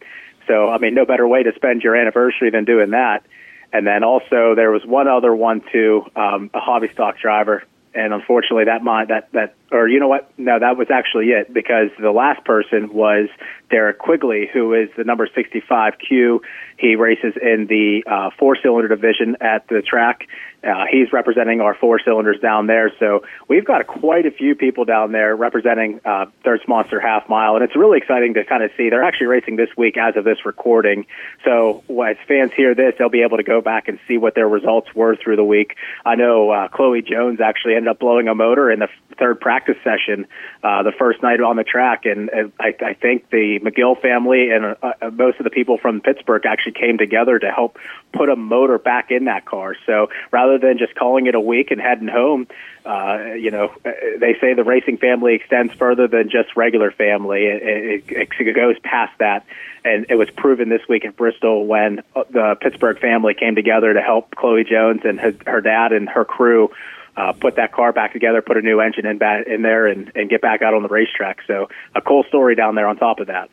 So, 0.47 0.71
I 0.71 0.79
mean, 0.79 0.95
no 0.95 1.05
better 1.05 1.29
way 1.29 1.43
to 1.43 1.53
spend 1.57 1.83
your 1.83 1.95
anniversary 1.95 2.49
than 2.49 2.65
doing 2.65 2.93
that. 2.93 3.23
And 3.71 3.87
then 3.87 4.03
also 4.03 4.55
there 4.57 4.71
was 4.71 4.87
one 4.87 5.09
other 5.09 5.35
one 5.35 5.61
too, 5.71 6.07
um, 6.17 6.49
a 6.55 6.61
hobby 6.61 6.89
stock 6.89 7.19
driver, 7.19 7.65
and 7.95 8.13
unfortunately 8.13 8.65
that 8.65 8.83
might 8.83 9.09
that 9.09 9.29
that 9.33 9.55
or 9.71 9.89
you 9.89 10.01
know 10.01 10.09
what? 10.09 10.31
No, 10.39 10.59
that 10.59 10.77
was 10.77 10.89
actually 10.91 11.27
it 11.27 11.53
because 11.53 11.91
the 12.01 12.11
last 12.11 12.45
person 12.45 12.93
was 12.93 13.29
Derek 13.71 13.99
Quigley, 13.99 14.49
who 14.53 14.75
is 14.75 14.89
the 14.97 15.05
number 15.05 15.29
65Q. 15.29 16.41
He 16.79 16.97
races 16.97 17.35
in 17.41 17.67
the 17.69 18.03
uh, 18.07 18.31
four 18.39 18.57
cylinder 18.63 18.89
division 18.89 19.37
at 19.41 19.69
the 19.69 19.83
track. 19.83 20.27
Uh, 20.63 20.85
he's 20.91 21.13
representing 21.13 21.61
our 21.61 21.75
four 21.75 22.01
cylinders 22.01 22.41
down 22.41 22.67
there. 22.67 22.91
So 22.99 23.23
we've 23.47 23.65
got 23.65 23.87
quite 23.87 24.27
a 24.27 24.31
few 24.31 24.55
people 24.57 24.85
down 24.85 25.13
there 25.13 25.37
representing 25.37 26.01
uh, 26.05 26.27
Dirt's 26.43 26.67
Monster 26.67 26.99
Half 26.99 27.29
Mile. 27.29 27.55
And 27.55 27.65
it's 27.65 27.77
really 27.77 27.99
exciting 27.99 28.35
to 28.35 28.45
kind 28.45 28.65
of 28.65 28.71
see. 28.77 28.91
They're 28.91 29.05
actually 29.05 29.29
racing 29.29 29.57
this 29.57 29.71
week 29.77 29.97
as 29.97 30.17
of 30.17 30.25
this 30.25 30.45
recording. 30.45 31.07
So 31.45 31.85
as 32.05 32.17
fans 32.27 32.53
hear 32.53 32.75
this, 32.75 32.95
they'll 32.99 33.09
be 33.09 33.23
able 33.23 33.37
to 33.37 33.45
go 33.45 33.61
back 33.61 33.87
and 33.87 34.01
see 34.09 34.19
what 34.19 34.35
their 34.35 34.49
results 34.49 34.93
were 34.95 35.15
through 35.15 35.37
the 35.37 35.45
week. 35.45 35.77
I 36.05 36.17
know 36.17 36.51
uh, 36.51 36.69
Chloe 36.69 37.03
Jones 37.03 37.41
actually 37.41 37.75
ended 37.75 37.89
up 37.89 38.01
blowing 38.01 38.27
a 38.27 38.35
motor 38.35 38.71
in 38.71 38.81
the 38.81 38.89
third 39.19 39.41
practice 39.41 39.77
session 39.85 40.27
uh, 40.65 40.83
the 40.83 40.93
first 40.93 41.23
night 41.23 41.41
on 41.41 41.57
the 41.57 41.65
track. 41.65 42.05
And, 42.05 42.31
and 42.31 42.53
I, 42.59 42.75
I 42.85 42.95
think 42.95 43.31
the 43.31 43.61
McGill 43.61 44.01
family 44.01 44.51
and 44.51 44.77
uh, 44.83 45.11
most 45.13 45.39
of 45.39 45.45
the 45.45 45.51
people 45.51 45.79
from 45.79 46.01
Pittsburgh 46.01 46.45
actually 46.47 46.73
came 46.73 46.99
together 46.99 47.39
to 47.39 47.51
help 47.51 47.79
put 48.13 48.29
a 48.29 48.37
motor 48.37 48.79
back 48.79 49.11
in 49.11 49.25
that 49.27 49.45
car. 49.45 49.77
So 49.87 50.09
rather 50.31 50.59
than 50.59 50.79
just 50.79 50.95
calling 50.95 51.27
it 51.27 51.35
a 51.35 51.41
week 51.41 51.71
and 51.71 51.81
heading 51.81 52.09
home, 52.09 52.47
uh, 52.85 53.35
you 53.35 53.51
know, 53.51 53.73
uh, 53.85 53.91
they 54.19 54.35
say 54.41 54.55
the 54.55 54.65
racing 54.65 54.97
family 54.99 55.35
extends 55.35 55.73
further 55.75 56.09
than 56.09 56.31
just 56.31 56.57
regular 56.57 56.91
family. 56.91 57.45
It, 57.45 58.05
it, 58.09 58.29
it 58.39 58.57
goes 58.57 58.77
past 58.83 59.13
that. 59.19 59.45
And 59.85 60.07
it 60.09 60.17
was 60.17 60.31
proven 60.31 60.69
this 60.69 60.83
week 60.89 61.05
in 61.05 61.13
Bristol 61.13 61.67
when 61.67 62.01
uh, 62.17 62.25
the 62.31 62.57
Pittsburgh 62.61 62.99
family 62.99 63.35
came 63.35 63.55
together 63.55 63.93
to 63.93 64.01
help 64.01 64.35
Chloe 64.35 64.65
Jones 64.65 65.03
and 65.05 65.21
his, 65.21 65.35
her 65.47 65.61
dad 65.61 65.93
and 65.93 66.09
her 66.09 66.25
crew 66.25 66.71
uh, 67.17 67.33
put 67.33 67.57
that 67.57 67.73
car 67.73 67.93
back 67.93 68.13
together, 68.13 68.41
put 68.43 68.57
a 68.57 68.63
new 68.63 68.81
engine 68.81 69.05
in, 69.05 69.21
in 69.47 69.63
there, 69.63 69.87
and, 69.87 70.13
and 70.15 70.31
get 70.31 70.41
back 70.41 70.63
out 70.63 70.73
on 70.73 70.83
the 70.83 70.89
racetrack. 70.89 71.41
So 71.47 71.69
a 71.95 72.01
cool 72.01 72.23
story 72.29 72.55
down 72.55 72.75
there 72.75 72.87
on 72.87 72.97
top 72.97 73.19
of 73.19 73.27
that. 73.27 73.51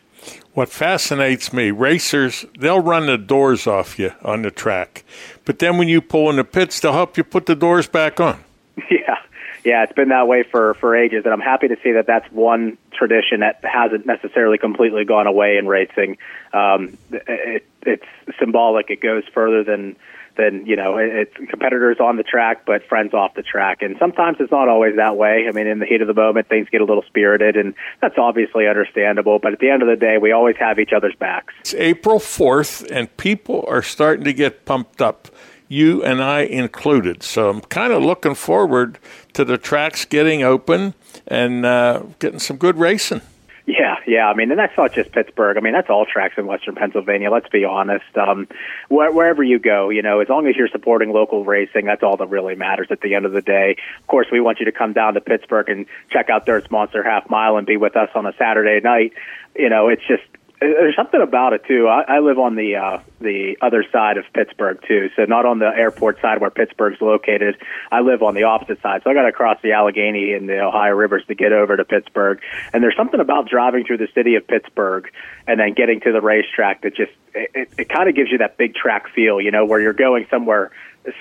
What 0.53 0.69
fascinates 0.69 1.51
me, 1.51 1.71
racers, 1.71 2.45
they'll 2.57 2.79
run 2.79 3.07
the 3.07 3.17
doors 3.17 3.67
off 3.67 3.99
you 3.99 4.11
on 4.23 4.41
the 4.41 4.51
track. 4.51 5.03
But 5.43 5.59
then 5.59 5.77
when 5.77 5.87
you 5.87 6.01
pull 6.01 6.29
in 6.29 6.37
the 6.37 6.43
pits, 6.43 6.79
they'll 6.79 6.93
help 6.93 7.17
you 7.17 7.23
put 7.23 7.45
the 7.45 7.55
doors 7.55 7.87
back 7.87 8.19
on. 8.19 8.43
Yeah. 8.89 9.17
Yeah, 9.63 9.83
it's 9.83 9.93
been 9.93 10.09
that 10.09 10.27
way 10.27 10.43
for, 10.43 10.75
for 10.75 10.95
ages, 10.95 11.23
and 11.25 11.33
I'm 11.33 11.39
happy 11.39 11.67
to 11.69 11.75
see 11.81 11.93
that 11.93 12.05
that's 12.05 12.31
one 12.31 12.77
tradition 12.91 13.39
that 13.39 13.61
hasn't 13.63 14.05
necessarily 14.05 14.59
completely 14.59 15.05
gone 15.05 15.25
away 15.25 15.57
in 15.57 15.65
racing. 15.65 16.17
Um, 16.53 16.99
it, 17.11 17.65
it's 17.81 18.05
symbolic. 18.37 18.91
It 18.91 19.01
goes 19.01 19.23
further 19.33 19.63
than 19.63 19.95
then 20.37 20.65
you 20.65 20.75
know 20.75 20.97
it's 20.97 21.33
competitors 21.49 21.97
on 21.99 22.17
the 22.17 22.23
track, 22.23 22.65
but 22.65 22.87
friends 22.87 23.13
off 23.13 23.33
the 23.35 23.43
track. 23.43 23.81
And 23.81 23.95
sometimes 23.99 24.37
it's 24.39 24.51
not 24.51 24.67
always 24.69 24.95
that 24.95 25.17
way. 25.17 25.45
I 25.47 25.51
mean, 25.51 25.67
in 25.67 25.79
the 25.79 25.85
heat 25.85 26.01
of 26.01 26.07
the 26.07 26.13
moment, 26.13 26.49
things 26.49 26.67
get 26.71 26.81
a 26.81 26.85
little 26.85 27.03
spirited, 27.03 27.55
and 27.55 27.73
that's 28.01 28.17
obviously 28.17 28.67
understandable. 28.67 29.39
But 29.39 29.53
at 29.53 29.59
the 29.59 29.69
end 29.69 29.81
of 29.81 29.87
the 29.87 29.95
day, 29.95 30.17
we 30.17 30.31
always 30.31 30.55
have 30.57 30.79
each 30.79 30.93
other's 30.93 31.15
backs. 31.15 31.53
It's 31.61 31.73
April 31.75 32.19
fourth, 32.19 32.89
and 32.91 33.15
people 33.17 33.65
are 33.67 33.81
starting 33.81 34.25
to 34.25 34.33
get 34.33 34.65
pumped 34.65 35.01
up. 35.01 35.29
You 35.67 36.03
and 36.03 36.21
I 36.21 36.41
included. 36.41 37.23
So 37.23 37.49
I'm 37.49 37.61
kind 37.61 37.91
of 37.91 38.03
looking 38.03 38.35
forward 38.35 38.99
to 39.33 39.43
the 39.43 39.57
tracks 39.57 40.05
getting 40.05 40.43
open 40.43 40.93
and 41.27 41.65
uh, 41.65 42.03
getting 42.19 42.39
some 42.39 42.57
good 42.57 42.77
racing. 42.77 43.21
Yeah, 43.67 43.95
yeah. 44.05 44.27
I 44.27 44.35
mean, 44.35 44.51
and 44.51 44.59
that's 44.59 44.77
not 44.77 44.93
just 44.93 45.11
Pittsburgh. 45.11 45.57
I 45.57 45.59
mean, 45.59 45.73
that's 45.73 45.89
all 45.89 46.05
tracks 46.05 46.35
in 46.37 46.45
Western 46.45 46.75
Pennsylvania. 46.75 47.31
Let's 47.31 47.49
be 47.49 47.65
honest. 47.65 48.05
Um, 48.15 48.47
where, 48.89 49.11
wherever 49.11 49.43
you 49.43 49.57
go, 49.57 49.89
you 49.89 50.03
know, 50.03 50.19
as 50.19 50.29
long 50.29 50.45
as 50.47 50.55
you're 50.55 50.67
supporting 50.67 51.11
local 51.11 51.43
racing, 51.43 51.85
that's 51.85 52.03
all 52.03 52.15
that 52.17 52.29
really 52.29 52.53
matters 52.55 52.87
at 52.91 53.01
the 53.01 53.15
end 53.15 53.25
of 53.25 53.31
the 53.31 53.41
day. 53.41 53.77
Of 53.99 54.07
course, 54.07 54.27
we 54.31 54.39
want 54.39 54.59
you 54.59 54.65
to 54.65 54.71
come 54.71 54.93
down 54.93 55.15
to 55.15 55.21
Pittsburgh 55.21 55.67
and 55.69 55.87
check 56.11 56.29
out 56.29 56.45
Dirt's 56.45 56.69
Monster 56.69 57.01
Half 57.03 57.27
Mile 57.27 57.57
and 57.57 57.65
be 57.65 57.75
with 57.77 57.95
us 57.95 58.09
on 58.13 58.27
a 58.27 58.33
Saturday 58.37 58.81
night. 58.81 59.13
You 59.55 59.69
know, 59.69 59.87
it's 59.87 60.05
just 60.07 60.23
there's 60.59 60.95
something 60.95 61.21
about 61.21 61.53
it 61.53 61.63
too. 61.67 61.87
I, 61.87 62.15
I 62.15 62.19
live 62.19 62.39
on 62.39 62.55
the 62.55 62.75
uh, 62.75 62.99
the 63.19 63.57
other 63.61 63.83
side 63.91 64.17
of 64.17 64.25
Pittsburgh 64.33 64.79
too, 64.87 65.09
so 65.15 65.25
not 65.25 65.45
on 65.45 65.59
the 65.59 65.67
airport 65.67 66.21
side 66.21 66.39
where 66.39 66.49
Pittsburgh's 66.49 67.01
located. 67.01 67.55
I 67.91 68.01
live 68.01 68.23
on 68.23 68.35
the 68.35 68.43
opposite 68.43 68.81
side, 68.81 69.01
so 69.03 69.09
I 69.09 69.13
got 69.13 69.23
to 69.23 69.31
cross 69.31 69.57
the 69.61 69.73
Allegheny 69.73 70.33
and 70.33 70.47
the 70.47 70.59
Ohio 70.59 70.93
rivers 70.93 71.23
to 71.27 71.35
get 71.35 71.51
over 71.51 71.75
to 71.75 71.83
Pittsburgh. 71.83 72.39
And 72.73 72.81
there's 72.81 72.95
something 72.95 73.19
about 73.19 73.49
driving 73.49 73.85
through 73.85 73.97
the 73.97 74.07
city 74.15 74.35
of 74.35 74.47
Pittsburgh 74.47 75.09
and 75.47 75.59
then 75.59 75.73
getting 75.73 75.99
to 76.01 76.11
the 76.11 76.21
racetrack 76.21 76.81
that 76.83 76.95
just 76.95 77.11
it, 77.33 77.51
it, 77.53 77.69
it 77.77 77.89
kind 77.89 78.07
of 78.07 78.15
gives 78.15 78.31
you 78.31 78.37
that 78.37 78.57
big 78.57 78.75
track 78.75 79.13
feel, 79.13 79.41
you 79.41 79.51
know, 79.51 79.65
where 79.65 79.81
you're 79.81 79.93
going 79.93 80.25
somewhere 80.29 80.71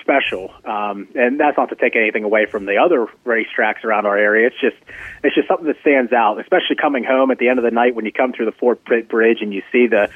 special. 0.01 0.51
Um, 0.63 1.07
and 1.15 1.39
that's 1.39 1.57
not 1.57 1.69
to 1.69 1.75
take 1.75 1.95
anything 1.95 2.23
away 2.23 2.45
from 2.45 2.65
the 2.65 2.77
other 2.77 3.07
racetracks 3.25 3.83
around 3.83 4.05
our 4.05 4.17
area. 4.17 4.47
It's 4.47 4.59
just 4.59 4.77
it's 5.23 5.35
just 5.35 5.47
something 5.47 5.67
that 5.67 5.77
stands 5.81 6.13
out, 6.13 6.39
especially 6.39 6.75
coming 6.75 7.03
home 7.03 7.31
at 7.31 7.37
the 7.37 7.49
end 7.49 7.59
of 7.59 7.65
the 7.65 7.71
night 7.71 7.95
when 7.95 8.05
you 8.05 8.11
come 8.11 8.33
through 8.33 8.45
the 8.45 8.51
Fort 8.53 8.83
Pitt 8.85 9.07
Bridge 9.07 9.39
and 9.41 9.53
you 9.53 9.61
see 9.71 9.87
the 9.87 10.09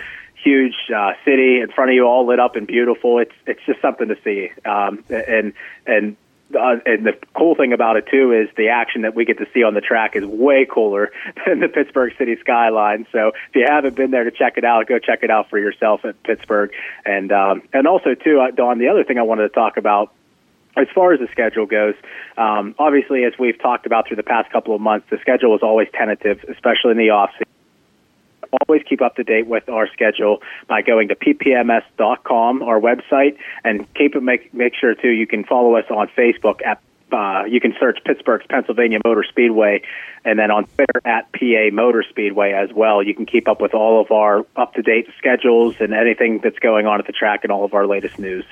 huge 0.44 0.76
uh, 0.96 1.12
city 1.26 1.60
in 1.60 1.70
front 1.76 1.92
of 1.92 1.96
you, 1.96 2.06
all 2.06 2.28
lit 2.28 2.40
up 2.40 2.56
and 2.56 2.68
beautiful. 2.68 3.20
It's 3.20 3.36
it's 3.46 3.62
just 3.66 3.82
something 3.82 4.08
to 4.08 4.18
see. 4.24 4.52
Um, 4.66 5.04
and 5.10 5.54
and 5.86 6.18
uh, 6.56 6.78
and 6.86 7.06
the 7.06 7.14
cool 7.36 7.56
thing 7.56 7.74
about 7.74 7.98
it 7.98 8.06
too 8.10 8.32
is 8.32 8.50
the 8.58 8.70
action 8.70 9.04
that 9.04 9.16
we 9.16 9.26
get 9.26 9.38
to 9.38 9.48
see 9.54 9.64
on 9.64 9.74
the 9.74 9.82
track 9.82 10.16
is 10.16 10.26
way 10.26 10.66
cooler 10.70 11.12
than 11.46 11.60
the 11.60 11.68
Pittsburgh 11.68 12.14
city 12.18 12.38
skyline. 12.40 13.06
So 13.12 13.30
if 13.50 13.56
you 13.56 13.66
haven't 13.68 13.96
been 13.96 14.12
there 14.12 14.24
to 14.24 14.32
check 14.32 14.58
it 14.58 14.64
out, 14.64 14.88
go 14.88 15.00
check 15.00 15.20
it 15.24 15.30
out 15.30 15.50
for 15.50 15.60
yourself 15.60 16.06
at 16.06 16.22
Pittsburgh. 16.24 16.72
And 17.06 17.32
um, 17.32 17.62
and 17.74 17.88
also 17.88 18.16
too, 18.16 18.40
uh, 18.40 18.52
Don, 18.52 18.80
the 18.80 18.88
other 18.88 19.04
thing 19.04 19.18
I 19.18 19.24
wanted 19.24 19.44
to 19.44 19.54
talk 19.54 19.78
about 19.78 20.14
as 20.78 20.88
far 20.94 21.14
as 21.14 21.20
the 21.20 21.28
schedule 21.32 21.66
goes, 21.66 21.96
um, 22.38 22.76
obviously, 22.80 23.24
as 23.26 23.34
we've 23.38 23.60
talked 23.60 23.86
about 23.86 24.08
through 24.08 24.18
the 24.18 24.24
past 24.24 24.52
couple 24.52 24.74
of 24.74 24.82
months, 24.82 25.08
the 25.10 25.18
schedule 25.20 25.56
is 25.56 25.62
always 25.62 25.88
tentative, 25.94 26.46
especially 26.48 26.92
in 26.92 26.98
the 26.98 27.10
off 27.10 27.32
season 27.34 27.49
always 28.68 28.82
keep 28.88 29.02
up 29.02 29.16
to 29.16 29.24
date 29.24 29.48
with 29.48 29.68
our 29.70 29.88
schedule 29.88 30.42
by 30.68 30.82
going 30.82 31.08
to 31.10 31.16
ppms.com, 31.16 32.64
our 32.64 32.80
website, 32.80 33.38
and 33.64 33.92
keep 33.94 34.16
it 34.16 34.24
make 34.24 34.54
make 34.54 34.74
sure 34.76 34.96
too 34.96 35.10
you 35.10 35.28
can 35.28 35.44
follow 35.44 35.76
us 35.76 35.86
on 35.90 36.08
Facebook 36.18 36.66
at 36.66 36.82
uh, 37.12 37.44
you 37.50 37.60
can 37.60 37.74
search 37.80 38.00
Pittsburgh's 38.06 38.46
Pennsylvania 38.50 39.00
Motor 39.04 39.26
Speedway, 39.28 39.82
and 40.26 40.38
then 40.38 40.52
on 40.52 40.66
Twitter 40.66 41.02
at 41.06 41.32
PA 41.34 41.70
Motor 41.74 42.04
Speedway 42.08 42.54
as 42.54 42.72
well. 42.74 43.02
You 43.02 43.16
can 43.16 43.26
keep 43.26 43.48
up 43.48 43.62
with 43.62 43.74
all 43.74 44.02
of 44.02 44.12
our 44.12 44.46
up 44.56 44.74
to 44.76 44.82
date 44.82 45.08
schedules 45.18 45.76
and 45.80 45.94
anything 45.94 46.40
that's 46.44 46.60
going 46.60 46.86
on 46.86 47.00
at 47.00 47.08
the 47.08 47.14
track 47.14 47.40
and 47.44 47.52
all 47.52 47.64
of 47.64 47.74
our 47.74 47.88
latest 47.88 48.20
news. 48.20 48.46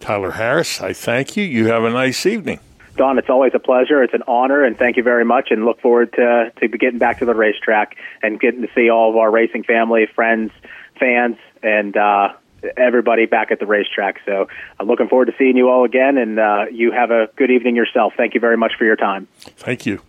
Tyler 0.00 0.32
Harris, 0.32 0.80
I 0.80 0.92
thank 0.92 1.36
you. 1.36 1.44
You 1.44 1.68
have 1.68 1.84
a 1.84 1.90
nice 1.90 2.26
evening. 2.26 2.60
Don, 2.96 3.18
it's 3.18 3.30
always 3.30 3.52
a 3.54 3.58
pleasure. 3.58 4.02
It's 4.02 4.14
an 4.14 4.22
honor, 4.28 4.64
and 4.64 4.78
thank 4.78 4.96
you 4.96 5.02
very 5.02 5.24
much. 5.24 5.48
And 5.50 5.64
look 5.64 5.80
forward 5.80 6.12
to 6.14 6.52
to 6.60 6.68
getting 6.68 6.98
back 6.98 7.18
to 7.18 7.24
the 7.24 7.34
racetrack 7.34 7.96
and 8.22 8.38
getting 8.38 8.62
to 8.62 8.68
see 8.74 8.90
all 8.90 9.10
of 9.10 9.16
our 9.16 9.30
racing 9.30 9.64
family, 9.64 10.06
friends, 10.14 10.52
fans, 10.98 11.36
and 11.62 11.96
uh, 11.96 12.28
everybody 12.76 13.26
back 13.26 13.50
at 13.50 13.58
the 13.58 13.66
racetrack. 13.66 14.20
So 14.24 14.48
I'm 14.78 14.86
looking 14.86 15.08
forward 15.08 15.26
to 15.26 15.34
seeing 15.38 15.56
you 15.56 15.68
all 15.68 15.84
again, 15.84 16.16
and 16.18 16.38
uh, 16.38 16.66
you 16.70 16.92
have 16.92 17.10
a 17.10 17.28
good 17.36 17.50
evening 17.50 17.76
yourself. 17.76 18.14
Thank 18.16 18.34
you 18.34 18.40
very 18.40 18.56
much 18.56 18.72
for 18.78 18.84
your 18.84 18.96
time. 18.96 19.28
Thank 19.40 19.86
you. 19.86 20.00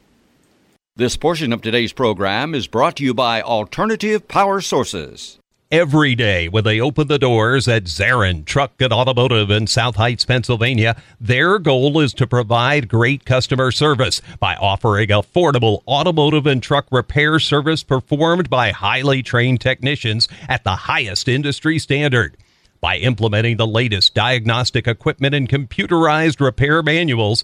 This 0.96 1.18
portion 1.18 1.52
of 1.52 1.62
today's 1.62 1.92
program 1.92 2.56
is 2.56 2.68
brought 2.68 2.96
to 2.98 3.04
you 3.04 3.14
by 3.14 3.42
Alternative 3.42 4.26
Power 4.28 4.62
Sources 4.62 5.40
every 5.72 6.16
day 6.16 6.48
when 6.48 6.64
they 6.64 6.80
open 6.80 7.08
the 7.08 7.20
doors 7.20 7.68
at 7.68 7.86
Zarin 7.86 8.46
Truck 8.46 8.74
and 8.80 8.94
Automotive 8.94 9.50
in 9.50 9.68
South 9.68 9.96
Heights, 9.96 10.26
Pennsylvania. 10.26 11.02
Their 11.20 11.60
goal 11.60 12.00
is 12.00 12.14
to 12.14 12.28
provide 12.28 12.88
great 12.88 13.26
customer 13.26 13.72
service 13.72 14.22
by 14.40 14.56
offering 14.56 15.10
affordable 15.10 15.82
automotive 15.88 16.46
and 16.46 16.62
truck 16.62 16.88
repair 16.92 17.40
service 17.40 17.84
performed 17.84 18.50
by 18.50 18.72
highly 18.72 19.24
trained 19.24 19.62
technicians 19.62 20.28
at 20.48 20.64
the 20.64 20.76
highest 20.76 21.28
industry 21.28 21.80
standard. 21.80 22.38
By 22.82 22.98
implementing 22.98 23.58
the 23.58 23.66
latest 23.66 24.14
diagnostic 24.14 24.88
equipment 24.88 25.34
and 25.34 25.50
computerized 25.50 26.40
repair 26.40 26.84
manuals, 26.84 27.44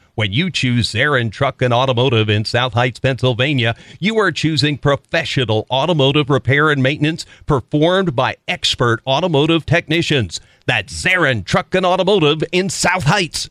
When 0.21 0.33
you 0.33 0.51
choose 0.51 0.93
Zarin 0.93 1.31
Truck 1.31 1.63
and 1.63 1.73
Automotive 1.73 2.29
in 2.29 2.45
South 2.45 2.73
Heights, 2.73 2.99
Pennsylvania, 2.99 3.75
you 3.99 4.19
are 4.19 4.31
choosing 4.31 4.77
professional 4.77 5.65
automotive 5.71 6.29
repair 6.29 6.69
and 6.69 6.83
maintenance 6.83 7.25
performed 7.47 8.15
by 8.15 8.37
expert 8.47 9.01
automotive 9.07 9.65
technicians. 9.65 10.39
That's 10.67 10.93
Zarin 10.93 11.43
Truck 11.43 11.73
and 11.73 11.87
Automotive 11.87 12.43
in 12.51 12.69
South 12.69 13.05
Heights. 13.05 13.49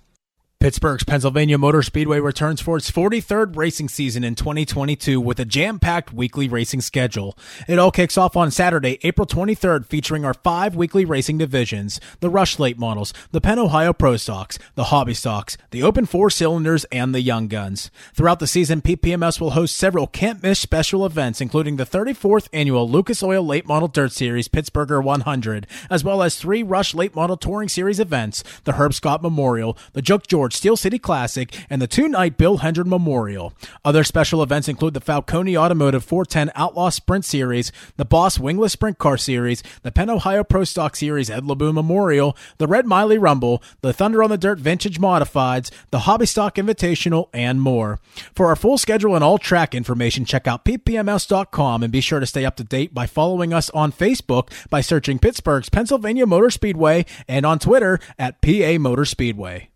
Pittsburgh's 0.61 1.05
Pennsylvania 1.05 1.57
Motor 1.57 1.83
Speedway 1.83 2.21
returns 2.21 2.61
for 2.61 2.77
its 2.77 2.91
43rd 2.91 3.57
racing 3.57 3.89
season 3.89 4.23
in 4.23 4.35
2022 4.35 5.19
with 5.19 5.41
a 5.41 5.47
jam-packed 5.47 6.13
weekly 6.13 6.51
racing 6.51 6.83
schedule. 6.83 7.35
It 7.67 7.79
all 7.79 7.91
kicks 7.91 8.19
off 8.19 8.37
on 8.37 8.51
Saturday, 8.51 8.99
April 9.03 9.27
23rd, 9.27 9.87
featuring 9.87 10.27
our 10.27 10.35
five 10.35 10.77
weekly 10.77 11.07
racing 11.07 11.39
divisions, 11.39 11.99
the 12.21 12.29
Rush 12.29 12.59
Late 12.59 12.79
models, 12.79 13.15
the 13.31 13.41
Penn 13.41 13.59
Ohio 13.59 13.95
Pro 13.95 14.19
Stocks, 14.19 14.59
the 14.75 14.85
Hobby 14.85 15.15
Stocks, 15.15 15.57
the 15.71 15.83
Open 15.83 16.05
Four 16.05 16.29
Cylinders, 16.29 16.85
and 16.93 17.15
the 17.15 17.23
Young 17.23 17.49
Guns. 17.49 17.91
Throughout 18.13 18.39
the 18.39 18.47
season, 18.47 18.83
PPMS 18.83 19.41
will 19.41 19.53
host 19.53 19.75
several 19.75 20.07
can't-miss 20.07 20.59
special 20.59 21.07
events, 21.07 21.41
including 21.41 21.77
the 21.77 21.87
34th 21.87 22.49
annual 22.53 22.87
Lucas 22.87 23.23
Oil 23.23 23.43
Late 23.43 23.67
Model 23.67 23.89
Dirt 23.89 24.13
Series 24.13 24.49
Pittsburgher 24.49 25.03
100, 25.03 25.67
as 25.89 26.05
well 26.05 26.23
as 26.23 26.37
three 26.37 26.63
Rush 26.63 26.95
Late 26.95 27.15
Model 27.15 27.39
Touring 27.39 27.71
Series 27.71 27.99
events, 27.99 28.45
the 28.65 28.73
Herb 28.73 28.93
Scott 28.93 29.23
Memorial, 29.23 29.75
the 29.95 30.03
Joke 30.03 30.27
George 30.27 30.50
Steel 30.55 30.77
City 30.77 30.99
Classic, 30.99 31.55
and 31.69 31.81
the 31.81 31.87
two 31.87 32.09
night 32.09 32.37
Bill 32.37 32.59
Hendren 32.59 32.89
Memorial. 32.89 33.53
Other 33.85 34.05
special 34.05 34.43
events 34.43 34.69
include 34.69 34.95
the 34.95 35.01
Falcone 35.01 35.57
Automotive 35.57 36.05
410 36.05 36.53
Outlaw 36.55 36.91
Sprint 36.91 37.25
Series, 37.25 37.73
the 37.97 38.05
Boss 38.05 38.39
Wingless 38.39 38.73
Sprint 38.73 38.99
Car 38.99 39.17
Series, 39.17 39.63
the 39.83 39.93
Penn 39.93 40.11
Ohio 40.11 40.45
Pro 40.45 40.65
Stock 40.65 40.97
Series 40.97 41.31
Ed 41.31 41.45
Laboon 41.45 41.75
Memorial, 41.75 42.37
the 42.59 42.67
Red 42.67 42.87
Miley 42.87 43.19
Rumble, 43.19 43.63
the 43.81 43.93
Thunder 43.93 44.23
on 44.23 44.31
the 44.31 44.39
Dirt 44.39 44.59
Vintage 44.59 45.01
Modifieds, 45.01 45.71
the 45.91 46.01
Hobby 46.01 46.27
Stock 46.27 46.57
Invitational, 46.57 47.29
and 47.33 47.61
more. 47.61 47.99
For 48.35 48.47
our 48.47 48.57
full 48.57 48.79
schedule 48.79 49.15
and 49.15 49.25
all 49.25 49.39
track 49.39 49.75
information, 49.75 50.25
check 50.25 50.47
out 50.47 50.65
ppms.com 50.65 51.83
and 51.83 51.93
be 51.93 52.01
sure 52.01 52.21
to 52.21 52.27
stay 52.27 52.45
up 52.45 52.57
to 52.57 52.65
date 52.65 52.95
by 52.95 53.07
following 53.07 53.53
us 53.53 53.71
on 53.71 53.93
Facebook 53.93 54.51
by 54.69 54.81
searching 54.81 55.19
Pittsburgh's 55.19 55.69
Pennsylvania 55.69 56.27
Motor 56.27 56.51
Speedway 56.51 57.07
and 57.29 57.47
on 57.47 57.59
Twitter 57.59 57.99
at 58.19 58.41
PA 58.43 58.79
Motor 58.79 59.05
Speedway 59.05 59.70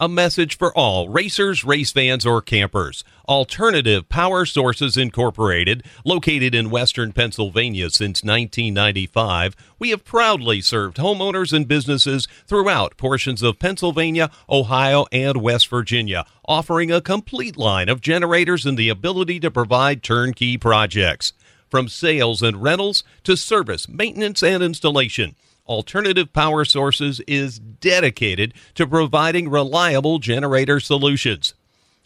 a 0.00 0.08
message 0.08 0.56
for 0.56 0.72
all 0.72 1.10
racers, 1.10 1.62
race 1.62 1.92
fans, 1.92 2.24
or 2.24 2.40
campers. 2.40 3.04
Alternative 3.28 4.08
Power 4.08 4.46
Sources 4.46 4.96
Incorporated, 4.96 5.84
located 6.06 6.54
in 6.54 6.70
western 6.70 7.12
Pennsylvania 7.12 7.90
since 7.90 8.24
1995, 8.24 9.54
we 9.78 9.90
have 9.90 10.02
proudly 10.02 10.62
served 10.62 10.96
homeowners 10.96 11.52
and 11.52 11.68
businesses 11.68 12.26
throughout 12.46 12.96
portions 12.96 13.42
of 13.42 13.58
Pennsylvania, 13.58 14.30
Ohio, 14.48 15.04
and 15.12 15.42
West 15.42 15.68
Virginia, 15.68 16.24
offering 16.48 16.90
a 16.90 17.02
complete 17.02 17.58
line 17.58 17.90
of 17.90 18.00
generators 18.00 18.64
and 18.64 18.78
the 18.78 18.88
ability 18.88 19.38
to 19.38 19.50
provide 19.50 20.02
turnkey 20.02 20.56
projects. 20.56 21.34
From 21.68 21.88
sales 21.88 22.42
and 22.42 22.62
rentals 22.62 23.04
to 23.22 23.36
service, 23.36 23.86
maintenance, 23.88 24.42
and 24.42 24.62
installation. 24.62 25.36
Alternative 25.70 26.32
Power 26.32 26.64
Sources 26.64 27.20
is 27.28 27.60
dedicated 27.60 28.54
to 28.74 28.88
providing 28.88 29.48
reliable 29.48 30.18
generator 30.18 30.80
solutions. 30.80 31.54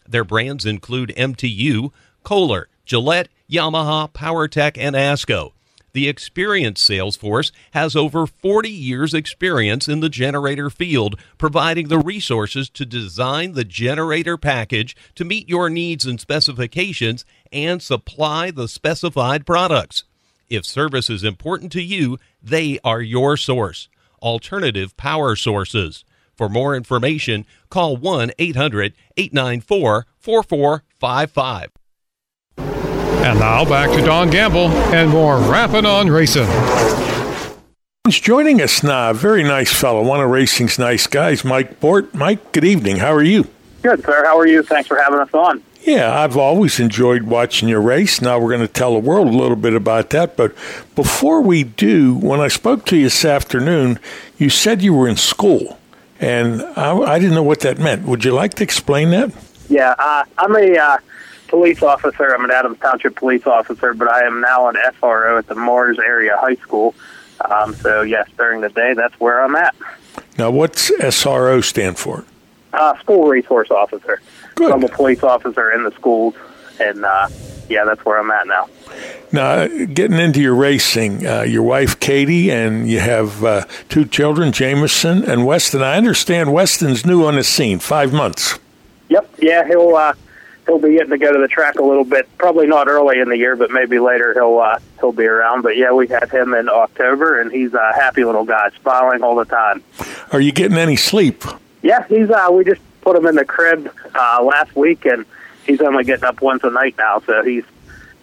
Their 0.07 0.23
brands 0.23 0.67
include 0.67 1.15
MTU, 1.17 1.91
Kohler, 2.25 2.69
Gillette, 2.85 3.31
Yamaha, 3.51 4.13
PowerTech, 4.13 4.77
and 4.77 4.95
ASCO. 4.95 5.53
The 5.95 6.09
experienced 6.09 6.85
sales 6.85 7.17
force 7.17 7.53
has 7.71 7.97
over 7.97 8.27
40 8.27 8.69
years' 8.69 9.15
experience 9.15 9.89
in 9.89 10.01
the 10.01 10.11
generator 10.11 10.69
field, 10.69 11.19
providing 11.39 11.89
the 11.89 11.99
resources 11.99 12.69
to 12.69 12.85
design 12.85 13.53
the 13.53 13.65
generator 13.65 14.37
package 14.37 14.95
to 15.15 15.25
meet 15.25 15.49
your 15.49 15.71
needs 15.71 16.05
and 16.05 16.21
specifications 16.21 17.25
and 17.51 17.81
supply 17.81 18.51
the 18.51 18.69
specified 18.69 19.47
products. 19.47 20.05
If 20.49 20.65
service 20.65 21.09
is 21.09 21.25
important 21.25 21.73
to 21.73 21.83
you, 21.83 22.19
they 22.43 22.79
are 22.85 23.01
your 23.01 23.37
source. 23.37 23.89
Alternative 24.23 24.97
Power 24.97 25.37
Sources. 25.37 26.05
For 26.37 26.49
more 26.49 26.75
information, 26.75 27.47
call 27.71 27.97
1 27.97 28.33
800 28.39 28.95
894 29.17 30.07
4455. 30.19 31.71
And 32.59 33.39
now 33.39 33.65
back 33.65 33.91
to 33.91 34.05
Don 34.05 34.31
Gamble 34.31 34.69
and 34.69 35.11
more 35.11 35.39
Rappin' 35.39 35.87
on 35.87 36.11
Racing. 36.11 36.49
He's 38.07 38.21
joining 38.21 38.61
us 38.61 38.83
now. 38.83 39.15
Very 39.15 39.43
nice 39.43 39.73
fellow, 39.73 40.03
one 40.03 40.21
of 40.21 40.29
racing's 40.29 40.79
nice 40.79 41.07
guys, 41.07 41.43
Mike 41.43 41.81
Bort. 41.81 42.15
Mike, 42.15 42.53
good 42.53 42.65
evening. 42.65 42.99
How 42.99 43.15
are 43.15 43.23
you? 43.23 43.49
Good, 43.81 44.05
sir. 44.05 44.25
How 44.27 44.39
are 44.39 44.47
you? 44.47 44.63
Thanks 44.63 44.89
for 44.89 44.99
having 44.99 45.21
us 45.21 45.33
on. 45.33 45.63
Yeah, 45.85 46.19
I've 46.19 46.39
always 46.39 46.81
enjoyed 46.81 47.25
watching 47.25 47.69
your 47.69 47.83
race. 47.83 48.23
Now 48.23 48.39
we're 48.39 48.57
going 48.57 48.67
to 48.67 48.73
tell 48.73 48.95
the 48.95 49.01
world 49.01 49.29
a 49.29 49.37
little 49.37 49.57
bit 49.57 49.75
about 49.75 50.11
that. 50.11 50.35
But 50.35 50.55
before 50.95 51.43
we 51.43 51.63
do, 51.63 52.15
when 52.15 52.41
I 52.41 52.49
spoke 52.49 52.87
to 52.87 52.97
you 52.97 53.05
this 53.05 53.23
afternoon, 53.23 53.99
you 54.39 54.49
said 54.49 54.81
you 54.81 54.95
were 54.95 55.07
in 55.07 55.17
school, 55.17 55.79
and 56.19 56.63
I, 56.63 56.97
I 56.97 57.19
didn't 57.19 57.35
know 57.35 57.43
what 57.43 57.61
that 57.61 57.79
meant. 57.79 58.05
Would 58.05 58.25
you 58.25 58.33
like 58.33 58.55
to 58.55 58.63
explain 58.63 59.11
that? 59.11 59.31
Yeah, 59.69 59.95
uh, 59.99 60.25
I'm 60.39 60.57
a 60.57 60.75
uh, 60.75 60.99
police 61.49 61.83
officer. 61.83 62.35
I'm 62.35 62.47
an 62.47 62.51
Adams 62.51 62.79
Township 62.79 63.17
police 63.17 63.47
officer, 63.47 63.93
but 63.93 64.09
I 64.09 64.25
am 64.25 64.41
now 64.41 64.69
an 64.69 64.77
SRO 64.77 65.39
at 65.39 65.49
the 65.49 65.55
Mars 65.55 65.99
Area 65.99 66.35
High 66.39 66.57
School. 66.57 66.95
Um, 67.45 67.75
so, 67.75 68.01
yes, 68.01 68.27
during 68.39 68.63
the 68.63 68.71
day, 68.71 68.95
that's 68.95 69.21
where 69.21 69.45
I'm 69.45 69.55
at. 69.55 69.75
Now, 70.39 70.51
what's 70.51 70.91
SRO 70.93 71.63
stand 71.63 71.99
for? 71.99 72.25
Uh, 72.73 72.99
school 73.01 73.29
resource 73.29 73.71
officer. 73.71 74.23
Good. 74.55 74.73
I'm 74.73 74.83
a 74.83 74.89
police 74.89 75.23
officer 75.23 75.73
in 75.73 75.85
the 75.85 75.91
schools, 75.93 76.35
and 76.81 77.05
uh, 77.05 77.29
yeah, 77.69 77.85
that's 77.85 78.05
where 78.05 78.19
I'm 78.19 78.31
at 78.31 78.47
now. 78.47 78.69
Now, 79.33 79.67
getting 79.67 80.19
into 80.19 80.41
your 80.41 80.55
racing, 80.55 81.27
uh, 81.27 81.43
your 81.43 81.63
wife 81.63 81.99
Katie, 81.99 82.51
and 82.51 82.89
you 82.89 83.01
have 83.01 83.43
uh, 83.43 83.65
two 83.89 84.05
children, 84.05 84.53
Jameson 84.53 85.25
and 85.25 85.45
Weston. 85.45 85.83
I 85.83 85.97
understand 85.97 86.53
Weston's 86.53 87.05
new 87.05 87.25
on 87.25 87.35
the 87.35 87.43
scene, 87.43 87.81
five 87.81 88.13
months. 88.13 88.59
Yep. 89.09 89.35
Yeah, 89.39 89.67
he'll 89.67 89.97
uh, 89.97 90.15
he'll 90.67 90.79
be 90.79 90.93
getting 90.93 91.11
to 91.11 91.19
go 91.19 91.33
to 91.33 91.39
the 91.39 91.49
track 91.49 91.77
a 91.77 91.83
little 91.83 92.05
bit. 92.05 92.29
Probably 92.39 92.67
not 92.67 92.89
early 92.89 93.19
in 93.19 93.29
the 93.29 93.37
year, 93.37 93.57
but 93.57 93.71
maybe 93.71 93.99
later 93.99 94.33
he'll 94.35 94.59
uh, 94.59 94.79
he'll 95.01 95.13
be 95.13 95.27
around. 95.27 95.63
But 95.63 95.77
yeah, 95.77 95.93
we 95.93 96.07
had 96.07 96.31
him 96.31 96.55
in 96.55 96.69
October, 96.69 97.41
and 97.41 97.51
he's 97.51 97.75
a 97.75 97.93
happy 97.95 98.25
little 98.25 98.45
guy, 98.45 98.71
smiling 98.83 99.23
all 99.23 99.35
the 99.35 99.45
time. 99.45 99.83
Are 100.33 100.41
you 100.41 100.53
getting 100.53 100.79
any 100.79 100.97
sleep? 100.97 101.45
Yeah, 101.83 102.07
he's. 102.07 102.31
Uh, 102.31 102.49
we 102.53 102.65
just 102.65 102.81
put 103.05 103.17
him 103.17 103.27
in 103.27 103.37
the 103.37 103.45
crib 103.45 103.93
uh, 104.15 104.43
last 104.43 104.75
week, 104.75 105.05
and 105.05 105.25
he's 105.67 105.81
only 105.81 106.03
getting 106.05 106.25
up 106.25 106.41
once 106.41 106.65
a 106.65 106.71
night 106.71 106.97
now. 106.99 107.21
So 107.27 107.45
he's 107.45 107.65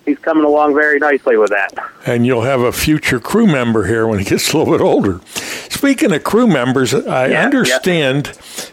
he's 0.05 0.17
coming 0.19 0.43
along 0.43 0.73
very 0.73 0.97
nicely 0.99 1.37
with 1.37 1.51
that. 1.51 1.71
And 2.05 2.25
you'll 2.25 2.41
have 2.41 2.61
a 2.61 2.71
future 2.71 3.19
crew 3.19 3.45
member 3.45 3.85
here 3.85 4.07
when 4.07 4.17
he 4.19 4.25
gets 4.25 4.51
a 4.51 4.57
little 4.57 4.73
bit 4.73 4.81
older. 4.83 5.21
Speaking 5.69 6.11
of 6.11 6.23
crew 6.23 6.47
members, 6.47 6.93
I 6.93 7.27
Yeah, 7.27 7.43
understand 7.45 8.25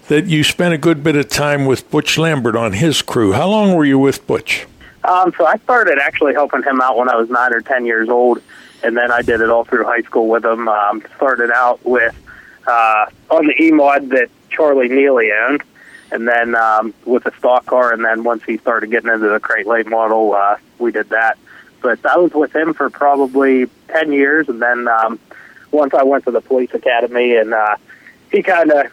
that 0.08 0.26
you 0.26 0.42
spent 0.42 0.72
a 0.74 0.78
good 0.78 1.04
bit 1.04 1.14
of 1.16 1.28
time 1.28 1.66
with 1.66 1.88
Butch 1.90 2.16
Lambert 2.18 2.56
on 2.56 2.72
his 2.72 3.02
crew. 3.02 3.32
How 3.32 3.46
long 3.48 3.74
were 3.74 3.84
you 3.84 3.98
with 3.98 4.26
Butch? 4.26 4.66
Um, 5.04 5.32
so 5.38 5.46
I 5.46 5.56
started 5.58 5.98
actually 6.02 6.32
helping 6.32 6.62
him 6.62 6.80
out 6.80 6.96
when 6.96 7.08
I 7.08 7.16
was 7.16 7.28
nine 7.30 7.52
or 7.52 7.60
ten 7.60 7.84
years 7.86 8.08
old, 8.08 8.42
and 8.82 8.96
then 8.96 9.10
I 9.12 9.22
did 9.22 9.40
it 9.42 9.48
all 9.50 9.64
through 9.64 9.84
high 9.84 10.02
school 10.02 10.28
with 10.28 10.44
him. 10.44 10.66
Um, 10.68 11.02
started 11.16 11.50
out 11.50 11.84
with 11.84 12.14
uh, 12.66 13.06
on 13.30 13.46
the 13.46 13.54
E 13.62 13.70
mod 13.70 14.08
that 14.10 14.28
Charlie 14.50 14.88
Neely 14.88 15.30
owned, 15.32 15.62
and 16.10 16.26
then 16.26 16.54
um, 16.54 16.94
with 17.04 17.26
a 17.26 17.36
stock 17.36 17.66
car, 17.66 17.92
and 17.92 18.04
then 18.04 18.24
once 18.24 18.42
he 18.44 18.58
started 18.58 18.90
getting 18.90 19.10
into 19.12 19.28
the 19.28 19.40
crate 19.40 19.66
late 19.66 19.86
model, 19.86 20.34
uh, 20.34 20.56
we 20.78 20.92
did 20.92 21.08
that. 21.10 21.38
But 21.80 22.04
I 22.04 22.16
was 22.16 22.32
with 22.32 22.54
him 22.54 22.74
for 22.74 22.90
probably 22.90 23.66
ten 23.88 24.12
years, 24.12 24.48
and 24.48 24.60
then 24.60 24.88
um, 24.88 25.18
once 25.70 25.94
I 25.94 26.02
went 26.02 26.24
to 26.24 26.30
the 26.30 26.40
police 26.40 26.72
academy, 26.74 27.36
and 27.36 27.54
uh, 27.54 27.76
he 28.30 28.42
kind 28.42 28.70
of 28.70 28.92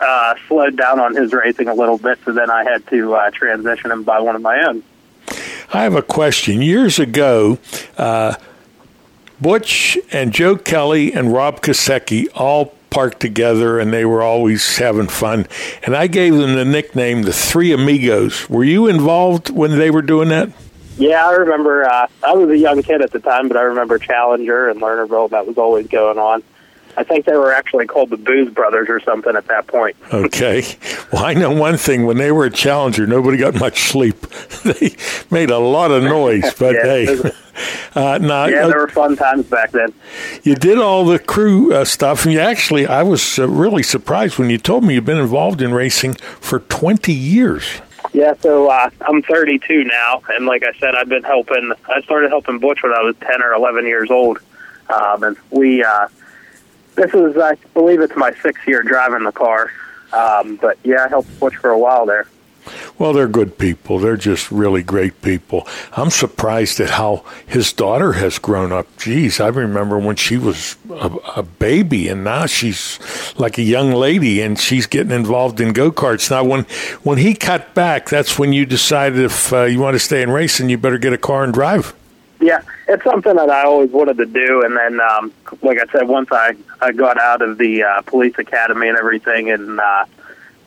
uh, 0.00 0.34
slowed 0.46 0.76
down 0.76 1.00
on 1.00 1.14
his 1.14 1.32
racing 1.32 1.68
a 1.68 1.74
little 1.74 1.98
bit, 1.98 2.18
so 2.24 2.32
then 2.32 2.50
I 2.50 2.64
had 2.64 2.86
to 2.88 3.14
uh, 3.14 3.30
transition 3.30 3.90
him 3.90 4.02
by 4.02 4.20
one 4.20 4.36
of 4.36 4.42
my 4.42 4.64
own. 4.68 4.82
I 5.72 5.82
have 5.82 5.94
a 5.94 6.02
question. 6.02 6.62
Years 6.62 6.98
ago, 6.98 7.58
uh, 7.98 8.36
Butch 9.40 9.98
and 10.12 10.32
Joe 10.32 10.56
Kelly 10.56 11.12
and 11.12 11.32
Rob 11.32 11.60
Kosecki 11.60 12.28
all 12.34 12.74
parked 12.96 13.20
together 13.20 13.78
and 13.78 13.92
they 13.92 14.06
were 14.06 14.22
always 14.22 14.78
having 14.78 15.06
fun. 15.06 15.46
And 15.82 15.94
I 15.94 16.06
gave 16.06 16.34
them 16.34 16.54
the 16.54 16.64
nickname 16.64 17.24
the 17.24 17.32
Three 17.32 17.70
Amigos. 17.70 18.48
Were 18.48 18.64
you 18.64 18.86
involved 18.86 19.50
when 19.50 19.72
they 19.72 19.90
were 19.90 20.00
doing 20.00 20.30
that? 20.30 20.50
Yeah, 20.96 21.28
I 21.28 21.32
remember. 21.32 21.84
Uh, 21.84 22.06
I 22.26 22.32
was 22.32 22.48
a 22.48 22.56
young 22.56 22.82
kid 22.82 23.02
at 23.02 23.10
the 23.10 23.18
time, 23.18 23.48
but 23.48 23.58
I 23.58 23.64
remember 23.64 23.98
Challenger 23.98 24.70
and 24.70 24.80
Lernerville. 24.80 25.28
That 25.28 25.46
was 25.46 25.58
always 25.58 25.88
going 25.88 26.16
on. 26.16 26.42
I 26.96 27.04
think 27.04 27.26
they 27.26 27.36
were 27.36 27.52
actually 27.52 27.86
called 27.86 28.10
the 28.10 28.16
Booze 28.16 28.50
Brothers 28.52 28.88
or 28.88 29.00
something 29.00 29.36
at 29.36 29.46
that 29.48 29.66
point. 29.66 29.96
Okay. 30.12 30.62
Well, 31.12 31.24
I 31.24 31.34
know 31.34 31.50
one 31.50 31.76
thing. 31.76 32.06
When 32.06 32.16
they 32.16 32.32
were 32.32 32.46
a 32.46 32.50
challenger, 32.50 33.06
nobody 33.06 33.36
got 33.36 33.54
much 33.54 33.82
sleep. 33.82 34.20
they 34.64 34.96
made 35.30 35.50
a 35.50 35.58
lot 35.58 35.90
of 35.90 36.02
noise, 36.02 36.54
but 36.54 36.74
Yeah, 36.74 36.82
hey. 36.82 37.30
Uh, 37.94 38.18
now, 38.18 38.44
yeah, 38.44 38.64
uh, 38.64 38.68
there 38.68 38.80
were 38.80 38.88
fun 38.88 39.16
times 39.16 39.46
back 39.46 39.70
then. 39.70 39.90
you 40.42 40.54
did 40.54 40.76
all 40.76 41.06
the 41.06 41.18
crew 41.18 41.72
uh, 41.72 41.86
stuff, 41.86 42.26
and 42.26 42.34
you 42.34 42.38
actually, 42.38 42.86
I 42.86 43.02
was 43.02 43.38
uh, 43.38 43.48
really 43.48 43.82
surprised 43.82 44.38
when 44.38 44.50
you 44.50 44.58
told 44.58 44.84
me 44.84 44.92
you've 44.92 45.06
been 45.06 45.16
involved 45.16 45.62
in 45.62 45.72
racing 45.72 46.16
for 46.42 46.58
20 46.60 47.14
years. 47.14 47.80
Yeah, 48.12 48.34
so 48.40 48.68
uh, 48.68 48.90
I'm 49.00 49.22
32 49.22 49.84
now, 49.84 50.20
and 50.28 50.44
like 50.44 50.64
I 50.64 50.78
said, 50.78 50.94
I've 50.94 51.08
been 51.08 51.22
helping. 51.22 51.72
I 51.88 52.02
started 52.02 52.28
helping 52.28 52.58
Butch 52.58 52.82
when 52.82 52.92
I 52.92 53.00
was 53.00 53.16
10 53.22 53.40
or 53.40 53.54
11 53.54 53.86
years 53.86 54.10
old, 54.10 54.40
um, 54.90 55.22
and 55.22 55.36
we. 55.50 55.82
Uh, 55.82 56.08
this 56.96 57.14
is, 57.14 57.36
I 57.36 57.54
believe, 57.74 58.00
it's 58.00 58.16
my 58.16 58.32
sixth 58.42 58.66
year 58.66 58.82
driving 58.82 59.24
the 59.24 59.32
car. 59.32 59.70
Um, 60.12 60.56
but 60.56 60.78
yeah, 60.82 61.04
I 61.04 61.08
helped 61.08 61.38
Butch 61.38 61.56
for 61.56 61.70
a 61.70 61.78
while 61.78 62.06
there. 62.06 62.26
Well, 62.98 63.12
they're 63.12 63.28
good 63.28 63.58
people. 63.58 63.98
They're 63.98 64.16
just 64.16 64.50
really 64.50 64.82
great 64.82 65.22
people. 65.22 65.68
I'm 65.92 66.10
surprised 66.10 66.80
at 66.80 66.90
how 66.90 67.24
his 67.46 67.72
daughter 67.72 68.14
has 68.14 68.38
grown 68.38 68.72
up. 68.72 68.86
Geez, 68.96 69.38
I 69.38 69.48
remember 69.48 69.98
when 69.98 70.16
she 70.16 70.36
was 70.36 70.76
a, 70.90 71.10
a 71.36 71.42
baby, 71.42 72.08
and 72.08 72.24
now 72.24 72.46
she's 72.46 72.98
like 73.38 73.58
a 73.58 73.62
young 73.62 73.92
lady, 73.92 74.40
and 74.40 74.58
she's 74.58 74.86
getting 74.86 75.12
involved 75.12 75.60
in 75.60 75.72
go 75.72 75.92
karts. 75.92 76.30
Now, 76.30 76.42
when 76.42 76.64
when 77.02 77.18
he 77.18 77.34
cut 77.34 77.74
back, 77.74 78.08
that's 78.08 78.38
when 78.38 78.52
you 78.52 78.66
decided 78.66 79.20
if 79.20 79.52
uh, 79.52 79.64
you 79.64 79.78
want 79.78 79.94
to 79.94 80.00
stay 80.00 80.22
in 80.22 80.30
racing, 80.30 80.68
you 80.68 80.78
better 80.78 80.98
get 80.98 81.12
a 81.12 81.18
car 81.18 81.44
and 81.44 81.54
drive. 81.54 81.94
Yeah, 82.40 82.62
it's 82.86 83.02
something 83.02 83.34
that 83.34 83.48
I 83.48 83.64
always 83.64 83.90
wanted 83.90 84.18
to 84.18 84.26
do, 84.26 84.62
and 84.62 84.76
then, 84.76 85.00
um, 85.00 85.32
like 85.62 85.78
I 85.78 85.90
said, 85.90 86.06
once 86.06 86.28
I 86.30 86.54
I 86.80 86.92
got 86.92 87.18
out 87.18 87.40
of 87.40 87.58
the 87.58 87.82
uh, 87.82 88.02
police 88.02 88.34
academy 88.38 88.88
and 88.88 88.98
everything, 88.98 89.50
and 89.50 89.80
uh, 89.80 90.04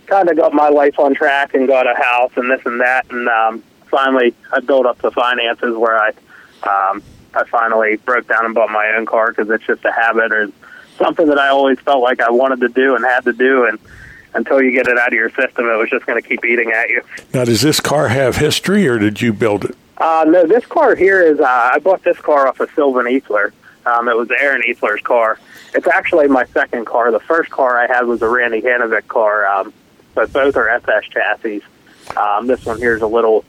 kind 0.08 0.30
of 0.30 0.36
got 0.36 0.54
my 0.54 0.70
life 0.70 0.98
on 0.98 1.14
track 1.14 1.54
and 1.54 1.68
got 1.68 1.86
a 1.86 1.94
house 1.96 2.32
and 2.36 2.50
this 2.50 2.62
and 2.66 2.82
that, 2.82 3.06
and 3.12 3.28
um, 3.30 3.64
finally 3.86 4.34
I 4.52 4.62
built 4.62 4.86
up 4.86 4.98
the 5.00 5.12
finances 5.12 5.78
where 5.78 5.98
I 5.98 6.10
um, 6.64 7.04
I 7.34 7.44
finally 7.46 7.98
broke 7.98 8.28
down 8.28 8.46
and 8.46 8.56
bought 8.56 8.72
my 8.72 8.94
own 8.98 9.06
car 9.06 9.30
because 9.30 9.50
it's 9.50 9.66
just 9.66 9.86
a 9.86 9.92
habit 9.92 10.32
or 10.32 10.50
something 10.98 11.28
that 11.28 11.38
I 11.38 11.50
always 11.50 11.80
felt 11.80 12.02
like 12.02 12.20
I 12.20 12.32
wanted 12.32 12.62
to 12.62 12.70
do 12.70 12.96
and 12.96 13.06
had 13.06 13.26
to 13.26 13.34
do, 13.34 13.66
and 13.66 13.80
until 14.34 14.62
you 14.62 14.72
get 14.72 14.88
it 14.88 14.98
out 14.98 15.10
of 15.10 15.14
your 15.14 15.30
system, 15.30 15.66
it 15.66 15.78
was 15.78 15.90
just 15.90 16.06
going 16.06 16.22
to 16.22 16.28
keep 16.28 16.44
eating 16.46 16.72
at 16.72 16.90
you. 16.90 17.02
Now, 17.34 17.46
does 17.46 17.62
this 17.62 17.80
car 17.80 18.10
have 18.10 18.38
history, 18.38 18.88
or 18.88 19.00
did 19.00 19.22
you 19.22 19.34
build 19.34 19.66
it? 19.66 19.76
Uh, 20.00 20.26
no, 20.28 20.48
this 20.48 20.66
car 20.66 20.96
here 20.96 21.22
is, 21.22 21.40
uh, 21.40 21.70
I 21.74 21.80
bought 21.80 22.04
this 22.04 22.18
car 22.20 22.48
off 22.48 22.60
of 22.60 22.70
Sylvan 22.72 23.06
Easler. 23.06 23.52
Um, 23.86 24.08
it 24.08 24.16
was 24.16 24.30
Aaron 24.32 24.64
Easler's 24.68 25.02
car. 25.02 25.40
It's 25.74 25.88
actually 25.88 26.28
my 26.28 26.46
second 26.46 26.86
car. 26.86 27.12
The 27.12 27.20
first 27.20 27.50
car 27.50 27.78
I 27.78 27.88
had 27.88 28.06
was 28.06 28.22
a 28.22 28.30
Randy 28.30 28.62
Hanovic 28.62 29.08
car, 29.08 29.46
um, 29.46 29.74
but 30.16 30.32
both 30.32 30.56
are 30.56 30.70
SS 30.70 31.06
chassis. 31.06 31.62
Um, 32.16 32.48
this 32.48 32.66
one 32.66 32.78
here 32.78 32.96
is 32.96 33.02
a 33.02 33.08
little, 33.08 33.44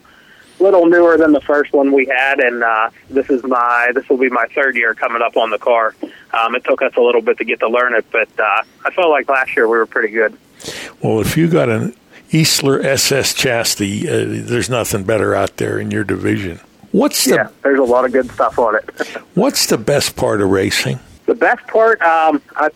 little 0.59 0.87
newer 0.87 1.17
than 1.17 1.33
the 1.33 1.41
first 1.41 1.73
one 1.73 1.93
we 1.93 2.07
had, 2.07 2.41
and 2.41 2.65
uh, 2.65 2.91
this 3.09 3.31
is 3.31 3.43
my, 3.45 3.93
this 3.95 4.09
will 4.09 4.19
be 4.19 4.29
my 4.29 4.47
third 4.55 4.77
year 4.77 4.95
coming 4.95 5.23
up 5.23 5.37
on 5.37 5.51
the 5.51 5.59
car. 5.59 5.95
Um, 6.33 6.55
it 6.57 6.65
took 6.65 6.83
us 6.83 6.95
a 6.97 7.01
little 7.01 7.23
bit 7.23 7.39
to 7.39 7.45
get 7.45 7.61
to 7.61 7.69
learn 7.69 7.95
it, 7.95 8.07
but 8.11 8.29
uh, 8.39 8.63
I 8.85 8.91
felt 8.91 9.11
like 9.11 9.29
last 9.29 9.55
year 9.57 9.69
we 9.69 9.79
were 9.79 9.87
pretty 9.87 10.13
good. 10.13 10.37
Well, 11.03 11.21
if 11.21 11.37
you 11.37 11.49
got 11.49 11.69
an 11.69 11.95
Easler 12.31 12.85
SS 12.85 13.35
chassis, 13.35 14.09
uh, 14.09 14.25
there's 14.29 14.71
nothing 14.71 15.03
better 15.03 15.35
out 15.35 15.57
there 15.57 15.81
in 15.81 15.91
your 15.91 16.05
division. 16.05 16.61
What's 16.93 17.25
the 17.25 17.35
Yeah, 17.35 17.49
there's 17.63 17.81
a 17.81 17.85
lot 17.85 18.05
of 18.05 18.13
good 18.13 18.31
stuff 18.31 18.57
on 18.59 18.77
it. 18.77 18.85
What's 19.35 19.67
the 19.67 19.79
best 19.79 20.15
part 20.15 20.41
of 20.41 20.49
racing? 20.49 21.01
The 21.27 21.35
best 21.35 21.67
part, 21.67 22.01
um, 22.03 22.41
I, 22.55 22.71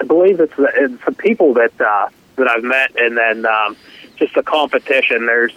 I 0.00 0.04
believe 0.04 0.40
it's 0.40 0.54
the, 0.56 0.70
it's 0.74 1.04
the 1.06 1.12
people 1.12 1.54
that 1.54 1.78
uh, 1.80 2.08
that 2.36 2.48
I've 2.48 2.62
met, 2.62 2.96
and 2.96 3.16
then 3.16 3.46
um, 3.46 3.76
just 4.16 4.34
the 4.34 4.42
competition. 4.42 5.26
There's, 5.26 5.52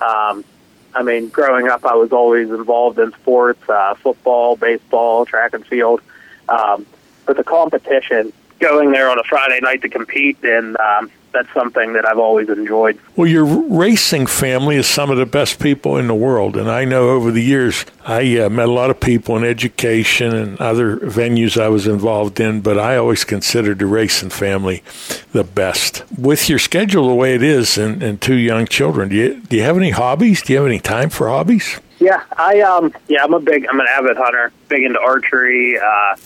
um, 0.00 0.44
I 0.94 1.02
mean, 1.02 1.28
growing 1.28 1.68
up, 1.68 1.84
I 1.84 1.94
was 1.94 2.12
always 2.12 2.50
involved 2.50 2.98
in 2.98 3.12
sports, 3.12 3.68
uh, 3.68 3.94
football, 3.94 4.56
baseball, 4.56 5.26
track 5.26 5.52
and 5.52 5.66
field. 5.66 6.00
Um, 6.48 6.86
but 7.26 7.36
the 7.36 7.44
competition, 7.44 8.32
going 8.60 8.92
there 8.92 9.10
on 9.10 9.18
a 9.18 9.24
Friday 9.24 9.58
night 9.62 9.82
to 9.82 9.88
compete, 9.88 10.38
and 10.44 10.76
um, 10.76 11.10
that's 11.34 11.52
something 11.52 11.92
that 11.92 12.06
I've 12.06 12.18
always 12.18 12.48
enjoyed. 12.48 12.98
Well, 13.16 13.28
your 13.28 13.44
racing 13.44 14.26
family 14.26 14.76
is 14.76 14.86
some 14.86 15.10
of 15.10 15.18
the 15.18 15.26
best 15.26 15.60
people 15.60 15.98
in 15.98 16.06
the 16.06 16.14
world, 16.14 16.56
and 16.56 16.70
I 16.70 16.84
know 16.84 17.10
over 17.10 17.30
the 17.30 17.42
years 17.42 17.84
I 18.06 18.38
uh, 18.38 18.48
met 18.48 18.68
a 18.68 18.72
lot 18.72 18.90
of 18.90 19.00
people 19.00 19.36
in 19.36 19.44
education 19.44 20.34
and 20.34 20.58
other 20.60 20.96
venues 20.96 21.60
I 21.60 21.68
was 21.68 21.86
involved 21.86 22.40
in, 22.40 22.62
but 22.62 22.78
I 22.78 22.96
always 22.96 23.24
considered 23.24 23.80
the 23.80 23.86
racing 23.86 24.30
family 24.30 24.82
the 25.32 25.44
best. 25.44 26.04
With 26.16 26.48
your 26.48 26.58
schedule 26.58 27.08
the 27.08 27.14
way 27.14 27.34
it 27.34 27.42
is, 27.42 27.76
and, 27.76 28.02
and 28.02 28.20
two 28.20 28.36
young 28.36 28.66
children, 28.66 29.10
do 29.10 29.16
you 29.16 29.40
do 29.40 29.56
you 29.56 29.62
have 29.62 29.76
any 29.76 29.90
hobbies? 29.90 30.42
Do 30.42 30.52
you 30.52 30.60
have 30.60 30.66
any 30.66 30.80
time 30.80 31.10
for 31.10 31.28
hobbies? 31.28 31.80
Yeah, 31.98 32.22
I 32.36 32.60
um 32.60 32.94
yeah, 33.08 33.24
I'm 33.24 33.34
a 33.34 33.40
big 33.40 33.66
I'm 33.68 33.80
an 33.80 33.86
avid 33.90 34.16
hunter, 34.16 34.52
big 34.68 34.84
into 34.84 35.00
archery, 35.00 35.78
uh 35.78 36.16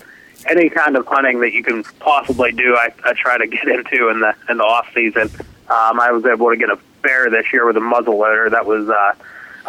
any 0.50 0.68
kind 0.70 0.96
of 0.96 1.06
hunting 1.06 1.40
that 1.40 1.52
you 1.52 1.62
can 1.62 1.84
possibly 2.00 2.52
do 2.52 2.76
I, 2.76 2.90
I 3.04 3.12
try 3.14 3.38
to 3.38 3.46
get 3.46 3.68
into 3.68 4.08
in 4.08 4.20
the 4.20 4.34
in 4.48 4.58
the 4.58 4.64
off 4.64 4.88
season. 4.94 5.30
Um 5.68 6.00
I 6.00 6.10
was 6.12 6.24
able 6.24 6.50
to 6.50 6.56
get 6.56 6.70
a 6.70 6.78
bear 7.02 7.30
this 7.30 7.52
year 7.52 7.66
with 7.66 7.76
a 7.76 7.80
muzzle 7.80 8.18
loader. 8.18 8.50
That 8.50 8.66
was 8.66 8.88
uh 8.88 9.14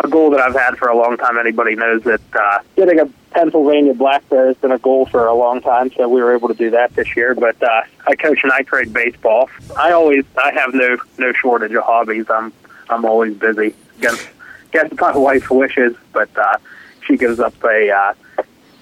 a 0.02 0.08
goal 0.08 0.30
that 0.32 0.40
I've 0.40 0.56
had 0.56 0.78
for 0.78 0.88
a 0.88 0.98
long 0.98 1.18
time. 1.18 1.38
Anybody 1.38 1.76
knows 1.76 2.04
that 2.04 2.22
uh 2.34 2.60
getting 2.76 3.00
a 3.00 3.10
Pennsylvania 3.32 3.94
black 3.94 4.28
bear 4.30 4.48
has 4.48 4.58
been 4.58 4.72
a 4.72 4.80
goal 4.80 5.06
for 5.06 5.28
a 5.28 5.34
long 5.36 5.62
time, 5.62 5.92
so 5.92 6.10
we 6.10 6.22
were 6.22 6.34
able 6.36 6.48
to 6.48 6.56
do 6.56 6.72
that 6.72 6.96
this 6.96 7.16
year. 7.16 7.36
But 7.36 7.62
uh 7.62 7.82
I 8.08 8.16
coach 8.16 8.40
ninth 8.44 8.68
grade 8.68 8.94
baseball. 8.94 9.50
I 9.78 9.92
always 9.92 10.26
I 10.42 10.52
have 10.54 10.74
no 10.74 10.98
no 11.18 11.34
shortage 11.34 11.74
of 11.74 11.84
hobbies. 11.84 12.26
I'm 12.30 12.54
I'm 12.90 13.06
always 13.06 13.36
busy. 13.36 13.76
Against 13.98 14.30
against 14.70 15.00
my 15.00 15.18
wife's 15.18 15.50
wishes, 15.50 15.96
but 16.14 16.30
uh 16.38 16.58
she 17.06 17.18
gives 17.18 17.40
up 17.40 17.54
a 17.64 17.92
uh 17.92 18.14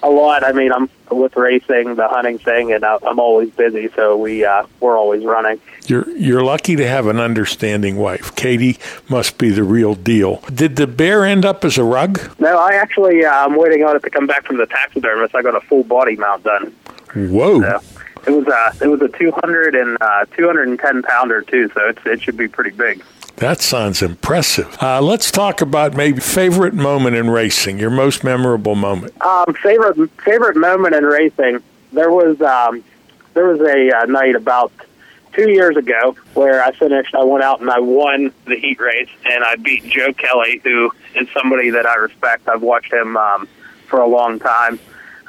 a 0.03 0.09
lot. 0.09 0.43
I 0.43 0.51
mean, 0.51 0.71
I'm 0.71 0.89
with 1.11 1.35
racing, 1.35 1.95
the 1.95 2.07
hunting 2.07 2.37
thing, 2.37 2.71
and 2.73 2.83
I- 2.83 2.99
I'm 3.07 3.19
always 3.19 3.49
busy, 3.51 3.89
so 3.95 4.17
we 4.17 4.43
uh, 4.45 4.65
we're 4.79 4.97
always 4.97 5.23
running. 5.25 5.59
You're 5.85 6.09
you're 6.11 6.43
lucky 6.43 6.75
to 6.75 6.87
have 6.87 7.07
an 7.07 7.19
understanding 7.19 7.95
wife. 7.97 8.35
Katie 8.35 8.77
must 9.09 9.37
be 9.37 9.49
the 9.49 9.63
real 9.63 9.95
deal. 9.95 10.41
Did 10.53 10.75
the 10.75 10.87
bear 10.87 11.25
end 11.25 11.45
up 11.45 11.63
as 11.63 11.77
a 11.77 11.83
rug? 11.83 12.19
No, 12.39 12.57
I 12.59 12.73
actually 12.73 13.23
uh, 13.25 13.31
I'm 13.45 13.55
waiting 13.55 13.83
on 13.83 13.95
it 13.95 14.03
to 14.03 14.09
come 14.09 14.27
back 14.27 14.45
from 14.45 14.57
the 14.57 14.65
taxidermist. 14.65 15.33
I 15.33 15.41
got 15.41 15.55
a 15.55 15.61
full 15.61 15.83
body 15.83 16.15
mount 16.17 16.43
done. 16.43 16.73
Whoa! 17.15 17.61
So 17.61 17.79
it 18.27 18.31
was 18.31 18.47
uh 18.47 18.73
it 18.81 18.87
was 18.87 19.01
a 19.01 19.07
200 19.07 19.75
and 19.75 19.97
uh, 20.01 20.25
210 20.35 21.03
pounder 21.03 21.41
too, 21.41 21.69
so 21.73 21.87
it's, 21.89 21.99
it 22.05 22.21
should 22.21 22.37
be 22.37 22.47
pretty 22.49 22.71
big. 22.71 23.01
That 23.38 23.61
sounds 23.61 24.01
impressive. 24.01 24.81
Uh, 24.81 24.99
let's 24.99 25.30
talk 25.30 25.61
about 25.61 25.95
maybe 25.95 26.19
favorite 26.19 26.73
moment 26.73 27.15
in 27.15 27.30
racing, 27.30 27.77
your 27.77 27.91
most 27.91 28.23
memorable 28.23 28.73
moment. 28.73 29.19
Um, 29.22 29.53
favorite 29.61 30.09
favorite 30.22 30.57
moment 30.57 30.95
in 30.95 31.03
racing. 31.03 31.61
There 31.93 32.11
was 32.11 32.41
um, 32.41 32.84
there 33.35 33.45
was 33.45 33.61
a 33.61 33.95
uh, 33.95 34.05
night 34.05 34.35
about 34.35 34.72
two 35.34 35.51
years 35.51 35.77
ago 35.77 36.15
where 36.34 36.64
I 36.64 36.72
finished. 36.72 37.14
I 37.14 37.23
went 37.23 37.43
out 37.43 37.61
and 37.61 37.69
I 37.69 37.80
won 37.80 38.34
the 38.45 38.55
heat 38.55 38.80
race, 38.80 39.09
and 39.23 39.43
I 39.43 39.55
beat 39.55 39.85
Joe 39.85 40.14
Kelly, 40.14 40.59
who 40.64 40.91
is 41.14 41.27
somebody 41.31 41.69
that 41.69 41.85
I 41.85 41.93
respect. 41.95 42.47
I've 42.47 42.64
watched 42.64 42.91
him 42.91 43.18
um, 43.18 43.47
for 43.85 43.99
a 43.99 44.07
long 44.07 44.39
time. 44.39 44.80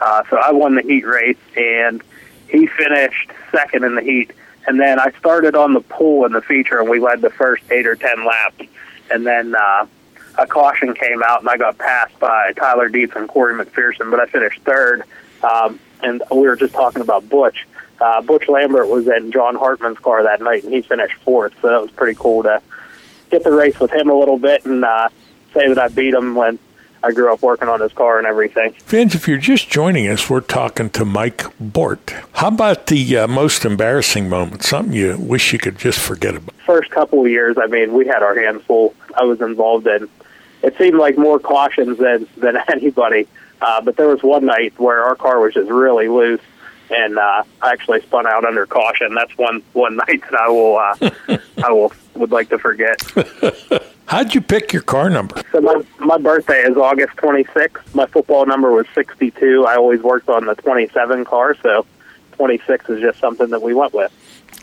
Uh, 0.01 0.23
so 0.31 0.39
I 0.39 0.53
won 0.53 0.77
the 0.77 0.83
heat 0.83 1.05
race, 1.05 1.37
and 1.57 2.03
he 2.49 2.67
finished 2.69 3.31
second 3.53 3.85
in 3.85 3.97
the 3.97 4.03
heat. 4.03 4.33
And 4.69 4.79
then 4.79 5.01
I 5.01 5.11
started 5.19 5.55
on 5.55 5.73
the 5.73 5.81
pool 5.81 6.27
in 6.27 6.33
the 6.33 6.43
feature, 6.43 6.79
and 6.79 6.91
we 6.91 7.01
led 7.01 7.23
the 7.23 7.31
first 7.31 7.65
eight 7.71 7.87
or 7.87 7.97
ten 7.97 8.27
laps. 8.27 8.65
And 9.11 9.27
then 9.27 9.55
uh, 9.55 9.87
a 10.37 10.47
caution 10.47 10.93
came 10.93 11.23
out, 11.23 11.41
and 11.41 11.49
I 11.49 11.57
got 11.57 11.79
passed 11.79 12.19
by 12.19 12.53
Tyler 12.53 12.91
Dietz 12.91 13.17
and 13.17 13.27
Corey 13.27 13.55
McPherson, 13.55 14.11
but 14.11 14.21
I 14.21 14.27
finished 14.27 14.61
third. 14.61 15.05
Um, 15.43 15.81
and 16.03 16.23
we 16.31 16.43
were 16.43 16.55
just 16.55 16.75
talking 16.75 17.01
about 17.01 17.27
Butch. 17.31 17.67
Uh, 17.99 18.21
Butch 18.21 18.47
Lambert 18.47 18.89
was 18.89 19.09
in 19.09 19.33
John 19.33 19.57
Hartman's 19.57 19.99
car 20.01 20.23
that 20.25 20.43
night, 20.43 20.65
and 20.65 20.73
he 20.75 20.83
finished 20.83 21.15
fourth. 21.23 21.55
So 21.63 21.71
that 21.71 21.81
was 21.81 21.91
pretty 21.93 22.19
cool 22.21 22.43
to 22.43 22.61
get 23.31 23.45
the 23.45 23.53
race 23.53 23.81
with 23.81 23.91
him 23.91 24.11
a 24.11 24.15
little 24.15 24.39
bit 24.39 24.67
and 24.67 24.85
uh, 24.85 25.09
say 25.55 25.69
that 25.69 25.79
I 25.79 25.89
beat 25.89 26.13
him 26.13 26.35
when 26.35 26.59
I 27.03 27.13
grew 27.13 27.33
up 27.33 27.43
working 27.43 27.69
on 27.69 27.81
his 27.81 27.93
car 27.93 28.19
and 28.19 28.27
everything. 28.27 28.75
Vince, 28.87 29.15
if 29.15 29.29
you're 29.29 29.39
just 29.39 29.69
joining 29.71 30.09
us, 30.09 30.29
we're 30.29 30.41
talking 30.41 30.91
to 30.91 31.05
Mike 31.05 31.45
Bort. 31.61 32.13
How 32.33 32.49
about 32.49 32.87
the 32.87 33.19
uh, 33.19 33.29
most 33.29 33.65
embarrassing 33.65 34.29
moment? 34.29 34.63
Something 34.65 34.93
you 34.95 35.17
wish 35.19 35.53
you 35.53 35.59
could 35.59 35.79
just 35.79 35.99
forget 35.99 36.35
about? 36.35 36.55
First 36.67 36.91
couple 36.91 37.21
of 37.25 37.31
years, 37.31 37.57
I 37.59 37.67
mean, 37.67 37.93
we 37.95 38.07
had 38.07 38.23
our 38.23 38.39
hands 38.39 38.63
full. 38.63 38.95
I 39.17 39.25
was 39.25 39.41
involved 39.41 39.87
in. 39.87 40.09
It 40.63 40.77
seemed 40.77 40.97
like 40.99 41.17
more 41.17 41.39
cautions 41.39 41.99
than 41.99 42.27
than 42.37 42.57
anybody. 42.69 43.29
Uh, 43.61 43.81
but 43.81 43.97
there 43.97 44.09
was 44.09 44.23
one 44.23 44.47
night 44.47 44.79
where 44.79 45.03
our 45.03 45.17
car 45.17 45.41
was 45.41 45.55
just 45.55 45.71
really 45.71 46.09
loose, 46.09 46.41
and 46.91 47.19
uh, 47.19 47.43
I 47.63 47.73
actually 47.73 48.01
spun 48.03 48.27
out 48.27 48.45
under 48.45 48.67
caution. 48.67 49.15
That's 49.15 49.37
one 49.39 49.63
one 49.73 49.97
night 50.09 50.23
that 50.31 50.41
I 50.41 50.49
will 50.49 50.77
uh, 50.79 51.39
I 51.65 51.73
will 51.73 51.93
would 52.15 52.33
like 52.33 52.49
to 52.51 52.59
forget. 52.59 53.01
How'd 54.09 54.35
you 54.35 54.41
pick 54.41 54.73
your 54.73 54.81
car 54.81 55.11
number? 55.11 55.43
So 55.53 55.61
my 55.61 55.83
my 55.99 56.17
birthday 56.17 56.63
is 56.63 56.79
August 56.79 57.15
26th. 57.19 57.95
My 57.95 58.07
football 58.07 58.47
number 58.47 58.73
was 58.73 58.87
62. 58.95 59.67
I 59.67 59.77
always 59.77 60.01
worked 60.01 60.31
on 60.31 60.47
the 60.47 60.55
27 60.55 61.27
car, 61.27 61.55
so 61.63 61.85
26 62.33 62.89
is 62.89 63.03
just 63.03 63.21
something 63.21 63.51
that 63.51 63.61
we 63.61 63.75
went 63.75 63.93
with. 63.93 64.11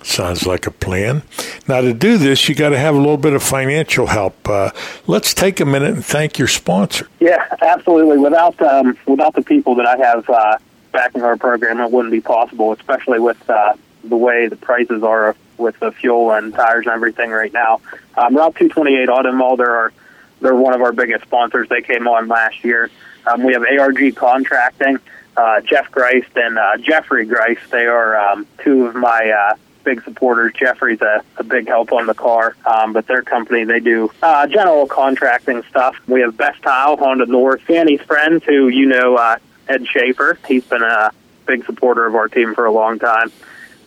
Sounds 0.02 0.48
like 0.48 0.66
a 0.66 0.72
plan. 0.72 1.22
Now, 1.68 1.82
to 1.82 1.94
do 1.94 2.18
this, 2.18 2.50
you 2.50 2.56
got 2.56 2.70
to 2.70 2.78
have 2.78 2.96
a 2.96 2.98
little 2.98 3.18
bit 3.18 3.34
of 3.34 3.44
financial 3.44 4.08
help. 4.08 4.50
Uh, 4.50 4.72
let's 5.06 5.34
take 5.36 5.60
a 5.60 5.66
minute 5.66 5.94
and 5.94 6.06
thank 6.06 6.40
your 6.40 6.48
sponsor. 6.48 7.08
Yeah, 7.20 7.46
absolutely. 7.62 8.18
Without 8.18 8.60
um, 8.64 8.98
without 9.06 9.36
the 9.36 9.44
people 9.44 9.76
that 9.76 9.86
I 9.86 9.98
have 9.98 10.28
uh, 10.28 10.58
backing 10.92 11.22
our 11.22 11.38
program, 11.38 11.80
it 11.80 11.92
wouldn't 11.92 12.12
be 12.12 12.22
possible. 12.22 12.72
Especially 12.72 13.20
with 13.20 13.48
uh, 13.48 13.74
the 14.04 14.18
way 14.18 14.48
the 14.48 14.56
prices 14.56 15.04
are 15.04 15.36
with 15.58 15.80
the 15.80 15.92
fuel 15.92 16.32
and 16.32 16.54
tires 16.54 16.86
and 16.86 16.94
everything 16.94 17.32
right 17.32 17.54
now. 17.54 17.82
Um, 18.18 18.36
Route 18.36 18.56
228 18.56 19.10
Automall, 19.10 19.58
they're 19.58 19.76
our, 19.76 19.94
they're 20.42 20.56
one 20.56 20.74
of 20.74 20.82
our 20.82 20.92
biggest 20.92 21.24
sponsors. 21.26 21.70
They 21.70 21.82
came 21.82 22.08
on 22.08 22.28
last 22.28 22.64
year. 22.64 22.90
Um, 23.26 23.44
we 23.44 23.54
have 23.54 23.64
ARG 23.64 24.16
Contracting, 24.16 25.00
uh, 25.36 25.62
Jeff 25.62 25.92
Greist 25.92 26.36
and 26.36 26.58
uh, 26.58 26.78
Jeffrey 26.78 27.26
Greist. 27.26 27.70
They 27.70 27.86
are 27.86 28.18
um, 28.18 28.48
two 28.60 28.86
of 28.86 28.96
my 28.96 29.32
uh, 29.32 29.56
big 29.86 30.04
supporters. 30.04 30.54
Jeffrey's 30.54 31.02
a, 31.02 31.24
a 31.38 31.44
big 31.44 31.68
help 31.68 31.94
on 31.94 32.08
the 32.08 32.14
car, 32.14 32.56
um, 32.66 32.92
but 32.92 33.08
their 33.08 33.22
company 33.22 33.64
they 33.64 33.80
do 33.80 34.12
uh, 34.22 34.48
general 34.48 34.88
contracting 34.88 35.64
stuff. 35.70 35.96
We 36.08 36.22
have 36.22 36.36
Best 36.36 36.62
Tile, 36.62 36.98
Honda 36.98 37.28
North, 37.28 37.62
Fanny's 37.62 38.02
friends, 38.02 38.44
who 38.44 38.68
you 38.68 38.88
know, 38.88 39.16
uh, 39.16 39.38
Ed 39.70 39.88
Schaefer. 39.88 40.38
He's 40.48 40.66
been 40.66 40.84
a 40.84 41.12
big 41.46 41.66
supporter 41.66 42.06
of 42.06 42.16
our 42.16 42.28
team 42.28 42.54
for 42.54 42.66
a 42.66 42.72
long 42.72 43.00
time. 43.00 43.32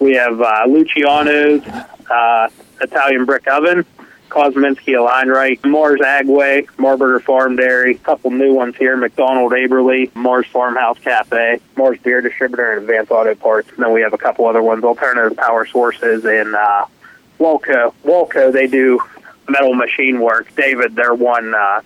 We 0.01 0.15
have 0.15 0.41
uh, 0.41 0.65
Luciano's 0.69 1.67
uh, 1.67 2.49
Italian 2.81 3.25
Brick 3.25 3.47
Oven, 3.49 3.85
Kosminski 4.29 4.95
Alleinreit, 4.95 5.65
Mars 5.65 6.01
Agway, 6.01 6.67
Marburger 6.77 7.23
Farm 7.23 7.57
Dairy, 7.57 7.95
a 7.95 7.99
couple 7.99 8.31
new 8.31 8.55
ones 8.55 8.77
here, 8.77 8.97
McDonald 8.97 9.53
Aberly, 9.53 10.15
Mars 10.15 10.47
Farmhouse 10.47 10.99
Cafe, 10.99 11.61
Mars 11.77 11.99
Beer 12.03 12.21
Distributor, 12.21 12.73
and 12.73 12.83
Advanced 12.83 13.11
Auto 13.11 13.35
Parts. 13.35 13.69
And 13.71 13.79
then 13.79 13.93
we 13.93 14.03
have 14.03 14.13
a 14.13 14.19
couple 14.19 14.47
other 14.47 14.63
ones, 14.63 14.85
Alternative 14.85 15.37
Power 15.37 15.67
Sources, 15.67 16.25
and 16.25 16.55
uh, 16.55 16.87
Walco. 17.41 17.95
Walco, 18.05 18.53
they 18.53 18.67
do 18.67 19.01
metal 19.49 19.75
machine 19.75 20.21
work. 20.21 20.55
David, 20.55 20.95
they're 20.95 21.15
one 21.15 21.55
uh, 21.55 21.81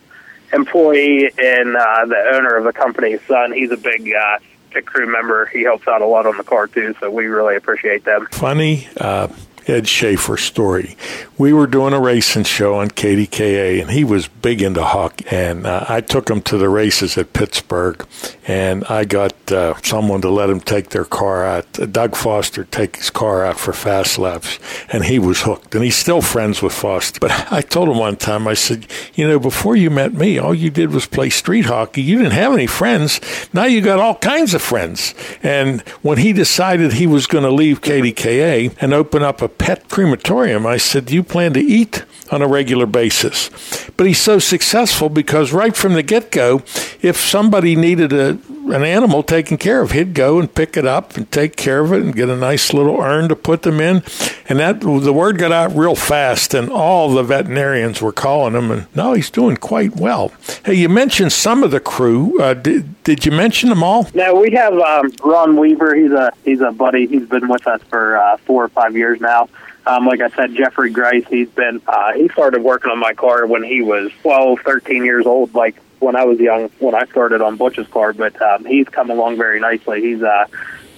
employee 0.51 1.31
and 1.37 1.75
uh, 1.75 2.05
the 2.05 2.31
owner 2.33 2.55
of 2.55 2.65
the 2.65 2.73
company's 2.73 3.21
son. 3.27 3.53
He's 3.53 3.71
a 3.71 3.77
big 3.77 4.13
uh, 4.13 4.39
crew 4.81 5.11
member. 5.11 5.45
He 5.45 5.63
helps 5.63 5.87
out 5.87 6.01
a 6.01 6.05
lot 6.05 6.25
on 6.25 6.37
the 6.37 6.43
car 6.43 6.67
too, 6.67 6.95
so 6.99 7.09
we 7.09 7.27
really 7.27 7.55
appreciate 7.55 8.03
them. 8.05 8.27
Funny 8.31 8.87
uh, 8.97 9.27
Ed 9.67 9.87
Schaefer 9.87 10.37
story. 10.37 10.97
We 11.37 11.53
were 11.53 11.67
doing 11.67 11.93
a 11.93 11.99
racing 11.99 12.43
show 12.43 12.75
on 12.75 12.89
KDKA, 12.89 13.81
and 13.81 13.91
he 13.91 14.03
was 14.03 14.27
big 14.27 14.61
into 14.61 14.83
hockey. 14.83 15.25
And 15.31 15.65
uh, 15.65 15.85
I 15.89 16.01
took 16.01 16.29
him 16.29 16.41
to 16.43 16.57
the 16.57 16.69
races 16.69 17.17
at 17.17 17.33
Pittsburgh, 17.33 18.05
and 18.45 18.83
I 18.85 19.05
got 19.05 19.51
uh, 19.51 19.75
someone 19.81 20.21
to 20.21 20.29
let 20.29 20.49
him 20.49 20.59
take 20.59 20.89
their 20.89 21.05
car 21.05 21.45
out. 21.45 21.71
Doug 21.91 22.15
Foster 22.15 22.65
take 22.65 22.97
his 22.97 23.09
car 23.09 23.45
out 23.45 23.57
for 23.57 23.73
fast 23.73 24.17
laps, 24.19 24.59
and 24.89 25.05
he 25.05 25.17
was 25.17 25.41
hooked. 25.41 25.73
And 25.75 25.83
he's 25.83 25.95
still 25.95 26.21
friends 26.21 26.61
with 26.61 26.73
Foster. 26.73 27.19
But 27.19 27.31
I 27.51 27.61
told 27.61 27.89
him 27.89 27.97
one 27.97 28.17
time, 28.17 28.47
I 28.47 28.53
said, 28.53 28.87
you 29.15 29.27
know, 29.27 29.39
before 29.39 29.75
you 29.75 29.89
met 29.89 30.13
me, 30.13 30.37
all 30.37 30.53
you 30.53 30.69
did 30.69 30.91
was 30.91 31.05
play 31.05 31.29
street 31.29 31.65
hockey. 31.65 32.01
You 32.01 32.17
didn't 32.17 32.33
have 32.33 32.53
any 32.53 32.67
friends. 32.67 33.21
Now 33.53 33.65
you 33.65 33.81
got 33.81 33.99
all 33.99 34.15
kinds 34.15 34.53
of 34.53 34.61
friends. 34.61 35.15
And 35.41 35.81
when 36.01 36.17
he 36.17 36.33
decided 36.33 36.93
he 36.93 37.07
was 37.07 37.27
going 37.27 37.43
to 37.43 37.51
leave 37.51 37.81
KDKA 37.81 38.75
and 38.79 38.93
open 38.93 39.23
up 39.23 39.41
a 39.41 39.52
pet 39.57 39.89
crematorium, 39.89 40.65
I 40.65 40.77
said, 40.77 41.05
Do 41.05 41.13
you 41.13 41.23
plan 41.23 41.53
to 41.53 41.59
eat 41.59 42.05
on 42.31 42.41
a 42.41 42.47
regular 42.47 42.85
basis? 42.85 43.49
But 43.97 44.07
he's 44.07 44.19
so 44.19 44.39
successful 44.39 45.09
because 45.09 45.53
right 45.53 45.75
from 45.75 45.93
the 45.93 46.03
get 46.03 46.31
go, 46.31 46.63
if 47.01 47.17
somebody 47.17 47.75
needed 47.75 48.13
a, 48.13 48.37
an 48.71 48.83
animal 48.83 49.23
taken 49.23 49.57
care 49.57 49.81
of, 49.81 49.91
he'd 49.91 50.13
go 50.13 50.39
and 50.39 50.53
pick 50.53 50.77
it 50.77 50.85
up 50.85 51.17
and 51.17 51.29
take 51.31 51.55
care 51.55 51.79
of 51.79 51.91
it 51.91 52.01
and 52.01 52.15
get 52.15 52.29
a 52.29 52.35
nice 52.35 52.73
little 52.73 52.99
urn 52.99 53.29
to 53.29 53.35
put 53.35 53.63
them 53.63 53.79
in. 53.79 54.03
And 54.47 54.59
that 54.59 54.81
the 54.81 55.13
word 55.13 55.37
got 55.37 55.51
out 55.51 55.75
real 55.75 55.95
fast, 55.95 56.53
and 56.53 56.69
all 56.69 57.13
the 57.13 57.23
veterinarians 57.23 58.01
were 58.01 58.11
calling 58.11 58.53
him. 58.53 58.71
And 58.71 58.87
now 58.95 59.13
he's 59.13 59.29
doing 59.29 59.57
quite 59.57 59.95
well. 59.95 60.31
Hey, 60.65 60.75
you 60.75 60.89
mentioned 60.89 61.31
some 61.33 61.63
of 61.63 61.71
the 61.71 61.79
crew. 61.79 62.39
Uh, 62.41 62.53
did, 62.53 63.03
did 63.03 63.25
you 63.25 63.31
mention 63.31 63.69
them 63.69 63.83
all? 63.83 64.07
No, 64.13 64.35
we 64.35 64.51
have 64.51 64.73
um, 64.73 65.11
Ron 65.23 65.57
Weaver. 65.57 65.95
He's 65.95 66.11
a 66.11 66.31
he's 66.43 66.61
a 66.61 66.71
buddy. 66.71 67.07
He's 67.07 67.27
been 67.27 67.47
with 67.47 67.67
us 67.67 67.81
for 67.89 68.17
uh, 68.17 68.37
four 68.37 68.63
or 68.63 68.69
five 68.69 68.95
years 68.95 69.19
now. 69.19 69.49
Um, 69.85 70.05
like 70.05 70.21
I 70.21 70.29
said, 70.29 70.55
Jeffrey 70.55 70.91
Grice, 70.91 71.25
he's 71.29 71.49
been, 71.49 71.81
uh, 71.87 72.13
he 72.13 72.29
started 72.29 72.61
working 72.63 72.89
on 72.89 72.99
my 72.99 73.13
car 73.13 73.45
when 73.45 73.63
he 73.63 73.81
was 73.81 74.11
12, 74.21 74.59
13 74.61 75.03
years 75.03 75.25
old, 75.25 75.53
like 75.53 75.75
when 76.03 76.15
I 76.15 76.25
was 76.25 76.39
young, 76.39 76.69
when 76.79 76.95
I 76.95 77.05
started 77.05 77.41
on 77.41 77.55
Butch's 77.57 77.87
car, 77.87 78.13
but 78.13 78.39
um, 78.41 78.65
he's 78.65 78.87
come 78.89 79.09
along 79.09 79.37
very 79.37 79.59
nicely. 79.59 80.01
He's 80.01 80.21
uh, 80.21 80.45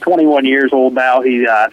21 0.02 0.46
years 0.46 0.74
old 0.74 0.94
now. 0.94 1.22
He, 1.22 1.48
uh, 1.48 1.70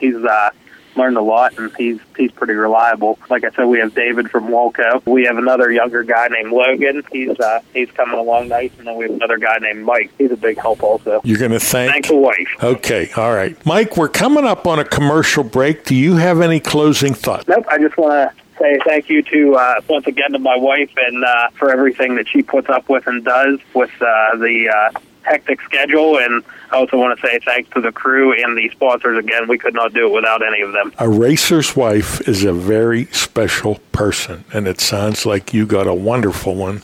he's 0.00 0.16
uh, 0.16 0.50
learned 0.96 1.16
a 1.16 1.22
lot, 1.22 1.58
and 1.58 1.74
he's 1.76 2.00
he's 2.16 2.30
pretty 2.32 2.54
reliable. 2.54 3.18
Like 3.28 3.44
I 3.44 3.50
said, 3.50 3.64
we 3.64 3.78
have 3.78 3.94
David 3.94 4.30
from 4.30 4.48
Walco. 4.48 5.04
We 5.06 5.24
have 5.24 5.36
another 5.36 5.70
younger 5.70 6.02
guy 6.02 6.28
named 6.28 6.52
Logan. 6.52 7.02
He's 7.12 7.38
uh, 7.38 7.60
he's 7.74 7.90
coming 7.90 8.18
along 8.18 8.48
nice, 8.48 8.72
and 8.78 8.86
then 8.86 8.96
we 8.96 9.04
have 9.04 9.14
another 9.14 9.38
guy 9.38 9.58
named 9.60 9.84
Mike. 9.84 10.10
He's 10.18 10.30
a 10.30 10.36
big 10.36 10.58
help 10.58 10.82
also. 10.82 11.20
You're 11.24 11.38
going 11.38 11.52
to 11.52 11.60
thank 11.60 11.92
Thank 11.92 12.06
the 12.08 12.16
wife. 12.16 12.48
Okay, 12.62 13.10
all 13.16 13.34
right, 13.34 13.64
Mike. 13.66 13.96
We're 13.96 14.08
coming 14.08 14.44
up 14.44 14.66
on 14.66 14.78
a 14.78 14.84
commercial 14.84 15.44
break. 15.44 15.84
Do 15.84 15.94
you 15.94 16.16
have 16.16 16.40
any 16.40 16.60
closing 16.60 17.14
thoughts? 17.14 17.46
Nope. 17.48 17.66
I 17.68 17.78
just 17.78 17.96
want 17.96 18.12
to 18.12 18.45
say 18.58 18.78
thank 18.84 19.08
you 19.08 19.22
to 19.22 19.54
uh, 19.54 19.80
once 19.88 20.06
again 20.06 20.32
to 20.32 20.38
my 20.38 20.56
wife 20.56 20.90
and 20.96 21.24
uh, 21.24 21.50
for 21.50 21.70
everything 21.70 22.16
that 22.16 22.28
she 22.28 22.42
puts 22.42 22.68
up 22.68 22.88
with 22.88 23.06
and 23.06 23.24
does 23.24 23.58
with 23.74 23.90
uh, 24.00 24.36
the 24.36 24.68
uh, 24.68 24.98
hectic 25.26 25.60
schedule. 25.62 26.18
And 26.18 26.42
I 26.70 26.76
also 26.76 26.96
want 26.96 27.18
to 27.18 27.26
say 27.26 27.38
thanks 27.44 27.68
to 27.70 27.80
the 27.80 27.92
crew 27.92 28.32
and 28.32 28.56
the 28.56 28.68
sponsors. 28.70 29.18
Again, 29.18 29.48
we 29.48 29.58
could 29.58 29.74
not 29.74 29.92
do 29.92 30.06
it 30.06 30.12
without 30.12 30.46
any 30.46 30.62
of 30.62 30.72
them. 30.72 30.92
A 30.98 31.08
racer's 31.08 31.76
wife 31.76 32.26
is 32.26 32.44
a 32.44 32.52
very 32.52 33.06
special 33.06 33.80
person, 33.92 34.44
and 34.52 34.66
it 34.66 34.80
sounds 34.80 35.26
like 35.26 35.52
you 35.52 35.66
got 35.66 35.86
a 35.86 35.94
wonderful 35.94 36.54
one. 36.54 36.80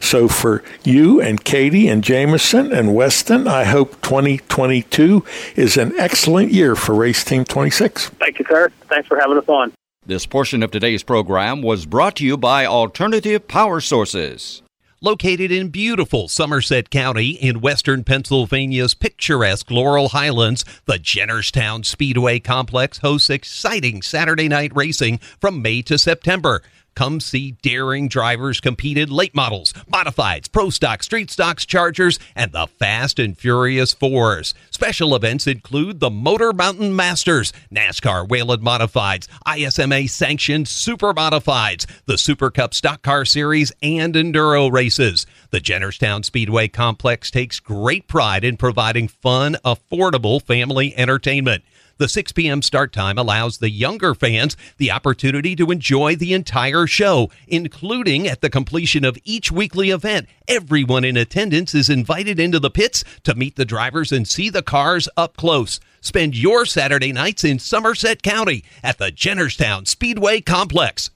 So, 0.00 0.28
for 0.28 0.62
you 0.84 1.20
and 1.20 1.42
Katie 1.42 1.88
and 1.88 2.04
Jameson 2.04 2.72
and 2.72 2.94
Weston, 2.94 3.48
I 3.48 3.64
hope 3.64 4.00
2022 4.02 5.24
is 5.56 5.76
an 5.76 5.98
excellent 5.98 6.52
year 6.52 6.76
for 6.76 6.94
Race 6.94 7.24
Team 7.24 7.44
26. 7.44 8.10
Thank 8.10 8.38
you, 8.38 8.44
sir. 8.48 8.70
Thanks 8.88 9.08
for 9.08 9.18
having 9.18 9.38
us 9.38 9.48
on. 9.48 9.72
This 10.08 10.24
portion 10.24 10.62
of 10.62 10.70
today's 10.70 11.02
program 11.02 11.62
was 11.62 11.84
brought 11.84 12.14
to 12.16 12.24
you 12.24 12.36
by 12.36 12.64
Alternative 12.64 13.48
Power 13.48 13.80
Sources. 13.80 14.62
Located 15.00 15.50
in 15.50 15.70
beautiful 15.70 16.28
Somerset 16.28 16.90
County 16.90 17.30
in 17.30 17.60
western 17.60 18.04
Pennsylvania's 18.04 18.94
picturesque 18.94 19.68
Laurel 19.68 20.10
Highlands, 20.10 20.64
the 20.84 21.00
Jennerstown 21.00 21.84
Speedway 21.84 22.38
Complex 22.38 22.98
hosts 22.98 23.30
exciting 23.30 24.00
Saturday 24.00 24.46
night 24.46 24.70
racing 24.76 25.18
from 25.40 25.60
May 25.60 25.82
to 25.82 25.98
September. 25.98 26.62
Come 26.96 27.20
see 27.20 27.52
daring 27.60 28.08
drivers 28.08 28.58
compete 28.58 28.96
in 28.96 29.10
late 29.10 29.34
models, 29.34 29.74
modifieds, 29.92 30.50
pro 30.50 30.70
stock, 30.70 31.02
street 31.02 31.30
stocks, 31.30 31.66
chargers, 31.66 32.18
and 32.34 32.52
the 32.52 32.66
fast 32.66 33.18
and 33.18 33.36
furious 33.36 33.92
fours. 33.92 34.54
Special 34.70 35.14
events 35.14 35.46
include 35.46 36.00
the 36.00 36.08
Motor 36.08 36.54
Mountain 36.54 36.96
Masters, 36.96 37.52
NASCAR 37.70 38.26
Whelen 38.26 38.62
Modifieds, 38.62 39.28
ISMA 39.46 40.08
sanctioned 40.08 40.68
Super 40.68 41.12
Modifieds, 41.12 41.84
the 42.06 42.16
Super 42.16 42.50
Cup 42.50 42.72
Stock 42.72 43.02
Car 43.02 43.26
Series, 43.26 43.72
and 43.82 44.14
Enduro 44.14 44.72
races. 44.72 45.26
The 45.50 45.60
Jennerstown 45.60 46.24
Speedway 46.24 46.68
Complex 46.68 47.30
takes 47.30 47.60
great 47.60 48.08
pride 48.08 48.42
in 48.42 48.56
providing 48.56 49.08
fun, 49.08 49.58
affordable 49.66 50.42
family 50.42 50.96
entertainment. 50.96 51.62
The 51.98 52.08
6 52.08 52.32
p.m. 52.32 52.60
start 52.60 52.92
time 52.92 53.16
allows 53.16 53.56
the 53.56 53.70
younger 53.70 54.14
fans 54.14 54.54
the 54.76 54.90
opportunity 54.90 55.56
to 55.56 55.70
enjoy 55.70 56.14
the 56.14 56.34
entire 56.34 56.86
show, 56.86 57.30
including 57.48 58.28
at 58.28 58.42
the 58.42 58.50
completion 58.50 59.02
of 59.02 59.16
each 59.24 59.50
weekly 59.50 59.88
event. 59.88 60.28
Everyone 60.46 61.04
in 61.04 61.16
attendance 61.16 61.74
is 61.74 61.88
invited 61.88 62.38
into 62.38 62.60
the 62.60 62.68
pits 62.68 63.02
to 63.24 63.34
meet 63.34 63.56
the 63.56 63.64
drivers 63.64 64.12
and 64.12 64.28
see 64.28 64.50
the 64.50 64.62
cars 64.62 65.08
up 65.16 65.38
close. 65.38 65.80
Spend 66.02 66.36
your 66.36 66.66
Saturday 66.66 67.12
nights 67.12 67.44
in 67.44 67.58
Somerset 67.58 68.22
County 68.22 68.62
at 68.82 68.98
the 68.98 69.10
Jennerstown 69.10 69.88
Speedway 69.88 70.42
Complex. 70.42 71.10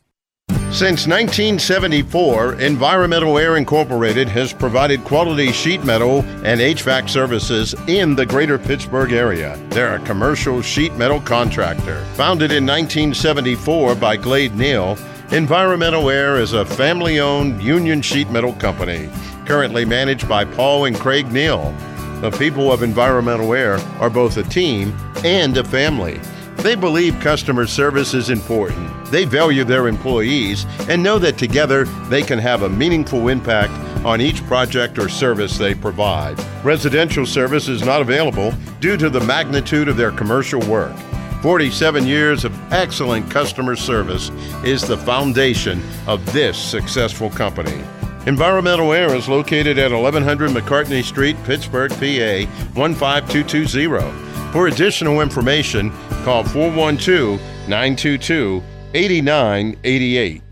Since 0.73 1.09
1974, 1.09 2.61
Environmental 2.61 3.39
Air 3.39 3.57
Incorporated 3.57 4.29
has 4.29 4.53
provided 4.53 5.03
quality 5.03 5.51
sheet 5.51 5.83
metal 5.83 6.21
and 6.45 6.61
HVAC 6.61 7.11
services 7.11 7.75
in 7.89 8.15
the 8.15 8.25
greater 8.25 8.57
Pittsburgh 8.57 9.13
area. 9.13 9.61
They're 9.71 9.97
a 9.97 10.07
commercial 10.07 10.63
sheet 10.63 10.95
metal 10.95 11.21
contractor. 11.23 12.05
Founded 12.15 12.53
in 12.53 12.65
1974 12.65 13.97
by 13.97 14.17
Glade 14.17 14.55
Neal, 14.55 14.97
Environmental 15.33 16.09
Air 16.09 16.37
is 16.37 16.53
a 16.53 16.65
family 16.65 17.19
owned 17.19 17.61
union 17.61 18.01
sheet 18.01 18.31
metal 18.31 18.53
company, 18.53 19.11
currently 19.47 19.85
managed 19.85 20.29
by 20.29 20.45
Paul 20.45 20.85
and 20.85 20.97
Craig 20.97 21.33
Neal. 21.33 21.75
The 22.21 22.31
people 22.39 22.71
of 22.71 22.85
Environmental 22.85 23.55
Air 23.55 23.79
are 23.99 24.09
both 24.09 24.37
a 24.37 24.45
team 24.45 24.97
and 25.25 25.57
a 25.57 25.65
family. 25.65 26.21
They 26.63 26.75
believe 26.75 27.19
customer 27.21 27.67
service 27.67 28.13
is 28.13 28.29
important. 28.29 29.07
They 29.07 29.25
value 29.25 29.65
their 29.65 29.89
employees 29.89 30.67
and 30.91 31.03
know 31.03 31.19
that 31.19 31.39
together 31.39 31.85
they 32.11 32.21
can 32.21 32.39
have 32.39 32.63
a 32.63 32.69
meaningful 32.69 33.29
impact 33.29 33.73
on 34.05 34.21
each 34.21 34.45
project 34.45 34.99
or 34.99 35.09
service 35.09 35.57
they 35.57 35.75
provide. 35.75 36.39
Residential 36.63 37.25
service 37.25 37.67
is 37.67 37.83
not 37.83 38.03
available 38.03 38.53
due 38.79 38.99
to 38.99 39.09
the 39.09 39.21
magnitude 39.21 39.89
of 39.89 39.97
their 39.97 40.13
commercial 40.13 40.61
work. 40.69 40.95
47 41.41 42.07
years 42.07 42.45
of 42.45 42.73
excellent 42.73 43.31
customer 43.31 43.75
service 43.75 44.29
is 44.63 44.83
the 44.83 44.99
foundation 44.99 45.83
of 46.07 46.31
this 46.35 46.59
successful 46.59 47.31
company. 47.31 47.83
Environmental 48.27 48.93
Air 48.93 49.15
is 49.15 49.31
located 49.31 49.79
at 49.79 49.93
1100 49.93 50.51
McCartney 50.51 51.03
Street, 51.03 51.43
Pittsburgh, 51.45 51.91
PA 51.91 52.45
15220. 52.75 54.31
For 54.53 54.67
additional 54.67 55.21
information, 55.23 55.93
call 56.21 56.45
412 56.45 57.41
922 57.69 58.63
8988. 58.95 60.43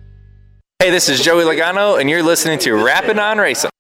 Hey, 0.80 0.90
this 0.90 1.08
is 1.08 1.20
Joey 1.20 1.44
Logano, 1.44 2.00
and 2.00 2.08
you're 2.08 2.22
listening 2.22 2.58
to 2.60 2.72
Rappin' 2.74 3.18
On 3.18 3.38
Racing. 3.38 3.70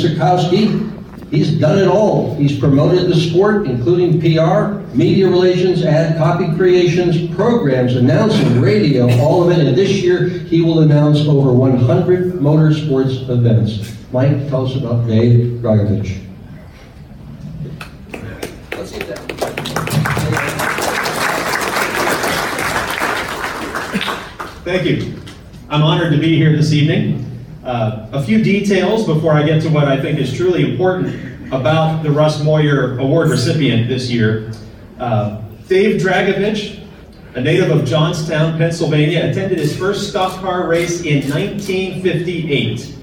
Sikowski, 0.00 1.30
he's 1.30 1.52
done 1.58 1.78
it 1.78 1.86
all. 1.86 2.34
He's 2.36 2.58
promoted 2.58 3.10
the 3.10 3.14
sport, 3.14 3.66
including 3.66 4.20
PR, 4.20 4.78
media 4.96 5.28
relations, 5.28 5.84
ad 5.84 6.16
copy 6.16 6.46
creations, 6.56 7.34
programs, 7.34 7.96
announcing, 7.96 8.60
radio, 8.60 9.10
all 9.20 9.44
of 9.44 9.56
it. 9.56 9.66
And 9.66 9.76
this 9.76 10.02
year, 10.02 10.28
he 10.28 10.62
will 10.62 10.80
announce 10.80 11.20
over 11.26 11.52
100 11.52 12.34
motorsports 12.34 13.28
events. 13.28 13.94
Mike, 14.10 14.48
tell 14.48 14.66
us 14.66 14.76
about 14.76 15.06
Dave 15.06 15.60
Dragovich. 15.60 16.27
Thank 24.68 24.84
you. 24.84 25.14
I'm 25.70 25.82
honored 25.82 26.12
to 26.12 26.18
be 26.18 26.36
here 26.36 26.54
this 26.54 26.74
evening. 26.74 27.24
Uh, 27.64 28.06
a 28.12 28.22
few 28.22 28.44
details 28.44 29.06
before 29.06 29.32
I 29.32 29.42
get 29.42 29.62
to 29.62 29.70
what 29.70 29.88
I 29.88 29.98
think 29.98 30.18
is 30.18 30.36
truly 30.36 30.70
important 30.70 31.54
about 31.54 32.02
the 32.02 32.10
Russ 32.10 32.42
Moyer 32.42 32.98
Award 32.98 33.30
recipient 33.30 33.88
this 33.88 34.10
year. 34.10 34.52
Uh, 35.00 35.40
Dave 35.68 35.98
Dragovich, 36.02 36.86
a 37.34 37.40
native 37.40 37.70
of 37.70 37.86
Johnstown, 37.86 38.58
Pennsylvania, 38.58 39.30
attended 39.30 39.58
his 39.58 39.74
first 39.74 40.10
stock 40.10 40.38
car 40.42 40.68
race 40.68 41.00
in 41.00 41.26
1958. 41.30 42.94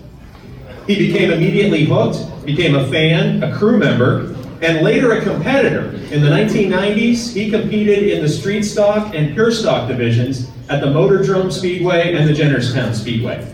He 0.86 0.96
became 0.96 1.32
immediately 1.32 1.86
hooked, 1.86 2.46
became 2.46 2.76
a 2.76 2.88
fan, 2.92 3.42
a 3.42 3.58
crew 3.58 3.80
member, 3.80 4.36
and 4.62 4.84
later 4.84 5.14
a 5.14 5.22
competitor. 5.24 5.96
In 6.14 6.22
the 6.22 6.30
1990s, 6.30 7.34
he 7.34 7.50
competed 7.50 8.04
in 8.04 8.22
the 8.22 8.30
street 8.30 8.62
stock 8.62 9.16
and 9.16 9.34
pure 9.34 9.50
stock 9.50 9.88
divisions 9.88 10.52
at 10.70 10.82
the 10.82 10.88
Motordrome 10.88 11.52
Speedway 11.52 12.16
and 12.16 12.28
the 12.28 12.34
Jennerstown 12.34 12.94
Speedway. 12.94 13.46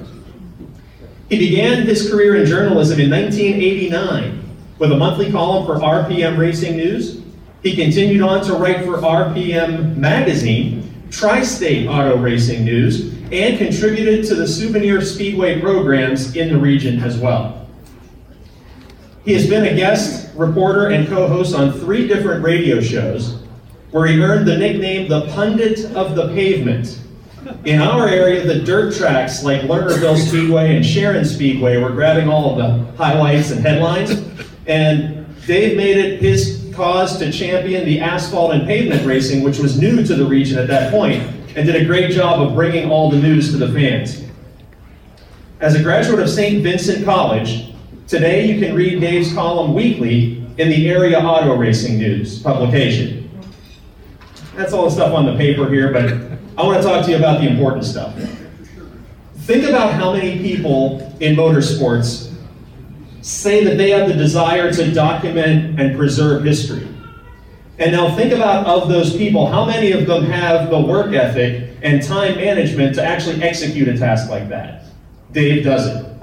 He 1.30 1.38
began 1.38 1.84
his 1.84 2.10
career 2.10 2.36
in 2.36 2.46
journalism 2.46 3.00
in 3.00 3.10
1989 3.10 4.44
with 4.80 4.92
a 4.92 4.98
monthly 4.98 5.32
column 5.32 5.66
for 5.66 5.76
RPM 5.76 6.38
Racing 6.38 6.76
News. 6.78 7.22
He 7.64 7.76
continued 7.76 8.22
on 8.22 8.44
to 8.46 8.54
write 8.54 8.84
for 8.86 8.98
RPM 8.98 9.96
Magazine, 9.96 11.06
Tri 11.12 11.44
State 11.44 11.88
Auto 11.88 12.18
Racing 12.18 12.66
News, 12.66 13.14
and 13.32 13.58
contributed 13.58 14.26
to 14.28 14.36
the 14.36 14.48
souvenir 14.48 15.02
speedway 15.02 15.62
programs 15.62 16.36
in 16.36 16.50
the 16.50 16.60
region 16.60 17.02
as 17.02 17.18
well. 17.18 17.68
He 19.24 19.34
has 19.34 19.48
been 19.48 19.66
a 19.66 19.76
guest 19.76 20.34
reporter 20.36 20.88
and 20.88 21.08
co 21.08 21.28
host 21.28 21.56
on 21.56 21.72
three 21.74 22.08
different 22.08 22.44
radio 22.44 22.82
shows 22.82 23.41
where 23.92 24.08
he 24.08 24.22
earned 24.22 24.48
the 24.48 24.58
nickname 24.58 25.08
the 25.08 25.28
Pundit 25.28 25.86
of 25.96 26.16
the 26.16 26.30
Pavement. 26.30 27.00
In 27.66 27.82
our 27.82 28.08
area, 28.08 28.46
the 28.46 28.60
dirt 28.60 28.94
tracks 28.94 29.44
like 29.44 29.62
Lernerville 29.62 30.18
Speedway 30.18 30.76
and 30.76 30.86
Sharon 30.86 31.26
Speedway 31.26 31.78
were 31.78 31.90
grabbing 31.90 32.30
all 32.30 32.52
of 32.52 32.58
the 32.58 32.98
highlights 32.98 33.52
and 33.52 33.62
headlines, 33.62 34.12
and 34.68 35.26
Dave 35.46 35.76
made 35.76 35.98
it 35.98 36.22
his 36.22 36.72
cause 36.74 37.18
to 37.18 37.32
champion 37.32 37.84
the 37.86 38.00
asphalt 38.00 38.54
and 38.54 38.66
pavement 38.66 39.06
racing, 39.06 39.44
which 39.44 39.58
was 39.60 39.80
new 39.80 40.04
to 40.06 40.16
the 40.16 40.26
region 40.26 40.58
at 40.58 40.68
that 40.68 40.92
point, 40.92 41.22
and 41.56 41.66
did 41.66 41.76
a 41.76 41.86
great 41.86 42.12
job 42.12 42.42
of 42.42 42.54
bringing 42.54 42.90
all 42.90 43.10
the 43.10 43.18
news 43.18 43.52
to 43.52 43.58
the 43.58 43.72
fans. 43.74 44.24
As 45.60 45.76
a 45.76 45.84
graduate 45.84 46.20
of 46.20 46.30
St. 46.30 46.64
Vincent 46.64 47.04
College, 47.04 47.74
today 48.08 48.46
you 48.46 48.60
can 48.60 48.76
read 48.76 49.02
Dave's 49.02 49.34
column 49.34 49.74
weekly 49.74 50.38
in 50.58 50.70
the 50.70 50.90
Area 50.90 51.20
Auto 51.20 51.56
Racing 51.56 51.98
News 51.98 52.42
publication. 52.42 53.21
That's 54.56 54.74
all 54.74 54.86
the 54.86 54.92
stuff 54.92 55.14
on 55.14 55.26
the 55.26 55.36
paper 55.38 55.70
here, 55.70 55.94
but 55.94 56.14
I 56.58 56.66
want 56.66 56.82
to 56.82 56.88
talk 56.88 57.06
to 57.06 57.12
you 57.12 57.18
about 57.18 57.40
the 57.40 57.48
important 57.48 57.86
stuff. 57.86 58.14
Think 59.38 59.68
about 59.68 59.94
how 59.94 60.14
many 60.14 60.40
people 60.40 61.16
in 61.20 61.36
motorsports 61.36 62.34
say 63.22 63.64
that 63.64 63.78
they 63.78 63.92
have 63.92 64.08
the 64.08 64.16
desire 64.16 64.72
to 64.74 64.92
document 64.94 65.80
and 65.80 65.98
preserve 65.98 66.44
history. 66.44 66.88
And 67.80 67.94
now 67.94 68.16
think 68.16 68.34
about 68.34 68.68
of 68.68 68.90
those 68.90 69.16
people, 69.16 69.48
how 69.48 69.66
many 69.66 69.92
of 69.92 70.06
them 70.06 70.26
have 70.26 70.70
the 70.70 70.80
work 70.80 71.14
ethic 71.14 71.78
and 71.82 72.04
time 72.04 72.36
management 72.36 72.96
to 72.96 73.04
actually 73.04 73.42
execute 73.42 73.88
a 73.88 73.98
task 73.98 74.30
like 74.30 74.50
that? 74.50 74.84
Dave 75.32 75.64
doesn't. 75.64 76.22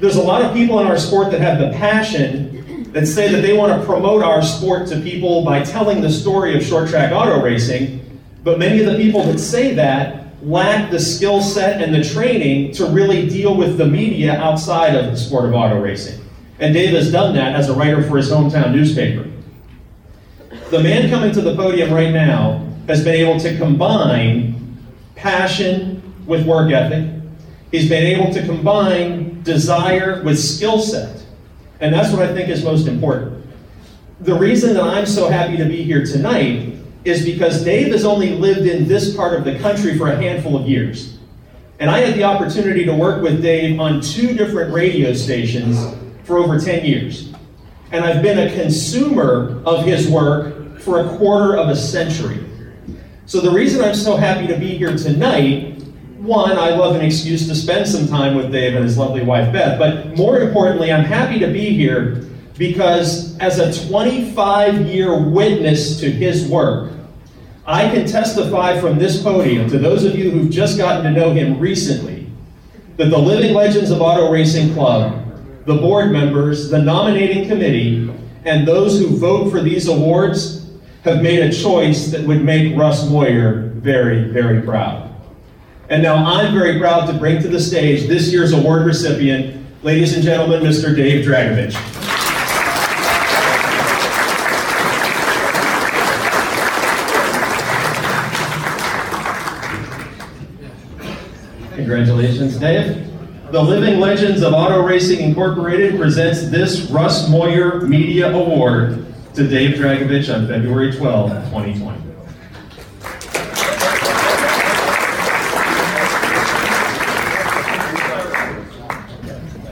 There's 0.00 0.16
a 0.16 0.22
lot 0.22 0.42
of 0.42 0.52
people 0.52 0.80
in 0.80 0.86
our 0.86 0.98
sport 0.98 1.30
that 1.30 1.40
have 1.40 1.58
the 1.60 1.70
passion 1.78 2.53
that 2.94 3.06
say 3.08 3.28
that 3.32 3.40
they 3.40 3.52
want 3.52 3.78
to 3.78 3.84
promote 3.84 4.22
our 4.22 4.40
sport 4.40 4.86
to 4.86 5.00
people 5.00 5.44
by 5.44 5.64
telling 5.64 6.00
the 6.00 6.08
story 6.08 6.56
of 6.56 6.62
short 6.62 6.88
track 6.88 7.10
auto 7.10 7.42
racing, 7.42 8.00
but 8.44 8.56
many 8.56 8.80
of 8.80 8.86
the 8.86 8.96
people 8.96 9.24
that 9.24 9.38
say 9.38 9.74
that 9.74 10.26
lack 10.44 10.92
the 10.92 11.00
skill 11.00 11.42
set 11.42 11.82
and 11.82 11.92
the 11.92 12.04
training 12.04 12.72
to 12.72 12.86
really 12.86 13.28
deal 13.28 13.56
with 13.56 13.78
the 13.78 13.84
media 13.84 14.40
outside 14.40 14.94
of 14.94 15.06
the 15.06 15.16
sport 15.16 15.44
of 15.44 15.54
auto 15.54 15.80
racing. 15.80 16.24
And 16.60 16.72
Dave 16.72 16.94
has 16.94 17.10
done 17.10 17.34
that 17.34 17.56
as 17.56 17.68
a 17.68 17.74
writer 17.74 18.00
for 18.04 18.16
his 18.16 18.30
hometown 18.30 18.72
newspaper. 18.72 19.28
The 20.70 20.80
man 20.80 21.10
coming 21.10 21.32
to 21.32 21.40
the 21.40 21.56
podium 21.56 21.92
right 21.92 22.12
now 22.12 22.64
has 22.86 23.02
been 23.02 23.16
able 23.16 23.40
to 23.40 23.58
combine 23.58 24.78
passion 25.16 26.00
with 26.26 26.46
work 26.46 26.70
ethic. 26.70 27.10
He's 27.72 27.88
been 27.88 28.04
able 28.04 28.32
to 28.32 28.46
combine 28.46 29.42
desire 29.42 30.22
with 30.22 30.38
skill 30.38 30.78
set. 30.80 31.23
And 31.84 31.92
that's 31.92 32.10
what 32.10 32.22
I 32.22 32.32
think 32.32 32.48
is 32.48 32.64
most 32.64 32.86
important. 32.86 33.44
The 34.20 34.34
reason 34.34 34.72
that 34.72 34.84
I'm 34.84 35.04
so 35.04 35.28
happy 35.28 35.58
to 35.58 35.66
be 35.66 35.82
here 35.82 36.02
tonight 36.02 36.76
is 37.04 37.26
because 37.26 37.62
Dave 37.62 37.92
has 37.92 38.06
only 38.06 38.30
lived 38.30 38.66
in 38.66 38.88
this 38.88 39.14
part 39.14 39.34
of 39.34 39.44
the 39.44 39.58
country 39.58 39.98
for 39.98 40.08
a 40.08 40.16
handful 40.16 40.56
of 40.56 40.66
years. 40.66 41.18
And 41.78 41.90
I 41.90 41.98
had 41.98 42.14
the 42.14 42.24
opportunity 42.24 42.86
to 42.86 42.94
work 42.94 43.22
with 43.22 43.42
Dave 43.42 43.78
on 43.78 44.00
two 44.00 44.32
different 44.32 44.72
radio 44.72 45.12
stations 45.12 45.94
for 46.22 46.38
over 46.38 46.58
10 46.58 46.86
years. 46.86 47.34
And 47.92 48.02
I've 48.02 48.22
been 48.22 48.38
a 48.38 48.54
consumer 48.54 49.62
of 49.66 49.84
his 49.84 50.08
work 50.08 50.80
for 50.80 51.00
a 51.00 51.18
quarter 51.18 51.58
of 51.58 51.68
a 51.68 51.76
century. 51.76 52.46
So 53.26 53.42
the 53.42 53.50
reason 53.50 53.84
I'm 53.84 53.94
so 53.94 54.16
happy 54.16 54.46
to 54.46 54.58
be 54.58 54.78
here 54.78 54.96
tonight, 54.96 55.73
one, 56.24 56.52
I 56.52 56.70
love 56.70 56.96
an 56.96 57.02
excuse 57.02 57.46
to 57.48 57.54
spend 57.54 57.86
some 57.86 58.08
time 58.08 58.34
with 58.34 58.50
Dave 58.50 58.74
and 58.74 58.84
his 58.84 58.96
lovely 58.96 59.22
wife 59.22 59.52
Beth, 59.52 59.78
but 59.78 60.16
more 60.16 60.40
importantly, 60.40 60.92
I'm 60.92 61.04
happy 61.04 61.38
to 61.38 61.46
be 61.46 61.70
here 61.70 62.24
because 62.56 63.36
as 63.38 63.58
a 63.58 63.88
25 63.88 64.86
year 64.86 65.18
witness 65.18 66.00
to 66.00 66.10
his 66.10 66.46
work, 66.46 66.92
I 67.66 67.88
can 67.88 68.06
testify 68.06 68.80
from 68.80 68.98
this 68.98 69.22
podium 69.22 69.68
to 69.70 69.78
those 69.78 70.04
of 70.04 70.18
you 70.18 70.30
who've 70.30 70.50
just 70.50 70.78
gotten 70.78 71.04
to 71.04 71.10
know 71.10 71.32
him 71.32 71.58
recently 71.58 72.26
that 72.96 73.10
the 73.10 73.18
Living 73.18 73.54
Legends 73.54 73.90
of 73.90 74.00
Auto 74.00 74.30
Racing 74.30 74.74
Club, 74.74 75.24
the 75.66 75.74
board 75.74 76.12
members, 76.12 76.68
the 76.70 76.78
nominating 76.78 77.48
committee, 77.48 78.10
and 78.44 78.68
those 78.68 78.98
who 78.98 79.16
vote 79.16 79.50
for 79.50 79.60
these 79.60 79.88
awards 79.88 80.70
have 81.04 81.22
made 81.22 81.40
a 81.40 81.52
choice 81.52 82.08
that 82.08 82.22
would 82.22 82.44
make 82.44 82.76
Russ 82.76 83.08
Moyer 83.08 83.70
very, 83.74 84.30
very 84.30 84.62
proud. 84.62 85.13
And 85.90 86.02
now 86.02 86.16
I'm 86.16 86.54
very 86.54 86.78
proud 86.78 87.06
to 87.06 87.12
bring 87.12 87.42
to 87.42 87.48
the 87.48 87.60
stage 87.60 88.08
this 88.08 88.32
year's 88.32 88.52
award 88.52 88.86
recipient, 88.86 89.62
ladies 89.84 90.14
and 90.14 90.22
gentlemen, 90.22 90.62
Mr. 90.62 90.96
Dave 90.96 91.26
Dragovich. 91.26 91.74
Congratulations, 101.76 102.56
Dave. 102.56 103.10
The 103.52 103.62
Living 103.62 104.00
Legends 104.00 104.42
of 104.42 104.54
Auto 104.54 104.82
Racing 104.82 105.20
Incorporated 105.20 106.00
presents 106.00 106.48
this 106.48 106.90
Russ 106.90 107.28
Moyer 107.28 107.82
Media 107.82 108.34
Award 108.34 109.04
to 109.34 109.46
Dave 109.46 109.76
Dragovich 109.76 110.34
on 110.34 110.48
February 110.48 110.92
12, 110.92 111.30
2020. 111.50 112.13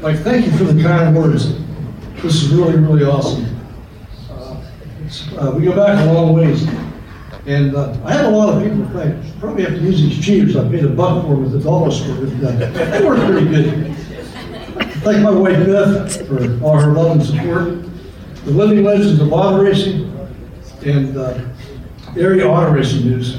Mike, 0.02 0.18
thank 0.18 0.44
you 0.44 0.50
for 0.58 0.64
the 0.64 0.82
kind 0.82 1.16
words. 1.16 1.56
This 2.22 2.42
is 2.42 2.48
really, 2.48 2.76
really 2.76 3.04
awesome. 3.04 3.56
Uh, 4.28 4.56
uh, 5.38 5.54
we 5.56 5.64
go 5.64 5.76
back 5.76 5.96
a 6.04 6.12
long 6.12 6.32
ways. 6.32 6.66
And 7.46 7.76
uh, 7.76 7.96
I 8.04 8.14
have 8.14 8.26
a 8.26 8.30
lot 8.30 8.48
of 8.48 8.64
people 8.64 8.84
think, 8.88 9.38
probably 9.38 9.62
have 9.62 9.74
to 9.74 9.80
use 9.80 10.00
these 10.00 10.24
cheaters 10.24 10.56
I 10.56 10.68
paid 10.68 10.84
a 10.84 10.88
buck 10.88 11.22
for 11.22 11.28
them 11.28 11.42
with 11.42 11.52
the 11.52 11.60
dollar 11.60 11.92
store. 11.92 12.16
Uh, 12.16 12.50
they 12.98 13.06
work 13.06 13.24
pretty 13.30 13.46
good. 13.46 13.94
Thank 15.04 15.22
my 15.22 15.30
wife 15.30 15.64
Beth 15.64 16.26
for 16.26 16.64
all 16.64 16.80
her 16.80 16.90
love 16.90 17.18
and 17.18 17.24
support. 17.24 17.84
The 18.44 18.50
Living 18.50 18.82
Legends 18.82 19.20
of 19.20 19.32
Auto 19.32 19.62
Racing 19.62 20.10
and 20.84 21.16
uh, 21.16 21.40
Area 22.16 22.48
Auto 22.48 22.72
Racing 22.72 23.04
News. 23.04 23.36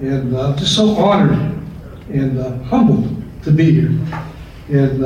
And 0.00 0.36
uh, 0.36 0.54
just 0.56 0.76
so 0.76 0.90
honored 0.96 1.32
and 2.10 2.38
uh, 2.38 2.58
humbled 2.64 3.22
to 3.44 3.50
be 3.50 3.72
here. 3.72 3.98
And 4.68 5.02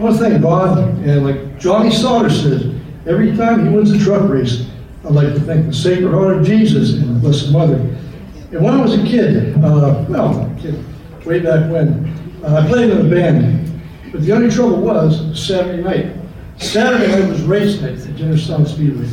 I 0.00 0.02
want 0.04 0.16
to 0.16 0.22
thank 0.22 0.40
God, 0.40 0.78
and 0.78 1.26
like 1.26 1.58
Johnny 1.60 1.90
Sauter 1.90 2.30
says, 2.30 2.74
every 3.06 3.36
time 3.36 3.66
he 3.66 3.76
wins 3.76 3.90
a 3.90 4.02
truck 4.02 4.30
race, 4.30 4.66
I'd 5.04 5.12
like 5.12 5.34
to 5.34 5.40
thank 5.40 5.66
the 5.66 5.74
Sacred 5.74 6.10
Heart 6.10 6.38
of 6.38 6.46
Jesus 6.46 6.94
and 6.94 7.16
the 7.16 7.20
Blessed 7.20 7.52
Mother. 7.52 7.74
And 7.74 8.64
when 8.64 8.72
I 8.72 8.80
was 8.80 8.94
a 8.94 9.04
kid, 9.04 9.54
uh, 9.62 10.06
well, 10.08 10.56
kid, 10.58 10.82
way 11.26 11.40
back 11.40 11.70
when, 11.70 12.18
uh, 12.42 12.62
I 12.64 12.66
played 12.66 12.88
in 12.88 13.06
a 13.06 13.10
band. 13.10 13.82
But 14.10 14.22
the 14.22 14.32
only 14.32 14.50
trouble 14.50 14.78
was 14.80 15.38
Saturday 15.38 15.82
night. 15.82 16.16
Saturday 16.56 17.06
night 17.06 17.28
was 17.28 17.42
race 17.42 17.78
night 17.82 17.98
at 17.98 18.16
Jennerstown 18.16 18.66
Speedway. 18.66 19.04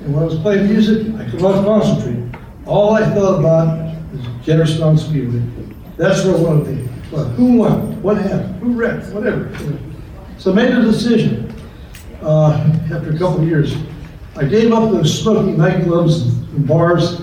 And 0.00 0.12
when 0.12 0.24
I 0.24 0.26
was 0.26 0.40
playing 0.40 0.68
music, 0.68 1.14
I 1.14 1.30
could 1.30 1.40
not 1.40 1.64
concentrate. 1.64 2.40
All 2.66 2.92
I 2.92 3.08
thought 3.14 3.38
about 3.38 3.94
was 4.12 4.22
Jennerstown 4.44 4.98
Speedway. 4.98 5.44
That's 5.96 6.24
where 6.24 6.34
I 6.34 6.40
wanted 6.40 6.64
to 6.64 6.74
be. 6.74 6.88
But 7.08 7.24
who 7.34 7.58
won? 7.58 8.02
What 8.02 8.16
happened? 8.16 8.56
Who 8.56 8.72
wrecked? 8.72 9.12
Whatever. 9.12 9.48
So 10.38 10.52
I 10.52 10.54
made 10.54 10.72
a 10.72 10.82
decision 10.82 11.52
uh, 12.22 12.52
after 12.92 13.10
a 13.10 13.18
couple 13.18 13.42
of 13.42 13.48
years. 13.48 13.74
I 14.36 14.44
gave 14.44 14.72
up 14.72 14.92
those 14.92 15.20
smoky 15.20 15.50
nightclubs 15.50 16.28
and 16.54 16.66
bars 16.66 17.20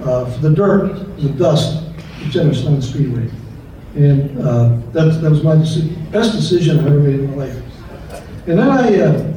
uh, 0.00 0.28
for 0.28 0.40
the 0.40 0.50
dirt, 0.50 1.16
the 1.18 1.28
dust 1.30 1.84
at 1.86 2.32
Jennerstown 2.32 2.82
Speedway. 2.82 3.30
And 3.94 4.38
uh, 4.40 4.76
that, 4.90 5.20
that 5.22 5.30
was 5.30 5.44
my 5.44 5.54
best 6.10 6.32
decision 6.32 6.80
I 6.80 6.86
ever 6.88 6.98
made 6.98 7.20
in 7.20 7.30
my 7.30 7.46
life. 7.46 7.62
And 8.48 8.58
then 8.58 8.70
I 8.70 9.02
uh, 9.02 9.34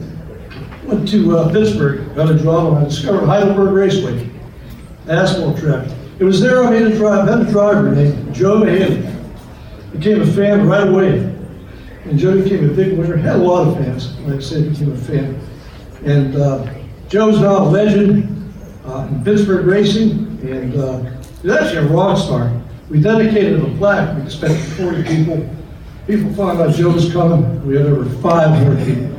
went 0.85 1.07
to 1.09 1.37
uh, 1.37 1.51
Pittsburgh, 1.51 2.15
got 2.15 2.31
a 2.31 2.39
job, 2.39 2.73
and 2.73 2.77
I 2.77 2.83
discovered 2.85 3.27
Heidelberg 3.27 3.71
Raceway, 3.71 4.29
asphalt 5.07 5.59
track. 5.59 5.87
It 6.17 6.23
was 6.23 6.41
there 6.41 6.63
I 6.63 6.71
made 6.71 6.87
a 6.87 6.95
drive, 6.97 7.27
had 7.27 7.47
a 7.47 7.51
driver 7.51 7.93
named 7.93 8.33
Joe 8.33 8.63
Haley. 8.63 9.07
Became 9.91 10.21
a 10.21 10.25
fan 10.25 10.67
right 10.67 10.87
away. 10.87 11.30
And 12.05 12.17
Joe 12.17 12.41
became 12.41 12.69
a 12.69 12.73
big 12.73 12.97
winner, 12.97 13.15
had 13.15 13.35
a 13.35 13.39
lot 13.39 13.67
of 13.67 13.75
fans, 13.77 14.17
like 14.21 14.37
I 14.37 14.39
said, 14.39 14.71
became 14.71 14.91
a 14.91 14.97
fan. 14.97 15.39
And 16.03 16.35
uh, 16.35 16.73
Joe's 17.09 17.39
now 17.39 17.59
a 17.59 17.65
legend 17.65 18.53
uh, 18.85 19.07
in 19.11 19.23
Pittsburgh 19.23 19.65
racing, 19.65 20.39
and 20.41 20.75
uh, 20.75 21.03
he's 21.41 21.51
actually 21.51 21.77
a 21.77 21.87
rock 21.87 22.17
star. 22.17 22.51
We 22.89 22.99
dedicated 23.01 23.61
a 23.61 23.77
plaque, 23.77 24.17
we 24.17 24.23
expected 24.23 24.59
40 24.77 25.03
people. 25.03 25.49
People 26.07 26.33
found 26.33 26.59
out 26.59 26.73
Joe 26.73 26.89
was 26.89 27.11
coming, 27.13 27.65
we 27.67 27.75
had 27.75 27.85
over 27.85 28.09
500 28.21 28.85
people. 28.85 29.11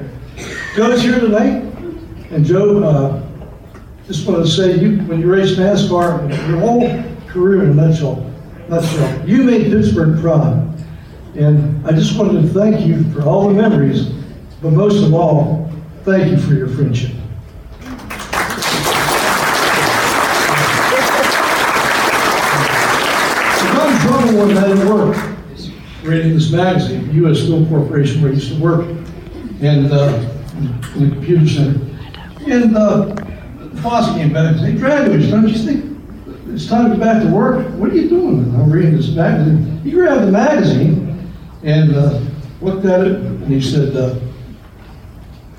Joe's 0.74 1.02
here 1.02 1.20
tonight, 1.20 1.62
and 2.30 2.44
Joe, 2.44 2.82
uh, 2.82 3.22
just 4.06 4.26
want 4.26 4.44
to 4.44 4.50
say, 4.50 4.78
you, 4.78 4.98
when 5.02 5.20
you 5.20 5.32
race 5.32 5.52
NASCAR, 5.52 6.28
your 6.48 6.59
whole 6.59 6.80
career 7.28 7.62
in 7.62 7.70
a 7.70 7.74
nutshell, 7.74 8.28
nutshell, 8.68 9.28
you 9.28 9.44
made 9.44 9.70
Pittsburgh 9.70 10.20
proud. 10.20 10.68
And 11.34 11.86
I 11.86 11.92
just 11.92 12.18
wanted 12.18 12.42
to 12.42 12.48
thank 12.48 12.86
you 12.86 13.10
for 13.12 13.22
all 13.22 13.48
the 13.48 13.54
memories, 13.54 14.10
but 14.60 14.72
most 14.72 15.02
of 15.02 15.14
all, 15.14 15.72
thank 16.04 16.30
you 16.30 16.36
for 16.36 16.52
your 16.52 16.68
friendship. 16.68 17.12
I 23.54 23.72
got 23.74 23.92
in 23.92 23.98
trouble 24.06 24.38
one 24.40 24.54
night 24.54 24.76
at 24.76 24.86
work, 24.86 25.16
reading 26.02 26.34
this 26.34 26.52
magazine, 26.52 27.10
U.S. 27.14 27.38
Steel 27.38 27.66
Corporation, 27.66 28.20
where 28.20 28.30
I 28.30 28.34
used 28.34 28.52
to 28.54 28.60
work, 28.60 28.86
and 29.62 29.90
uh, 29.90 30.28
in 30.96 31.09
the 31.09 31.16
computer 31.16 31.48
center. 31.48 31.80
And 32.46 32.76
uh, 32.76 33.06
the 33.06 33.80
boss 33.82 34.12
came 34.14 34.34
back 34.34 34.52
and 34.52 34.60
said, 34.60 34.72
hey, 34.72 34.78
Dragovich, 34.78 35.30
don't 35.30 35.48
you 35.48 35.54
think 35.56 35.98
it's 36.48 36.68
time 36.68 36.90
to 36.90 36.96
go 36.98 37.02
back 37.02 37.22
to 37.22 37.30
work? 37.30 37.66
What 37.76 37.90
are 37.90 37.94
you 37.94 38.10
doing? 38.10 38.40
And 38.40 38.56
I'm 38.56 38.70
reading 38.70 38.94
this 38.94 39.09
magazine. 39.12 39.80
He 39.82 39.92
grabbed 39.92 40.26
the 40.26 40.32
magazine 40.32 41.01
and 41.62 41.94
uh, 41.94 42.20
looked 42.60 42.84
at 42.86 43.06
it, 43.06 43.16
and 43.16 43.47
he 43.47 43.60
said, 43.60 43.97
uh, 43.97 44.14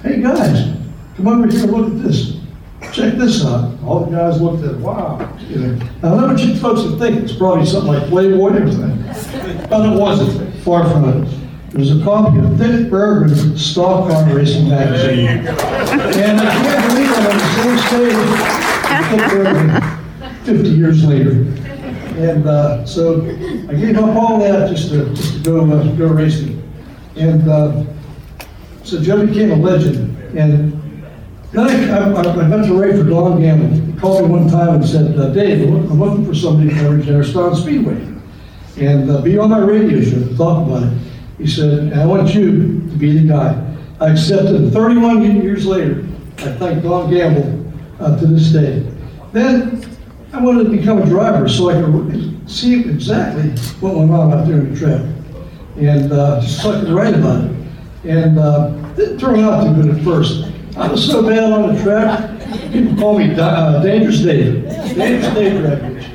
hey, 0.01 0.21
guys, 0.21 0.75
come 1.15 1.27
over 1.27 1.47
here 1.47 1.63
and 1.63 1.71
look 1.71 1.87
at 1.91 2.03
this. 2.03 2.37
check 2.91 3.15
this 3.15 3.45
out. 3.45 3.77
All 3.83 4.05
the 4.05 4.15
guys 4.15 4.41
looked 4.41 4.63
at 4.63 4.75
it, 4.75 4.77
wow. 4.79 5.37
You 5.49 5.59
know, 5.59 5.87
I 6.03 6.09
know 6.09 6.27
what 6.27 6.39
you 6.39 6.55
folks 6.55 6.83
would 6.83 6.99
think. 6.99 7.23
It's 7.23 7.35
probably 7.35 7.65
something 7.65 7.93
like 7.93 8.09
Playboy 8.09 8.53
or 8.53 8.71
something. 8.71 9.67
But 9.69 9.93
it 9.93 9.99
wasn't. 9.99 10.53
Far 10.63 10.89
from 10.89 11.09
it. 11.09 11.39
It 11.73 11.77
was 11.79 11.99
a 11.99 12.03
copy 12.03 12.37
of 12.37 12.57
Dick 12.57 12.89
Berggren's 12.91 13.65
Stock 13.65 14.09
Car 14.09 14.33
Racing 14.33 14.69
magazine. 14.69 15.27
And 15.27 16.39
I 16.39 16.53
can't 16.63 16.89
believe 16.89 17.11
I'm 17.11 17.27
on 17.27 17.37
the 17.37 17.47
same 17.57 17.77
stage 17.87 18.15
Dick 19.09 19.21
Berggren 19.31 20.45
50 20.45 20.69
years 20.69 21.03
later. 21.03 21.45
And 22.17 22.47
uh, 22.47 22.85
so 22.85 23.21
I 23.69 23.73
gave 23.73 23.97
up 23.97 24.15
all 24.15 24.39
that 24.39 24.69
just 24.69 24.89
to, 24.89 25.13
just 25.13 25.33
to 25.33 25.39
go, 25.43 25.71
uh, 25.71 25.95
go 25.95 26.07
racing. 26.07 26.61
And 27.15 27.47
uh, 27.49 27.85
so 28.83 29.01
Joe 29.01 29.25
became 29.25 29.51
a 29.51 29.55
legend. 29.55 30.17
And 30.37 30.81
then 31.51 31.91
I, 31.91 32.11
I, 32.13 32.19
I 32.19 32.49
got 32.49 32.65
to 32.65 32.73
write 32.73 32.95
for 32.95 33.03
Don 33.03 33.41
Gamble. 33.41 33.93
He 33.93 33.99
called 33.99 34.23
me 34.23 34.29
one 34.29 34.49
time 34.49 34.75
and 34.75 34.85
said, 34.85 35.17
uh, 35.17 35.29
Dave, 35.29 35.67
I'm 35.67 35.99
looking 35.99 36.25
for 36.25 36.35
somebody 36.35 36.69
to 36.69 36.75
cover 36.75 36.97
Jennerstown 36.97 37.55
Speedway 37.55 38.13
and 38.77 39.09
uh, 39.09 39.21
be 39.21 39.37
on 39.37 39.49
my 39.49 39.59
radio 39.59 40.01
show 40.01 40.35
talk 40.35 40.65
about 40.67 40.83
it. 40.83 40.97
He 41.37 41.47
said, 41.47 41.93
I 41.93 42.05
want 42.05 42.33
you 42.33 42.79
to 42.89 42.97
be 42.97 43.19
the 43.19 43.27
guy. 43.27 43.75
I 43.99 44.11
accepted, 44.11 44.55
and 44.55 44.73
31 44.73 45.41
years 45.41 45.65
later, 45.65 46.05
I 46.39 46.53
thank 46.53 46.83
Don 46.83 47.09
Gamble 47.11 47.71
uh, 47.99 48.19
to 48.19 48.25
this 48.25 48.51
day. 48.51 48.89
Then 49.31 49.82
I 50.33 50.41
wanted 50.41 50.63
to 50.63 50.69
become 50.71 50.99
a 50.99 51.05
driver 51.05 51.47
so 51.47 51.69
I 51.69 51.75
could 51.75 52.49
see 52.49 52.81
exactly 52.81 53.51
what 53.79 53.95
went 53.95 54.09
on 54.09 54.33
out 54.33 54.47
there 54.47 54.61
in 54.61 54.73
the 54.73 54.79
track, 54.79 55.01
and 55.77 56.11
uh, 56.11 56.41
so 56.41 56.71
I 56.71 56.79
could 56.79 56.89
write 56.89 57.13
about 57.13 57.45
it. 57.45 57.51
And 58.03 58.39
uh, 58.39 58.69
didn't 58.95 59.19
turn 59.19 59.39
out 59.41 59.63
too 59.63 59.81
good 59.81 59.95
at 59.95 60.03
first. 60.03 60.51
I 60.75 60.87
was 60.91 61.05
so 61.05 61.21
bad 61.21 61.53
on 61.53 61.75
the 61.75 61.83
track, 61.83 62.71
people 62.71 62.97
call 62.97 63.19
me 63.19 63.33
uh, 63.35 63.83
Dangerous 63.83 64.21
Dave. 64.21 64.63
Dangerous 64.95 65.33
Dave 65.35 65.61
Dragovich. 65.61 66.09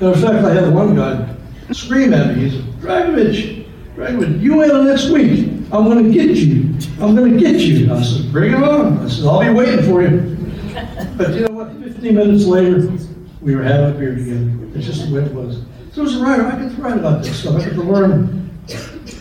And 0.00 0.14
in 0.14 0.20
fact, 0.20 0.44
I 0.44 0.52
had 0.52 0.74
one 0.74 0.94
guy 0.94 1.34
scream 1.72 2.12
at 2.12 2.36
me. 2.36 2.50
He 2.50 2.50
said, 2.50 2.66
Dragovich, 2.80 3.66
Dragovich, 3.96 4.42
you 4.42 4.56
win 4.56 4.86
next 4.86 5.08
week. 5.08 5.48
I'm 5.72 5.84
going 5.84 6.04
to 6.04 6.10
get 6.12 6.36
you. 6.36 6.74
I'm 7.02 7.16
going 7.16 7.32
to 7.32 7.38
get 7.40 7.60
you. 7.62 7.92
I 7.92 8.02
said, 8.02 8.30
bring 8.30 8.52
it 8.52 8.62
on. 8.62 8.98
I 8.98 9.08
said, 9.08 9.24
I'll 9.24 9.40
be 9.40 9.50
waiting 9.50 9.84
for 9.86 10.02
you. 10.02 10.35
But 11.16 11.34
you 11.34 11.40
know 11.46 11.54
what? 11.54 11.72
15 11.82 12.14
minutes 12.14 12.44
later, 12.44 12.92
we 13.40 13.56
were 13.56 13.62
having 13.62 13.96
a 13.96 13.98
beer 13.98 14.14
together. 14.14 14.50
It's 14.74 14.86
just 14.86 15.08
the 15.08 15.14
way 15.14 15.22
it 15.22 15.32
was. 15.32 15.62
So 15.92 16.02
as 16.02 16.16
a 16.16 16.22
writer, 16.22 16.44
I 16.44 16.60
get 16.60 16.76
to 16.76 16.82
write 16.82 16.98
about 16.98 17.24
this 17.24 17.40
stuff. 17.40 17.56
I 17.56 17.64
get 17.64 17.74
to 17.74 17.82
learn 17.82 18.50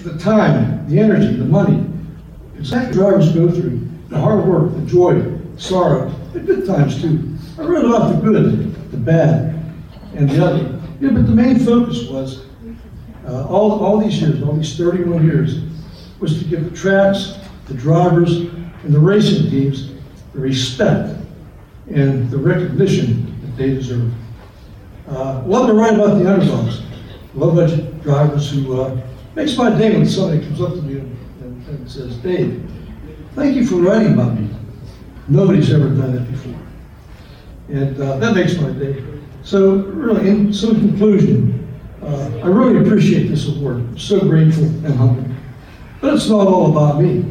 the 0.04 0.18
time, 0.20 0.88
the 0.90 1.00
energy, 1.00 1.38
the 1.38 1.46
money. 1.46 1.90
Exactly 2.58 2.94
drivers 2.94 3.32
go 3.32 3.50
through. 3.50 3.88
The 4.10 4.20
hard 4.20 4.46
work, 4.46 4.74
the 4.74 4.86
joy, 4.86 5.40
sorrow, 5.58 6.10
the 6.34 6.42
good 6.42 6.66
times 6.66 7.02
too. 7.02 7.38
I 7.58 7.64
wrote 7.64 7.86
about 7.86 8.14
the 8.14 8.22
good, 8.22 8.92
the 8.92 8.98
bad, 8.98 9.64
and 10.16 10.30
the 10.30 10.46
ugly. 10.46 10.82
Yeah, 11.00 11.12
but 11.14 11.26
the 11.26 11.34
main 11.34 11.60
focus 11.60 12.10
was, 12.10 12.46
uh, 13.26 13.48
all, 13.48 13.84
all 13.84 14.00
these 14.00 14.22
years, 14.22 14.44
all 14.44 14.54
these 14.54 14.78
31 14.78 15.26
years, 15.26 15.62
was 16.20 16.40
to 16.40 16.46
give 16.46 16.70
the 16.70 16.76
tracks, 16.76 17.36
the 17.68 17.74
drivers, 17.74 18.42
and 18.42 18.94
the 18.94 19.00
racing 19.00 19.50
teams 19.50 19.92
the 20.34 20.42
respect 20.42 21.25
and 21.94 22.30
the 22.30 22.38
recognition 22.38 23.40
that 23.42 23.58
they 23.58 23.70
deserve. 23.70 24.12
Uh, 25.08 25.44
love 25.46 25.68
to 25.68 25.74
write 25.74 25.94
about 25.94 26.18
the 26.18 26.32
underdogs. 26.32 26.82
Love 27.36 27.58
about 27.58 28.02
drivers 28.02 28.52
who 28.52 28.82
uh, 28.82 29.02
makes 29.36 29.58
my 29.58 29.70
day 29.78 29.94
when 29.94 30.06
somebody 30.06 30.42
comes 30.42 30.62
up 30.62 30.72
to 30.72 30.82
me 30.82 31.00
and, 31.00 31.68
and, 31.68 31.92
says, 31.92 32.16
Dave, 32.18 32.68
thank 33.36 33.56
you 33.56 33.66
for 33.66 33.76
writing 33.76 34.14
about 34.14 34.40
me. 34.40 34.50
Nobody's 35.28 35.72
ever 35.72 35.90
done 35.90 36.16
that 36.16 36.32
before. 36.32 36.60
And 37.70 38.00
uh, 38.00 38.18
that 38.18 38.36
makes 38.36 38.58
my 38.58 38.70
day. 38.72 39.04
So 39.44 39.76
really, 39.76 40.28
in, 40.30 40.54
so 40.54 40.72
in 40.72 40.80
conclusion, 40.80 41.68
uh, 42.02 42.32
I 42.44 42.48
really 42.48 42.84
appreciate 42.86 43.28
this 43.28 43.48
award. 43.48 43.78
I'm 43.78 43.98
so 43.98 44.20
grateful 44.20 44.64
and 44.64 44.96
humble. 44.96 45.36
But 46.02 46.14
it's 46.16 46.30
not 46.30 46.48
all 46.48 46.72
about 46.72 47.02
me. 47.02 47.26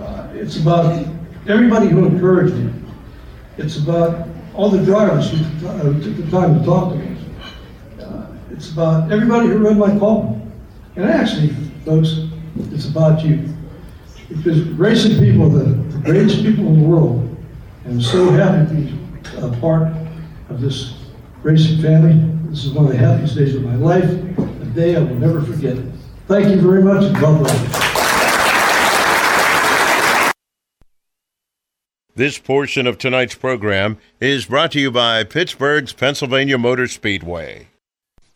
Uh, 0.00 0.28
it's 0.34 0.58
about 0.58 1.06
everybody 1.46 1.88
who 1.88 2.06
encouraged 2.06 2.54
me. 2.54 2.77
It's 3.58 3.76
about 3.76 4.28
all 4.54 4.70
the 4.70 4.84
drivers 4.84 5.30
who 5.30 5.66
uh, 5.66 5.82
took 5.82 6.16
the 6.16 6.30
time 6.30 6.58
to 6.58 6.64
talk 6.64 6.92
to 6.92 6.98
me. 6.98 7.16
Uh, 8.00 8.26
it's 8.52 8.70
about 8.70 9.10
everybody 9.10 9.48
who 9.48 9.58
read 9.58 9.76
my 9.76 9.98
column. 9.98 10.52
And 10.94 11.04
actually, 11.04 11.50
folks, 11.84 12.28
it's 12.72 12.88
about 12.88 13.24
you. 13.24 13.52
Because 14.28 14.62
racing 14.70 15.18
people 15.18 15.46
are 15.46 15.64
the, 15.64 15.88
greatest 16.04 16.42
people 16.42 16.66
in 16.68 16.80
the 16.80 16.88
world. 16.88 17.36
And 17.84 17.94
I'm 17.94 18.00
so 18.00 18.30
happy 18.30 18.66
to 18.66 18.74
be 18.74 19.36
a 19.38 19.60
part 19.60 19.88
of 20.48 20.60
this 20.60 20.94
racing 21.42 21.82
family. 21.82 22.14
This 22.50 22.64
is 22.64 22.72
one 22.72 22.86
of 22.86 22.92
the 22.92 22.98
happiest 22.98 23.36
days 23.36 23.56
of 23.56 23.64
my 23.64 23.74
life, 23.74 24.04
a 24.04 24.64
day 24.74 24.96
I 24.96 25.00
will 25.00 25.16
never 25.16 25.42
forget. 25.42 25.76
Thank 26.28 26.48
you 26.48 26.60
very 26.60 26.82
much, 26.82 27.04
and 27.04 27.18
God 27.18 27.40
bless. 27.40 27.87
This 32.18 32.36
portion 32.36 32.88
of 32.88 32.98
tonight's 32.98 33.36
program 33.36 33.96
is 34.18 34.46
brought 34.46 34.72
to 34.72 34.80
you 34.80 34.90
by 34.90 35.22
Pittsburgh's 35.22 35.92
Pennsylvania 35.92 36.58
Motor 36.58 36.88
Speedway. 36.88 37.68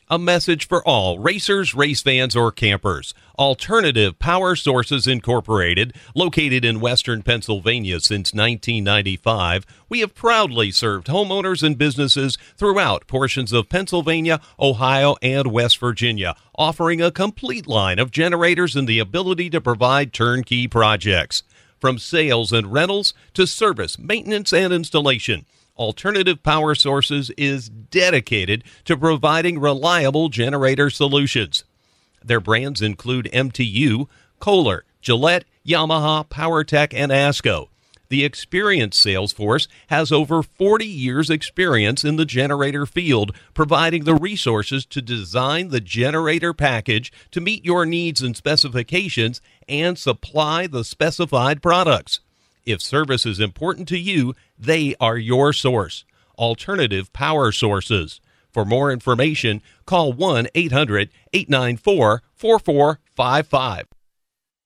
A 0.09 0.21
message 0.21 0.69
for 0.69 0.87
all 0.87 1.19
racers, 1.19 1.75
race 1.75 2.01
fans, 2.01 2.37
or 2.37 2.53
campers. 2.53 3.13
Alternative 3.37 4.17
Power 4.21 4.55
Sources 4.55 5.09
Incorporated, 5.09 5.97
located 6.15 6.65
in 6.65 6.79
western 6.79 7.23
Pennsylvania 7.23 7.99
since 7.99 8.33
1995, 8.33 9.67
we 9.89 9.99
have 9.99 10.15
proudly 10.15 10.71
served 10.71 11.09
homeowners 11.09 11.65
and 11.65 11.77
businesses 11.77 12.39
throughout 12.57 13.09
portions 13.09 13.53
of 13.53 13.69
Pennsylvania, 13.69 14.41
Ohio, 14.61 15.17
and 15.23 15.49
West 15.49 15.79
Virginia, 15.79 16.37
offering 16.55 17.03
a 17.03 17.11
complete 17.11 17.67
line 17.67 17.99
of 17.99 18.13
generators 18.13 18.77
and 18.77 18.87
the 18.87 19.01
ability 19.01 19.51
to 19.51 19.61
provide 19.61 20.13
turnkey 20.13 20.69
projects. 20.69 21.43
From 21.83 21.99
sales 21.99 22.53
and 22.53 22.73
rentals 22.73 23.13
to 23.35 23.45
service, 23.45 23.99
maintenance, 23.99 24.53
and 24.53 24.73
installation. 24.73 25.47
Alternative 25.77 26.41
Power 26.41 26.77
Sources 26.77 27.31
is 27.37 27.69
dedicated 27.69 28.63
to 28.85 28.97
providing 28.97 29.59
reliable 29.59 30.29
generator 30.29 30.91
solutions. 30.91 31.65
Their 32.25 32.39
brands 32.39 32.83
include 32.83 33.29
MTU, 33.33 34.07
Kohler, 34.39 34.85
Gillette, 35.01 35.45
Yamaha, 35.67 36.25
PowerTech, 36.29 36.95
and 36.95 37.11
ASCO. 37.11 37.67
The 38.13 38.27
experienced 38.27 39.01
sales 39.01 39.33
force 39.33 39.69
has 39.87 40.13
over 40.13 40.43
40 40.43 40.85
years' 40.85 41.31
experience 41.31 42.05
in 42.05 42.17
the 42.17 42.27
generator 42.27 42.85
field, 42.85 43.35
providing 43.55 44.05
the 44.05 44.15
resources 44.15 44.85
to 44.85 45.01
design 45.01 45.69
the 45.69 45.81
generator 45.81 46.53
package 46.53 47.11
to 47.31 47.41
meet 47.41 47.65
your 47.65 47.87
needs 47.87 48.21
and 48.21 48.37
specifications 48.37 49.41
and 49.67 49.99
supply 49.99 50.67
the 50.67 50.85
specified 50.85 51.63
products. 51.63 52.21
If 52.67 52.83
service 52.83 53.25
is 53.25 53.41
important 53.41 53.89
to 53.89 53.99
you, 53.99 54.35
they 54.59 54.95
are 55.01 55.17
your 55.17 55.55
source. 55.55 56.05
Alternative 56.37 57.11
Power 57.15 57.51
Sources. 57.51 58.21
For 58.53 58.67
more 58.67 58.93
information, 58.93 59.63
call 59.87 60.13
1 60.13 60.49
800 60.55 61.09
894 61.33 62.23
4455. 62.35 63.87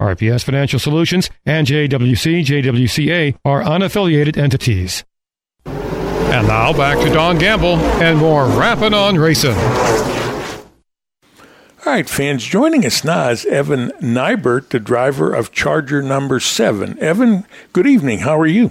RPS 0.00 0.42
Financial 0.42 0.78
Solutions 0.78 1.30
and 1.44 1.66
JWC, 1.66 2.44
JWCA 2.44 3.36
are 3.44 3.62
unaffiliated 3.62 4.36
entities. 4.36 5.04
And 5.66 6.46
now 6.46 6.72
back 6.72 6.98
to 7.04 7.12
Don 7.12 7.38
Gamble 7.38 7.76
and 8.00 8.18
more 8.18 8.46
Rappin' 8.46 8.94
on 8.94 9.16
Racing. 9.16 9.56
All 11.86 11.94
right, 11.94 12.08
fans, 12.08 12.44
joining 12.44 12.84
us 12.86 13.04
now 13.04 13.30
is 13.30 13.44
Evan 13.46 13.90
Nybert, 14.00 14.68
the 14.68 14.78
driver 14.78 15.34
of 15.34 15.50
Charger 15.50 16.02
number 16.02 16.38
seven. 16.38 16.98
Evan, 16.98 17.46
good 17.72 17.86
evening. 17.86 18.20
How 18.20 18.38
are 18.38 18.46
you? 18.46 18.70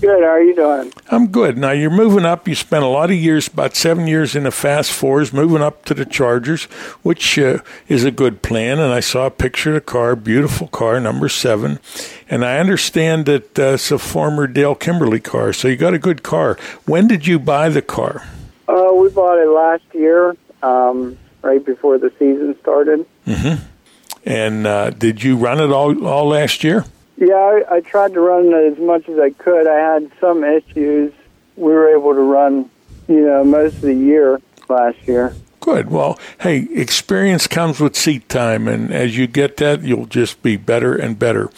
Good. 0.00 0.22
How 0.22 0.30
are 0.30 0.42
you 0.42 0.54
doing? 0.54 0.92
I'm 1.08 1.26
good. 1.26 1.58
Now 1.58 1.72
you're 1.72 1.90
moving 1.90 2.24
up. 2.24 2.46
You 2.46 2.54
spent 2.54 2.84
a 2.84 2.88
lot 2.88 3.10
of 3.10 3.16
years, 3.16 3.48
about 3.48 3.74
seven 3.74 4.06
years 4.06 4.36
in 4.36 4.44
the 4.44 4.52
Fast 4.52 4.92
Fours, 4.92 5.32
moving 5.32 5.60
up 5.60 5.84
to 5.86 5.94
the 5.94 6.04
Chargers, 6.04 6.64
which 7.02 7.36
uh, 7.36 7.58
is 7.88 8.04
a 8.04 8.12
good 8.12 8.40
plan. 8.40 8.78
And 8.78 8.92
I 8.92 9.00
saw 9.00 9.26
a 9.26 9.30
picture 9.30 9.70
of 9.70 9.74
the 9.74 9.80
car, 9.80 10.14
beautiful 10.14 10.68
car, 10.68 11.00
number 11.00 11.28
seven. 11.28 11.80
And 12.28 12.44
I 12.44 12.58
understand 12.58 13.26
that 13.26 13.58
uh, 13.58 13.74
it's 13.74 13.90
a 13.90 13.98
former 13.98 14.46
Dale 14.46 14.76
Kimberly 14.76 15.18
car, 15.18 15.52
so 15.52 15.66
you 15.66 15.76
got 15.76 15.94
a 15.94 15.98
good 15.98 16.22
car. 16.22 16.56
When 16.86 17.08
did 17.08 17.26
you 17.26 17.40
buy 17.40 17.68
the 17.68 17.82
car? 17.82 18.24
Uh, 18.68 18.92
we 18.94 19.08
bought 19.10 19.38
it 19.38 19.48
last 19.48 19.82
year, 19.94 20.36
um, 20.62 21.18
right 21.42 21.64
before 21.64 21.98
the 21.98 22.12
season 22.20 22.56
started. 22.60 23.04
Mm-hmm. 23.26 23.64
And 24.24 24.66
uh, 24.66 24.90
did 24.90 25.24
you 25.24 25.36
run 25.36 25.60
it 25.60 25.72
all 25.72 26.06
all 26.06 26.28
last 26.28 26.62
year? 26.62 26.84
Yeah, 27.20 27.34
I, 27.34 27.76
I 27.76 27.80
tried 27.80 28.14
to 28.14 28.20
run 28.20 28.54
as 28.54 28.78
much 28.78 29.08
as 29.08 29.18
I 29.18 29.30
could. 29.30 29.66
I 29.66 29.78
had 29.78 30.10
some 30.20 30.44
issues. 30.44 31.12
We 31.56 31.72
were 31.72 31.88
able 31.96 32.14
to 32.14 32.20
run, 32.20 32.70
you 33.08 33.26
know, 33.26 33.42
most 33.42 33.74
of 33.76 33.80
the 33.82 33.94
year 33.94 34.40
last 34.68 34.98
year. 35.08 35.34
Good. 35.58 35.90
Well, 35.90 36.18
hey, 36.40 36.68
experience 36.70 37.48
comes 37.48 37.80
with 37.80 37.96
seat 37.96 38.28
time, 38.28 38.68
and 38.68 38.92
as 38.92 39.18
you 39.18 39.26
get 39.26 39.56
that, 39.56 39.82
you'll 39.82 40.06
just 40.06 40.42
be 40.42 40.56
better 40.56 40.94
and 40.94 41.18
better. 41.18 41.50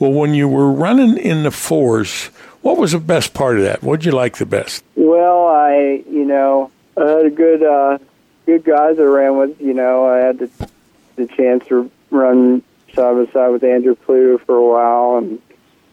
Well, 0.00 0.12
when 0.12 0.34
you 0.34 0.48
were 0.48 0.72
running 0.72 1.16
in 1.16 1.44
the 1.44 1.52
fours, 1.52 2.26
what 2.62 2.76
was 2.76 2.90
the 2.90 2.98
best 2.98 3.32
part 3.34 3.56
of 3.56 3.62
that? 3.62 3.84
What 3.84 4.00
did 4.00 4.06
you 4.06 4.12
like 4.12 4.38
the 4.38 4.46
best? 4.46 4.82
Well, 4.96 5.46
I, 5.46 6.02
you 6.10 6.24
know, 6.24 6.72
I 6.96 7.08
had 7.08 7.26
a 7.26 7.30
good, 7.30 7.62
uh, 7.62 7.98
good 8.46 8.64
guys 8.64 8.98
I 8.98 9.02
ran 9.02 9.36
with. 9.36 9.60
You 9.60 9.74
know, 9.74 10.06
I 10.06 10.18
had 10.18 10.40
the, 10.40 10.68
the 11.14 11.26
chance 11.28 11.64
to 11.68 11.88
run 12.10 12.62
side 12.94 13.26
by 13.26 13.32
side 13.32 13.48
with 13.48 13.64
Andrew 13.64 13.94
Pluto 13.94 14.42
for 14.44 14.56
a 14.56 14.64
while, 14.64 15.18
and 15.18 15.40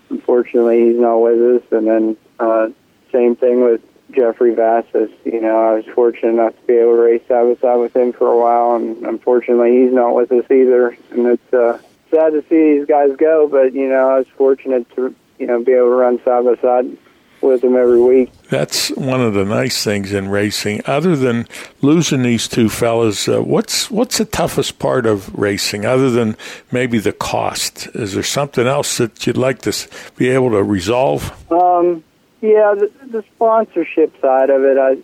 unfortunately 0.09 0.87
he's 0.87 0.99
not 0.99 1.17
with 1.17 1.63
us. 1.63 1.71
And 1.71 1.87
then 1.87 2.17
uh, 2.39 2.69
same 3.11 3.35
thing 3.35 3.63
with 3.63 3.81
Jeffrey 4.11 4.53
Vassis. 4.53 5.11
You 5.25 5.41
know, 5.41 5.69
I 5.69 5.73
was 5.75 5.85
fortunate 5.93 6.33
enough 6.33 6.55
to 6.59 6.67
be 6.67 6.73
able 6.73 6.95
to 6.95 7.01
race 7.01 7.21
side 7.27 7.43
by 7.43 7.61
side 7.61 7.77
with 7.77 7.95
him 7.95 8.13
for 8.13 8.27
a 8.27 8.37
while, 8.37 8.75
and 8.75 9.05
unfortunately 9.05 9.83
he's 9.83 9.93
not 9.93 10.15
with 10.15 10.31
us 10.31 10.45
either. 10.51 10.97
And 11.11 11.27
it's 11.27 11.53
uh, 11.53 11.79
sad 12.09 12.31
to 12.33 12.43
see 12.49 12.79
these 12.79 12.87
guys 12.87 13.15
go, 13.17 13.47
but 13.47 13.73
you 13.73 13.89
know, 13.89 14.09
I 14.09 14.17
was 14.19 14.27
fortunate 14.37 14.89
to 14.95 15.15
you 15.39 15.47
know 15.47 15.63
be 15.63 15.73
able 15.73 15.87
to 15.87 15.95
run 15.95 16.23
side 16.23 16.45
by 16.45 16.55
side 16.61 16.97
with 17.41 17.61
them 17.61 17.75
every 17.75 18.01
week. 18.01 18.31
That's 18.49 18.89
one 18.91 19.21
of 19.21 19.33
the 19.33 19.45
nice 19.45 19.83
things 19.83 20.13
in 20.13 20.29
racing. 20.29 20.81
Other 20.85 21.15
than 21.15 21.47
losing 21.81 22.23
these 22.23 22.47
two 22.47 22.69
fellas, 22.69 23.27
uh, 23.27 23.41
what's 23.41 23.89
what's 23.89 24.17
the 24.17 24.25
toughest 24.25 24.79
part 24.79 25.05
of 25.05 25.33
racing? 25.37 25.85
Other 25.85 26.09
than 26.09 26.35
maybe 26.71 26.99
the 26.99 27.13
cost, 27.13 27.87
is 27.95 28.13
there 28.13 28.23
something 28.23 28.67
else 28.67 28.97
that 28.97 29.25
you'd 29.25 29.37
like 29.37 29.61
to 29.63 29.87
be 30.17 30.29
able 30.29 30.51
to 30.51 30.63
resolve? 30.63 31.31
Um, 31.51 32.03
yeah, 32.41 32.75
the, 32.77 32.91
the 33.07 33.23
sponsorship 33.35 34.19
side 34.21 34.49
of 34.49 34.63
it, 34.63 34.77
I 34.77 34.97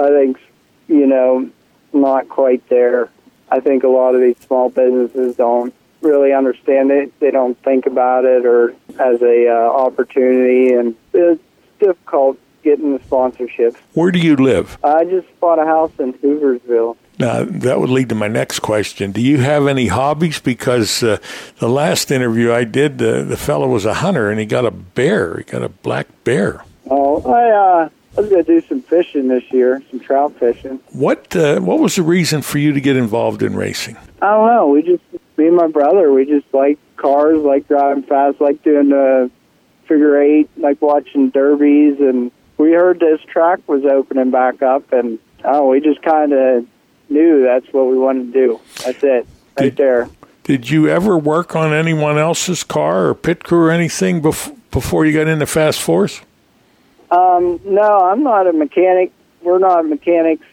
I 0.00 0.08
think 0.08 0.38
you 0.88 1.06
know 1.06 1.50
not 1.92 2.28
quite 2.28 2.68
there. 2.68 3.10
I 3.50 3.60
think 3.60 3.84
a 3.84 3.88
lot 3.88 4.14
of 4.14 4.20
these 4.20 4.38
small 4.38 4.70
businesses 4.70 5.36
don't 5.36 5.72
really 6.02 6.32
understand 6.32 6.90
it. 6.90 7.18
They 7.20 7.30
don't 7.30 7.56
think 7.62 7.86
about 7.86 8.24
it 8.24 8.44
or 8.44 8.74
as 8.98 9.22
a 9.22 9.48
uh, 9.48 9.52
opportunity, 9.52 10.72
and 10.72 10.94
it's 11.12 11.42
difficult 11.78 12.38
getting 12.62 12.92
the 12.92 12.98
sponsorships. 12.98 13.76
Where 13.94 14.10
do 14.10 14.18
you 14.18 14.36
live? 14.36 14.76
I 14.82 15.04
just 15.04 15.28
bought 15.40 15.58
a 15.58 15.64
house 15.64 15.92
in 15.98 16.12
Hooversville. 16.14 16.96
Now, 17.18 17.44
that 17.44 17.80
would 17.80 17.88
lead 17.88 18.08
to 18.10 18.14
my 18.14 18.28
next 18.28 18.58
question. 18.58 19.12
Do 19.12 19.22
you 19.22 19.38
have 19.38 19.66
any 19.66 19.86
hobbies? 19.86 20.40
Because 20.40 21.02
uh, 21.02 21.18
the 21.58 21.68
last 21.68 22.10
interview 22.10 22.52
I 22.52 22.64
did, 22.64 23.00
uh, 23.00 23.22
the 23.22 23.36
fellow 23.36 23.68
was 23.68 23.86
a 23.86 23.94
hunter 23.94 24.30
and 24.30 24.38
he 24.38 24.46
got 24.46 24.66
a 24.66 24.70
bear. 24.70 25.38
He 25.38 25.44
got 25.44 25.62
a 25.62 25.68
black 25.68 26.08
bear. 26.24 26.62
Oh, 26.90 27.22
I, 27.22 27.50
uh, 27.84 27.88
I 28.16 28.20
was 28.20 28.28
going 28.28 28.44
to 28.44 28.60
do 28.60 28.66
some 28.66 28.82
fishing 28.82 29.28
this 29.28 29.44
year, 29.50 29.82
some 29.90 30.00
trout 30.00 30.34
fishing. 30.38 30.80
What 30.92 31.34
uh, 31.34 31.60
What 31.60 31.78
was 31.78 31.96
the 31.96 32.02
reason 32.02 32.42
for 32.42 32.58
you 32.58 32.72
to 32.72 32.80
get 32.80 32.96
involved 32.96 33.42
in 33.42 33.56
racing? 33.56 33.96
I 34.20 34.30
don't 34.30 34.46
know. 34.48 34.68
We 34.68 34.82
just, 34.82 35.02
me 35.38 35.46
and 35.46 35.56
my 35.56 35.68
brother, 35.68 36.12
we 36.12 36.26
just 36.26 36.46
like 36.52 36.78
cars, 36.96 37.38
like 37.38 37.66
driving 37.68 38.02
fast, 38.02 38.40
like 38.40 38.62
doing 38.62 38.90
the 38.90 39.30
figure 39.86 40.20
eight, 40.20 40.48
like 40.56 40.80
watching 40.82 41.30
derbies, 41.30 41.98
and 42.00 42.30
we 42.58 42.72
heard 42.72 43.00
this 43.00 43.20
track 43.22 43.60
was 43.68 43.84
opening 43.84 44.30
back 44.30 44.62
up, 44.62 44.92
and 44.92 45.18
oh, 45.44 45.68
we 45.68 45.80
just 45.80 46.02
kind 46.02 46.32
of 46.32 46.66
knew 47.08 47.44
that's 47.44 47.66
what 47.72 47.86
we 47.86 47.96
wanted 47.96 48.32
to 48.32 48.46
do. 48.46 48.60
That's 48.84 49.02
it, 49.02 49.26
right 49.58 49.64
did, 49.64 49.76
there. 49.76 50.08
Did 50.44 50.70
you 50.70 50.88
ever 50.88 51.18
work 51.18 51.56
on 51.56 51.72
anyone 51.72 52.18
else's 52.18 52.62
car 52.64 53.08
or 53.08 53.14
pit 53.14 53.44
crew 53.44 53.66
or 53.66 53.70
anything 53.70 54.22
bef- 54.22 54.54
before 54.70 55.04
you 55.04 55.12
got 55.12 55.28
into 55.28 55.46
Fast 55.46 55.80
Fours? 55.80 56.20
Um, 57.10 57.60
no, 57.64 58.00
I'm 58.00 58.22
not 58.22 58.46
a 58.46 58.52
mechanic. 58.52 59.12
We're 59.42 59.58
not 59.58 59.86
mechanics 59.86 60.44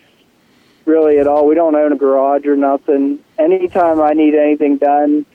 really 0.85 1.17
at 1.17 1.27
all. 1.27 1.47
We 1.47 1.55
don't 1.55 1.75
own 1.75 1.91
a 1.91 1.95
garage 1.95 2.45
or 2.45 2.55
nothing. 2.55 3.19
Anytime 3.37 4.01
I 4.01 4.13
need 4.13 4.35
anything 4.35 4.77
done, 4.77 5.25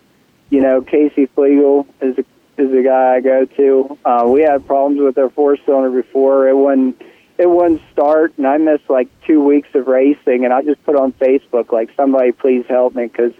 you 0.50 0.60
know, 0.60 0.80
Casey 0.82 1.26
Flegel 1.26 1.86
is 2.00 2.18
a 2.18 2.24
is 2.58 2.70
the 2.70 2.82
guy 2.82 3.16
I 3.16 3.20
go 3.20 3.44
to. 3.44 3.98
Uh, 4.04 4.24
we 4.26 4.42
had 4.42 4.66
problems 4.66 5.00
with 5.00 5.16
our 5.18 5.30
four 5.30 5.56
cylinder 5.64 5.90
before. 5.90 6.48
It 6.48 6.56
wouldn't 6.56 7.00
it 7.38 7.48
wouldn't 7.48 7.80
start, 7.92 8.34
and 8.36 8.46
I 8.46 8.58
missed 8.58 8.90
like 8.90 9.08
two 9.24 9.42
weeks 9.42 9.68
of 9.74 9.86
racing. 9.86 10.44
And 10.44 10.52
I 10.52 10.62
just 10.62 10.84
put 10.84 10.96
on 10.96 11.12
Facebook 11.12 11.70
like, 11.70 11.90
somebody 11.96 12.32
please 12.32 12.66
help 12.68 12.96
me 12.96 13.06
because 13.06 13.32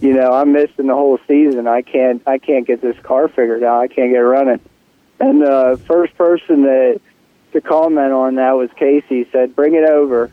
you 0.00 0.12
know 0.12 0.32
I'm 0.32 0.52
missing 0.52 0.86
the 0.86 0.94
whole 0.94 1.18
season. 1.26 1.66
I 1.66 1.82
can't 1.82 2.22
I 2.26 2.38
can't 2.38 2.66
get 2.66 2.80
this 2.80 2.98
car 3.02 3.28
figured 3.28 3.62
out. 3.62 3.80
I 3.80 3.88
can't 3.88 4.10
get 4.12 4.18
it 4.18 4.24
running. 4.24 4.60
And 5.18 5.40
the 5.40 5.80
first 5.86 6.16
person 6.16 6.62
that 6.62 7.00
to 7.52 7.60
comment 7.60 8.12
on 8.12 8.36
that 8.36 8.52
was 8.52 8.70
Casey. 8.76 9.28
Said, 9.32 9.56
"Bring 9.56 9.74
it 9.74 9.88
over." 9.88 10.30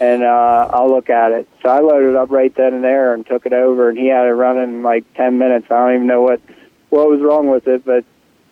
and 0.00 0.22
uh, 0.22 0.68
I'll 0.72 0.90
look 0.90 1.10
at 1.10 1.32
it. 1.32 1.48
So 1.62 1.70
I 1.70 1.80
loaded 1.80 2.16
up 2.16 2.30
right 2.30 2.54
then 2.54 2.74
and 2.74 2.84
there 2.84 3.14
and 3.14 3.26
took 3.26 3.46
it 3.46 3.52
over, 3.52 3.88
and 3.88 3.98
he 3.98 4.08
had 4.08 4.26
it 4.26 4.32
running 4.32 4.62
in 4.64 4.82
like 4.82 5.04
ten 5.14 5.38
minutes. 5.38 5.66
I 5.70 5.86
don't 5.86 5.94
even 5.94 6.06
know 6.06 6.22
what 6.22 6.40
what 6.90 7.08
was 7.08 7.20
wrong 7.20 7.48
with 7.48 7.66
it, 7.68 7.84
but 7.84 8.04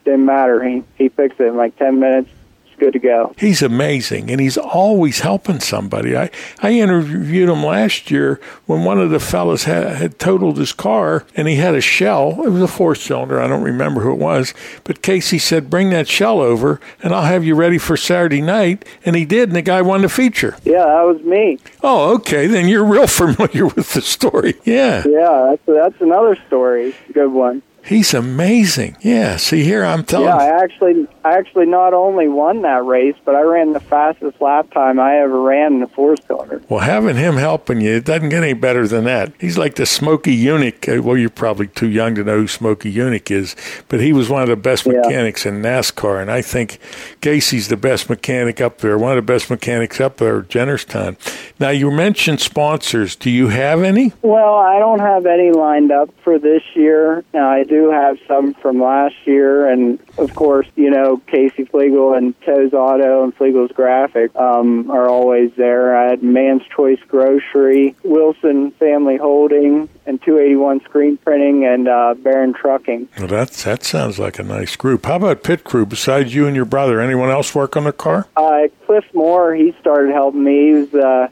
didn't 0.05 0.27
matter. 0.27 0.63
He 0.63 0.83
he 0.97 1.09
fixed 1.09 1.41
it 1.41 1.47
in 1.47 1.57
like 1.57 1.77
ten 1.77 1.99
minutes. 2.01 2.31
It's 2.67 2.81
good 2.81 2.93
to 2.95 2.99
go. 2.99 3.33
He's 3.39 3.63
amazing, 3.63 4.33
and 4.33 4.41
he's 4.41 4.59
always 4.59 5.21
helping 5.21 5.61
somebody. 5.61 6.17
I 6.17 6.29
I 6.61 6.73
interviewed 6.73 7.49
him 7.49 7.65
last 7.65 8.11
year 8.11 8.41
when 8.67 8.83
one 8.85 9.01
of 9.01 9.11
the 9.11 9.21
fellas 9.21 9.63
had, 9.63 9.97
had 9.97 10.19
totaled 10.19 10.59
his 10.59 10.73
car, 10.73 11.25
and 11.37 11.47
he 11.47 11.55
had 11.55 11.77
a 11.77 11.81
shell. 11.81 12.45
It 12.45 12.49
was 12.51 12.63
a 12.63 12.67
four 12.69 12.97
cylinder. 12.97 13.41
I 13.41 13.47
don't 13.47 13.63
remember 13.63 14.01
who 14.01 14.13
it 14.13 14.19
was, 14.19 14.53
but 14.83 15.03
Casey 15.03 15.39
said, 15.39 15.71
"Bring 15.71 15.91
that 15.91 16.09
shell 16.09 16.41
over, 16.41 16.81
and 17.01 17.15
I'll 17.15 17.23
have 17.23 17.45
you 17.45 17.55
ready 17.55 17.79
for 17.79 17.97
Saturday 17.97 18.43
night." 18.43 18.85
And 19.07 19.15
he 19.15 19.25
did, 19.25 19.51
and 19.51 19.57
the 19.57 19.63
guy 19.63 19.81
won 19.81 20.03
the 20.03 20.09
feature. 20.09 20.57
Yeah, 20.65 20.85
that 20.85 21.03
was 21.07 21.23
me. 21.23 21.59
Oh, 21.83 22.15
okay. 22.17 22.49
Then 22.49 22.67
you're 22.69 22.85
real 22.85 23.07
familiar 23.23 23.67
with 23.69 23.93
the 23.95 24.03
story. 24.03 24.55
Yeah. 24.65 25.05
Yeah, 25.07 25.47
that's 25.51 25.63
that's 25.65 26.01
another 26.03 26.37
story. 26.49 26.93
Good 27.13 27.31
one. 27.31 27.63
He's 27.85 28.15
amazing. 28.15 28.97
Yeah. 29.01 29.37
See 29.37 29.63
here, 29.63 29.85
I'm 29.85 30.05
telling. 30.05 30.29
Yeah, 30.29 30.37
I 30.37 30.63
actually, 30.63 31.07
I 31.23 31.35
actually 31.35 31.67
not 31.67 31.93
only 31.93 32.29
won 32.29 32.63
that 32.63 32.83
race, 32.85 33.17
but 33.27 33.35
I 33.35 33.43
ran 33.43 33.75
the 33.75 33.81
fastest 33.81 34.41
lap 34.41 34.73
time 34.73 34.99
I 34.99 35.19
ever 35.19 35.39
ran 35.39 35.75
in 35.75 35.83
a 35.83 35.89
four 35.89 36.17
cylinder. 36.27 36.63
Well, 36.71 36.81
having 36.81 37.17
him 37.17 37.37
helping 37.37 37.83
you, 37.83 37.97
it 37.97 38.07
doesn't 38.07 38.31
get 38.31 38.43
any 38.43 38.55
better 38.55 38.89
than 38.89 39.05
that. 39.05 39.35
He's 39.39 39.59
like 39.59 39.75
the 39.75 39.85
Smokey 39.85 40.35
Yunick. 40.35 40.89
Uh, 40.89 41.03
well, 41.03 41.19
you're 41.19 41.29
probably 41.29 41.67
too 41.67 41.89
young 41.89 42.15
to 42.15 42.25
know 42.25 42.39
who 42.39 42.49
Smokey 42.49 42.91
Yunick 42.91 43.31
is, 43.31 43.55
but 43.89 44.01
he 44.01 44.15
was 44.15 44.31
one 44.31 44.43
of 44.43 44.49
the 44.49 44.57
best 44.57 44.87
mechanics 44.87 45.45
yeah. 45.45 45.53
in 45.53 45.61
NASCAR, 45.61 46.23
and 46.23 46.31
I 46.31 46.41
think 46.41 46.79
Casey's 47.21 47.69
the 47.69 47.77
best 47.77 48.09
mechanic 48.09 48.63
up 48.63 48.79
there. 48.79 48.97
One 48.97 49.13
of 49.13 49.17
the 49.17 49.33
best 49.33 49.51
mechanics 49.51 50.01
up 50.01 50.17
there, 50.17 50.43
Jennerstown. 50.43 51.19
Now, 51.61 51.69
you 51.71 51.91
mentioned 51.91 52.41
sponsors. 52.41 53.15
Do 53.15 53.31
you 53.31 53.49
have 53.49 53.83
any? 53.83 54.13
Well, 54.23 54.55
I 54.55 54.79
don't 54.79 55.01
have 55.01 55.27
any 55.27 55.51
lined 55.51 55.93
up 55.93 56.09
for 56.23 56.39
this 56.39 56.63
year. 56.75 57.25
Now, 57.35 57.51
I 57.51 57.65
do 57.75 57.91
have 57.91 58.19
some 58.29 58.55
from 58.55 58.81
last 58.81 59.15
year, 59.25 59.69
and 59.69 59.99
of 60.19 60.35
course, 60.35 60.67
you 60.77 60.91
know, 60.91 61.17
Casey 61.27 61.65
Flegel 61.65 62.15
and 62.15 62.41
Toes 62.43 62.73
Auto 62.73 63.25
and 63.25 63.35
Flegel's 63.35 63.73
Graphic 63.73 64.35
um, 64.37 64.91
are 64.91 65.09
always 65.09 65.51
there. 65.57 65.97
I 65.97 66.11
had 66.11 66.23
Man's 66.23 66.63
Choice 66.75 67.01
Grocery, 67.09 67.97
Wilson 68.05 68.71
Family 68.73 69.17
Holding, 69.17 69.89
and 70.07 70.23
281 70.23 70.83
Screen 70.85 71.17
Printing, 71.17 71.65
and 71.65 71.89
uh, 71.89 72.15
Barron 72.17 72.55
Trucking. 72.55 73.09
Well, 73.19 73.29
that, 73.29 73.51
that 73.51 73.83
sounds 73.83 74.19
like 74.19 74.39
a 74.39 74.45
nice 74.45 74.77
group. 74.77 75.07
How 75.07 75.17
about 75.17 75.43
pit 75.43 75.65
crew? 75.65 75.87
Besides 75.87 76.35
you 76.35 76.47
and 76.47 76.55
your 76.55 76.65
brother, 76.65 77.01
anyone 77.01 77.31
else 77.31 77.55
work 77.55 77.77
on 77.77 77.85
the 77.85 77.93
car? 77.93 78.29
Uh, 78.37 78.69
Cliff 78.87 79.05
Moore, 79.15 79.55
he 79.55 79.75
started 79.81 80.13
helping 80.13 80.45
me. 80.45 80.67
He 80.67 80.73
was 80.75 80.95
uh, 80.95 81.29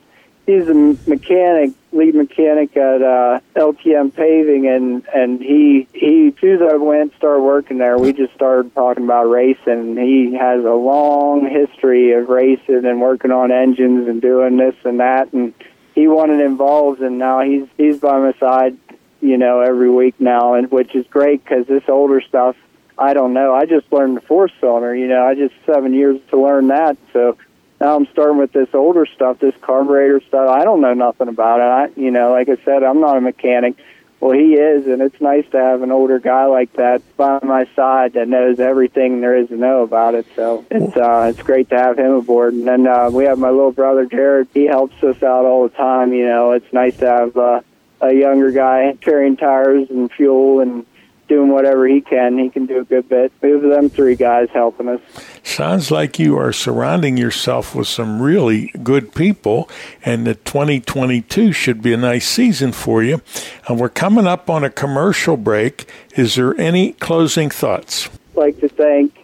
he's 0.53 0.69
a 0.69 0.74
mechanic, 1.09 1.73
lead 1.93 2.15
mechanic 2.15 2.77
at 2.77 3.03
uh, 3.03 3.41
LTM 3.57 4.15
Paving, 4.15 4.66
and 4.66 5.07
and 5.15 5.41
he 5.41 5.87
he 5.93 6.35
as 6.43 6.61
I 6.61 6.77
went 6.77 7.15
started 7.16 7.43
working 7.43 7.79
there, 7.79 7.99
we 7.99 8.12
just 8.12 8.35
started 8.35 8.74
talking 8.74 9.05
about 9.05 9.24
racing. 9.24 9.97
He 9.97 10.35
has 10.35 10.65
a 10.65 10.70
long 10.70 11.49
history 11.49 12.12
of 12.12 12.29
racing 12.29 12.85
and 12.85 13.01
working 13.01 13.31
on 13.31 13.51
engines 13.51 14.09
and 14.09 14.20
doing 14.20 14.57
this 14.57 14.74
and 14.85 15.01
that, 15.01 15.33
and 15.33 15.55
he 15.95 16.09
wanted 16.09 16.41
involved, 16.41 17.01
and 17.01 17.19
now 17.19 17.41
he's 17.41 17.66
he's 17.77 17.99
by 17.99 18.19
my 18.19 18.33
side, 18.39 18.77
you 19.20 19.39
know, 19.39 19.61
every 19.61 19.91
week 19.91 20.15
now, 20.19 20.55
and 20.55 20.70
which 20.70 20.95
is 20.95 21.07
great 21.09 21.45
because 21.45 21.66
this 21.66 21.85
older 21.89 22.20
stuff. 22.20 22.57
I 22.99 23.15
don't 23.15 23.33
know. 23.33 23.55
I 23.55 23.65
just 23.65 23.91
learned 23.91 24.19
the 24.19 24.20
four 24.20 24.51
cylinder. 24.61 24.95
You 24.95 25.09
know, 25.09 25.24
I 25.24 25.35
just 25.35 25.55
seven 25.65 25.95
years 25.95 26.20
to 26.29 26.41
learn 26.41 26.69
that. 26.69 26.99
So 27.12 27.39
now 27.82 27.96
I'm 27.96 28.06
starting 28.12 28.38
with 28.38 28.52
this 28.52 28.68
older 28.74 29.06
stuff, 29.06 29.40
this 29.40 29.56
carburetor 29.60 30.20
stuff. 30.20 30.48
I 30.48 30.62
don't 30.62 30.80
know 30.80 30.94
nothing 30.94 31.26
about 31.26 31.59
it. 31.59 31.64
I, 31.64 32.00
you 32.00 32.12
know, 32.12 32.30
like 32.30 32.48
I 32.48 32.54
said, 32.64 32.84
I'm 32.84 33.00
not 33.00 33.16
a 33.16 33.20
mechanic. 33.20 33.74
Well, 34.20 34.38
he 34.38 34.54
is, 34.54 34.86
and 34.86 35.02
it's 35.02 35.20
nice 35.20 35.44
to 35.50 35.59
have 35.59 35.82
an 35.82 35.90
older 35.90 36.20
guy 36.20 36.44
like 36.44 36.72
that 36.74 37.02
by 37.16 37.40
my 37.42 37.66
side 37.74 38.12
that 38.12 38.28
knows 38.28 38.60
everything 38.60 39.20
there 39.20 39.36
is 39.36 39.48
to 39.48 39.56
know 39.56 39.82
about 39.82 40.14
it. 40.14 40.26
So 40.36 40.64
it's 40.70 40.96
uh, 40.96 41.32
it's 41.34 41.42
great 41.42 41.70
to 41.70 41.76
have 41.76 41.98
him 41.98 42.12
aboard. 42.12 42.54
And 42.54 42.64
then 42.64 42.86
uh, 42.86 43.10
we 43.10 43.24
have 43.24 43.40
my 43.40 43.50
little 43.50 43.72
brother 43.72 44.06
Jared. 44.06 44.46
He 44.54 44.66
helps 44.66 45.02
us 45.02 45.20
out 45.24 45.44
all 45.44 45.68
the 45.68 45.74
time. 45.74 46.12
You 46.12 46.26
know, 46.26 46.52
it's 46.52 46.72
nice 46.72 46.96
to 46.98 47.06
have 47.06 47.36
uh, 47.36 47.62
a 48.00 48.14
younger 48.14 48.52
guy 48.52 48.96
carrying 49.00 49.36
tires 49.36 49.90
and 49.90 50.09
fuel 50.12 50.60
and 50.60 50.86
doing 51.32 51.50
whatever 51.50 51.88
he 51.88 52.02
can. 52.02 52.36
He 52.36 52.50
can 52.50 52.66
do 52.66 52.80
a 52.80 52.84
good 52.84 53.09
bit. 53.09 53.32
We 53.40 53.52
have 53.52 53.62
them 53.62 53.88
three 53.88 54.16
guys 54.16 54.50
helping 54.52 54.86
us. 54.88 55.00
Sounds 55.42 55.90
like 55.90 56.18
you 56.18 56.36
are 56.36 56.52
surrounding 56.52 57.16
yourself 57.16 57.74
with 57.74 57.88
some 57.88 58.20
really 58.20 58.70
good 58.82 59.14
people, 59.14 59.70
and 60.04 60.26
the 60.26 60.34
2022 60.34 61.52
should 61.52 61.80
be 61.80 61.94
a 61.94 61.96
nice 61.96 62.28
season 62.28 62.72
for 62.72 63.02
you. 63.02 63.22
And 63.66 63.80
we're 63.80 63.88
coming 63.88 64.26
up 64.26 64.50
on 64.50 64.62
a 64.62 64.68
commercial 64.68 65.38
break. 65.38 65.88
Is 66.16 66.34
there 66.34 66.54
any 66.60 66.92
closing 66.92 67.48
thoughts? 67.48 68.10
I'd 68.32 68.36
like 68.36 68.60
to 68.60 68.68
thank 68.68 69.16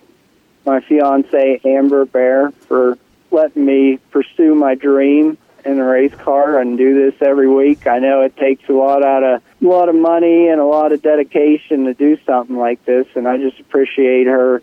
my 0.64 0.80
fiance 0.80 1.60
Amber 1.62 2.06
Bear 2.06 2.52
for 2.68 2.96
letting 3.30 3.66
me 3.66 3.98
pursue 4.10 4.54
my 4.54 4.74
dream 4.74 5.36
in 5.64 5.78
a 5.78 5.84
race 5.84 6.14
car 6.14 6.58
and 6.58 6.78
do 6.78 6.94
this 6.94 7.20
every 7.20 7.48
week. 7.48 7.86
I 7.86 7.98
know 7.98 8.22
it 8.22 8.36
takes 8.36 8.68
a 8.68 8.72
lot 8.72 9.04
out 9.04 9.22
of 9.22 9.42
a 9.60 9.66
lot 9.66 9.88
of 9.88 9.94
money 9.94 10.48
and 10.48 10.60
a 10.60 10.64
lot 10.64 10.92
of 10.92 11.02
dedication 11.02 11.84
to 11.84 11.94
do 11.94 12.18
something 12.24 12.56
like 12.56 12.84
this, 12.84 13.06
and 13.14 13.26
I 13.26 13.36
just 13.38 13.58
appreciate 13.60 14.26
her 14.26 14.62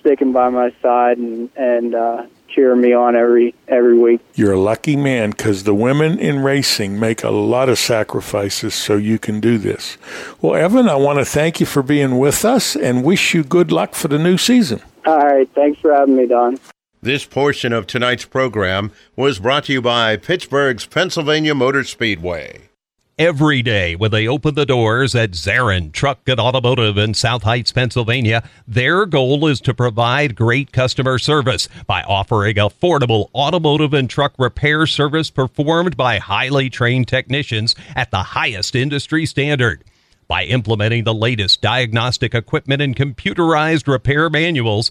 sticking 0.00 0.32
by 0.32 0.50
my 0.50 0.72
side 0.82 1.18
and 1.18 1.50
and 1.56 1.94
uh, 1.94 2.26
cheering 2.48 2.80
me 2.80 2.92
on 2.92 3.16
every 3.16 3.54
every 3.68 3.98
week. 3.98 4.20
You're 4.34 4.52
a 4.52 4.60
lucky 4.60 4.96
man 4.96 5.30
because 5.30 5.64
the 5.64 5.74
women 5.74 6.18
in 6.18 6.40
racing 6.40 7.00
make 7.00 7.24
a 7.24 7.30
lot 7.30 7.68
of 7.68 7.78
sacrifices 7.78 8.74
so 8.74 8.96
you 8.96 9.18
can 9.18 9.40
do 9.40 9.58
this. 9.58 9.96
Well, 10.40 10.54
Evan, 10.54 10.88
I 10.88 10.96
want 10.96 11.18
to 11.18 11.24
thank 11.24 11.60
you 11.60 11.66
for 11.66 11.82
being 11.82 12.18
with 12.18 12.44
us 12.44 12.76
and 12.76 13.02
wish 13.04 13.34
you 13.34 13.42
good 13.42 13.72
luck 13.72 13.94
for 13.94 14.08
the 14.08 14.18
new 14.18 14.38
season. 14.38 14.82
All 15.06 15.18
right, 15.18 15.48
thanks 15.54 15.80
for 15.80 15.92
having 15.92 16.16
me, 16.16 16.26
Don. 16.26 16.58
This 17.04 17.26
portion 17.26 17.74
of 17.74 17.86
tonight's 17.86 18.24
program 18.24 18.90
was 19.14 19.38
brought 19.38 19.64
to 19.64 19.74
you 19.74 19.82
by 19.82 20.16
Pittsburgh's 20.16 20.86
Pennsylvania 20.86 21.54
Motor 21.54 21.84
Speedway. 21.84 22.70
Every 23.18 23.60
day 23.60 23.94
when 23.94 24.10
they 24.10 24.26
open 24.26 24.54
the 24.54 24.64
doors 24.64 25.14
at 25.14 25.32
Zarin 25.32 25.92
Truck 25.92 26.26
and 26.26 26.40
Automotive 26.40 26.96
in 26.96 27.12
South 27.12 27.42
Heights, 27.42 27.72
Pennsylvania, 27.72 28.42
their 28.66 29.04
goal 29.04 29.46
is 29.46 29.60
to 29.60 29.74
provide 29.74 30.34
great 30.34 30.72
customer 30.72 31.18
service 31.18 31.68
by 31.86 32.02
offering 32.04 32.54
affordable 32.54 33.28
automotive 33.34 33.92
and 33.92 34.08
truck 34.08 34.32
repair 34.38 34.86
service 34.86 35.28
performed 35.28 35.98
by 35.98 36.16
highly 36.16 36.70
trained 36.70 37.06
technicians 37.06 37.74
at 37.94 38.12
the 38.12 38.22
highest 38.22 38.74
industry 38.74 39.26
standard. 39.26 39.84
By 40.26 40.44
implementing 40.44 41.04
the 41.04 41.12
latest 41.12 41.60
diagnostic 41.60 42.34
equipment 42.34 42.80
and 42.80 42.96
computerized 42.96 43.86
repair 43.86 44.30
manuals, 44.30 44.90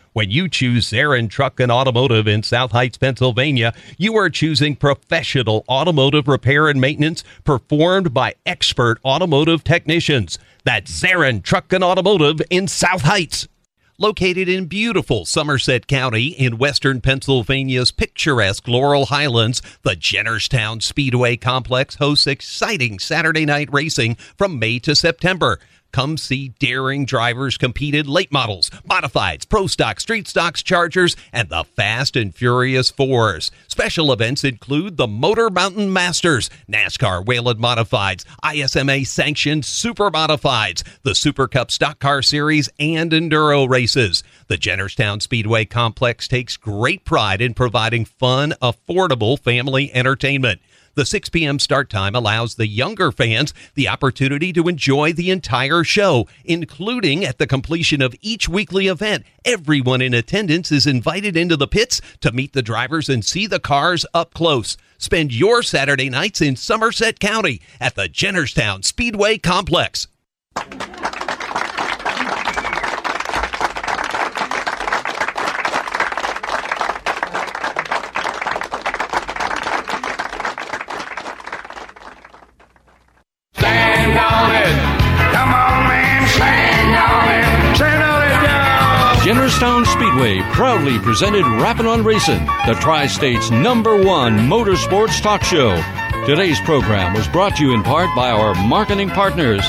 When 0.13 0.29
you 0.29 0.49
choose 0.49 0.91
Zarin 0.91 1.29
Truck 1.29 1.61
and 1.61 1.71
Automotive 1.71 2.27
in 2.27 2.43
South 2.43 2.73
Heights, 2.73 2.97
Pennsylvania, 2.97 3.73
you 3.97 4.17
are 4.17 4.29
choosing 4.29 4.75
professional 4.75 5.63
automotive 5.69 6.27
repair 6.27 6.67
and 6.67 6.81
maintenance 6.81 7.23
performed 7.45 8.13
by 8.13 8.35
expert 8.45 8.99
automotive 9.05 9.63
technicians. 9.63 10.37
That's 10.65 10.91
Zarin 10.91 11.41
Truck 11.41 11.71
and 11.71 11.81
Automotive 11.81 12.41
in 12.49 12.67
South 12.67 13.03
Heights. 13.03 13.47
Located 13.97 14.49
in 14.49 14.65
beautiful 14.65 15.23
Somerset 15.23 15.87
County 15.87 16.27
in 16.27 16.57
western 16.57 16.99
Pennsylvania's 16.99 17.91
picturesque 17.91 18.67
Laurel 18.67 19.05
Highlands, 19.05 19.61
the 19.83 19.91
Jennerstown 19.91 20.81
Speedway 20.81 21.37
Complex 21.37 21.95
hosts 21.95 22.27
exciting 22.27 22.99
Saturday 22.99 23.45
night 23.45 23.69
racing 23.71 24.15
from 24.35 24.59
May 24.59 24.79
to 24.79 24.93
September. 24.93 25.57
Come 25.91 26.17
see 26.17 26.49
daring 26.59 27.05
drivers 27.05 27.57
compete 27.57 27.95
in 27.95 28.07
late 28.07 28.31
models, 28.31 28.69
modifieds, 28.89 29.47
pro 29.47 29.67
stock, 29.67 29.99
street 29.99 30.27
stocks, 30.27 30.63
chargers, 30.63 31.15
and 31.33 31.49
the 31.49 31.63
Fast 31.63 32.15
and 32.15 32.33
Furious 32.33 32.89
Fours. 32.89 33.51
Special 33.67 34.13
events 34.13 34.43
include 34.43 34.97
the 34.97 35.07
Motor 35.07 35.49
Mountain 35.49 35.91
Masters, 35.91 36.49
NASCAR 36.69 37.25
Whelen 37.25 37.57
Modifieds, 37.57 38.23
ISMA 38.43 39.05
sanctioned 39.05 39.65
Super 39.65 40.09
Modifieds, 40.09 40.83
the 41.03 41.15
Super 41.15 41.47
Cup 41.47 41.71
Stock 41.71 41.99
Car 41.99 42.21
Series, 42.21 42.69
and 42.79 43.11
Enduro 43.11 43.67
races. 43.67 44.23
The 44.47 44.57
Jennerstown 44.57 45.21
Speedway 45.21 45.65
Complex 45.65 46.27
takes 46.27 46.57
great 46.57 47.05
pride 47.05 47.41
in 47.41 47.53
providing 47.53 48.05
fun, 48.05 48.53
affordable 48.61 49.39
family 49.39 49.93
entertainment. 49.93 50.61
The 50.95 51.05
6 51.05 51.29
p.m. 51.29 51.59
start 51.59 51.89
time 51.89 52.15
allows 52.15 52.55
the 52.55 52.67
younger 52.67 53.11
fans 53.11 53.53
the 53.75 53.87
opportunity 53.87 54.51
to 54.53 54.67
enjoy 54.67 55.13
the 55.13 55.31
entire 55.31 55.83
show, 55.83 56.27
including 56.43 57.23
at 57.23 57.37
the 57.37 57.47
completion 57.47 58.01
of 58.01 58.15
each 58.21 58.49
weekly 58.49 58.87
event. 58.87 59.25
Everyone 59.45 60.01
in 60.01 60.13
attendance 60.13 60.71
is 60.71 60.85
invited 60.85 61.37
into 61.37 61.55
the 61.55 61.67
pits 61.67 62.01
to 62.19 62.31
meet 62.31 62.53
the 62.53 62.61
drivers 62.61 63.07
and 63.09 63.23
see 63.23 63.47
the 63.47 63.59
cars 63.59 64.05
up 64.13 64.33
close. 64.33 64.77
Spend 64.97 65.33
your 65.33 65.63
Saturday 65.63 66.09
nights 66.09 66.41
in 66.41 66.55
Somerset 66.55 67.19
County 67.19 67.61
at 67.79 67.95
the 67.95 68.07
Jennerstown 68.07 68.83
Speedway 68.83 69.37
Complex. 69.37 70.07
Stand 83.53 84.17
on 84.19 84.40
it. 84.55 84.75
Come 85.33 85.53
on, 85.53 85.71
on 85.81 87.29
it. 87.29 87.45
On 88.01 88.21
it 88.23 88.43
now. 88.43 89.15
Jennerstown 89.23 89.85
Speedway 89.85 90.41
proudly 90.53 90.97
presented 90.99 91.45
Rappin' 91.61 91.85
on 91.85 92.03
Racing, 92.03 92.45
the 92.65 92.77
Tri 92.81 93.07
State's 93.07 93.51
number 93.51 93.95
one 93.95 94.37
motorsports 94.39 95.21
talk 95.21 95.43
show. 95.43 95.75
Today's 96.25 96.59
program 96.61 97.13
was 97.13 97.27
brought 97.27 97.55
to 97.57 97.63
you 97.63 97.73
in 97.73 97.83
part 97.83 98.09
by 98.15 98.31
our 98.31 98.53
marketing 98.67 99.09
partners 99.09 99.63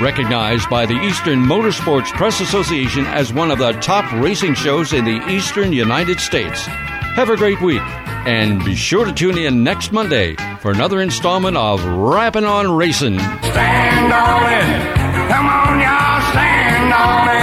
recognized 0.00 0.68
by 0.70 0.86
the 0.86 0.94
Eastern 1.02 1.40
Motorsports 1.40 2.12
Press 2.12 2.40
Association 2.40 3.04
as 3.06 3.32
one 3.32 3.50
of 3.50 3.58
the 3.58 3.72
top 3.72 4.10
racing 4.12 4.54
shows 4.54 4.92
in 4.92 5.04
the 5.04 5.26
Eastern 5.28 5.72
United 5.72 6.20
States. 6.20 6.66
Have 7.16 7.30
a 7.30 7.36
great 7.36 7.60
week, 7.60 7.82
and 8.26 8.64
be 8.64 8.74
sure 8.74 9.04
to 9.04 9.12
tune 9.12 9.38
in 9.38 9.64
next 9.64 9.92
Monday 9.92 10.36
for 10.60 10.70
another 10.70 11.00
installment 11.00 11.56
of 11.56 11.84
Rappin' 11.84 12.44
on 12.44 12.76
Racing. 12.76 13.18
Stand 13.18 14.12
on 14.12 14.52
it. 14.52 14.96
Come 15.30 15.46
on, 15.46 15.80
y'all, 15.80 16.30
stand 16.32 16.92
on 16.92 17.36
it. 17.36 17.37